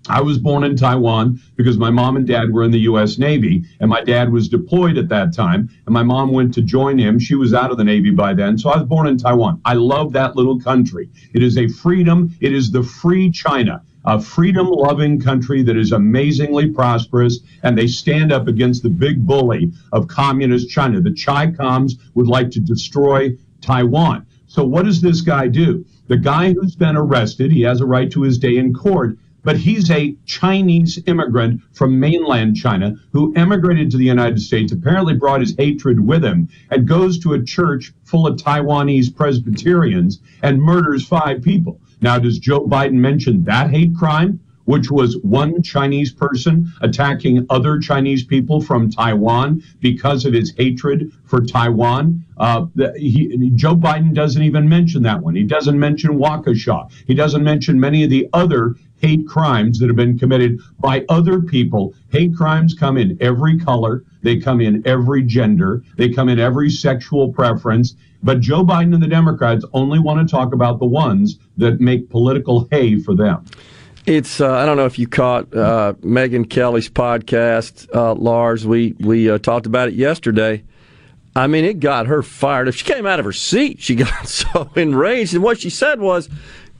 I 0.07 0.21
was 0.21 0.38
born 0.38 0.63
in 0.63 0.77
Taiwan 0.77 1.41
because 1.57 1.77
my 1.77 1.89
mom 1.89 2.15
and 2.15 2.26
dad 2.26 2.53
were 2.53 2.63
in 2.63 2.71
the 2.71 2.80
U.S. 2.80 3.17
Navy, 3.17 3.65
and 3.81 3.89
my 3.89 4.01
dad 4.01 4.31
was 4.31 4.47
deployed 4.47 4.97
at 4.97 5.09
that 5.09 5.35
time, 5.35 5.69
and 5.85 5.93
my 5.93 6.01
mom 6.01 6.31
went 6.31 6.53
to 6.53 6.61
join 6.61 6.97
him. 6.97 7.19
She 7.19 7.35
was 7.35 7.53
out 7.53 7.71
of 7.71 7.77
the 7.77 7.84
Navy 7.84 8.09
by 8.09 8.34
then, 8.34 8.57
so 8.57 8.69
I 8.69 8.77
was 8.77 8.88
born 8.88 9.05
in 9.05 9.17
Taiwan. 9.17 9.59
I 9.65 9.73
love 9.73 10.13
that 10.13 10.38
little 10.38 10.59
country. 10.59 11.09
It 11.34 11.43
is 11.43 11.57
a 11.57 11.67
freedom, 11.67 12.34
it 12.39 12.53
is 12.53 12.71
the 12.71 12.84
free 12.84 13.30
China. 13.30 13.84
A 14.05 14.19
freedom 14.19 14.67
loving 14.67 15.19
country 15.19 15.61
that 15.63 15.76
is 15.76 15.91
amazingly 15.91 16.71
prosperous, 16.71 17.41
and 17.63 17.77
they 17.77 17.88
stand 17.88 18.31
up 18.31 18.47
against 18.47 18.81
the 18.81 18.89
big 18.89 19.27
bully 19.27 19.73
of 19.91 20.07
communist 20.07 20.69
China. 20.69 21.01
The 21.01 21.13
Chi 21.13 21.51
Coms 21.51 21.97
would 22.15 22.27
like 22.27 22.49
to 22.51 22.61
destroy 22.61 23.35
Taiwan. 23.61 24.26
So, 24.48 24.64
what 24.64 24.86
does 24.86 25.02
this 25.02 25.22
guy 25.22 25.48
do? 25.48 25.86
The 26.07 26.18
guy 26.18 26.53
who's 26.53 26.76
been 26.76 26.95
arrested, 26.95 27.52
he 27.52 27.61
has 27.61 27.81
a 27.81 27.86
right 27.86 28.10
to 28.11 28.23
his 28.23 28.40
day 28.40 28.57
in 28.57 28.73
court, 28.73 29.18
but 29.44 29.57
he's 29.57 29.90
a 29.90 30.15
Chinese 30.26 31.02
immigrant 31.06 31.61
from 31.72 31.99
mainland 31.99 32.56
China 32.56 32.95
who 33.11 33.34
emigrated 33.36 33.91
to 33.91 33.98
the 33.98 34.06
United 34.06 34.41
States, 34.41 34.72
apparently 34.72 35.14
brought 35.14 35.40
his 35.40 35.56
hatred 35.57 35.99
with 35.99 36.23
him, 36.23 36.49
and 36.72 36.88
goes 36.88 37.19
to 37.19 37.34
a 37.34 37.44
church 37.44 37.94
full 38.03 38.27
of 38.27 38.38
Taiwanese 38.38 39.15
Presbyterians 39.15 40.19
and 40.41 40.61
murders 40.61 41.06
five 41.06 41.41
people. 41.41 41.80
Now, 42.02 42.18
does 42.19 42.40
Joe 42.40 42.65
Biden 42.65 42.94
mention 42.94 43.44
that 43.44 43.69
hate 43.69 43.95
crime? 43.95 44.40
Which 44.69 44.91
was 44.91 45.17
one 45.23 45.63
Chinese 45.63 46.11
person 46.13 46.71
attacking 46.81 47.47
other 47.49 47.79
Chinese 47.79 48.23
people 48.23 48.61
from 48.61 48.91
Taiwan 48.91 49.63
because 49.79 50.25
of 50.25 50.33
his 50.33 50.53
hatred 50.55 51.11
for 51.25 51.41
Taiwan. 51.41 52.23
Uh, 52.37 52.67
he, 52.95 53.49
Joe 53.55 53.75
Biden 53.75 54.13
doesn't 54.13 54.43
even 54.43 54.69
mention 54.69 55.01
that 55.01 55.23
one. 55.23 55.33
He 55.33 55.43
doesn't 55.43 55.79
mention 55.79 56.19
Waukesha. 56.19 56.91
He 57.07 57.15
doesn't 57.15 57.43
mention 57.43 57.79
many 57.79 58.03
of 58.03 58.11
the 58.11 58.29
other 58.31 58.75
hate 59.01 59.27
crimes 59.27 59.79
that 59.79 59.87
have 59.87 59.95
been 59.95 60.19
committed 60.19 60.59
by 60.79 61.03
other 61.09 61.41
people. 61.41 61.95
Hate 62.11 62.35
crimes 62.35 62.75
come 62.75 62.95
in 62.95 63.17
every 63.19 63.57
color, 63.57 64.03
they 64.21 64.37
come 64.37 64.61
in 64.61 64.85
every 64.85 65.23
gender, 65.23 65.81
they 65.97 66.09
come 66.09 66.29
in 66.29 66.37
every 66.37 66.69
sexual 66.69 67.33
preference. 67.33 67.95
But 68.21 68.39
Joe 68.39 68.63
Biden 68.63 68.93
and 68.93 69.01
the 69.01 69.07
Democrats 69.07 69.65
only 69.73 69.97
want 69.97 70.19
to 70.27 70.31
talk 70.31 70.53
about 70.53 70.77
the 70.77 70.85
ones 70.85 71.39
that 71.57 71.79
make 71.79 72.09
political 72.11 72.67
hay 72.69 72.99
for 72.99 73.15
them. 73.15 73.45
It's 74.10 74.41
uh, 74.41 74.52
I 74.52 74.65
don't 74.65 74.76
know 74.76 74.88
if 74.88 74.98
you 74.98 75.07
caught 75.07 75.56
uh, 75.56 75.94
Megyn 76.02 76.49
Kelly's 76.49 76.90
podcast, 76.90 77.88
uh, 77.94 78.15
Lars. 78.15 78.65
We 78.65 78.95
we 78.99 79.30
uh, 79.30 79.38
talked 79.38 79.68
about 79.68 79.90
it 79.90 79.94
yesterday. 79.94 80.64
I 81.36 81.45
mean, 81.45 81.64
it 81.64 81.80
got 81.80 82.07
her 82.07 82.23
fired. 82.23 82.68
If 82.68 82.76
she 82.77 82.86
came 82.86 83.06
out 83.06 83.19
of 83.19 83.26
her 83.26 83.31
seat, 83.31 83.80
she 83.80 83.94
got 84.07 84.27
so 84.27 84.72
enraged, 84.76 85.36
and 85.36 85.44
what 85.44 85.60
she 85.60 85.69
said 85.69 85.99
was, 85.99 86.27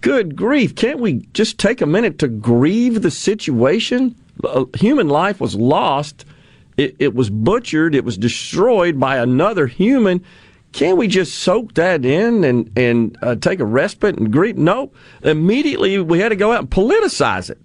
"Good 0.02 0.36
grief! 0.36 0.74
Can't 0.74 0.98
we 0.98 1.28
just 1.36 1.60
take 1.60 1.82
a 1.82 1.86
minute 1.86 2.18
to 2.18 2.28
grieve 2.28 3.04
the 3.04 3.12
situation? 3.12 4.16
Uh, 4.44 4.66
human 4.76 5.08
life 5.08 5.40
was 5.40 5.54
lost. 5.54 6.26
It, 6.78 6.96
it 6.98 7.14
was 7.14 7.30
butchered. 7.30 7.94
It 7.94 8.06
was 8.06 8.18
destroyed 8.18 9.00
by 9.00 9.18
another 9.18 9.68
human." 9.68 10.26
Can't 10.72 10.98
we 10.98 11.08
just 11.08 11.36
soak 11.40 11.74
that 11.76 12.06
in 12.06 12.44
and 12.44 12.72
and 12.78 13.18
uh, 13.22 13.36
take 13.36 13.60
a 13.60 13.66
respite 13.66 14.18
and 14.18 14.32
grieve? 14.32 14.58
No, 14.58 14.92
immediately 15.24 16.00
we 16.00 16.20
had 16.20 16.30
to 16.30 16.36
go 16.36 16.52
out 16.52 16.60
and 16.60 16.70
politicize 16.70 17.50
it. 17.50 17.60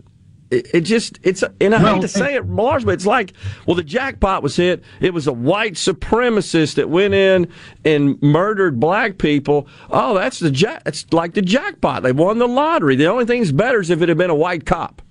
It, 0.50 0.74
it 0.74 0.80
just 0.82 1.18
it's 1.22 1.42
and 1.60 1.74
I 1.74 1.82
Well, 1.82 1.94
hate 1.94 2.02
to 2.02 2.08
say 2.08 2.34
it, 2.34 2.46
Lars, 2.48 2.84
but 2.84 2.94
it's 2.94 3.06
like 3.06 3.32
well, 3.66 3.74
the 3.74 3.82
jackpot 3.82 4.42
was 4.42 4.56
hit. 4.56 4.84
It 5.00 5.12
was 5.12 5.26
a 5.26 5.32
white 5.32 5.74
supremacist 5.74 6.76
that 6.76 6.88
went 6.88 7.12
in 7.14 7.48
and 7.84 8.20
murdered 8.22 8.80
black 8.80 9.18
people. 9.18 9.68
Oh, 9.90 10.14
that's 10.14 10.38
the 10.38 10.50
jack. 10.50 10.82
It's 10.86 11.10
like 11.12 11.34
the 11.34 11.42
jackpot. 11.42 12.02
They 12.02 12.12
won 12.12 12.38
the 12.38 12.48
lottery. 12.48 12.96
The 12.96 13.06
only 13.06 13.26
thing's 13.26 13.52
better 13.52 13.80
is 13.80 13.90
if 13.90 14.00
it 14.00 14.08
had 14.08 14.18
been 14.18 14.30
a 14.30 14.34
white 14.34 14.64
cop. 14.64 15.02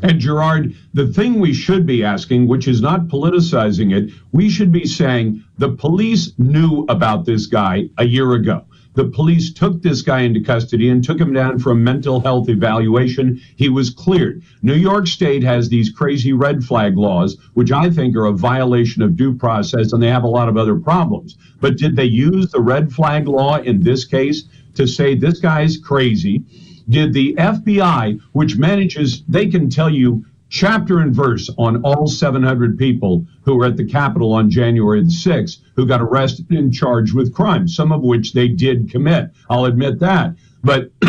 And 0.00 0.20
Gerard, 0.20 0.74
the 0.94 1.08
thing 1.08 1.40
we 1.40 1.52
should 1.52 1.84
be 1.84 2.04
asking, 2.04 2.46
which 2.46 2.68
is 2.68 2.80
not 2.80 3.08
politicizing 3.08 3.96
it, 3.96 4.12
we 4.30 4.48
should 4.48 4.70
be 4.70 4.86
saying 4.86 5.42
the 5.58 5.70
police 5.70 6.32
knew 6.38 6.86
about 6.88 7.24
this 7.24 7.46
guy 7.46 7.88
a 7.98 8.06
year 8.06 8.32
ago. 8.32 8.64
The 8.94 9.04
police 9.04 9.52
took 9.52 9.82
this 9.82 10.02
guy 10.02 10.20
into 10.20 10.40
custody 10.40 10.88
and 10.88 11.04
took 11.04 11.20
him 11.20 11.32
down 11.32 11.58
for 11.58 11.70
a 11.70 11.76
mental 11.76 12.20
health 12.20 12.48
evaluation. 12.48 13.40
He 13.56 13.68
was 13.68 13.90
cleared. 13.90 14.42
New 14.62 14.74
York 14.74 15.06
State 15.06 15.44
has 15.44 15.68
these 15.68 15.90
crazy 15.90 16.32
red 16.32 16.64
flag 16.64 16.96
laws, 16.96 17.36
which 17.54 17.70
I 17.70 17.90
think 17.90 18.16
are 18.16 18.24
a 18.24 18.32
violation 18.32 19.02
of 19.02 19.16
due 19.16 19.34
process, 19.34 19.92
and 19.92 20.02
they 20.02 20.08
have 20.08 20.24
a 20.24 20.28
lot 20.28 20.48
of 20.48 20.56
other 20.56 20.76
problems. 20.76 21.36
But 21.60 21.76
did 21.76 21.96
they 21.96 22.04
use 22.04 22.50
the 22.50 22.60
red 22.60 22.92
flag 22.92 23.28
law 23.28 23.58
in 23.58 23.82
this 23.82 24.04
case 24.04 24.44
to 24.74 24.86
say 24.86 25.14
this 25.14 25.38
guy's 25.38 25.76
crazy? 25.76 26.44
Did 26.88 27.12
the 27.12 27.34
FBI, 27.34 28.20
which 28.32 28.56
manages, 28.56 29.22
they 29.28 29.46
can 29.46 29.68
tell 29.68 29.90
you 29.90 30.24
chapter 30.48 31.00
and 31.00 31.14
verse 31.14 31.50
on 31.58 31.82
all 31.82 32.06
700 32.06 32.78
people 32.78 33.26
who 33.42 33.56
were 33.56 33.66
at 33.66 33.76
the 33.76 33.84
Capitol 33.84 34.32
on 34.32 34.50
January 34.50 35.02
the 35.02 35.10
6th 35.10 35.58
who 35.76 35.86
got 35.86 36.00
arrested 36.00 36.50
and 36.50 36.72
charged 36.72 37.14
with 37.14 37.34
crimes, 37.34 37.76
some 37.76 37.92
of 37.92 38.02
which 38.02 38.32
they 38.32 38.48
did 38.48 38.90
commit. 38.90 39.30
I'll 39.50 39.66
admit 39.66 39.98
that. 40.00 40.34
But 40.64 40.90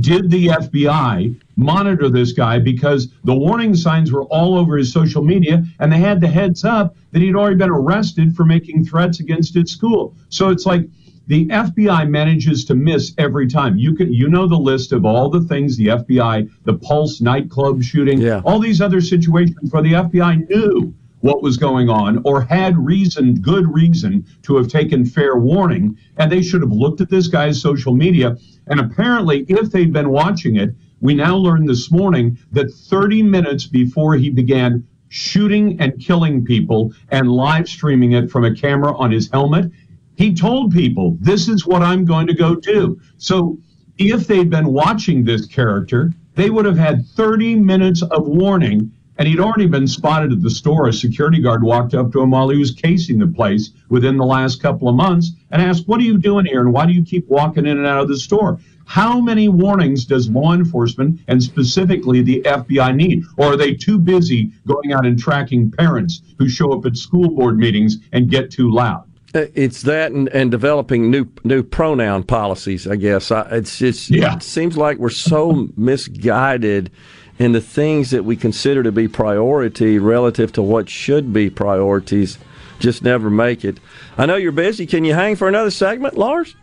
did 0.00 0.30
the 0.30 0.48
FBI 0.48 1.40
monitor 1.56 2.08
this 2.08 2.32
guy 2.32 2.58
because 2.58 3.08
the 3.24 3.34
warning 3.34 3.74
signs 3.74 4.12
were 4.12 4.24
all 4.24 4.56
over 4.56 4.76
his 4.76 4.92
social 4.92 5.22
media 5.22 5.64
and 5.80 5.92
they 5.92 5.98
had 5.98 6.20
the 6.20 6.28
heads 6.28 6.64
up 6.64 6.96
that 7.12 7.22
he'd 7.22 7.34
already 7.34 7.56
been 7.56 7.70
arrested 7.70 8.36
for 8.36 8.44
making 8.44 8.84
threats 8.84 9.20
against 9.20 9.54
his 9.54 9.72
school. 9.72 10.14
So 10.28 10.50
it's 10.50 10.66
like 10.66 10.88
the 11.28 11.46
FBI 11.46 12.08
manages 12.08 12.64
to 12.64 12.74
miss 12.74 13.12
every 13.18 13.46
time. 13.46 13.76
You 13.76 13.94
can 13.94 14.12
you 14.12 14.28
know 14.28 14.48
the 14.48 14.56
list 14.56 14.92
of 14.92 15.04
all 15.04 15.28
the 15.28 15.42
things 15.42 15.76
the 15.76 15.88
FBI, 15.88 16.50
the 16.64 16.74
Pulse 16.74 17.20
nightclub 17.20 17.82
shooting, 17.82 18.20
yeah. 18.20 18.40
all 18.44 18.58
these 18.58 18.80
other 18.80 19.02
situations 19.02 19.70
where 19.70 19.82
the 19.82 19.92
FBI 19.92 20.48
knew 20.48 20.94
what 21.20 21.42
was 21.42 21.58
going 21.58 21.90
on 21.90 22.22
or 22.24 22.40
had 22.40 22.78
reason, 22.78 23.34
good 23.34 23.72
reason 23.72 24.24
to 24.42 24.56
have 24.56 24.68
taken 24.68 25.04
fair 25.04 25.36
warning, 25.36 25.98
and 26.16 26.32
they 26.32 26.42
should 26.42 26.62
have 26.62 26.72
looked 26.72 27.02
at 27.02 27.10
this 27.10 27.26
guy's 27.26 27.60
social 27.60 27.94
media. 27.94 28.36
And 28.68 28.80
apparently, 28.80 29.44
if 29.48 29.70
they'd 29.70 29.92
been 29.92 30.08
watching 30.08 30.56
it, 30.56 30.74
we 31.00 31.14
now 31.14 31.36
learned 31.36 31.68
this 31.68 31.90
morning 31.90 32.38
that 32.52 32.72
30 32.72 33.22
minutes 33.22 33.66
before 33.66 34.14
he 34.14 34.30
began 34.30 34.86
shooting 35.10 35.78
and 35.80 35.98
killing 36.00 36.44
people 36.44 36.92
and 37.10 37.30
live 37.30 37.68
streaming 37.68 38.12
it 38.12 38.30
from 38.30 38.44
a 38.44 38.54
camera 38.54 38.96
on 38.96 39.10
his 39.10 39.30
helmet, 39.30 39.70
he 40.18 40.34
told 40.34 40.72
people, 40.72 41.16
this 41.20 41.46
is 41.48 41.64
what 41.64 41.80
I'm 41.80 42.04
going 42.04 42.26
to 42.26 42.34
go 42.34 42.56
do. 42.56 43.00
So 43.18 43.56
if 43.98 44.26
they'd 44.26 44.50
been 44.50 44.72
watching 44.72 45.22
this 45.22 45.46
character, 45.46 46.12
they 46.34 46.50
would 46.50 46.64
have 46.64 46.76
had 46.76 47.06
30 47.06 47.54
minutes 47.54 48.02
of 48.02 48.26
warning. 48.26 48.90
And 49.16 49.28
he'd 49.28 49.38
already 49.38 49.68
been 49.68 49.86
spotted 49.86 50.32
at 50.32 50.42
the 50.42 50.50
store. 50.50 50.88
A 50.88 50.92
security 50.92 51.40
guard 51.40 51.62
walked 51.62 51.94
up 51.94 52.10
to 52.12 52.20
him 52.20 52.32
while 52.32 52.48
he 52.48 52.58
was 52.58 52.72
casing 52.72 53.20
the 53.20 53.28
place 53.28 53.70
within 53.90 54.16
the 54.16 54.24
last 54.24 54.60
couple 54.60 54.88
of 54.88 54.96
months 54.96 55.30
and 55.52 55.62
asked, 55.62 55.86
What 55.86 56.00
are 56.00 56.04
you 56.04 56.18
doing 56.18 56.46
here? 56.46 56.62
And 56.62 56.72
why 56.72 56.86
do 56.86 56.92
you 56.92 57.04
keep 57.04 57.28
walking 57.28 57.66
in 57.66 57.78
and 57.78 57.86
out 57.86 58.02
of 58.02 58.08
the 58.08 58.18
store? 58.18 58.58
How 58.86 59.20
many 59.20 59.48
warnings 59.48 60.04
does 60.04 60.28
law 60.28 60.52
enforcement 60.52 61.20
and 61.28 61.40
specifically 61.40 62.22
the 62.22 62.42
FBI 62.44 62.94
need? 62.96 63.22
Or 63.36 63.52
are 63.52 63.56
they 63.56 63.74
too 63.74 64.00
busy 64.00 64.50
going 64.66 64.92
out 64.92 65.06
and 65.06 65.16
tracking 65.16 65.70
parents 65.70 66.22
who 66.38 66.48
show 66.48 66.72
up 66.72 66.86
at 66.86 66.96
school 66.96 67.30
board 67.30 67.56
meetings 67.56 67.98
and 68.12 68.28
get 68.28 68.50
too 68.50 68.72
loud? 68.72 69.07
Uh, 69.34 69.44
it's 69.54 69.82
that 69.82 70.10
and, 70.12 70.28
and 70.28 70.50
developing 70.50 71.10
new 71.10 71.26
new 71.44 71.62
pronoun 71.62 72.22
policies. 72.22 72.86
I 72.86 72.96
guess 72.96 73.30
I, 73.30 73.42
it's 73.50 73.78
just 73.78 74.08
yeah. 74.10 74.36
it 74.36 74.42
seems 74.42 74.76
like 74.76 74.96
we're 74.98 75.10
so 75.10 75.68
misguided 75.76 76.90
in 77.38 77.52
the 77.52 77.60
things 77.60 78.10
that 78.10 78.24
we 78.24 78.36
consider 78.36 78.82
to 78.82 78.90
be 78.90 79.06
priority 79.06 79.98
relative 79.98 80.52
to 80.52 80.62
what 80.62 80.88
should 80.88 81.32
be 81.32 81.50
priorities. 81.50 82.38
Just 82.78 83.02
never 83.02 83.28
make 83.28 83.64
it. 83.64 83.80
I 84.16 84.26
know 84.26 84.36
you're 84.36 84.52
busy. 84.52 84.86
Can 84.86 85.04
you 85.04 85.12
hang 85.14 85.36
for 85.36 85.48
another 85.48 85.70
segment, 85.70 86.16
Lars? 86.16 86.54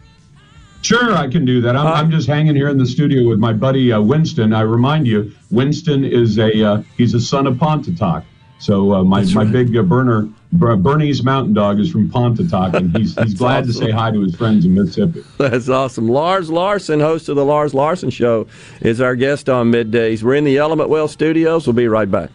Sure, 0.82 1.14
I 1.14 1.28
can 1.28 1.46
do 1.46 1.62
that. 1.62 1.76
I'm, 1.76 1.88
uh, 1.88 1.92
I'm 1.94 2.12
just 2.12 2.28
hanging 2.28 2.56
here 2.56 2.70
in 2.70 2.78
the 2.78 2.86
studio 2.86 3.28
with 3.28 3.40
my 3.40 3.54
buddy 3.54 3.92
uh, 3.92 4.00
Winston. 4.00 4.54
I 4.54 4.62
remind 4.62 5.08
you, 5.08 5.32
Winston 5.50 6.04
is 6.04 6.38
a 6.38 6.64
uh, 6.64 6.84
he's 6.98 7.14
a 7.14 7.20
son 7.20 7.48
of 7.48 7.58
Pontotoc. 7.58 8.24
So 8.66 8.96
uh, 8.96 9.04
my, 9.04 9.24
my 9.26 9.44
big 9.44 9.78
uh, 9.78 9.84
burner, 9.84 10.28
Bernese 10.52 11.22
Mountain 11.22 11.54
Dog, 11.54 11.80
is 11.80 11.92
from 11.92 12.10
Pontotoc, 12.10 12.74
and 12.74 12.98
he's, 12.98 13.16
he's 13.16 13.36
glad 13.36 13.70
awesome. 13.70 13.74
to 13.74 13.78
say 13.78 13.92
hi 13.92 14.10
to 14.10 14.20
his 14.22 14.36
friends 14.36 14.66
in 14.66 14.74
Mississippi. 14.74 15.24
That's 15.38 15.70
awesome. 15.70 16.08
Lars 16.08 16.50
Larson, 16.50 17.00
host 17.00 17.30
of 17.30 17.36
the 17.36 17.46
Lars 17.46 17.76
Larson 17.76 18.10
Show, 18.10 18.48
is 18.82 19.00
our 19.02 19.16
guest 19.16 19.50
on 19.50 19.72
middays. 19.72 20.24
We're 20.24 20.34
in 20.34 20.46
the 20.46 20.58
Element 20.58 20.90
Wealth 20.90 21.12
studios. 21.12 21.68
We'll 21.68 21.76
be 21.76 21.88
right 21.88 22.10
back. 22.10 22.32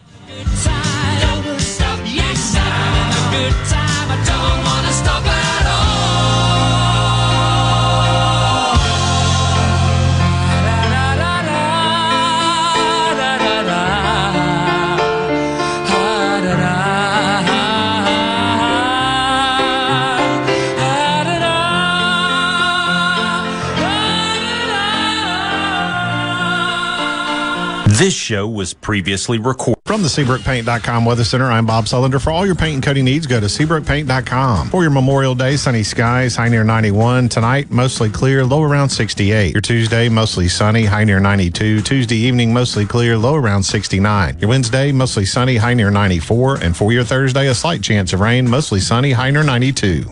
This 28.01 28.15
show 28.15 28.47
was 28.47 28.73
previously 28.73 29.37
recorded. 29.37 29.83
From 29.85 30.01
the 30.01 30.07
SeabrookPaint.com 30.07 31.05
Weather 31.05 31.23
Center, 31.23 31.51
I'm 31.51 31.67
Bob 31.67 31.85
Sullender. 31.85 32.19
For 32.19 32.31
all 32.31 32.47
your 32.47 32.55
paint 32.55 32.73
and 32.73 32.83
coating 32.83 33.05
needs, 33.05 33.27
go 33.27 33.39
to 33.39 33.45
SeabrookPaint.com. 33.45 34.71
For 34.71 34.81
your 34.81 34.89
Memorial 34.89 35.35
Day, 35.35 35.55
sunny 35.55 35.83
skies, 35.83 36.35
high 36.35 36.49
near 36.49 36.63
91. 36.63 37.29
Tonight, 37.29 37.69
mostly 37.69 38.09
clear, 38.09 38.43
low 38.43 38.63
around 38.63 38.89
68. 38.89 39.53
Your 39.53 39.61
Tuesday, 39.61 40.09
mostly 40.09 40.47
sunny, 40.47 40.85
high 40.85 41.03
near 41.03 41.19
92. 41.19 41.83
Tuesday 41.83 42.15
evening, 42.15 42.51
mostly 42.51 42.87
clear, 42.87 43.19
low 43.19 43.35
around 43.35 43.61
69. 43.61 44.39
Your 44.39 44.49
Wednesday, 44.49 44.91
mostly 44.91 45.27
sunny, 45.27 45.57
high 45.57 45.75
near 45.75 45.91
94. 45.91 46.55
And 46.55 46.75
for 46.75 46.91
your 46.91 47.03
Thursday, 47.03 47.49
a 47.49 47.53
slight 47.53 47.83
chance 47.83 48.13
of 48.13 48.19
rain, 48.19 48.49
mostly 48.49 48.79
sunny, 48.79 49.11
high 49.11 49.29
near 49.29 49.43
92. 49.43 50.11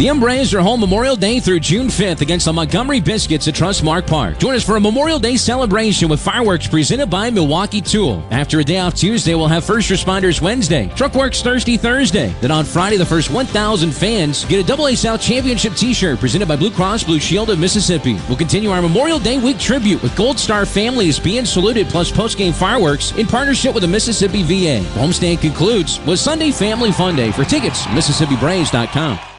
The 0.00 0.08
M-Braves 0.08 0.54
are 0.54 0.62
home 0.62 0.80
Memorial 0.80 1.14
Day 1.14 1.40
through 1.40 1.60
June 1.60 1.88
5th 1.88 2.22
against 2.22 2.46
the 2.46 2.54
Montgomery 2.54 3.00
Biscuits 3.00 3.46
at 3.48 3.54
Trustmark 3.54 4.06
Park. 4.06 4.38
Join 4.38 4.54
us 4.54 4.64
for 4.64 4.76
a 4.76 4.80
Memorial 4.80 5.18
Day 5.18 5.36
celebration 5.36 6.08
with 6.08 6.22
fireworks 6.22 6.66
presented 6.66 7.10
by 7.10 7.28
Milwaukee 7.28 7.82
Tool. 7.82 8.26
After 8.30 8.60
a 8.60 8.64
day 8.64 8.78
off 8.78 8.94
Tuesday, 8.94 9.34
we'll 9.34 9.46
have 9.46 9.62
First 9.62 9.90
Responders 9.90 10.40
Wednesday, 10.40 10.86
Truckworks 10.96 11.42
Thursday 11.42 11.76
Thursday. 11.76 12.34
Then 12.40 12.50
on 12.50 12.64
Friday, 12.64 12.96
the 12.96 13.04
first 13.04 13.30
1,000 13.30 13.90
fans 13.90 14.46
get 14.46 14.64
a 14.64 14.66
Double 14.66 14.88
A 14.88 14.96
South 14.96 15.20
Championship 15.20 15.74
t-shirt 15.74 16.18
presented 16.18 16.48
by 16.48 16.56
Blue 16.56 16.70
Cross 16.70 17.04
Blue 17.04 17.20
Shield 17.20 17.50
of 17.50 17.58
Mississippi. 17.58 18.18
We'll 18.26 18.38
continue 18.38 18.70
our 18.70 18.80
Memorial 18.80 19.18
Day 19.18 19.36
week 19.36 19.58
tribute 19.58 20.02
with 20.02 20.16
Gold 20.16 20.38
Star 20.38 20.64
families 20.64 21.18
being 21.18 21.44
saluted 21.44 21.88
plus 21.88 22.10
post-game 22.10 22.54
fireworks 22.54 23.12
in 23.18 23.26
partnership 23.26 23.74
with 23.74 23.82
the 23.82 23.88
Mississippi 23.88 24.44
VA. 24.44 24.82
Homestand 24.98 25.42
concludes 25.42 26.00
with 26.06 26.18
Sunday 26.18 26.52
Family 26.52 26.90
Fun 26.90 27.16
Day. 27.16 27.32
For 27.32 27.44
tickets, 27.44 27.82
MississippiBraves.com. 27.88 29.29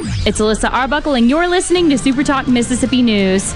It's 0.00 0.40
Alyssa 0.40 0.72
Arbuckle, 0.72 1.14
and 1.14 1.28
you're 1.28 1.48
listening 1.48 1.90
to 1.90 1.98
Super 1.98 2.22
Talk 2.22 2.46
Mississippi 2.46 3.02
News. 3.02 3.52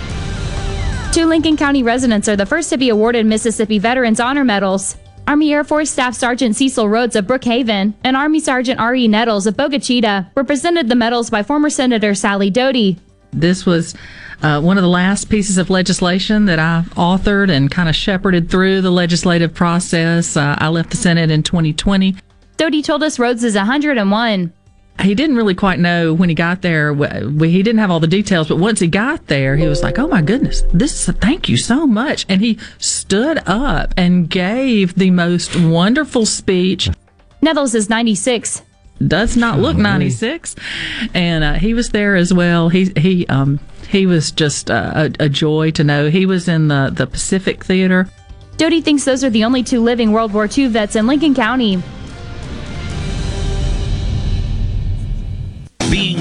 Two 1.12 1.26
Lincoln 1.26 1.56
County 1.56 1.82
residents 1.82 2.28
are 2.28 2.34
the 2.34 2.46
first 2.46 2.70
to 2.70 2.78
be 2.78 2.88
awarded 2.88 3.26
Mississippi 3.26 3.78
Veterans 3.78 4.18
Honor 4.18 4.44
Medals. 4.44 4.96
Army 5.28 5.52
Air 5.52 5.62
Force 5.62 5.90
Staff 5.90 6.14
Sergeant 6.14 6.56
Cecil 6.56 6.88
Rhodes 6.88 7.14
of 7.14 7.26
Brookhaven 7.26 7.94
and 8.02 8.16
Army 8.16 8.40
Sergeant 8.40 8.80
R.E. 8.80 9.06
Nettles 9.06 9.46
of 9.46 9.56
Bogue 9.56 9.74
Chitto 9.74 10.26
were 10.34 10.42
presented 10.42 10.88
the 10.88 10.96
medals 10.96 11.30
by 11.30 11.44
former 11.44 11.70
Senator 11.70 12.12
Sally 12.14 12.50
Doty. 12.50 12.98
This 13.32 13.64
was 13.64 13.94
uh, 14.42 14.60
one 14.60 14.78
of 14.78 14.82
the 14.82 14.88
last 14.88 15.30
pieces 15.30 15.58
of 15.58 15.70
legislation 15.70 16.46
that 16.46 16.58
I 16.58 16.84
authored 16.96 17.50
and 17.50 17.70
kind 17.70 17.88
of 17.88 17.94
shepherded 17.94 18.50
through 18.50 18.80
the 18.80 18.90
legislative 18.90 19.54
process. 19.54 20.36
Uh, 20.36 20.56
I 20.58 20.68
left 20.68 20.90
the 20.90 20.96
Senate 20.96 21.30
in 21.30 21.44
2020. 21.44 22.16
Doty 22.56 22.82
told 22.82 23.04
us 23.04 23.18
Rhodes 23.18 23.44
is 23.44 23.54
101 23.54 24.52
he 25.00 25.14
didn't 25.14 25.36
really 25.36 25.54
quite 25.54 25.78
know 25.78 26.12
when 26.12 26.28
he 26.28 26.34
got 26.34 26.62
there. 26.62 26.94
He 26.94 27.62
didn't 27.62 27.78
have 27.78 27.90
all 27.90 28.00
the 28.00 28.06
details, 28.06 28.48
but 28.48 28.58
once 28.58 28.80
he 28.80 28.86
got 28.86 29.26
there, 29.26 29.56
he 29.56 29.66
was 29.66 29.82
like, 29.82 29.98
"Oh 29.98 30.06
my 30.06 30.22
goodness, 30.22 30.62
this 30.72 30.94
is 30.94 31.08
a, 31.08 31.12
thank 31.12 31.48
you 31.48 31.56
so 31.56 31.86
much!" 31.86 32.26
And 32.28 32.40
he 32.40 32.58
stood 32.78 33.42
up 33.46 33.94
and 33.96 34.28
gave 34.28 34.94
the 34.94 35.10
most 35.10 35.56
wonderful 35.56 36.26
speech. 36.26 36.90
Nettles 37.40 37.74
is 37.74 37.88
96. 37.88 38.62
Does 39.06 39.36
not 39.36 39.58
look 39.58 39.76
96, 39.76 40.54
and 41.12 41.42
uh, 41.42 41.54
he 41.54 41.74
was 41.74 41.88
there 41.88 42.14
as 42.14 42.32
well. 42.32 42.68
He 42.68 42.92
he 42.96 43.26
um 43.26 43.58
he 43.88 44.06
was 44.06 44.30
just 44.30 44.70
uh, 44.70 44.92
a, 44.94 45.24
a 45.24 45.28
joy 45.28 45.72
to 45.72 45.82
know. 45.82 46.08
He 46.10 46.26
was 46.26 46.46
in 46.46 46.68
the 46.68 46.90
the 46.94 47.06
Pacific 47.06 47.64
Theater. 47.64 48.08
Doty 48.58 48.80
thinks 48.80 49.04
those 49.04 49.24
are 49.24 49.30
the 49.30 49.44
only 49.44 49.64
two 49.64 49.80
living 49.80 50.12
World 50.12 50.32
War 50.32 50.46
II 50.46 50.68
vets 50.68 50.94
in 50.94 51.06
Lincoln 51.08 51.34
County. 51.34 51.82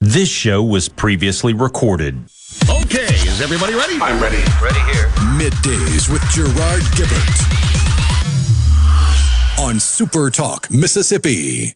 This 0.00 0.28
show 0.28 0.62
was 0.62 0.90
previously 0.90 1.54
recorded. 1.54 2.16
Okay, 2.68 3.06
is 3.06 3.40
everybody 3.40 3.74
ready? 3.74 3.94
I'm 3.98 4.22
ready. 4.22 4.42
Ready 4.62 4.80
here. 4.92 5.08
Middays 5.38 6.12
with 6.12 6.22
Gerard 6.30 6.82
Gibert 6.92 7.56
on 9.58 9.80
Super 9.80 10.30
Talk 10.30 10.70
Mississippi. 10.70 11.72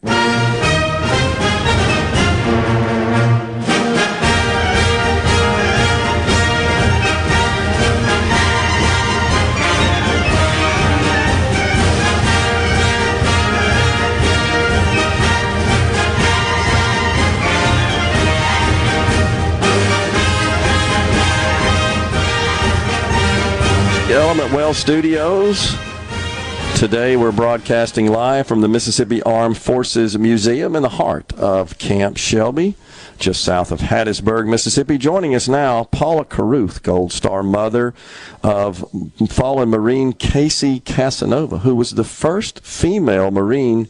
Element 24.31 24.53
Wealth 24.53 24.77
Studios. 24.77 25.75
Today 26.77 27.17
we're 27.17 27.33
broadcasting 27.33 28.07
live 28.07 28.47
from 28.47 28.61
the 28.61 28.69
Mississippi 28.69 29.21
Armed 29.23 29.57
Forces 29.57 30.17
Museum 30.17 30.73
in 30.73 30.83
the 30.83 30.87
heart 30.87 31.33
of 31.33 31.77
Camp 31.77 32.15
Shelby, 32.15 32.77
just 33.19 33.43
south 33.43 33.73
of 33.73 33.81
Hattiesburg, 33.81 34.47
Mississippi. 34.47 34.97
Joining 34.97 35.35
us 35.35 35.49
now, 35.49 35.83
Paula 35.83 36.23
Carruth, 36.23 36.81
Gold 36.81 37.11
Star 37.11 37.43
mother 37.43 37.93
of 38.41 38.85
fallen 39.27 39.67
Marine 39.67 40.13
Casey 40.13 40.79
Casanova, 40.79 41.57
who 41.57 41.75
was 41.75 41.91
the 41.91 42.05
first 42.05 42.65
female 42.65 43.31
Marine 43.31 43.89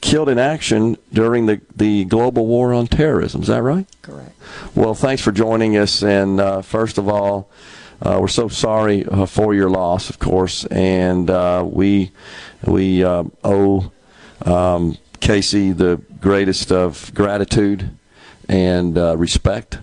killed 0.00 0.28
in 0.28 0.38
action 0.38 0.98
during 1.12 1.46
the, 1.46 1.60
the 1.74 2.04
global 2.04 2.46
war 2.46 2.72
on 2.72 2.86
terrorism. 2.86 3.42
Is 3.42 3.48
that 3.48 3.62
right? 3.62 3.88
Correct. 4.02 4.38
Well, 4.76 4.94
thanks 4.94 5.20
for 5.20 5.32
joining 5.32 5.76
us. 5.76 6.00
And 6.04 6.40
uh, 6.40 6.62
first 6.62 6.96
of 6.96 7.08
all, 7.08 7.50
uh, 8.02 8.18
we're 8.20 8.28
so 8.28 8.48
sorry 8.48 9.04
uh, 9.06 9.26
for 9.26 9.54
your 9.54 9.70
loss, 9.70 10.08
of 10.08 10.18
course, 10.18 10.64
and 10.66 11.28
uh, 11.28 11.62
we 11.66 12.10
we 12.64 13.04
uh, 13.04 13.24
owe 13.44 13.92
um, 14.44 14.96
Casey 15.20 15.72
the 15.72 16.00
greatest 16.20 16.72
of 16.72 17.12
gratitude 17.14 17.90
and 18.48 18.96
uh, 18.98 19.16
respect 19.16 19.78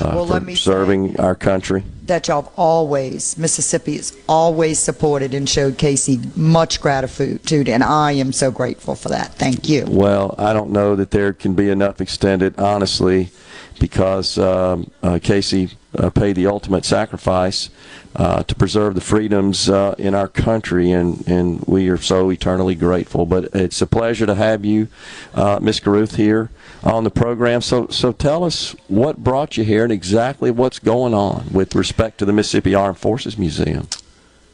Well, 0.00 0.26
for 0.26 0.56
serving 0.56 1.18
our 1.18 1.34
country. 1.34 1.82
That 2.06 2.28
y'all 2.28 2.42
have 2.42 2.52
always, 2.56 3.38
Mississippi 3.38 3.96
has 3.96 4.16
always 4.28 4.78
supported 4.78 5.34
and 5.34 5.48
showed 5.48 5.78
Casey 5.78 6.20
much 6.36 6.80
gratitude, 6.80 7.68
and 7.68 7.82
I 7.82 8.12
am 8.12 8.32
so 8.32 8.50
grateful 8.50 8.94
for 8.94 9.08
that. 9.08 9.34
Thank 9.34 9.68
you. 9.68 9.86
Well, 9.88 10.34
I 10.38 10.52
don't 10.52 10.70
know 10.70 10.94
that 10.96 11.10
there 11.10 11.32
can 11.32 11.54
be 11.54 11.70
enough 11.70 12.00
extended, 12.00 12.58
honestly, 12.58 13.30
because 13.78 14.38
um, 14.38 14.90
uh, 15.02 15.18
Casey 15.22 15.70
uh, 15.96 16.10
paid 16.10 16.36
the 16.36 16.46
ultimate 16.46 16.84
sacrifice 16.84 17.70
uh, 18.16 18.42
to 18.42 18.54
preserve 18.54 18.94
the 18.94 19.00
freedoms 19.00 19.68
uh, 19.68 19.94
in 19.98 20.14
our 20.14 20.28
country, 20.28 20.90
and, 20.90 21.26
and 21.26 21.62
we 21.66 21.88
are 21.88 21.96
so 21.96 22.30
eternally 22.30 22.74
grateful. 22.74 23.26
But 23.26 23.44
it's 23.54 23.80
a 23.80 23.86
pleasure 23.86 24.26
to 24.26 24.34
have 24.34 24.64
you, 24.64 24.88
uh, 25.34 25.58
Miss 25.62 25.80
Carruth, 25.80 26.16
here 26.16 26.50
on 26.82 27.04
the 27.04 27.10
program. 27.10 27.60
So, 27.62 27.88
so 27.88 28.12
tell 28.12 28.44
us 28.44 28.74
what 28.88 29.18
brought 29.18 29.56
you 29.56 29.64
here 29.64 29.84
and 29.84 29.92
exactly 29.92 30.50
what's 30.50 30.78
going 30.78 31.14
on 31.14 31.48
with 31.52 31.74
respect 31.74 32.18
to 32.18 32.24
the 32.24 32.32
Mississippi 32.32 32.74
Armed 32.74 32.98
Forces 32.98 33.38
Museum. 33.38 33.88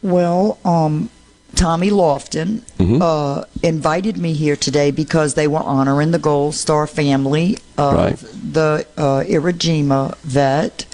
Well, 0.02 0.58
um, 0.64 1.10
Tommy 1.58 1.90
Lofton 1.90 2.60
Mhm. 2.78 3.02
uh, 3.02 3.42
invited 3.64 4.16
me 4.16 4.32
here 4.32 4.54
today 4.54 4.92
because 4.92 5.34
they 5.34 5.48
were 5.48 5.58
honoring 5.58 6.12
the 6.12 6.18
Gold 6.20 6.54
Star 6.54 6.86
family 6.86 7.58
of 7.76 7.94
Right. 7.94 8.18
the 8.52 8.86
uh, 8.96 9.24
Iwo 9.28 9.52
Jima 9.52 10.14
vet, 10.22 10.86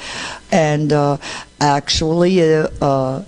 and 0.50 0.90
uh, 0.90 1.18
actually, 1.60 2.42
uh, 2.42 2.68
uh, 2.80 3.22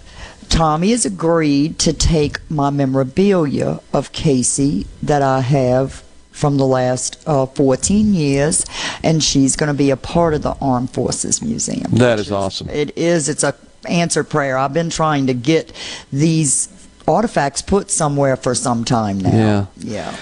Tommy 0.49 0.93
has 0.93 1.05
agreed 1.05 1.79
to 1.81 1.93
take 1.93 2.41
my 2.49 2.71
memorabilia 2.71 3.81
of 3.93 4.13
Casey 4.13 4.87
that 5.03 5.21
I 5.21 5.41
have 5.43 6.03
from 6.33 6.57
the 6.57 6.65
last 6.67 7.19
uh, 7.27 7.45
14 7.45 8.15
years, 8.15 8.65
and 9.03 9.23
she's 9.23 9.57
going 9.57 9.69
to 9.69 9.75
be 9.75 9.91
a 9.91 9.97
part 9.99 10.33
of 10.33 10.41
the 10.41 10.55
Armed 10.63 10.89
Forces 10.91 11.43
Museum. 11.43 11.91
That 11.93 12.19
is 12.19 12.33
awesome. 12.33 12.71
It 12.71 12.97
is. 12.97 13.29
It's 13.29 13.43
a 13.45 13.55
answered 13.87 14.29
prayer. 14.31 14.57
I've 14.59 14.73
been 14.73 14.91
trying 14.91 15.27
to 15.29 15.35
get 15.35 15.71
these 16.13 16.69
artifacts 17.09 17.63
put 17.63 17.91
somewhere 17.91 18.37
for 18.37 18.55
some 18.55 18.85
time 18.85 19.19
now. 19.21 19.31
Yeah. 19.31 19.67
Yeah. 19.79 20.17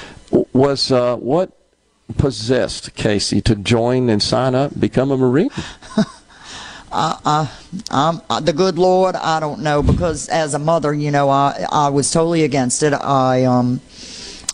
Was 0.52 0.90
uh, 0.90 1.16
what 1.16 1.56
possessed 2.19 2.94
Casey 2.94 3.40
to 3.43 3.55
join 3.55 4.09
and 4.09 4.23
sign 4.23 4.55
up, 4.55 4.78
become 4.78 5.11
a 5.11 5.16
Marine? 5.16 5.51
I, 6.93 7.19
I, 7.24 7.51
I'm 7.90 8.20
uh, 8.31 8.40
the 8.40 8.52
good 8.52 8.78
Lord. 8.78 9.16
I 9.16 9.40
don't 9.40 9.61
know 9.61 9.82
because 9.82 10.28
as 10.28 10.55
a 10.55 10.59
mother, 10.59 10.94
you 10.94 11.11
know, 11.11 11.28
I 11.28 11.66
I 11.70 11.89
was 11.89 12.11
totally 12.11 12.44
against 12.44 12.82
it. 12.82 12.93
I 12.93 13.44
um, 13.44 13.81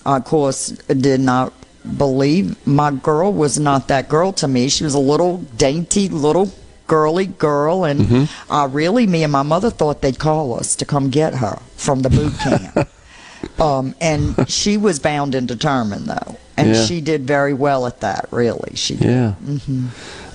I, 0.06 0.16
of 0.16 0.24
course, 0.24 0.68
did 0.68 1.20
not 1.20 1.52
believe 1.98 2.66
my 2.66 2.92
girl 2.92 3.32
was 3.32 3.58
not 3.58 3.88
that 3.88 4.08
girl 4.08 4.32
to 4.34 4.48
me. 4.48 4.68
She 4.68 4.84
was 4.84 4.94
a 4.94 4.98
little 4.98 5.38
dainty 5.56 6.08
little 6.08 6.50
girly 6.90 7.26
girl, 7.26 7.84
and 7.84 8.00
Mm-hmm. 8.00 8.52
uh, 8.52 8.66
really, 8.66 9.06
me 9.06 9.22
and 9.22 9.32
my 9.32 9.42
mother 9.42 9.70
thought 9.70 10.00
they'd 10.02 10.18
call 10.18 10.58
us 10.58 10.74
to 10.76 10.84
come 10.84 11.08
get 11.10 11.34
her 11.36 11.56
from 11.76 12.02
the 12.02 12.10
boot 12.10 12.32
camp. 12.44 12.88
um, 13.60 13.94
and 14.00 14.50
she 14.50 14.76
was 14.76 14.98
bound 14.98 15.34
and 15.34 15.46
determined, 15.46 16.06
though, 16.06 16.36
and 16.56 16.74
Yeah. 16.74 16.84
she 16.84 17.00
did 17.00 17.26
very 17.26 17.54
well 17.54 17.86
at 17.86 18.00
that. 18.00 18.26
Really, 18.32 18.72
she 18.74 18.96
did. 18.96 19.06
Yeah. 19.08 19.32
hmm 19.32 19.86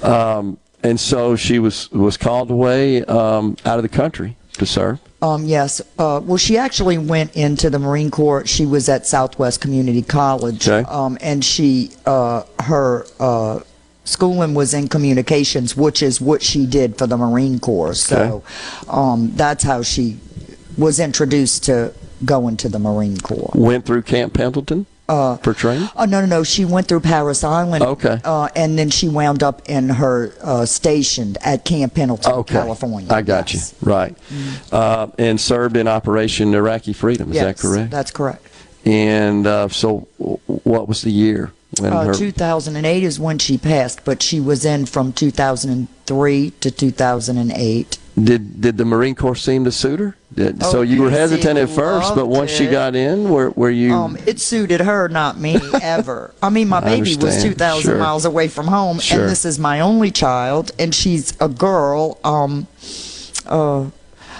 Um, 0.01 0.57
and 0.83 0.99
so 0.99 1.35
she 1.35 1.59
was 1.59 1.89
was 1.91 2.15
called 2.17 2.49
away 2.51 3.03
um, 3.05 3.57
out 3.65 3.77
of 3.79 3.83
the 3.83 3.89
country 4.01 4.37
to 4.59 4.65
serve. 4.65 4.99
Um, 5.21 5.45
yes. 5.45 5.81
Uh, 5.97 6.21
well, 6.23 6.37
she 6.37 6.57
actually 6.57 6.97
went 6.99 7.35
into 7.35 7.69
the 7.69 7.79
Marine 7.79 8.11
Corps. 8.11 8.45
She 8.47 8.65
was 8.65 8.87
at 8.89 9.05
Southwest 9.07 9.59
Community 9.61 10.01
College, 10.03 10.67
Okay. 10.69 10.87
um, 10.89 11.17
and 11.21 11.43
she 11.43 11.91
uh, 12.05 12.43
her 12.63 13.05
uh, 13.19 13.59
schooling 14.05 14.53
was 14.53 14.73
in 14.73 14.87
communications, 14.87 15.75
which 15.75 16.01
is 16.01 16.21
what 16.21 16.41
she 16.41 16.65
did 16.65 16.97
for 16.97 17.05
the 17.07 17.17
Marine 17.17 17.59
Corps. 17.59 17.93
So 17.95 18.43
um, 18.87 19.31
that's 19.35 19.63
how 19.63 19.81
she 19.83 20.17
was 20.77 20.99
introduced 20.99 21.65
to 21.65 21.93
going 22.23 22.55
to 22.57 22.69
the 22.69 22.79
Marine 22.79 23.17
Corps. 23.17 23.51
Went 23.53 23.85
through 23.85 24.03
Camp 24.03 24.33
Pendleton 24.33 24.85
Uh, 25.07 25.37
for 25.37 25.53
training. 25.53 25.87
Oh 25.95 26.05
no 26.05 26.19
no 26.21 26.25
no! 26.25 26.43
She 26.43 26.65
went 26.65 26.87
through 26.87 27.01
Parris 27.01 27.43
Island. 27.43 27.83
Okay. 27.83 28.19
Uh, 28.23 28.47
and 28.55 28.77
then 28.79 28.89
she 28.89 29.07
wound 29.07 29.43
up 29.43 29.61
in 29.69 29.89
her 29.89 30.33
uh, 30.41 30.65
stationed 30.65 31.37
at 31.41 31.63
Camp 31.63 31.93
Pendleton, 31.93 32.31
Okay, 32.33 32.53
California. 32.55 33.13
I 33.13 33.21
got 33.21 33.53
you 33.53 33.59
right, 33.81 34.17
uh, 34.71 35.07
and 35.19 35.39
served 35.39 35.77
in 35.77 35.87
Operation 35.87 36.55
Iraqi 36.55 36.91
Freedom. 36.93 37.29
Is 37.31 37.37
that 37.37 37.45
Yes, 37.57 37.61
correct? 37.61 37.91
That's 37.91 38.09
correct. 38.11 38.47
And 38.83 39.45
uh, 39.45 39.67
so, 39.69 40.07
what 40.17 40.87
was 40.87 41.01
the 41.03 41.11
year 41.11 41.51
Uh, 41.81 42.05
her? 42.05 42.13
2008 42.13 43.03
is 43.03 43.19
when 43.19 43.37
she 43.37 43.57
passed, 43.57 44.05
but 44.05 44.21
she 44.23 44.39
was 44.39 44.63
in 44.63 44.85
from 44.85 45.11
2003 45.11 46.51
to 46.61 46.71
2008. 46.71 47.97
Did 48.23 48.61
did 48.61 48.77
the 48.77 48.85
Marine 48.85 49.13
Corps 49.15 49.35
seem 49.35 49.65
to 49.65 49.71
suit 49.73 49.99
her? 49.99 50.15
Did, 50.33 50.63
so 50.63 50.79
Oh, 50.79 50.81
you 50.83 51.01
were 51.01 51.09
hesitant 51.09 51.59
at 51.59 51.67
first, 51.69 52.15
but 52.15 52.27
once 52.27 52.49
she 52.49 52.65
got 52.67 52.95
in, 52.95 53.29
were 53.29 53.49
were 53.51 53.69
you? 53.69 53.93
Um, 53.93 54.17
it 54.25 54.39
suited 54.39 54.79
her, 54.81 55.09
not 55.09 55.37
me, 55.37 55.59
ever. 55.81 56.33
I 56.41 56.49
mean, 56.49 56.69
my 56.69 56.77
I 56.77 56.81
baby 56.81 57.15
was 57.17 57.43
2,000 57.43 57.81
Sure. 57.81 57.97
miles 57.97 58.23
away 58.23 58.47
from 58.47 58.67
home, 58.67 58.99
Sure. 58.99 59.19
and 59.21 59.29
this 59.29 59.43
is 59.43 59.59
my 59.59 59.81
only 59.81 60.11
child, 60.11 60.71
and 60.79 60.95
she's 60.95 61.33
a 61.41 61.49
girl. 61.49 62.17
Um, 62.23 62.67
uh, 63.47 63.87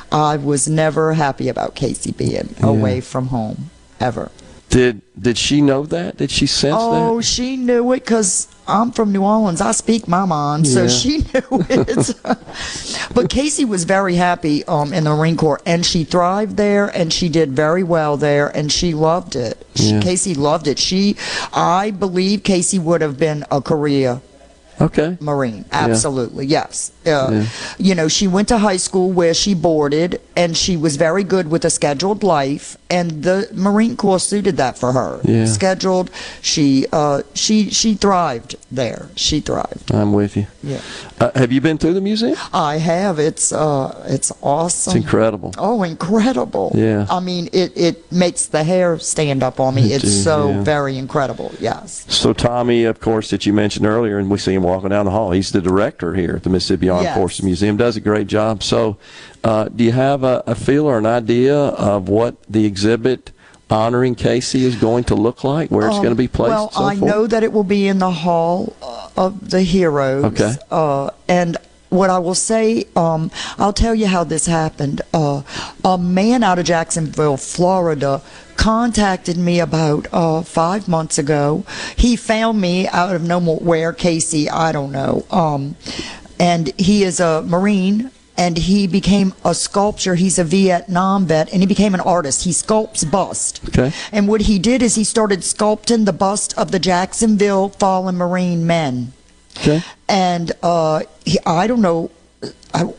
I 0.09 0.37
was 0.37 0.69
never 0.69 1.13
happy 1.13 1.49
about 1.49 1.75
Casey 1.75 2.13
being 2.13 2.55
Yeah. 2.59 2.67
away 2.67 3.01
from 3.01 3.27
home, 3.27 3.71
ever. 3.99 4.31
Did 4.75 5.01
did 5.17 5.37
she 5.37 5.61
know 5.61 5.85
that? 5.85 6.17
Did 6.17 6.29
she 6.31 6.45
sense 6.47 6.75
that? 6.75 6.79
Oh, 6.81 7.21
she 7.21 7.55
knew 7.55 7.93
it 7.93 8.01
because 8.01 8.49
I'm 8.67 8.91
from 8.91 9.13
New 9.13 9.23
Orleans. 9.23 9.61
I 9.61 9.71
speak 9.71 10.05
my 10.07 10.25
mind, 10.25 10.67
so 10.67 10.81
Yeah. 10.83 10.87
she 10.89 11.17
knew 11.33 11.65
it. 11.69 12.15
but 13.13 13.29
Casey 13.29 13.63
was 13.63 13.85
very 13.85 14.15
happy 14.15 14.65
um, 14.65 14.91
in 14.91 15.05
the 15.05 15.11
Marine 15.15 15.37
Corps, 15.37 15.61
and 15.65 15.85
she 15.85 16.03
thrived 16.03 16.57
there, 16.57 16.87
and 16.87 17.13
she 17.13 17.29
did 17.29 17.53
very 17.53 17.83
well 17.83 18.17
there, 18.17 18.49
and 18.49 18.69
she 18.69 18.93
loved 18.93 19.37
it. 19.37 19.65
She, 19.75 19.91
Yeah. 19.91 20.01
Casey 20.01 20.33
loved 20.35 20.67
it. 20.67 20.77
She, 20.77 21.15
I 21.53 21.91
believe, 21.91 22.43
Casey 22.43 22.77
would 22.79 23.01
have 23.01 23.17
been 23.17 23.45
a 23.49 23.61
career? 23.61 24.19
Okay. 24.81 25.15
Marine. 25.21 25.63
Yeah. 25.71 25.85
Absolutely, 25.87 26.47
yes. 26.47 26.91
Uh, 27.05 27.09
Yeah. 27.31 27.45
You 27.77 27.95
know, 27.95 28.07
she 28.09 28.27
went 28.27 28.49
to 28.49 28.57
high 28.57 28.75
school 28.77 29.09
where 29.11 29.33
she 29.33 29.53
boarded, 29.53 30.19
and 30.35 30.55
she 30.57 30.75
was 30.77 30.95
very 30.97 31.23
good 31.23 31.49
with 31.49 31.63
a 31.65 31.69
scheduled 31.69 32.23
life, 32.23 32.77
and 32.89 33.23
the 33.23 33.49
Marine 33.53 33.95
Corps 33.95 34.19
suited 34.19 34.57
that 34.57 34.77
for 34.77 34.91
her. 34.91 35.21
Yeah. 35.23 35.45
Scheduled. 35.45 36.11
She 36.41 36.85
uh, 36.91 37.21
she 37.33 37.69
she 37.69 37.93
thrived 37.95 38.55
there. 38.71 39.09
She 39.15 39.39
thrived. 39.39 39.93
I'm 39.93 40.13
with 40.13 40.35
you. 40.35 40.47
Yeah. 40.63 40.81
Uh, 41.19 41.31
have 41.35 41.51
you 41.51 41.61
been 41.61 41.77
through 41.77 41.93
the 41.93 42.01
museum? 42.01 42.37
I 42.53 42.77
have. 42.77 43.19
It's 43.19 43.53
uh, 43.53 44.05
it's 44.07 44.31
awesome. 44.41 44.97
It's 44.97 45.05
incredible. 45.05 45.53
Oh, 45.57 45.83
incredible! 45.83 46.71
Yeah. 46.75 47.05
I 47.09 47.19
mean, 47.19 47.49
it, 47.53 47.71
it 47.75 48.11
makes 48.11 48.47
the 48.47 48.63
hair 48.63 48.99
stand 48.99 49.43
up 49.43 49.59
on 49.59 49.75
me. 49.75 49.93
It 49.93 50.03
It's 50.03 50.23
so 50.23 50.49
yeah. 50.49 50.63
very 50.63 50.97
incredible. 50.97 51.51
Yes. 51.59 52.05
So 52.09 52.33
Tommy, 52.33 52.83
of 52.83 52.99
course, 52.99 53.29
that 53.29 53.45
you 53.45 53.53
mentioned 53.53 53.85
earlier, 53.85 54.17
and 54.17 54.29
we 54.29 54.37
see 54.37 54.53
him 54.53 54.63
walking 54.63 54.89
down 54.89 55.05
the 55.05 55.11
hall. 55.11 55.31
He's 55.31 55.51
the 55.51 55.61
director 55.61 56.13
here 56.13 56.35
at 56.35 56.43
the 56.43 56.49
Mississippi 56.49 56.89
Armed 56.89 57.05
Yes. 57.05 57.17
Forces 57.17 57.43
Museum. 57.43 57.77
Does 57.77 57.95
a 57.95 58.01
great 58.01 58.27
job. 58.27 58.63
So, 58.63 58.97
uh, 59.45 59.69
do 59.69 59.83
you 59.83 59.91
have 59.93 60.23
a, 60.23 60.43
a 60.45 60.55
feel 60.55 60.85
or 60.85 60.97
an 60.97 61.05
idea 61.05 61.55
of 61.55 62.09
what 62.09 62.33
the 62.49 62.65
exhibit 62.65 63.31
honoring 63.69 64.15
Casey 64.15 64.65
is 64.65 64.75
going 64.75 65.03
to 65.05 65.15
look 65.15 65.43
like? 65.43 65.69
Where 65.71 65.87
it's 65.87 65.95
Um, 65.97 66.03
going 66.03 66.15
to 66.17 66.23
be 66.27 66.27
placed? 66.27 66.49
Well, 66.51 66.71
so 66.71 66.83
I 66.83 66.95
forth? 66.95 67.09
know 67.11 67.27
that 67.27 67.43
it 67.43 67.51
will 67.53 67.63
be 67.63 67.87
in 67.87 67.99
the 67.99 68.11
Hall 68.11 68.75
uh, 68.81 69.09
of 69.25 69.49
the 69.51 69.61
Heroes. 69.61 70.23
Okay. 70.25 70.53
Uh, 70.69 71.09
and 71.27 71.57
what 71.89 72.09
I 72.09 72.19
will 72.19 72.35
say, 72.35 72.85
um, 72.95 73.31
I'll 73.57 73.73
tell 73.73 73.95
you 73.95 74.07
how 74.07 74.23
this 74.23 74.45
happened. 74.47 75.01
Uh, 75.13 75.43
a 75.83 75.97
man 75.97 76.43
out 76.43 76.59
of 76.59 76.65
Jacksonville, 76.65 77.37
Florida, 77.37 78.21
contacted 78.57 79.37
me 79.37 79.59
about 79.59 80.07
uh, 80.11 80.41
five 80.41 80.87
months 80.87 81.17
ago. 81.17 81.63
He 81.95 82.15
found 82.15 82.59
me 82.59 82.87
out 82.87 83.15
of 83.15 83.21
nowhere, 83.21 83.93
Casey, 83.93 84.49
I 84.49 84.71
don't 84.71 84.91
know. 84.91 85.25
Um, 85.31 85.75
and 86.39 86.73
he 86.79 87.03
is 87.03 87.19
a 87.19 87.43
Marine. 87.43 88.11
And 88.37 88.57
he 88.57 88.87
became 88.87 89.33
a 89.43 89.55
sculptor. 89.55 90.15
He's 90.15 90.37
a 90.37 90.43
Vietnam 90.43 91.25
vet, 91.25 91.51
and 91.51 91.61
he 91.61 91.67
became 91.67 91.93
an 91.93 92.01
artist. 92.01 92.43
He 92.43 92.51
sculpts 92.51 93.09
bust. 93.09 93.61
Okay. 93.69 93.93
And 94.11 94.27
what 94.27 94.41
he 94.41 94.59
did 94.59 94.81
is 94.81 94.95
he 94.95 95.03
started 95.03 95.39
sculpting 95.39 96.05
the 96.05 96.13
bust 96.13 96.57
of 96.57 96.71
the 96.71 96.79
Jacksonville 96.79 97.69
fallen 97.69 98.17
Marine 98.17 98.67
men. 98.67 99.13
Okay. 99.57 99.81
And 100.07 100.51
uh, 100.61 101.03
he, 101.25 101.39
I 101.45 101.67
don't 101.67 101.81
know, 101.81 102.11
I, 102.73 102.93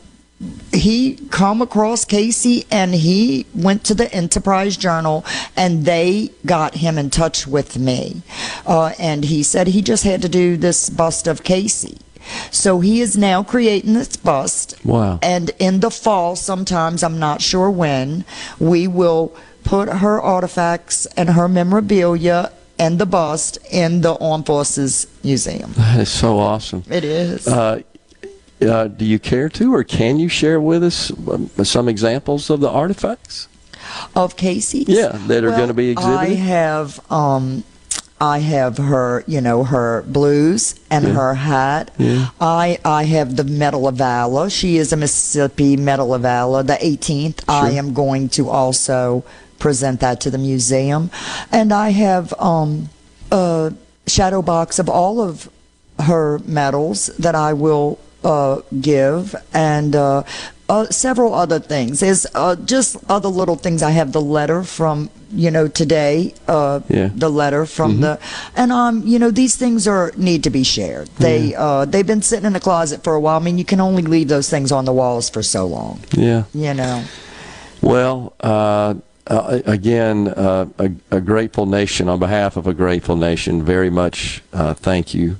he 0.72 1.16
come 1.30 1.62
across 1.62 2.04
Casey 2.04 2.66
and 2.70 2.94
he 2.94 3.46
went 3.54 3.84
to 3.84 3.94
the 3.94 4.12
Enterprise 4.12 4.76
Journal 4.76 5.24
and 5.56 5.84
they 5.84 6.30
got 6.44 6.76
him 6.76 6.98
in 6.98 7.10
touch 7.10 7.46
with 7.46 7.78
me. 7.78 8.22
Uh, 8.66 8.92
and 8.98 9.24
he 9.24 9.42
said 9.42 9.68
he 9.68 9.82
just 9.82 10.04
had 10.04 10.22
to 10.22 10.28
do 10.28 10.56
this 10.56 10.90
bust 10.90 11.26
of 11.26 11.42
Casey. 11.42 11.98
So 12.50 12.80
he 12.80 13.00
is 13.00 13.16
now 13.16 13.42
creating 13.42 13.94
this 13.94 14.16
bust. 14.16 14.76
Wow. 14.84 15.18
And 15.22 15.50
in 15.58 15.80
the 15.80 15.90
fall, 15.90 16.36
sometimes, 16.36 17.02
I'm 17.02 17.18
not 17.18 17.42
sure 17.42 17.70
when, 17.70 18.24
we 18.58 18.88
will 18.88 19.34
put 19.64 19.88
her 19.88 20.20
artifacts 20.20 21.06
and 21.16 21.30
her 21.30 21.48
memorabilia 21.48 22.52
and 22.78 22.98
the 22.98 23.06
bust 23.06 23.58
in 23.70 24.02
the 24.02 24.16
Armed 24.18 24.46
Forces 24.46 25.06
Museum. 25.24 25.72
That 25.76 26.00
is 26.00 26.10
so 26.10 26.38
awesome. 26.38 26.84
It 26.90 27.04
is. 27.04 27.48
Uh, 27.48 27.82
uh, 28.60 28.88
do 28.88 29.04
you 29.04 29.18
care 29.18 29.48
to, 29.50 29.74
or 29.74 29.84
can 29.84 30.18
you 30.18 30.28
share 30.28 30.60
with 30.60 30.82
us 30.82 31.10
um, 31.28 31.48
some 31.64 31.88
examples 31.88 32.48
of 32.50 32.60
the 32.60 32.70
artifacts? 32.70 33.48
Of 34.14 34.36
Casey? 34.36 34.84
Yeah, 34.88 35.18
that 35.26 35.44
are 35.44 35.48
Well, 35.48 35.56
going 35.58 35.68
to 35.68 35.74
be 35.74 35.90
exhibited. 35.90 36.18
I 36.18 36.34
have, 36.34 37.00
um, 37.10 37.64
I 38.20 38.38
have 38.38 38.78
her, 38.78 39.24
you 39.26 39.40
know, 39.40 39.64
her 39.64 40.02
blues 40.06 40.74
and 40.90 41.04
Yeah. 41.06 41.12
her 41.12 41.34
hat. 41.34 41.90
Yeah. 41.98 42.28
I 42.40 42.78
I 42.84 43.04
have 43.04 43.36
the 43.36 43.44
Medal 43.44 43.86
of 43.88 43.96
Valor. 43.96 44.48
She 44.48 44.78
is 44.78 44.92
a 44.92 44.96
Mississippi 44.96 45.76
Medal 45.76 46.14
of 46.14 46.22
Valor, 46.22 46.62
the 46.62 46.78
18th. 46.80 47.40
I 47.48 47.72
am 47.72 47.92
going 47.92 48.28
to 48.30 48.48
also 48.48 49.22
present 49.58 50.00
that 50.00 50.20
to 50.22 50.30
the 50.30 50.38
museum, 50.38 51.10
and 51.52 51.72
I 51.72 51.90
have 51.90 52.32
um, 52.38 52.88
a 53.30 53.72
shadow 54.06 54.40
box 54.42 54.78
of 54.78 54.88
all 54.88 55.20
of 55.20 55.48
her 56.00 56.38
medals 56.46 57.06
that 57.18 57.34
I 57.34 57.52
will 57.54 57.98
uh, 58.24 58.60
give, 58.80 59.34
and 59.52 59.94
uh, 59.96 60.22
uh, 60.68 60.86
several 60.90 61.32
other 61.34 61.60
things. 61.60 62.00
There's 62.00 62.26
uh, 62.34 62.56
just 62.56 62.96
other 63.08 63.28
little 63.28 63.56
things. 63.56 63.82
I 63.82 63.90
have 63.90 64.12
the 64.12 64.20
letter 64.20 64.62
from 64.64 65.10
you 65.32 65.50
know 65.50 65.68
today. 65.68 66.34
Uh, 66.48 66.80
Yeah. 66.88 67.10
The 67.14 67.28
letter 67.28 67.66
from 67.66 68.00
the, 68.00 68.18
and 68.56 68.72
um, 68.72 69.02
you 69.06 69.18
know 69.18 69.30
these 69.30 69.56
things 69.56 69.86
are 69.86 70.12
need 70.16 70.42
to 70.44 70.50
be 70.50 70.64
shared. 70.64 71.08
They 71.18 71.54
uh, 71.54 71.84
they've 71.84 72.06
been 72.06 72.22
sitting 72.22 72.46
in 72.46 72.52
the 72.52 72.60
closet 72.60 73.02
for 73.04 73.14
a 73.14 73.20
while. 73.20 73.36
I 73.40 73.42
mean, 73.42 73.58
you 73.58 73.64
can 73.64 73.80
only 73.80 74.02
leave 74.02 74.28
those 74.28 74.48
things 74.50 74.72
on 74.72 74.84
the 74.84 74.92
walls 74.92 75.30
for 75.30 75.42
so 75.42 75.66
long. 75.66 76.00
Yeah. 76.12 76.44
You 76.54 76.74
know. 76.74 77.04
Well, 77.82 78.32
uh, 78.40 78.94
uh, 79.28 79.60
again, 79.66 80.28
uh, 80.28 80.66
a, 80.78 80.90
a 81.10 81.20
grateful 81.20 81.66
nation 81.66 82.08
on 82.08 82.18
behalf 82.18 82.56
of 82.56 82.66
a 82.66 82.74
grateful 82.74 83.16
nation. 83.16 83.62
Very 83.64 83.90
much 83.90 84.42
uh, 84.52 84.74
thank 84.74 85.14
you, 85.14 85.36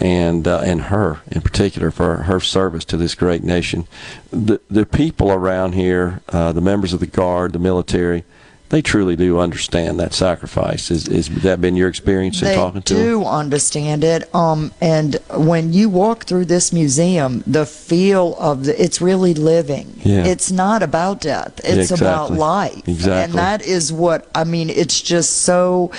and 0.00 0.46
uh, 0.46 0.60
and 0.64 0.82
her 0.82 1.20
in 1.30 1.40
particular 1.40 1.90
for 1.90 2.16
her 2.24 2.40
service 2.40 2.84
to 2.86 2.96
this 2.96 3.14
great 3.14 3.42
nation. 3.42 3.86
The 4.30 4.60
the 4.70 4.86
people 4.86 5.30
around 5.32 5.72
here, 5.74 6.20
uh, 6.28 6.52
the 6.52 6.60
members 6.60 6.92
of 6.92 7.00
the 7.00 7.06
guard, 7.06 7.52
the 7.52 7.58
military. 7.58 8.24
They 8.70 8.82
truly 8.82 9.16
do 9.16 9.38
understand 9.38 9.98
that 9.98 10.12
sacrifice. 10.12 10.90
Is, 10.90 11.08
is 11.08 11.30
that 11.40 11.58
been 11.58 11.74
your 11.74 11.88
experience 11.88 12.42
in 12.42 12.48
they 12.48 12.54
talking 12.54 12.82
to 12.82 12.94
them? 12.94 13.02
do 13.02 13.24
understand 13.24 14.04
it. 14.04 14.28
Um, 14.34 14.72
and 14.78 15.14
when 15.30 15.72
you 15.72 15.88
walk 15.88 16.24
through 16.24 16.44
this 16.44 16.70
museum, 16.70 17.42
the 17.46 17.64
feel 17.64 18.36
of 18.38 18.66
the 18.66 18.82
it's 18.82 19.00
really 19.00 19.32
living. 19.32 19.98
Yeah. 20.04 20.26
It's 20.26 20.50
not 20.50 20.82
about 20.82 21.22
death. 21.22 21.62
It's 21.64 21.90
about 21.90 22.24
Exactly. 22.32 22.36
life. 22.36 22.88
Exactly. 22.88 23.24
And 23.24 23.32
that 23.34 23.62
is 23.62 23.90
what 23.90 24.28
I 24.34 24.44
mean. 24.44 24.68
It's 24.68 25.00
just 25.00 25.38
so 25.38 25.90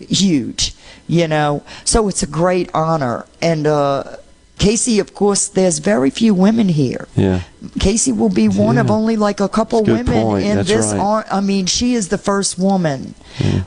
huge, 0.00 0.74
you 1.08 1.28
know. 1.28 1.62
So 1.84 2.08
it's 2.08 2.22
a 2.22 2.26
great 2.26 2.70
honor. 2.74 3.26
And 3.40 3.66
uh, 3.66 4.16
Casey, 4.58 4.98
of 5.00 5.14
course, 5.14 5.48
there's 5.48 5.78
very 5.78 6.10
few 6.10 6.32
women 6.34 6.68
here. 6.68 7.08
Yeah. 7.14 7.42
Casey 7.78 8.12
will 8.12 8.30
be 8.30 8.48
one 8.48 8.78
of 8.78 8.90
only 8.90 9.16
like 9.16 9.40
a 9.40 9.48
couple 9.48 9.82
women 9.84 10.06
point. 10.06 10.46
in 10.46 10.56
That's 10.56 10.68
this. 10.68 10.92
right. 10.92 11.00
ar- 11.00 11.26
I 11.30 11.40
mean, 11.40 11.66
she 11.66 11.94
is 11.94 12.08
the 12.08 12.18
first 12.18 12.58
woman 12.58 13.14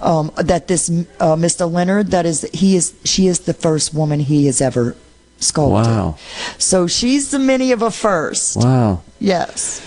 um, 0.02 0.32
that 0.38 0.68
this 0.68 0.90
uh, 1.20 1.36
Mr. 1.36 1.72
Leonard. 1.72 2.08
That 2.12 2.26
is, 2.26 2.42
he 2.54 2.76
is. 2.76 2.94
She 3.04 3.28
is 3.28 3.42
the 3.42 3.54
first 3.54 3.94
woman 3.94 4.20
he 4.20 4.48
has 4.48 4.62
ever 4.62 4.96
sculpted. 5.40 5.86
Wow. 5.92 6.18
So 6.58 6.88
she's 6.88 7.32
the 7.32 7.40
many 7.40 7.72
of 7.72 7.82
a 7.82 7.92
first. 7.92 8.58
Wow. 8.58 9.02
Yes. 9.20 9.82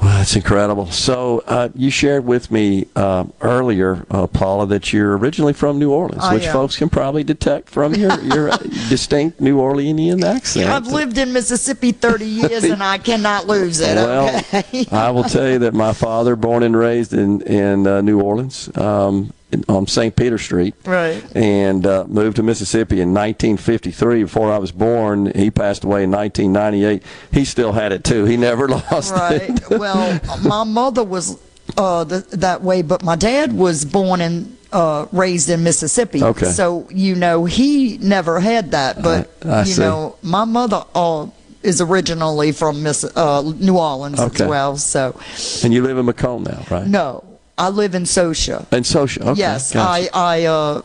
Wow, 0.00 0.18
that's 0.18 0.36
incredible. 0.36 0.86
So 0.86 1.42
uh, 1.46 1.70
you 1.74 1.90
shared 1.90 2.24
with 2.24 2.52
me 2.52 2.86
uh, 2.94 3.24
earlier, 3.40 4.06
uh, 4.10 4.28
Paula, 4.28 4.66
that 4.66 4.92
you're 4.92 5.16
originally 5.18 5.52
from 5.52 5.80
New 5.80 5.90
Orleans, 5.90 6.22
I 6.22 6.34
which 6.34 6.44
am. 6.44 6.52
folks 6.52 6.76
can 6.76 6.88
probably 6.88 7.24
detect 7.24 7.68
from 7.68 7.94
your, 7.94 8.16
your 8.20 8.50
distinct 8.88 9.40
New 9.40 9.56
Orleanian 9.58 10.22
accent. 10.22 10.70
I've 10.70 10.86
lived 10.86 11.18
in 11.18 11.32
Mississippi 11.32 11.90
30 11.90 12.26
years 12.26 12.64
and 12.64 12.82
I 12.82 12.98
cannot 12.98 13.48
lose 13.48 13.80
it. 13.80 13.96
Well, 13.96 14.36
okay. 14.54 14.86
I 14.92 15.10
will 15.10 15.24
tell 15.24 15.48
you 15.48 15.58
that 15.60 15.74
my 15.74 15.92
father, 15.92 16.36
born 16.36 16.62
and 16.62 16.76
raised 16.76 17.12
in 17.12 17.40
in 17.42 17.86
uh, 17.86 18.00
New 18.00 18.20
Orleans, 18.20 18.70
um, 18.76 19.32
on 19.68 19.86
St. 19.86 20.14
Peter 20.14 20.36
Street, 20.38 20.74
Right. 20.84 21.24
and 21.34 21.86
uh, 21.86 22.04
moved 22.06 22.36
to 22.36 22.42
Mississippi 22.42 23.00
in 23.00 23.14
1953. 23.14 24.24
Before 24.24 24.52
I 24.52 24.58
was 24.58 24.72
born, 24.72 25.32
he 25.34 25.50
passed 25.50 25.84
away 25.84 26.04
in 26.04 26.10
1998. 26.10 27.02
He 27.32 27.44
still 27.44 27.72
had 27.72 27.92
it 27.92 28.04
too. 28.04 28.24
He 28.26 28.36
never 28.36 28.68
lost 28.92 29.12
Right. 29.14 29.42
it. 29.48 29.70
well, 29.70 30.20
my 30.42 30.64
mother 30.64 31.02
was 31.02 31.38
uh, 31.76 32.04
th- 32.04 32.24
that 32.30 32.62
way, 32.62 32.82
but 32.82 33.02
my 33.02 33.16
dad 33.16 33.52
was 33.52 33.84
born 33.84 34.20
and 34.20 34.56
uh, 34.72 35.06
raised 35.12 35.48
in 35.48 35.62
Mississippi. 35.62 36.22
Okay. 36.22 36.46
So 36.46 36.86
you 36.90 37.14
know 37.14 37.46
he 37.46 37.96
never 37.98 38.40
had 38.40 38.72
that, 38.72 39.02
but 39.02 39.30
I- 39.44 39.48
I 39.48 39.58
you 39.60 39.72
see. 39.72 39.80
know 39.80 40.16
my 40.22 40.44
mother 40.44 40.84
uh, 40.94 41.26
is 41.62 41.80
originally 41.80 42.52
from 42.52 42.82
Miss 42.82 43.02
uh, 43.04 43.40
New 43.58 43.78
Orleans 43.78 44.20
Okay. 44.20 44.44
as 44.44 44.48
well. 44.48 44.76
So 44.76 45.18
And 45.64 45.72
you 45.72 45.82
live 45.82 45.96
in 45.98 46.04
McComb 46.06 46.46
now, 46.46 46.64
right? 46.74 46.86
no, 46.86 47.24
I 47.58 47.68
live 47.70 47.94
in 47.94 48.04
Socia. 48.04 48.64
In 48.72 48.84
social. 48.84 49.28
Okay. 49.30 49.40
yes, 49.40 49.72
gotcha. 49.72 49.88
I 49.90 50.08
I 50.14 50.44
uh, 50.44 50.82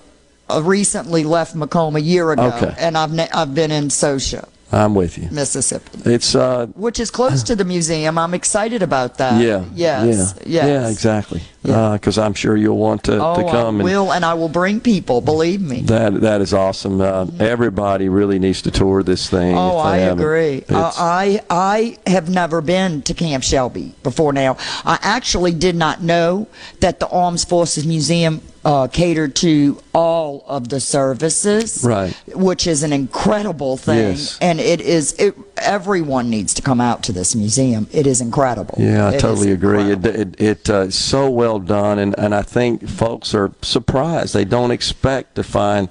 uh, 0.49 0.61
recently 0.63 1.23
left 1.23 1.55
McComb 1.55 1.95
a 1.95 2.01
year 2.01 2.31
ago, 2.31 2.47
Okay. 2.55 2.73
and 2.77 2.97
I've 2.97 3.11
ne- 3.13 3.29
I've 3.33 3.53
been 3.53 3.71
in 3.71 3.89
Socia, 3.89 4.47
I'm 4.73 4.95
with 4.95 5.17
you. 5.17 5.29
Mississippi. 5.31 6.01
It's 6.11 6.33
uh 6.35 6.65
Which 6.75 6.99
is 6.99 7.11
close 7.11 7.43
to 7.43 7.55
the 7.55 7.63
museum. 7.65 8.17
I'm 8.17 8.33
excited 8.33 8.81
about 8.81 9.17
that. 9.19 9.39
yeah. 9.41 9.63
Yes. 9.75 10.35
Yeah. 10.45 10.65
Yes. 10.65 10.67
Yeah, 10.67 10.89
exactly. 10.89 11.41
Because 11.61 12.17
I'm 12.17 12.33
sure 12.33 12.57
you'll 12.57 12.77
want 12.77 13.03
to, 13.05 13.23
Oh, 13.23 13.35
to 13.35 13.43
come 13.49 13.75
I 13.75 13.79
and 13.79 13.83
will, 13.83 14.11
and 14.11 14.25
I 14.25 14.33
will 14.33 14.49
bring 14.49 14.81
people. 14.81 15.21
Believe 15.21 15.61
me. 15.61 15.81
that 15.83 16.19
that 16.21 16.41
is 16.41 16.53
awesome. 16.53 16.99
Uh, 16.99 17.25
everybody 17.39 18.09
really 18.09 18.39
needs 18.39 18.61
to 18.63 18.71
tour 18.71 19.03
this 19.03 19.29
thing. 19.29 19.55
Oh, 19.55 19.77
I 19.77 19.97
haven't. 19.97 20.19
agree. 20.19 20.63
Uh, 20.69 20.91
I 20.97 21.41
I 21.49 21.97
have 22.07 22.29
never 22.29 22.59
been 22.61 23.01
to 23.03 23.13
Camp 23.13 23.43
Shelby 23.43 23.93
before 24.03 24.33
now. 24.33 24.57
I 24.83 24.97
actually 25.01 25.53
did 25.53 25.75
not 25.75 26.01
know 26.01 26.47
that 26.81 26.99
the 26.99 27.07
Armed 27.07 27.41
Forces 27.47 27.85
Museum 27.85 28.41
uh, 28.65 28.87
catered 28.87 29.35
to 29.35 29.81
all 29.93 30.43
of 30.47 30.69
the 30.69 30.79
services, 30.79 31.83
Right. 31.83 32.13
Which 32.33 32.65
is 32.67 32.81
an 32.83 32.93
incredible 32.93 33.75
thing, 33.77 34.11
Yes. 34.11 34.37
and 34.41 34.59
it 34.59 34.79
is. 34.81 35.13
It, 35.19 35.35
everyone 35.57 36.29
needs 36.29 36.53
to 36.55 36.61
come 36.61 36.79
out 36.81 37.03
to 37.03 37.11
this 37.11 37.35
museum. 37.35 37.87
It 37.91 38.07
is 38.07 38.21
incredible. 38.21 38.75
Yeah, 38.79 39.07
I 39.09 39.13
It 39.15 39.19
totally 39.19 39.51
agree. 39.51 39.91
It 39.91 40.05
incredible. 40.05 40.21
it, 40.21 40.41
it 40.41 40.69
uh, 40.69 40.89
so 40.89 41.29
well 41.29 41.59
done, 41.59 41.99
and, 41.99 42.17
and 42.17 42.33
I 42.33 42.41
think 42.41 42.87
folks 42.87 43.33
are 43.35 43.51
surprised. 43.61 44.33
They 44.33 44.45
don't 44.45 44.71
expect 44.71 45.35
to 45.35 45.43
find 45.43 45.89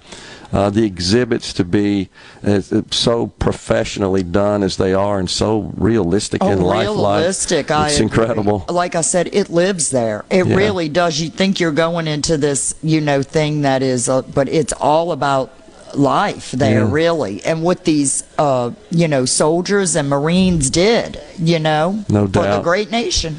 uh, 0.52 0.70
the 0.70 0.84
exhibits 0.84 1.52
to 1.54 1.64
be 1.64 2.08
as, 2.42 2.72
uh, 2.72 2.82
so 2.90 3.28
professionally 3.38 4.22
done 4.22 4.62
as 4.62 4.76
they 4.76 4.92
are, 4.94 5.18
and 5.18 5.30
so 5.30 5.72
realistic 5.76 6.42
Oh, 6.44 6.48
and 6.48 6.62
lifelike. 6.62 7.20
realistic! 7.20 7.70
I 7.70 7.86
It's 7.86 7.96
agree. 8.00 8.04
incredible. 8.04 8.64
Like 8.68 8.94
I 8.94 9.00
said, 9.00 9.30
it 9.32 9.50
lives 9.50 9.90
there. 9.90 10.24
It 10.30 10.46
Yeah. 10.46 10.54
really 10.56 10.88
does. 10.88 11.20
You 11.20 11.30
think 11.30 11.58
you're 11.60 11.72
going 11.72 12.06
into 12.06 12.36
this, 12.36 12.74
you 12.82 13.00
know, 13.00 13.22
thing 13.22 13.62
that 13.62 13.82
is, 13.82 14.08
uh, 14.08 14.22
but 14.22 14.48
it's 14.48 14.72
all 14.74 15.12
about 15.12 15.50
life 15.94 16.52
there, 16.52 16.80
Yeah. 16.80 16.88
really, 16.90 17.42
and 17.44 17.62
what 17.62 17.84
these, 17.84 18.24
uh, 18.38 18.70
you 18.90 19.06
know, 19.08 19.24
soldiers 19.26 19.94
and 19.94 20.08
Marines 20.08 20.70
did, 20.70 21.18
you 21.38 21.58
know, 21.58 22.04
No 22.08 22.26
doubt. 22.26 22.44
for 22.44 22.50
the 22.56 22.62
great 22.62 22.90
nation. 22.90 23.36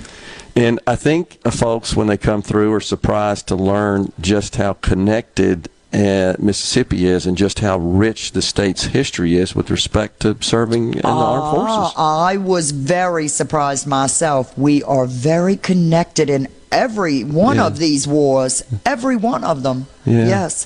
And 0.56 0.80
I 0.86 0.96
think 0.96 1.40
uh, 1.46 1.50
folks, 1.50 1.96
when 1.96 2.06
they 2.06 2.18
come 2.18 2.44
through, 2.44 2.72
are 2.74 2.80
surprised 2.80 3.48
to 3.48 3.56
learn 3.56 4.12
just 4.22 4.58
how 4.58 4.74
connected 4.74 5.68
uh, 5.94 6.36
Mississippi 6.40 7.06
is 7.06 7.26
and 7.26 7.38
just 7.38 7.60
how 7.60 7.78
rich 7.78 8.32
the 8.32 8.42
state's 8.42 8.84
history 8.86 9.36
is 9.36 9.56
with 9.56 9.70
respect 9.70 10.22
to 10.22 10.36
serving 10.42 10.94
in 10.96 11.02
the 11.02 11.08
armed 11.08 11.56
forces. 11.56 11.94
Ah, 11.98 12.26
I 12.26 12.38
was 12.38 12.72
very 12.72 13.28
surprised 13.28 13.86
myself. 13.88 14.58
We 14.58 14.82
are 14.84 15.06
very 15.06 15.56
connected 15.56 16.30
in 16.30 16.48
every 16.72 17.24
one 17.24 17.58
Yeah. 17.58 17.68
of 17.68 17.78
these 17.78 18.08
wars, 18.08 18.64
every 18.86 19.16
one 19.16 19.44
of 19.44 19.62
them. 19.64 19.86
Yeah. 20.06 20.28
Yes. 20.28 20.66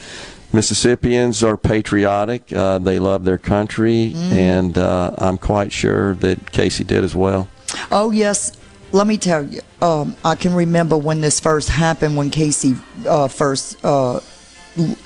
Mississippians 0.54 1.44
are 1.44 1.58
patriotic. 1.58 2.54
Uh, 2.54 2.78
they 2.80 3.00
love 3.00 3.26
their 3.26 3.38
country, 3.38 4.14
Mm. 4.16 4.32
and 4.32 4.78
uh, 4.78 5.12
I'm 5.18 5.38
quite 5.38 5.74
sure 5.74 6.16
that 6.16 6.52
Casey 6.54 6.86
did 6.86 7.04
as 7.04 7.14
well. 7.14 7.50
Oh 7.92 8.12
yes, 8.12 8.54
let 8.94 9.08
me 9.08 9.18
tell 9.18 9.44
you. 9.44 9.60
Um, 9.82 10.16
I 10.24 10.36
can 10.36 10.54
remember 10.56 10.98
when 10.98 11.20
this 11.20 11.42
first 11.42 11.68
happened, 11.70 12.16
when 12.16 12.30
Casey 12.30 12.78
uh, 13.06 13.28
first 13.28 13.76
uh, 13.84 14.22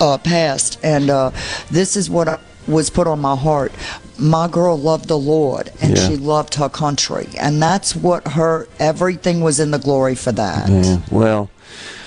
uh, 0.00 0.18
passed, 0.18 0.78
and 0.82 1.10
uh, 1.10 1.30
this 1.70 1.96
is 1.96 2.08
what 2.10 2.28
I, 2.28 2.38
was 2.68 2.90
put 2.90 3.06
on 3.06 3.20
my 3.20 3.36
heart. 3.36 3.72
my 4.18 4.46
girl 4.46 4.78
loved 4.78 5.08
the 5.08 5.18
Lord 5.18 5.72
and 5.80 5.96
Yeah. 5.96 6.08
she 6.08 6.16
loved 6.16 6.54
her 6.54 6.68
country, 6.68 7.28
and 7.40 7.60
that's 7.60 7.96
what 7.96 8.26
her 8.28 8.68
everything 8.78 9.40
was 9.40 9.58
in 9.58 9.70
the 9.72 9.78
glory 9.78 10.14
for 10.14 10.30
that. 10.32 10.68
Yeah, 10.68 10.98
well, 11.10 11.50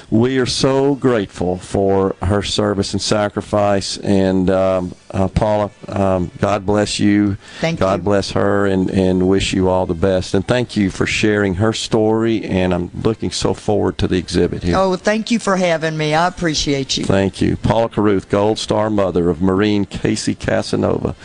we 0.10 0.38
are 0.38 0.46
so 0.46 0.96
grateful 0.96 1.58
for 1.58 2.16
her 2.22 2.44
service 2.44 2.94
and 2.94 3.02
sacrifice. 3.02 3.98
And 3.98 4.50
um, 4.50 4.96
uh, 5.12 5.28
Paula, 5.28 5.72
um, 5.88 6.32
God 6.40 6.66
bless 6.66 7.00
you. 7.00 7.38
Thank 7.60 7.80
you 7.80 7.86
God 7.86 8.00
you. 8.00 8.04
bless 8.04 8.32
her 8.32 8.66
and, 8.66 8.90
and 8.90 9.28
wish 9.28 9.54
you 9.54 9.68
all 9.68 9.86
the 9.86 9.94
best. 9.94 10.34
And 10.34 10.48
thank 10.48 10.78
you 10.78 10.92
for 10.92 11.06
sharing 11.06 11.56
her 11.56 11.74
story. 11.74 12.44
And 12.44 12.74
I'm 12.74 12.92
looking 12.94 13.32
so 13.32 13.54
forward 13.54 13.98
to 14.00 14.08
the 14.08 14.18
exhibit 14.18 14.64
here. 14.64 14.76
Oh, 14.78 14.96
thank 14.96 15.32
you 15.32 15.40
for 15.40 15.58
having 15.58 15.98
me. 15.98 16.14
I 16.14 16.28
appreciate 16.28 16.98
you. 16.98 17.06
Thank 17.06 17.42
you. 17.42 17.58
Paula 17.58 17.90
Caruth, 17.90 18.30
Gold 18.30 18.60
Star 18.60 18.90
mother 18.90 19.30
of 19.30 19.42
Marine 19.42 19.86
Casey 19.86 20.36
Casanova. 20.36 21.16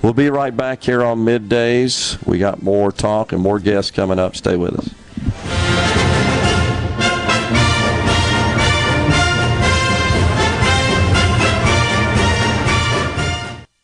We'll 0.00 0.14
be 0.14 0.30
right 0.30 0.56
back 0.56 0.82
here 0.82 1.04
on 1.04 1.18
middays. 1.18 2.24
We 2.26 2.38
got 2.38 2.60
more 2.60 2.90
talk 2.90 3.32
and 3.32 3.40
more 3.40 3.60
guests 3.60 3.92
coming 3.92 4.18
up. 4.18 4.34
Stay 4.34 4.56
with 4.56 4.74
us. 4.74 5.71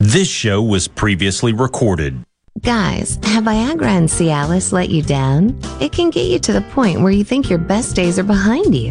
This 0.09 0.26
show 0.26 0.62
was 0.62 0.89
previously 0.89 1.52
recorded. 1.52 2.24
Guys, 2.62 3.16
have 3.24 3.44
Viagra 3.44 3.89
and 3.89 4.09
Cialis 4.09 4.72
let 4.72 4.89
you 4.89 5.02
down? 5.02 5.55
It 5.82 5.93
can 5.93 6.09
get 6.09 6.30
you 6.30 6.39
to 6.39 6.52
the 6.55 6.62
point 6.62 7.02
where 7.02 7.12
you 7.12 7.22
think 7.22 7.51
your 7.51 7.59
best 7.59 7.94
days 7.94 8.18
are 8.18 8.24
behind 8.24 8.74
you. 8.74 8.90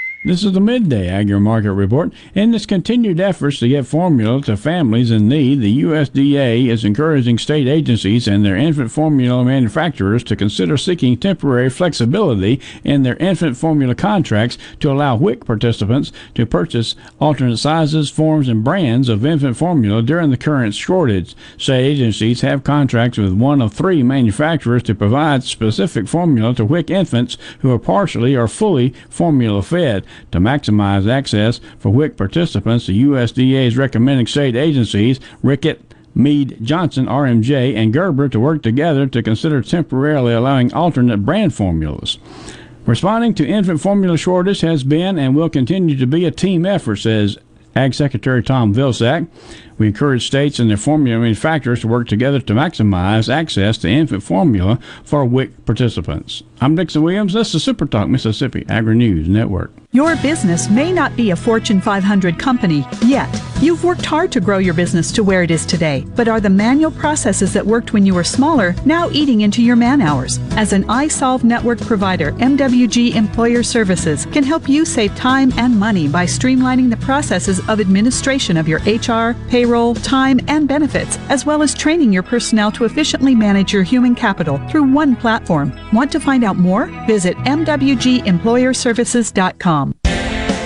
This 0.23 0.43
is 0.43 0.51
the 0.51 0.59
Midday 0.59 1.09
Agri 1.09 1.39
Market 1.39 1.73
Report. 1.73 2.13
In 2.35 2.53
its 2.53 2.67
continued 2.67 3.19
efforts 3.19 3.57
to 3.57 3.67
get 3.67 3.87
formula 3.87 4.39
to 4.43 4.55
families 4.55 5.09
in 5.09 5.27
need, 5.27 5.61
the 5.61 5.81
USDA 5.81 6.67
is 6.67 6.85
encouraging 6.85 7.39
state 7.39 7.67
agencies 7.67 8.27
and 8.27 8.45
their 8.45 8.55
infant 8.55 8.91
formula 8.91 9.43
manufacturers 9.43 10.23
to 10.25 10.35
consider 10.35 10.77
seeking 10.77 11.17
temporary 11.17 11.71
flexibility 11.71 12.61
in 12.83 13.01
their 13.01 13.15
infant 13.15 13.57
formula 13.57 13.95
contracts 13.95 14.59
to 14.79 14.91
allow 14.91 15.15
WIC 15.15 15.43
participants 15.43 16.11
to 16.35 16.45
purchase 16.45 16.93
alternate 17.19 17.57
sizes, 17.57 18.11
forms, 18.11 18.47
and 18.47 18.63
brands 18.63 19.09
of 19.09 19.25
infant 19.25 19.57
formula 19.57 20.03
during 20.03 20.29
the 20.29 20.37
current 20.37 20.75
shortage. 20.75 21.35
State 21.57 21.93
agencies 21.93 22.41
have 22.41 22.63
contracts 22.63 23.17
with 23.17 23.33
one 23.33 23.59
of 23.59 23.73
three 23.73 24.03
manufacturers 24.03 24.83
to 24.83 24.93
provide 24.93 25.43
specific 25.43 26.07
formula 26.07 26.53
to 26.53 26.63
WIC 26.63 26.91
infants 26.91 27.39
who 27.61 27.71
are 27.71 27.79
partially 27.79 28.35
or 28.35 28.47
fully 28.47 28.93
formula 29.09 29.63
fed. 29.63 30.05
To 30.31 30.39
maximize 30.39 31.09
access 31.09 31.59
for 31.79 31.89
WIC 31.89 32.17
participants, 32.17 32.87
the 32.87 33.03
USDA 33.03 33.67
is 33.67 33.77
recommending 33.77 34.27
state 34.27 34.55
agencies, 34.55 35.19
Reckitt, 35.43 35.79
Mead, 36.13 36.57
Johnson, 36.61 37.05
RMJ, 37.05 37.75
and 37.75 37.93
Gerber 37.93 38.27
to 38.29 38.39
work 38.39 38.61
together 38.61 39.07
to 39.07 39.23
consider 39.23 39.61
temporarily 39.61 40.33
allowing 40.33 40.73
alternate 40.73 41.25
brand 41.25 41.53
formulas. 41.53 42.17
Responding 42.85 43.33
to 43.35 43.47
infant 43.47 43.79
formula 43.79 44.17
shortage 44.17 44.61
has 44.61 44.83
been 44.83 45.17
and 45.17 45.35
will 45.35 45.49
continue 45.49 45.95
to 45.97 46.07
be 46.07 46.25
a 46.25 46.31
team 46.31 46.65
effort, 46.65 46.97
says 46.97 47.37
Ag 47.75 47.93
Secretary 47.93 48.43
Tom 48.43 48.73
Vilsack. 48.73 49.27
We 49.77 49.87
encourage 49.87 50.27
states 50.27 50.59
and 50.59 50.69
their 50.69 50.77
formula 50.77 51.19
manufacturers 51.19 51.81
to 51.81 51.87
work 51.87 52.07
together 52.07 52.39
to 52.39 52.53
maximize 52.53 53.33
access 53.33 53.77
to 53.79 53.89
infant 53.89 54.23
formula 54.23 54.79
for 55.03 55.25
WIC 55.25 55.65
participants. 55.65 56.43
I'm 56.59 56.75
Dixon 56.75 57.01
Williams. 57.01 57.33
This 57.33 57.55
is 57.55 57.63
Super 57.63 57.85
Talk 57.85 58.07
Mississippi 58.07 58.65
Agri 58.69 58.95
News 58.95 59.27
Network. 59.27 59.71
Your 59.93 60.15
business 60.17 60.69
may 60.69 60.91
not 60.93 61.13
be 61.17 61.31
a 61.31 61.35
Fortune 61.35 61.81
500 61.81 62.39
company 62.39 62.85
yet. 63.03 63.27
You've 63.59 63.83
worked 63.83 64.05
hard 64.05 64.31
to 64.31 64.39
grow 64.39 64.57
your 64.57 64.73
business 64.73 65.11
to 65.11 65.23
where 65.23 65.43
it 65.43 65.51
is 65.51 65.65
today, 65.65 66.05
but 66.15 66.29
are 66.29 66.39
the 66.39 66.49
manual 66.49 66.91
processes 66.91 67.51
that 67.53 67.65
worked 67.65 67.91
when 67.91 68.05
you 68.05 68.13
were 68.13 68.23
smaller 68.23 68.73
now 68.85 69.09
eating 69.09 69.41
into 69.41 69.61
your 69.61 69.75
man 69.75 70.01
hours? 70.01 70.39
As 70.51 70.71
an 70.71 70.89
isolved 70.89 71.43
network 71.43 71.81
provider, 71.81 72.31
MWG 72.33 73.15
Employer 73.15 73.63
Services 73.63 74.25
can 74.27 74.43
help 74.43 74.69
you 74.69 74.85
save 74.85 75.13
time 75.15 75.51
and 75.57 75.77
money 75.77 76.07
by 76.07 76.25
streamlining 76.25 76.89
the 76.89 76.97
processes 76.97 77.59
of 77.67 77.81
administration 77.81 78.55
of 78.55 78.69
your 78.69 78.79
HR, 78.79 79.35
payroll, 79.61 79.93
time, 79.95 80.39
and 80.47 80.67
benefits, 80.67 81.17
as 81.29 81.45
well 81.45 81.61
as 81.61 81.75
training 81.75 82.11
your 82.11 82.23
personnel 82.23 82.71
to 82.71 82.85
efficiently 82.85 83.35
manage 83.35 83.71
your 83.71 83.83
human 83.83 84.15
capital 84.15 84.59
through 84.69 84.91
one 84.91 85.15
platform. 85.15 85.71
Want 85.93 86.11
to 86.13 86.19
find 86.19 86.43
out 86.43 86.57
more? 86.57 86.87
Visit 87.05 87.37
MWGEmployerServices.com. 87.37 89.95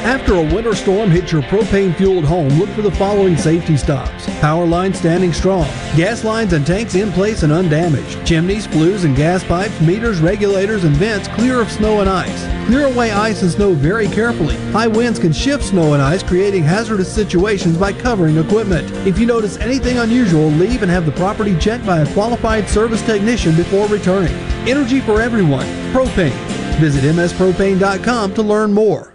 After 0.05 0.35
a 0.35 0.53
winter 0.53 0.75
storm 0.75 1.09
hits 1.09 1.31
your 1.31 1.41
propane 1.41 1.95
fueled 1.95 2.25
home, 2.25 2.49
look 2.59 2.69
for 2.69 2.83
the 2.83 2.91
following 2.91 3.35
safety 3.35 3.75
stops 3.75 4.27
power 4.39 4.63
lines 4.63 4.99
standing 4.99 5.33
strong, 5.33 5.65
gas 5.97 6.23
lines 6.23 6.53
and 6.53 6.63
tanks 6.63 6.93
in 6.93 7.11
place 7.11 7.41
and 7.41 7.51
undamaged, 7.51 8.23
chimneys, 8.23 8.67
flues 8.67 9.03
and 9.03 9.15
gas 9.15 9.43
pipes, 9.43 9.81
meters, 9.81 10.19
regulators, 10.19 10.83
and 10.83 10.95
vents 10.97 11.27
clear 11.29 11.59
of 11.59 11.71
snow 11.71 12.01
and 12.01 12.09
ice. 12.09 12.67
Clear 12.67 12.85
away 12.85 13.09
ice 13.09 13.41
and 13.41 13.49
snow 13.49 13.73
very 13.73 14.07
carefully. 14.07 14.55
High 14.71 14.85
winds 14.85 15.17
can 15.17 15.33
shift 15.33 15.63
snow 15.63 15.93
and 15.93 16.01
ice, 16.03 16.21
creating 16.21 16.61
hazardous 16.61 17.11
situations 17.11 17.75
by 17.75 17.91
covering 17.91 18.37
equipment. 18.37 18.87
If 19.07 19.17
you 19.17 19.25
notice 19.25 19.57
anything 19.57 19.97
unusual, 19.97 20.49
leave 20.49 20.83
and 20.83 20.91
have 20.91 21.07
the 21.07 21.13
property 21.13 21.57
checked 21.57 21.83
by 21.83 22.01
a 22.01 22.13
qualified 22.13 22.69
service 22.69 23.01
technician 23.01 23.55
before 23.55 23.87
returning. 23.87 24.35
Energy 24.69 24.99
for 24.99 25.19
everyone. 25.19 25.65
Propane. 25.91 26.29
Visit 26.77 27.03
mspropane.com 27.15 28.35
to 28.35 28.43
learn 28.43 28.71
more. 28.71 29.14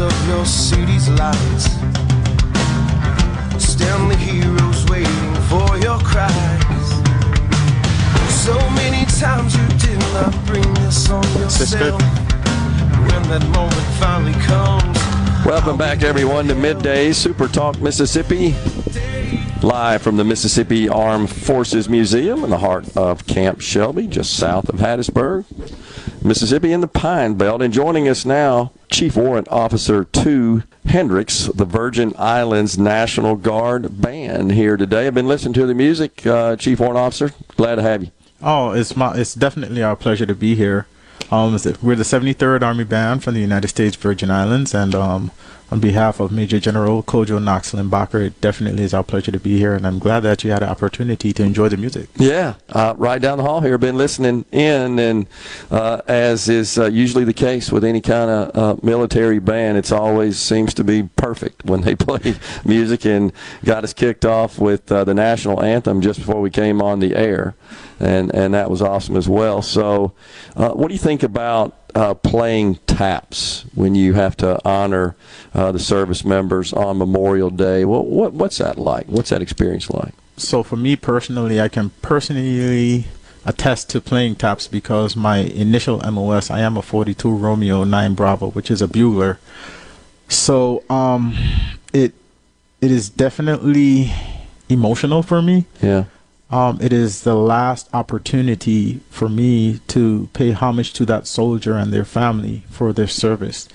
Of 0.00 0.28
your 0.28 0.46
city's 0.46 1.08
lights 1.10 1.64
Stand 3.62 4.10
the 4.10 4.16
heroes 4.16 4.88
waiting 4.88 5.34
for 5.50 5.76
your 5.78 5.98
cries 5.98 6.88
So 8.44 8.54
many 8.70 9.04
times 9.20 9.54
you 9.54 9.66
did 9.78 9.98
not 10.14 10.32
bring 10.46 10.72
this 10.74 11.10
on 11.10 11.22
yourself 11.38 12.00
When 12.00 13.22
that 13.28 13.46
moment 13.54 13.86
finally 14.00 14.32
comes 14.44 14.90
Welcome 15.46 15.76
back, 15.76 16.02
everyone, 16.02 16.48
to 16.48 16.54
Midday 16.54 17.12
Super 17.12 17.48
Talk 17.48 17.80
Mississippi. 17.80 18.54
Live 19.62 20.00
from 20.00 20.16
the 20.16 20.24
Mississippi 20.24 20.88
Armed 20.88 21.30
Forces 21.30 21.88
Museum 21.88 22.44
in 22.44 22.50
the 22.50 22.58
heart 22.58 22.96
of 22.96 23.26
Camp 23.26 23.60
Shelby, 23.60 24.06
just 24.06 24.34
south 24.34 24.68
of 24.68 24.76
Hattiesburg, 24.76 25.44
Mississippi, 26.22 26.72
in 26.72 26.80
the 26.82 26.88
Pine 26.88 27.34
Belt. 27.34 27.62
And 27.62 27.72
joining 27.72 28.06
us 28.08 28.24
now, 28.24 28.72
Chief 28.90 29.16
Warrant 29.16 29.48
Officer 29.48 30.04
2 30.04 30.64
Hendricks, 30.86 31.46
the 31.46 31.64
Virgin 31.64 32.12
Islands 32.18 32.76
National 32.76 33.36
Guard 33.36 34.00
Band, 34.00 34.52
here 34.52 34.76
today. 34.76 35.06
I've 35.06 35.14
been 35.14 35.28
listening 35.28 35.54
to 35.54 35.66
the 35.66 35.74
music, 35.74 36.26
uh, 36.26 36.56
Chief 36.56 36.80
Warrant 36.80 36.98
Officer. 36.98 37.32
Glad 37.56 37.76
to 37.76 37.82
have 37.82 38.02
you. 38.02 38.10
Oh, 38.42 38.72
it's 38.72 38.96
my 38.96 39.16
it's 39.16 39.34
definitely 39.34 39.82
our 39.82 39.96
pleasure 39.96 40.26
to 40.26 40.34
be 40.34 40.54
here. 40.54 40.86
Um, 41.30 41.52
we're 41.82 41.96
the 41.96 42.02
73rd 42.02 42.62
Army 42.62 42.84
Band 42.84 43.22
from 43.22 43.34
the 43.34 43.40
United 43.40 43.68
States 43.68 43.94
Virgin 43.94 44.30
Islands, 44.30 44.74
and 44.74 44.94
um, 44.94 45.30
on 45.70 45.78
behalf 45.80 46.18
of 46.18 46.32
Major 46.32 46.58
General 46.58 47.02
Kodjo 47.02 47.42
Knox 47.42 47.72
Limbacher, 47.72 48.26
it 48.26 48.40
definitely 48.40 48.82
is 48.82 48.92
our 48.92 49.04
pleasure 49.04 49.30
to 49.30 49.38
be 49.38 49.58
here, 49.58 49.74
and 49.74 49.86
I'm 49.86 49.98
glad 49.98 50.20
that 50.20 50.42
you 50.42 50.50
had 50.50 50.62
the 50.62 50.68
opportunity 50.68 51.32
to 51.32 51.42
enjoy 51.42 51.68
the 51.68 51.76
music. 51.76 52.08
Yeah, 52.16 52.54
uh, 52.70 52.94
right 52.96 53.20
down 53.20 53.38
the 53.38 53.44
hall 53.44 53.60
here. 53.60 53.78
Been 53.78 53.96
listening 53.96 54.44
in, 54.50 54.98
and 54.98 55.26
uh, 55.70 56.02
as 56.08 56.48
is 56.48 56.76
uh, 56.76 56.86
usually 56.86 57.24
the 57.24 57.32
case 57.32 57.70
with 57.70 57.84
any 57.84 58.00
kind 58.00 58.30
of 58.30 58.56
uh, 58.56 58.80
military 58.82 59.38
band, 59.38 59.78
it's 59.78 59.92
always 59.92 60.38
seems 60.38 60.74
to 60.74 60.84
be 60.84 61.04
perfect 61.16 61.64
when 61.64 61.82
they 61.82 61.94
play 61.96 62.34
music. 62.64 63.04
And 63.04 63.32
got 63.64 63.84
us 63.84 63.92
kicked 63.92 64.24
off 64.24 64.58
with 64.58 64.90
uh, 64.90 65.04
the 65.04 65.14
national 65.14 65.62
anthem 65.62 66.00
just 66.00 66.18
before 66.18 66.40
we 66.40 66.50
came 66.50 66.82
on 66.82 66.98
the 67.00 67.14
air, 67.14 67.54
and 68.00 68.34
and 68.34 68.54
that 68.54 68.70
was 68.70 68.82
awesome 68.82 69.16
as 69.16 69.28
well. 69.28 69.62
So, 69.62 70.12
uh, 70.56 70.70
what 70.70 70.88
do 70.88 70.94
you 70.94 71.00
think 71.00 71.22
about? 71.22 71.76
Uh, 71.94 72.14
playing 72.14 72.76
taps 72.86 73.64
when 73.74 73.94
you 73.94 74.14
have 74.14 74.36
to 74.36 74.60
honor 74.64 75.16
uh, 75.54 75.72
the 75.72 75.78
service 75.78 76.24
members 76.24 76.72
on 76.72 76.98
Memorial 76.98 77.50
Day. 77.50 77.84
Well, 77.84 78.04
what 78.04 78.32
what's 78.32 78.58
that 78.58 78.78
like? 78.78 79.06
What's 79.06 79.30
that 79.30 79.42
experience 79.42 79.90
like? 79.90 80.14
So 80.36 80.62
for 80.62 80.76
me 80.76 80.96
personally, 80.96 81.60
I 81.60 81.68
can 81.68 81.90
personally 82.02 83.06
attest 83.44 83.90
to 83.90 84.00
playing 84.00 84.36
taps 84.36 84.68
because 84.68 85.16
my 85.16 85.38
initial 85.38 85.98
MOS, 85.98 86.50
I 86.50 86.60
am 86.60 86.76
a 86.76 86.82
42 86.82 87.30
Romeo 87.30 87.84
9 87.84 88.14
Bravo, 88.14 88.50
which 88.50 88.70
is 88.70 88.82
a 88.82 88.88
bugler. 88.88 89.38
So 90.28 90.84
um, 90.88 91.36
it 91.92 92.14
it 92.80 92.90
is 92.90 93.10
definitely 93.10 94.12
emotional 94.68 95.22
for 95.22 95.42
me. 95.42 95.66
Yeah. 95.82 96.04
Um, 96.50 96.78
it 96.80 96.92
is 96.92 97.22
the 97.22 97.36
last 97.36 97.88
opportunity 97.92 99.00
for 99.08 99.28
me 99.28 99.80
to 99.88 100.28
pay 100.32 100.50
homage 100.50 100.92
to 100.94 101.06
that 101.06 101.26
soldier 101.26 101.76
and 101.76 101.92
their 101.92 102.04
family 102.04 102.64
for 102.70 102.92
their 102.92 103.06
service. 103.06 103.68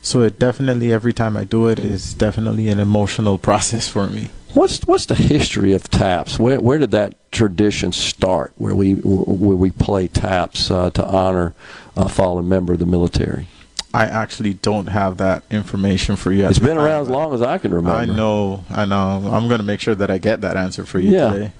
So 0.00 0.22
it 0.22 0.38
definitely, 0.38 0.92
every 0.92 1.12
time 1.12 1.36
I 1.36 1.44
do 1.44 1.68
it, 1.68 1.78
is 1.78 2.14
definitely 2.14 2.68
an 2.68 2.78
emotional 2.78 3.38
process 3.48 3.88
for 3.88 4.06
me. 4.06 4.30
What's 4.54 4.86
what's 4.86 5.06
the 5.06 5.16
history 5.16 5.72
of 5.72 5.90
taps? 5.90 6.38
Where 6.38 6.60
where 6.60 6.78
did 6.78 6.92
that 6.92 7.16
tradition 7.32 7.90
start? 7.90 8.52
Where 8.56 8.74
we 8.74 8.92
where 8.92 9.56
we 9.56 9.72
play 9.72 10.06
taps 10.06 10.70
uh, 10.70 10.90
to 10.90 11.04
honor 11.04 11.54
a 11.96 12.08
fallen 12.08 12.48
member 12.48 12.74
of 12.74 12.78
the 12.78 12.86
military? 12.86 13.48
I 13.92 14.06
actually 14.06 14.54
don't 14.54 14.86
have 14.86 15.18
that 15.18 15.44
information 15.50 16.16
for 16.16 16.32
you. 16.32 16.46
It's 16.48 16.58
been 16.58 16.76
around 16.76 17.02
as 17.02 17.08
long 17.08 17.32
as 17.32 17.42
I 17.42 17.58
can 17.58 17.72
remember. 17.72 17.96
I 17.96 18.04
know, 18.04 18.64
I 18.68 18.84
know. 18.84 19.30
I'm 19.32 19.46
going 19.46 19.60
to 19.60 19.64
make 19.64 19.78
sure 19.78 19.94
that 19.94 20.10
I 20.10 20.18
get 20.18 20.40
that 20.40 20.56
answer 20.56 20.84
for 20.84 20.98
you 20.98 21.12
yeah. 21.12 21.32
today. 21.32 21.52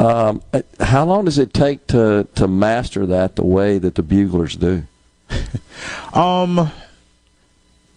Um, 0.00 0.40
how 0.80 1.04
long 1.04 1.26
does 1.26 1.38
it 1.38 1.52
take 1.52 1.86
to 1.88 2.26
to 2.34 2.48
master 2.48 3.04
that 3.06 3.36
the 3.36 3.44
way 3.44 3.78
that 3.78 3.94
the 3.96 4.02
buglers 4.02 4.56
do? 4.56 4.84
um, 6.14 6.70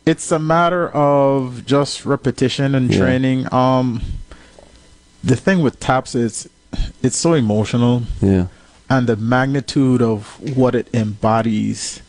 it's 0.05 0.30
a 0.31 0.39
matter 0.39 0.89
of 0.89 1.65
just 1.65 2.05
repetition 2.05 2.75
and 2.75 2.91
Yeah. 2.91 2.99
training. 2.99 3.53
Um, 3.53 4.01
the 5.23 5.38
thing 5.38 5.61
with 5.61 5.80
taps 5.80 6.13
is 6.13 6.49
it's 7.01 7.15
so 7.17 7.34
emotional. 7.34 8.03
Yeah. 8.21 8.47
And 8.89 9.07
the 9.07 9.15
magnitude 9.15 10.01
of 10.01 10.38
what 10.57 10.75
it 10.75 10.93
embodies, 10.93 12.01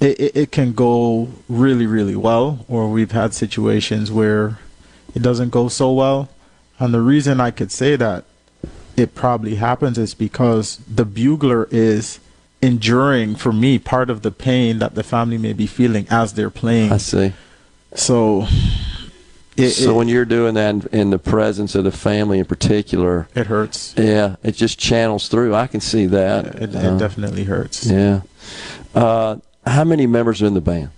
it, 0.00 0.18
it, 0.20 0.36
it 0.36 0.52
can 0.52 0.72
go 0.72 1.28
really, 1.48 1.86
really 1.86 2.16
well, 2.16 2.64
or 2.68 2.90
we've 2.90 3.12
had 3.12 3.32
situations 3.32 4.10
where 4.10 4.58
it 5.14 5.22
doesn't 5.22 5.50
go 5.50 5.68
so 5.68 5.92
well. 5.92 6.28
And 6.80 6.92
the 6.92 7.00
reason 7.00 7.40
I 7.40 7.52
could 7.52 7.70
say 7.70 7.94
that 7.96 8.24
it 8.96 9.14
probably 9.14 9.56
happens 9.56 9.98
is 9.98 10.14
because 10.14 10.78
the 10.92 11.04
bugler 11.04 11.68
is 11.70 12.18
enduring, 12.62 13.34
for 13.36 13.52
me, 13.52 13.78
part 13.78 14.08
of 14.10 14.22
the 14.22 14.30
pain 14.30 14.78
that 14.78 14.94
the 14.94 15.02
family 15.02 15.38
may 15.38 15.52
be 15.52 15.66
feeling 15.66 16.06
as 16.10 16.32
they're 16.32 16.50
playing. 16.50 16.90
I 16.92 16.96
see. 16.96 17.32
So, 17.94 18.46
it, 19.56 19.70
so 19.70 19.90
it- 19.90 19.94
when 19.94 20.08
you're 20.08 20.24
doing 20.24 20.54
that 20.54 20.86
in, 20.86 21.10
the 21.10 21.18
presence 21.18 21.74
of 21.74 21.84
the 21.84 21.92
family 21.92 22.38
in 22.38 22.44
particular, 22.46 23.28
it 23.34 23.46
hurts. 23.46 23.94
Yeah, 23.96 24.36
it 24.42 24.52
just 24.52 24.78
channels 24.78 25.28
through. 25.28 25.54
I 25.54 25.66
can 25.66 25.80
see 25.80 26.06
that. 26.06 26.46
It, 26.56 26.74
Uh, 26.74 26.96
definitely 26.98 27.44
hurts. 27.44 27.86
Yeah. 27.86 28.22
Uh, 28.94 29.36
how 29.66 29.84
many 29.84 30.06
members 30.06 30.40
are 30.42 30.46
in 30.46 30.54
the 30.54 30.60
band? 30.60 30.90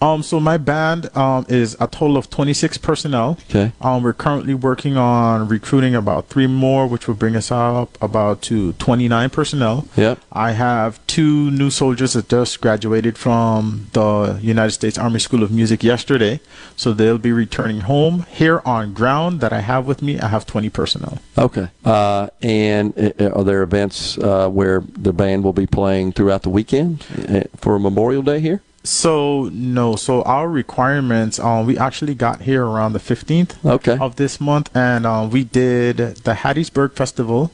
Um, 0.00 0.22
so 0.22 0.38
my 0.38 0.58
band 0.58 1.14
um, 1.16 1.44
is 1.48 1.76
a 1.80 1.86
total 1.86 2.16
of 2.16 2.30
26 2.30 2.78
personnel. 2.78 3.38
Okay. 3.50 3.72
Um, 3.80 4.02
we're 4.02 4.12
currently 4.12 4.54
working 4.54 4.96
on 4.96 5.48
recruiting 5.48 5.94
about 5.94 6.28
three 6.28 6.46
more, 6.46 6.86
which 6.86 7.08
will 7.08 7.14
bring 7.14 7.34
us 7.34 7.50
up 7.50 8.00
about 8.00 8.42
to 8.42 8.74
29 8.74 9.30
personnel. 9.30 9.88
Yep. 9.96 10.20
I 10.32 10.52
have 10.52 11.04
two 11.06 11.50
new 11.50 11.70
soldiers 11.70 12.12
that 12.12 12.28
just 12.28 12.60
graduated 12.60 13.18
from 13.18 13.88
the 13.92 14.38
United 14.40 14.72
States 14.72 14.98
Army 14.98 15.18
School 15.18 15.42
of 15.42 15.50
Music 15.50 15.82
yesterday, 15.82 16.40
so 16.76 16.92
they'll 16.92 17.18
be 17.18 17.32
returning 17.32 17.80
home. 17.80 18.24
Here 18.30 18.62
on 18.64 18.94
ground 18.94 19.40
that 19.40 19.52
I 19.52 19.60
have 19.60 19.86
with 19.86 20.00
me, 20.02 20.20
I 20.20 20.28
have 20.28 20.46
20 20.46 20.68
personnel. 20.70 21.18
Okay. 21.36 21.68
Uh, 21.84 22.28
and 22.40 22.96
uh, 23.20 23.30
are 23.30 23.44
there 23.44 23.62
events 23.62 24.16
uh, 24.18 24.48
where 24.48 24.82
the 24.92 25.12
band 25.12 25.42
will 25.42 25.52
be 25.52 25.66
playing 25.66 26.12
throughout 26.12 26.42
the 26.42 26.50
weekend 26.50 27.04
uh, 27.28 27.42
for 27.56 27.78
Memorial 27.78 28.22
Day 28.22 28.40
here? 28.40 28.62
So 28.88 29.50
no, 29.52 29.96
so 29.96 30.22
our 30.22 30.48
requirements, 30.48 31.38
um, 31.38 31.66
we 31.66 31.76
actually 31.76 32.14
got 32.14 32.40
here 32.40 32.64
around 32.64 32.94
the 32.94 32.98
fifteenth 32.98 33.62
okay. 33.62 33.98
of 34.00 34.16
this 34.16 34.40
month, 34.40 34.74
and 34.74 35.04
uh, 35.04 35.28
we 35.30 35.44
did 35.44 35.98
the 35.98 36.32
Hattiesburg 36.32 36.94
Festival 36.94 37.50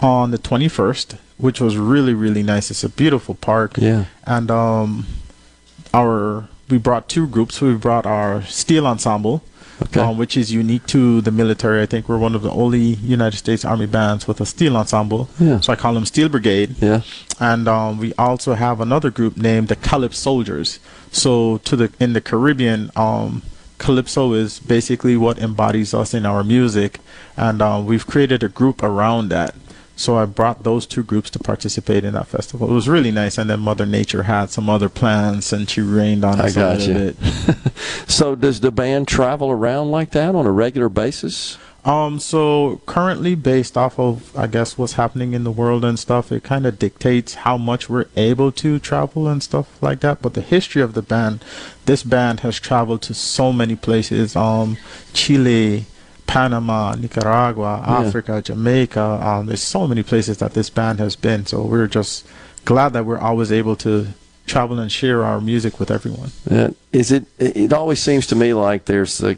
on 0.00 0.32
the 0.32 0.38
twenty 0.38 0.68
first, 0.68 1.14
which 1.38 1.60
was 1.60 1.76
really 1.76 2.14
really 2.14 2.42
nice. 2.42 2.68
It's 2.72 2.82
a 2.82 2.88
beautiful 2.88 3.36
park. 3.36 3.78
Yeah. 3.78 4.06
And 4.26 4.50
um, 4.50 5.06
our 5.94 6.48
we 6.68 6.78
brought 6.78 7.08
two 7.08 7.28
groups. 7.28 7.60
We 7.60 7.74
brought 7.74 8.04
our 8.04 8.42
steel 8.42 8.84
ensemble, 8.84 9.44
um, 9.96 10.18
which 10.18 10.36
is 10.36 10.52
unique 10.52 10.86
to 10.86 11.20
the 11.20 11.30
military. 11.30 11.82
I 11.82 11.86
think 11.86 12.08
we're 12.08 12.18
one 12.18 12.34
of 12.34 12.42
the 12.42 12.50
only 12.50 12.80
United 12.80 13.36
States 13.36 13.64
Army 13.64 13.86
bands 13.86 14.26
with 14.26 14.40
a 14.40 14.46
steel 14.46 14.76
ensemble. 14.76 15.28
Yeah. 15.38 15.60
So 15.60 15.72
I 15.72 15.76
call 15.76 15.94
them 15.94 16.06
Steel 16.06 16.28
Brigade. 16.28 16.76
Yeah. 16.80 17.02
And 17.40 17.68
um, 17.68 17.98
we 17.98 18.14
also 18.14 18.54
have 18.54 18.80
another 18.80 19.10
group 19.10 19.36
named 19.36 19.68
the 19.68 19.76
Calypso 19.76 20.16
Soldiers. 20.16 20.78
So 21.10 21.58
to 21.58 21.76
the 21.76 21.92
in 22.00 22.12
the 22.12 22.20
Caribbean, 22.20 22.90
um, 22.96 23.42
calypso 23.82 24.32
is 24.32 24.60
basically 24.60 25.16
what 25.16 25.38
embodies 25.38 25.92
us 25.92 26.14
in 26.14 26.24
our 26.24 26.44
music, 26.44 27.00
and 27.36 27.60
uh, 27.60 27.82
we've 27.84 28.06
created 28.06 28.42
a 28.42 28.48
group 28.48 28.82
around 28.82 29.28
that. 29.28 29.54
So 30.02 30.16
I 30.18 30.24
brought 30.24 30.64
those 30.64 30.84
two 30.84 31.04
groups 31.04 31.30
to 31.30 31.38
participate 31.38 32.02
in 32.04 32.14
that 32.14 32.26
festival. 32.26 32.68
It 32.68 32.74
was 32.74 32.88
really 32.88 33.12
nice, 33.12 33.38
and 33.38 33.48
then 33.48 33.60
Mother 33.60 33.86
Nature 33.86 34.24
had 34.24 34.50
some 34.50 34.68
other 34.68 34.88
plans, 34.88 35.52
and 35.52 35.70
she 35.70 35.80
rained 35.80 36.24
on 36.24 36.40
I 36.40 36.46
us 36.46 36.56
a 36.56 36.58
got 36.58 36.78
little 36.78 37.02
you. 37.02 37.12
bit. 37.12 37.72
So 38.08 38.34
does 38.34 38.58
the 38.58 38.72
band 38.72 39.06
travel 39.06 39.52
around 39.52 39.92
like 39.92 40.10
that 40.10 40.34
on 40.34 40.44
a 40.44 40.50
regular 40.50 40.88
basis? 40.88 41.56
Um, 41.84 42.18
so 42.18 42.80
currently, 42.84 43.36
based 43.36 43.76
off 43.78 43.96
of 43.96 44.36
I 44.36 44.48
guess 44.48 44.76
what's 44.76 44.94
happening 44.94 45.34
in 45.34 45.44
the 45.44 45.52
world 45.52 45.84
and 45.84 45.96
stuff, 45.96 46.32
it 46.32 46.42
kind 46.42 46.66
of 46.66 46.80
dictates 46.80 47.34
how 47.34 47.56
much 47.56 47.88
we're 47.88 48.06
able 48.16 48.50
to 48.52 48.80
travel 48.80 49.28
and 49.28 49.40
stuff 49.40 49.80
like 49.80 50.00
that. 50.00 50.20
But 50.20 50.34
the 50.34 50.42
history 50.42 50.82
of 50.82 50.94
the 50.94 51.02
band, 51.02 51.44
this 51.86 52.02
band 52.02 52.40
has 52.40 52.58
traveled 52.58 53.02
to 53.02 53.14
so 53.14 53.52
many 53.52 53.76
places. 53.76 54.34
Um, 54.34 54.78
Chile, 55.12 55.86
Panama, 56.32 56.94
Nicaragua, 56.94 57.84
Yeah. 57.86 57.98
Africa, 58.00 58.40
Jamaica. 58.40 59.20
Um, 59.22 59.46
there's 59.46 59.60
so 59.62 59.86
many 59.86 60.02
places 60.02 60.38
that 60.38 60.54
this 60.54 60.70
band 60.70 60.98
has 60.98 61.14
been. 61.14 61.44
So 61.44 61.60
we're 61.62 61.86
just 61.86 62.24
glad 62.64 62.94
that 62.94 63.04
we're 63.04 63.18
always 63.18 63.52
able 63.52 63.76
to 63.76 64.06
travel 64.46 64.78
and 64.78 64.90
share 64.90 65.22
our 65.24 65.40
music 65.40 65.78
with 65.78 65.90
everyone. 65.90 66.30
Uh, 66.50 66.70
is 66.90 67.12
it? 67.12 67.26
It 67.38 67.72
always 67.72 68.00
seems 68.00 68.26
to 68.28 68.34
me 68.34 68.54
like 68.54 68.86
there's 68.86 69.22
a 69.22 69.36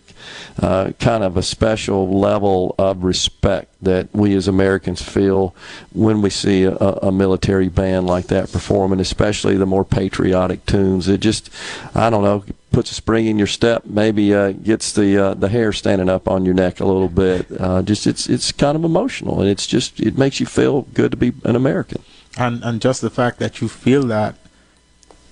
uh, 0.63 0.93
kind 1.01 1.25
of 1.25 1.37
a 1.37 1.43
special 1.43 2.17
level 2.19 2.77
of 2.79 3.03
respect 3.03 3.73
that 3.83 4.09
we 4.13 4.35
as 4.37 4.47
Americans 4.49 5.03
feel 5.03 5.55
when 5.93 6.23
we 6.23 6.31
see 6.31 6.63
a, 6.63 6.77
a 6.77 7.11
military 7.13 7.69
band 7.69 8.07
like 8.07 8.29
that 8.29 8.53
performing, 8.53 9.01
especially 9.01 9.57
the 9.57 9.67
more 9.67 9.85
patriotic 9.85 10.65
tunes. 10.65 11.09
It 11.09 11.19
just, 11.21 11.51
I 11.95 12.09
don't 12.09 12.23
know, 12.23 12.45
puts 12.75 12.91
a 12.91 12.95
spring 12.95 13.27
in 13.27 13.39
your 13.39 13.47
step. 13.47 13.85
Maybe 13.87 14.35
uh, 14.35 14.53
gets 14.53 14.93
the 14.93 15.17
uh, 15.17 15.35
the 15.35 15.49
hair 15.49 15.73
standing 15.73 16.09
up 16.09 16.29
on 16.29 16.45
your 16.45 16.55
neck 16.55 16.81
a 16.81 16.85
little 16.85 17.09
bit. 17.09 17.47
Uh, 17.59 17.83
just 17.83 18.07
it's 18.07 18.29
it's 18.29 18.53
kind 18.53 18.77
of 18.77 18.85
emotional, 18.85 19.41
and 19.41 19.49
it's 19.49 19.67
just 19.67 20.01
it 20.01 20.19
makes 20.19 20.41
you 20.41 20.47
feel 20.47 20.83
good 20.95 21.11
to 21.13 21.17
be 21.17 21.33
an 21.45 21.57
American. 21.57 22.03
And 22.37 22.63
and 22.65 22.81
just 22.81 23.01
the 23.01 23.11
fact 23.11 23.39
that 23.39 23.61
you 23.61 23.69
feel 23.69 24.03
that 24.09 24.35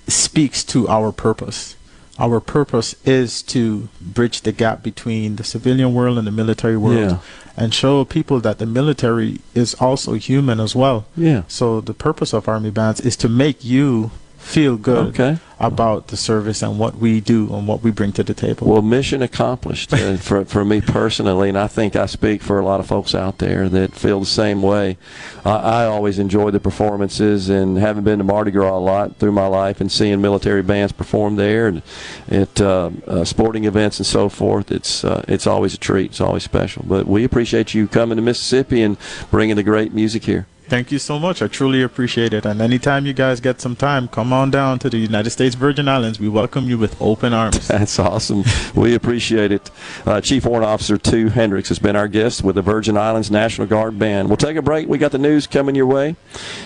speaks 0.09 0.64
to 0.64 0.89
our 0.89 1.12
purpose. 1.12 1.77
Our 2.19 2.40
purpose 2.40 2.94
is 3.05 3.43
to 3.55 3.89
bridge 4.01 4.43
the 4.43 4.52
gap 4.52 4.82
between 4.82 5.36
the 5.36 5.44
civilian 5.44 5.94
world 5.94 6.19
and 6.19 6.27
the 6.27 6.31
military 6.32 6.77
world 6.77 6.98
Yeah. 7.10 7.19
and 7.56 7.73
show 7.73 8.05
people 8.05 8.39
that 8.40 8.59
the 8.59 8.66
military 8.66 9.40
is 9.55 9.74
also 9.81 10.12
human 10.14 10.60
as 10.60 10.77
well. 10.77 11.06
Yeah. 11.16 11.43
So 11.48 11.81
the 11.81 11.94
purpose 11.94 12.35
of 12.35 12.48
Army 12.48 12.70
Bands 12.70 13.01
is 13.01 13.16
to 13.16 13.28
make 13.28 13.64
you 13.64 14.10
feel 14.43 14.77
good 14.77 15.09
Okay. 15.09 15.39
about 15.60 16.09
the 16.09 16.16
service 16.16 16.62
and 16.62 16.78
what 16.78 16.97
we 16.97 17.20
do 17.20 17.48
and 17.55 17.66
what 17.69 17.82
we 17.82 17.90
bring 17.90 18.10
to 18.12 18.23
the 18.24 18.35
table. 18.35 18.66
Well, 18.66 18.82
mission 18.82 19.23
accomplished 19.23 19.93
uh, 19.93 20.16
for 20.28 20.44
for 20.44 20.64
me 20.64 20.81
personally, 20.81 21.48
and 21.48 21.56
I 21.56 21.69
think 21.69 21.94
I 21.97 22.06
speak 22.06 22.43
for 22.43 22.59
a 22.59 22.64
lot 22.64 22.81
of 22.81 22.86
folks 22.86 23.14
out 23.14 23.39
there 23.39 23.69
that 23.69 23.94
feel 23.94 24.20
the 24.20 24.27
same 24.27 24.60
way. 24.60 24.98
I 25.44 25.51
I 25.82 25.85
always 25.86 26.19
enjoy 26.19 26.51
the 26.51 26.60
performances, 26.60 27.48
and 27.48 27.78
having 27.78 28.02
been 28.05 28.19
to 28.19 28.24
Mardi 28.24 28.51
Gras 28.51 28.77
a 28.77 28.81
lot 28.81 29.16
through 29.16 29.32
my 29.32 29.47
life, 29.47 29.81
and 29.81 29.90
seeing 29.90 30.20
military 30.20 30.62
bands 30.62 30.93
perform 30.93 31.36
there, 31.36 31.69
and 31.69 31.82
at 32.28 32.60
uh, 32.60 32.90
uh, 33.06 33.24
sporting 33.24 33.64
events 33.64 33.98
and 33.98 34.06
so 34.06 34.28
forth, 34.28 34.70
it's 34.73 35.05
uh, 35.05 35.24
it's 35.28 35.47
always 35.47 35.74
a 35.74 35.78
treat. 35.78 36.10
It's 36.10 36.20
always 36.20 36.43
special. 36.43 36.85
But 36.86 37.06
we 37.06 37.24
appreciate 37.24 37.73
you 37.74 37.86
coming 37.89 38.16
to 38.16 38.23
Mississippi 38.23 38.82
and 38.82 38.97
bringing 39.31 39.56
the 39.56 39.62
great 39.62 39.93
music 39.94 40.24
here. 40.24 40.47
Thank 40.73 40.90
you 40.90 40.99
so 40.99 41.19
much. 41.19 41.43
I 41.43 41.49
truly 41.49 41.82
appreciate 41.82 42.32
it. 42.32 42.47
And 42.47 42.62
anytime 42.62 43.05
you 43.05 43.12
guys 43.12 43.40
get 43.43 43.61
some 43.61 43.77
time, 43.77 44.09
come 44.09 44.32
on 44.32 44.51
down 44.51 44.78
to 44.78 44.89
the 44.89 44.97
United 44.97 45.28
States 45.28 45.55
Virgin 45.55 45.86
Islands. 45.86 46.19
We 46.19 46.31
welcome 46.31 46.65
you 46.65 46.78
with 46.78 46.97
open 46.99 47.35
arms. 47.35 47.69
That's 47.69 47.99
awesome. 47.99 48.43
We 48.74 48.94
appreciate 48.94 49.53
it. 49.53 49.70
Uh, 50.07 50.23
Chief 50.23 50.47
Warrant 50.47 50.65
Officer 50.65 50.97
2 50.97 51.28
Hendricks 51.28 51.69
has 51.69 51.78
been 51.78 51.94
our 51.94 52.09
guest 52.09 52.43
with 52.43 52.55
the 52.55 52.62
Virgin 52.62 52.97
Islands 52.97 53.31
National 53.31 53.66
Guard 53.66 53.99
Band. 53.99 54.28
We'll 54.28 54.39
take 54.39 54.57
a 54.57 54.62
break. 54.62 54.89
We 54.89 54.97
got 54.97 55.12
the 55.12 55.19
news 55.19 55.47
coming 55.47 55.74
your 55.74 55.85
way. 55.85 56.16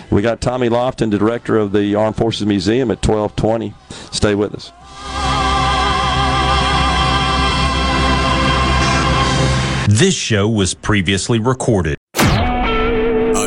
We 0.09 0.23
got 0.23 0.41
Tommy 0.41 0.69
Lofton, 0.69 1.11
the 1.11 1.19
director 1.19 1.59
of 1.59 1.73
the 1.73 1.97
Armed 1.97 2.15
Forces 2.15 2.47
Museum 2.47 2.93
at 2.93 3.05
1220. 3.05 3.75
Stay 4.13 4.37
with 4.37 4.55
us. 4.55 4.71
This 9.89 10.15
show 10.15 10.49
was 10.49 10.75
previously 10.75 11.41
recorded. 11.41 11.99